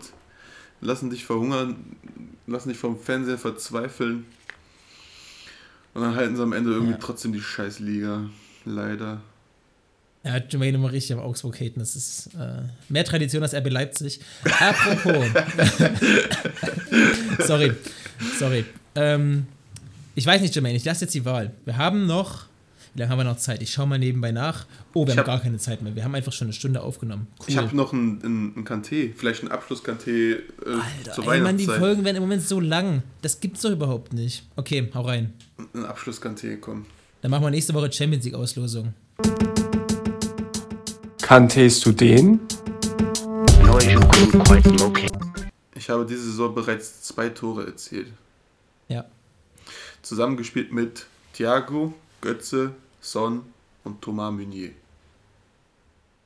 lassen 0.79 1.09
dich 1.09 1.25
verhungern, 1.25 1.75
lassen 2.47 2.69
dich 2.69 2.77
vom 2.77 2.97
Fernseher 2.99 3.37
verzweifeln. 3.37 4.25
Und 5.93 6.03
dann 6.03 6.15
halten 6.15 6.35
sie 6.37 6.43
am 6.43 6.53
Ende 6.53 6.71
irgendwie 6.71 6.93
Ja. 6.93 6.99
trotzdem 7.01 7.33
die 7.33 7.41
Scheißliga. 7.41 8.29
Leider. 8.63 9.21
Er 10.23 10.33
hat 10.33 10.53
Jermaine 10.53 10.77
immer 10.77 10.91
richtig 10.91 11.13
am 11.13 11.19
Augsburg 11.19 11.59
haten. 11.59 11.79
Das 11.79 11.95
ist 11.95 12.29
äh, 12.39 12.61
mehr 12.89 13.03
Tradition 13.03 13.41
als 13.43 13.53
RB 13.55 13.69
Leipzig. 13.69 14.21
Apropos. 14.43 15.25
sorry. 17.47 17.73
Sorry. 18.37 18.63
Ähm, 18.95 19.47
ich 20.15 20.25
weiß 20.25 20.41
nicht, 20.41 20.53
Jermaine, 20.55 20.75
ich 20.77 20.85
lasse 20.85 21.05
jetzt 21.05 21.13
die 21.13 21.25
Wahl. 21.25 21.51
Wir 21.65 21.77
haben 21.77 22.05
noch. 22.05 22.45
Wie 22.93 22.99
lange 22.99 23.11
haben 23.11 23.19
wir 23.19 23.23
noch 23.23 23.37
Zeit? 23.37 23.61
Ich 23.61 23.71
schaue 23.71 23.87
mal 23.87 23.97
nebenbei 23.97 24.33
nach. 24.33 24.65
Oh, 24.93 25.05
wir 25.05 25.13
Ich 25.13 25.17
haben 25.17 25.19
hab- 25.19 25.25
gar 25.27 25.39
keine 25.39 25.57
Zeit 25.57 25.81
mehr. 25.81 25.95
Wir 25.95 26.03
haben 26.03 26.13
einfach 26.13 26.33
schon 26.33 26.47
eine 26.47 26.53
Stunde 26.53 26.81
aufgenommen. 26.81 27.27
Cool. 27.39 27.45
Ich 27.47 27.57
habe 27.57 27.73
noch 27.73 27.93
ein, 27.93 28.19
ein, 28.21 28.53
ein 28.57 28.65
Kanté, 28.65 29.13
vielleicht 29.15 29.43
ein 29.43 29.49
Abschlusskanté 29.49 30.33
äh, 30.33 30.39
Alter, 30.65 31.11
zur 31.13 31.23
ey, 31.33 31.39
Mann, 31.39 31.55
die 31.55 31.63
Weihnachtszeit. 31.67 31.79
Folgen 31.79 32.03
werden 32.03 32.17
im 32.17 32.23
Moment 32.23 32.41
so 32.45 32.59
lang. 32.59 33.01
Das 33.21 33.39
gibt's 33.39 33.61
doch 33.61 33.69
überhaupt 33.71 34.11
nicht. 34.11 34.43
Okay, 34.57 34.89
hau 34.93 35.01
rein. 35.03 35.31
Ein 35.73 35.85
Abschlusskanté, 35.85 36.57
komm. 36.57 36.85
Dann 37.21 37.31
machen 37.31 37.43
wir 37.43 37.51
nächste 37.51 37.73
Woche 37.73 37.89
Champions 37.91 38.25
League 38.25 38.35
Auslosung. 38.35 38.93
Kanntest 41.21 41.85
du 41.85 41.93
den? 41.93 42.41
Ich 45.75 45.89
habe 45.89 46.05
diese 46.05 46.23
Saison 46.23 46.53
bereits 46.53 47.03
zwei 47.03 47.29
Tore 47.29 47.65
erzielt. 47.67 48.07
Ja. 48.89 49.05
Zusammengespielt 50.01 50.71
mit 50.71 51.05
Thiago, 51.33 51.93
Götze, 52.21 52.75
Son 52.99 53.43
und 53.83 54.01
Thomas 54.01 54.33
Meunier. 54.33 54.71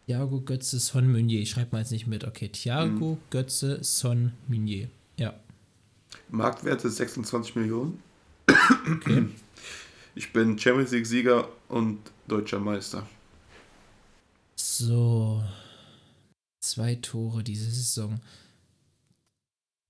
Thiago, 0.07 0.39
Götze, 0.41 0.79
Son, 0.79 1.11
Meunier. 1.11 1.41
Ich 1.41 1.49
schreibe 1.51 1.69
mal 1.71 1.79
jetzt 1.79 1.91
nicht 1.91 2.07
mit. 2.07 2.23
Okay, 2.25 2.49
Thiago, 2.49 3.15
Mhm. 3.15 3.17
Götze, 3.31 3.83
Son, 3.83 4.33
Meunier. 4.47 4.87
Ja. 5.17 5.33
Marktwert 6.29 6.83
ist 6.85 6.97
26 6.97 7.55
Millionen. 7.55 8.01
Okay. 8.47 9.27
Ich 10.17 10.31
bin 10.31 10.57
Champions 10.57 10.91
League-Sieger 10.91 11.49
und 11.67 11.99
deutscher 12.29 12.57
Meister. 12.57 13.05
So. 14.55 15.43
Zwei 16.61 16.95
Tore 16.95 17.43
diese 17.43 17.69
Saison. 17.69 18.21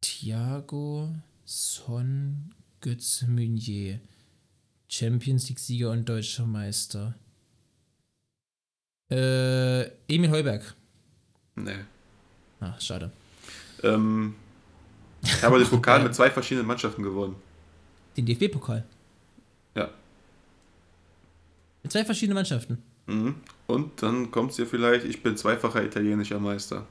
Thiago, 0.02 1.14
Son, 1.46 2.56
Götze, 2.86 3.26
Meunier. 3.28 4.00
Champions 4.88 5.50
League-Sieger 5.50 5.90
und 5.90 6.08
deutscher 6.08 6.46
Meister. 6.46 7.16
Äh, 9.10 9.86
Emil 10.08 10.30
Heuberg. 10.30 10.76
Nee. 11.56 11.80
Ah, 12.60 12.80
schade. 12.80 13.12
Ähm, 13.82 14.36
ich 15.24 15.42
habe 15.42 15.58
den 15.58 15.68
Pokal 15.68 16.04
mit 16.04 16.14
zwei 16.14 16.30
verschiedenen 16.30 16.68
Mannschaften 16.68 17.02
gewonnen. 17.02 17.36
Den 18.16 18.28
DFB-Pokal. 18.28 18.86
Ja. 19.74 19.90
Mit 21.82 21.92
zwei 21.92 22.06
verschiedenen 22.06 22.36
Mannschaften. 22.36 22.84
Mhm. 23.08 23.34
Und 23.66 24.04
dann 24.04 24.30
kommt 24.30 24.52
es 24.52 24.58
dir 24.58 24.68
vielleicht, 24.68 25.06
ich 25.06 25.24
bin 25.24 25.36
zweifacher 25.38 25.84
italienischer 25.84 26.40
Meister. 26.40 26.86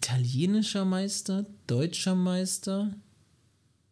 Italienischer 0.00 0.84
Meister, 0.84 1.46
deutscher 1.66 2.14
Meister, 2.14 2.92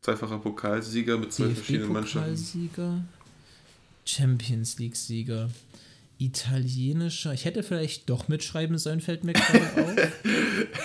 Zweifacher 0.02 0.38
Pokalsieger 0.38 1.16
mit 1.16 1.32
zwei 1.32 1.48
verschiedenen 1.54 1.92
Mannschaften. 1.94 2.34
DFB-Pokalsieger, 2.34 3.00
Champions 4.04 4.78
League-Sieger, 4.78 5.48
italienischer. 6.18 7.32
Ich 7.32 7.46
hätte 7.46 7.62
vielleicht 7.62 8.10
doch 8.10 8.28
mitschreiben 8.28 8.76
sollen, 8.76 9.00
fällt 9.00 9.24
mir 9.24 9.32
gerade 9.32 9.82
auf. 9.82 10.12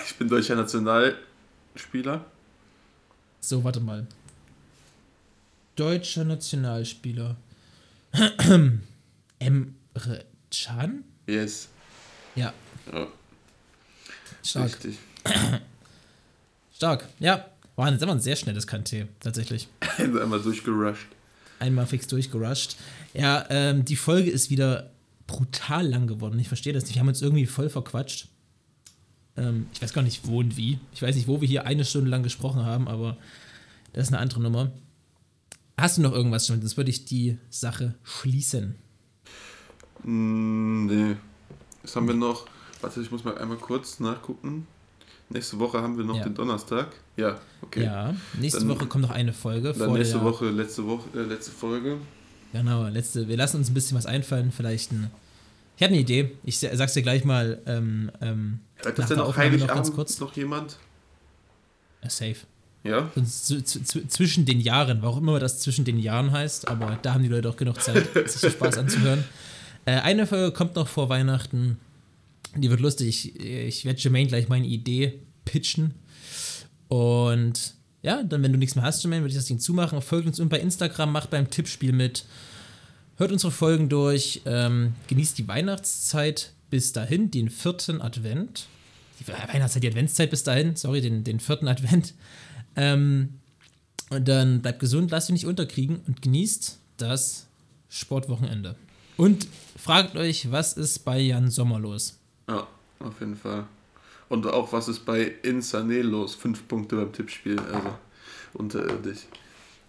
Ich 0.06 0.14
bin 0.14 0.28
deutscher 0.30 0.54
Nationalspieler. 0.56 2.24
So, 3.40 3.62
warte 3.62 3.80
mal. 3.80 4.06
Deutscher 5.76 6.24
Nationalspieler. 6.24 7.36
Emre 9.38 10.24
Can? 10.50 11.04
Yes. 11.26 11.68
Ja, 12.36 12.54
Ja, 12.90 13.06
stark. 14.42 14.64
richtig. 14.64 14.96
Stark. 16.74 17.06
Ja, 17.18 17.46
war 17.76 17.90
das 17.90 18.00
war 18.00 18.14
ein 18.14 18.20
sehr 18.20 18.36
schnelles 18.36 18.68
Kanté, 18.68 19.06
tatsächlich. 19.20 19.68
Einmal 19.98 20.40
durchgerusht. 20.40 21.06
Einmal 21.58 21.86
fix 21.86 22.06
durchgerusht. 22.06 22.76
Ja, 23.14 23.46
ähm, 23.50 23.84
die 23.84 23.96
Folge 23.96 24.30
ist 24.30 24.50
wieder 24.50 24.90
brutal 25.26 25.86
lang 25.86 26.06
geworden. 26.06 26.38
Ich 26.38 26.48
verstehe 26.48 26.72
das 26.72 26.84
nicht. 26.84 26.94
Wir 26.94 27.00
haben 27.00 27.08
uns 27.08 27.22
irgendwie 27.22 27.46
voll 27.46 27.70
verquatscht. 27.70 28.28
Ähm, 29.36 29.66
ich 29.72 29.80
weiß 29.80 29.92
gar 29.92 30.02
nicht, 30.02 30.26
wo 30.26 30.40
und 30.40 30.56
wie. 30.56 30.78
Ich 30.92 31.02
weiß 31.02 31.14
nicht, 31.14 31.28
wo 31.28 31.40
wir 31.40 31.48
hier 31.48 31.66
eine 31.66 31.84
Stunde 31.84 32.10
lang 32.10 32.22
gesprochen 32.22 32.64
haben, 32.64 32.88
aber 32.88 33.16
das 33.92 34.04
ist 34.04 34.12
eine 34.12 34.18
andere 34.18 34.40
Nummer. 34.40 34.72
Hast 35.76 35.96
du 35.96 36.02
noch 36.02 36.12
irgendwas 36.12 36.46
schon? 36.46 36.60
Sonst 36.60 36.76
würde 36.76 36.90
ich 36.90 37.04
die 37.04 37.38
Sache 37.48 37.94
schließen. 38.02 38.74
Mm, 40.02 40.86
nee. 40.86 41.16
Was 41.82 41.96
haben 41.96 42.06
wir 42.06 42.14
noch? 42.14 42.46
Warte, 42.80 43.00
ich 43.00 43.10
muss 43.10 43.24
mal 43.24 43.38
einmal 43.38 43.56
kurz 43.56 44.00
nachgucken. 44.00 44.66
Nächste 45.32 45.58
Woche 45.60 45.80
haben 45.80 45.96
wir 45.96 46.04
noch 46.04 46.16
Ja. 46.16 46.24
den 46.24 46.34
Donnerstag. 46.34 46.88
Ja, 47.16 47.38
okay. 47.62 47.84
Ja, 47.84 48.14
nächste 48.38 48.60
Dann- 48.60 48.68
Woche 48.68 48.86
kommt 48.86 49.02
noch 49.02 49.10
eine 49.10 49.32
Folge. 49.32 49.68
Dann 49.72 49.88
vor 49.88 49.96
nächste 49.96 50.16
der, 50.16 50.24
Woche, 50.24 50.50
letzte 50.50 50.84
Woche, 50.86 51.08
äh, 51.14 51.22
letzte 51.22 51.52
Folge. 51.52 51.98
Genau, 52.52 52.86
letzte. 52.88 53.28
Wir 53.28 53.36
lassen 53.36 53.58
uns 53.58 53.70
ein 53.70 53.74
bisschen 53.74 53.96
was 53.96 54.06
einfallen. 54.06 54.50
Vielleicht 54.50 54.90
ein. 54.92 55.10
Ich 55.76 55.82
habe 55.84 55.92
eine 55.92 56.00
Idee. 56.02 56.32
Ich 56.44 56.58
sa- 56.58 56.74
sag's 56.74 56.94
dir 56.94 57.02
gleich 57.02 57.24
mal. 57.24 57.60
Ähm, 57.66 58.10
ähm, 58.20 58.58
Nach 58.84 58.90
das 58.92 59.06
denn 59.08 59.18
auch 59.20 59.28
noch 59.28 59.36
ganz 59.36 59.52
Heiligabend 59.52 59.94
kurz. 59.94 60.18
noch 60.20 60.34
jemand? 60.36 60.76
äh, 62.02 62.08
safe. 62.08 62.36
Ja? 62.82 63.10
Zwischen 64.08 64.46
den 64.46 64.58
Jahren, 64.60 65.02
warum 65.02 65.28
immer 65.28 65.38
das 65.38 65.60
zwischen 65.60 65.84
den 65.84 65.98
Jahren 65.98 66.32
heißt, 66.32 66.66
aber 66.66 66.98
da 67.02 67.12
haben 67.14 67.22
die 67.22 67.28
Leute 67.28 67.48
auch 67.50 67.56
genug 67.56 67.80
Zeit, 67.82 68.08
sich 68.28 68.52
Spaß 68.52 68.78
anzuhören. 68.78 69.24
Äh, 69.86 69.92
eine 70.00 70.26
Folge 70.26 70.52
kommt 70.52 70.76
noch 70.76 70.86
vor 70.86 71.08
Weihnachten. 71.08 71.78
Die 72.56 72.70
wird 72.70 72.80
lustig. 72.80 73.08
Ich, 73.08 73.40
ich 73.40 73.84
werde 73.84 74.00
Jermaine 74.00 74.28
gleich 74.28 74.48
meine 74.48 74.66
Idee 74.66 75.20
pitchen. 75.44 75.94
Und 76.88 77.74
ja, 78.02 78.22
dann, 78.22 78.42
wenn 78.42 78.52
du 78.52 78.58
nichts 78.58 78.74
mehr 78.74 78.84
hast, 78.84 79.02
Jermaine, 79.02 79.22
würde 79.22 79.30
ich 79.30 79.38
das 79.38 79.46
Ding 79.46 79.58
zumachen. 79.58 80.00
Folgt 80.02 80.26
uns 80.26 80.40
bei 80.48 80.58
Instagram, 80.58 81.12
macht 81.12 81.30
beim 81.30 81.50
Tippspiel 81.50 81.92
mit. 81.92 82.24
Hört 83.16 83.32
unsere 83.32 83.52
Folgen 83.52 83.88
durch. 83.88 84.42
Ähm, 84.46 84.94
genießt 85.08 85.38
die 85.38 85.46
Weihnachtszeit 85.46 86.52
bis 86.70 86.92
dahin, 86.92 87.30
den 87.30 87.50
vierten 87.50 88.00
Advent. 88.00 88.66
Die 89.20 89.28
Weihnachtszeit, 89.28 89.82
die 89.82 89.88
Adventszeit 89.88 90.30
bis 90.30 90.42
dahin, 90.42 90.76
sorry, 90.76 91.00
den, 91.00 91.24
den 91.24 91.40
vierten 91.40 91.68
Advent. 91.68 92.14
Ähm, 92.76 93.40
und 94.08 94.26
dann 94.26 94.62
bleibt 94.62 94.80
gesund, 94.80 95.10
lasst 95.10 95.28
euch 95.28 95.34
nicht 95.34 95.46
unterkriegen 95.46 96.00
und 96.06 96.22
genießt 96.22 96.78
das 96.96 97.46
Sportwochenende. 97.88 98.76
Und 99.16 99.46
fragt 99.76 100.16
euch, 100.16 100.50
was 100.50 100.72
ist 100.72 101.00
bei 101.00 101.20
Jan 101.20 101.50
Sommer 101.50 101.78
los? 101.78 102.19
Ja, 102.50 102.66
auf 102.98 103.20
jeden 103.20 103.36
Fall. 103.36 103.64
Und 104.28 104.44
auch 104.48 104.72
was 104.72 104.88
ist 104.88 105.06
bei 105.06 105.36
Insané 105.44 106.02
los? 106.02 106.34
Fünf 106.34 106.66
Punkte 106.66 106.96
beim 106.96 107.12
Tippspiel, 107.12 107.60
also 107.60 107.94
unterirdisch. 108.54 109.26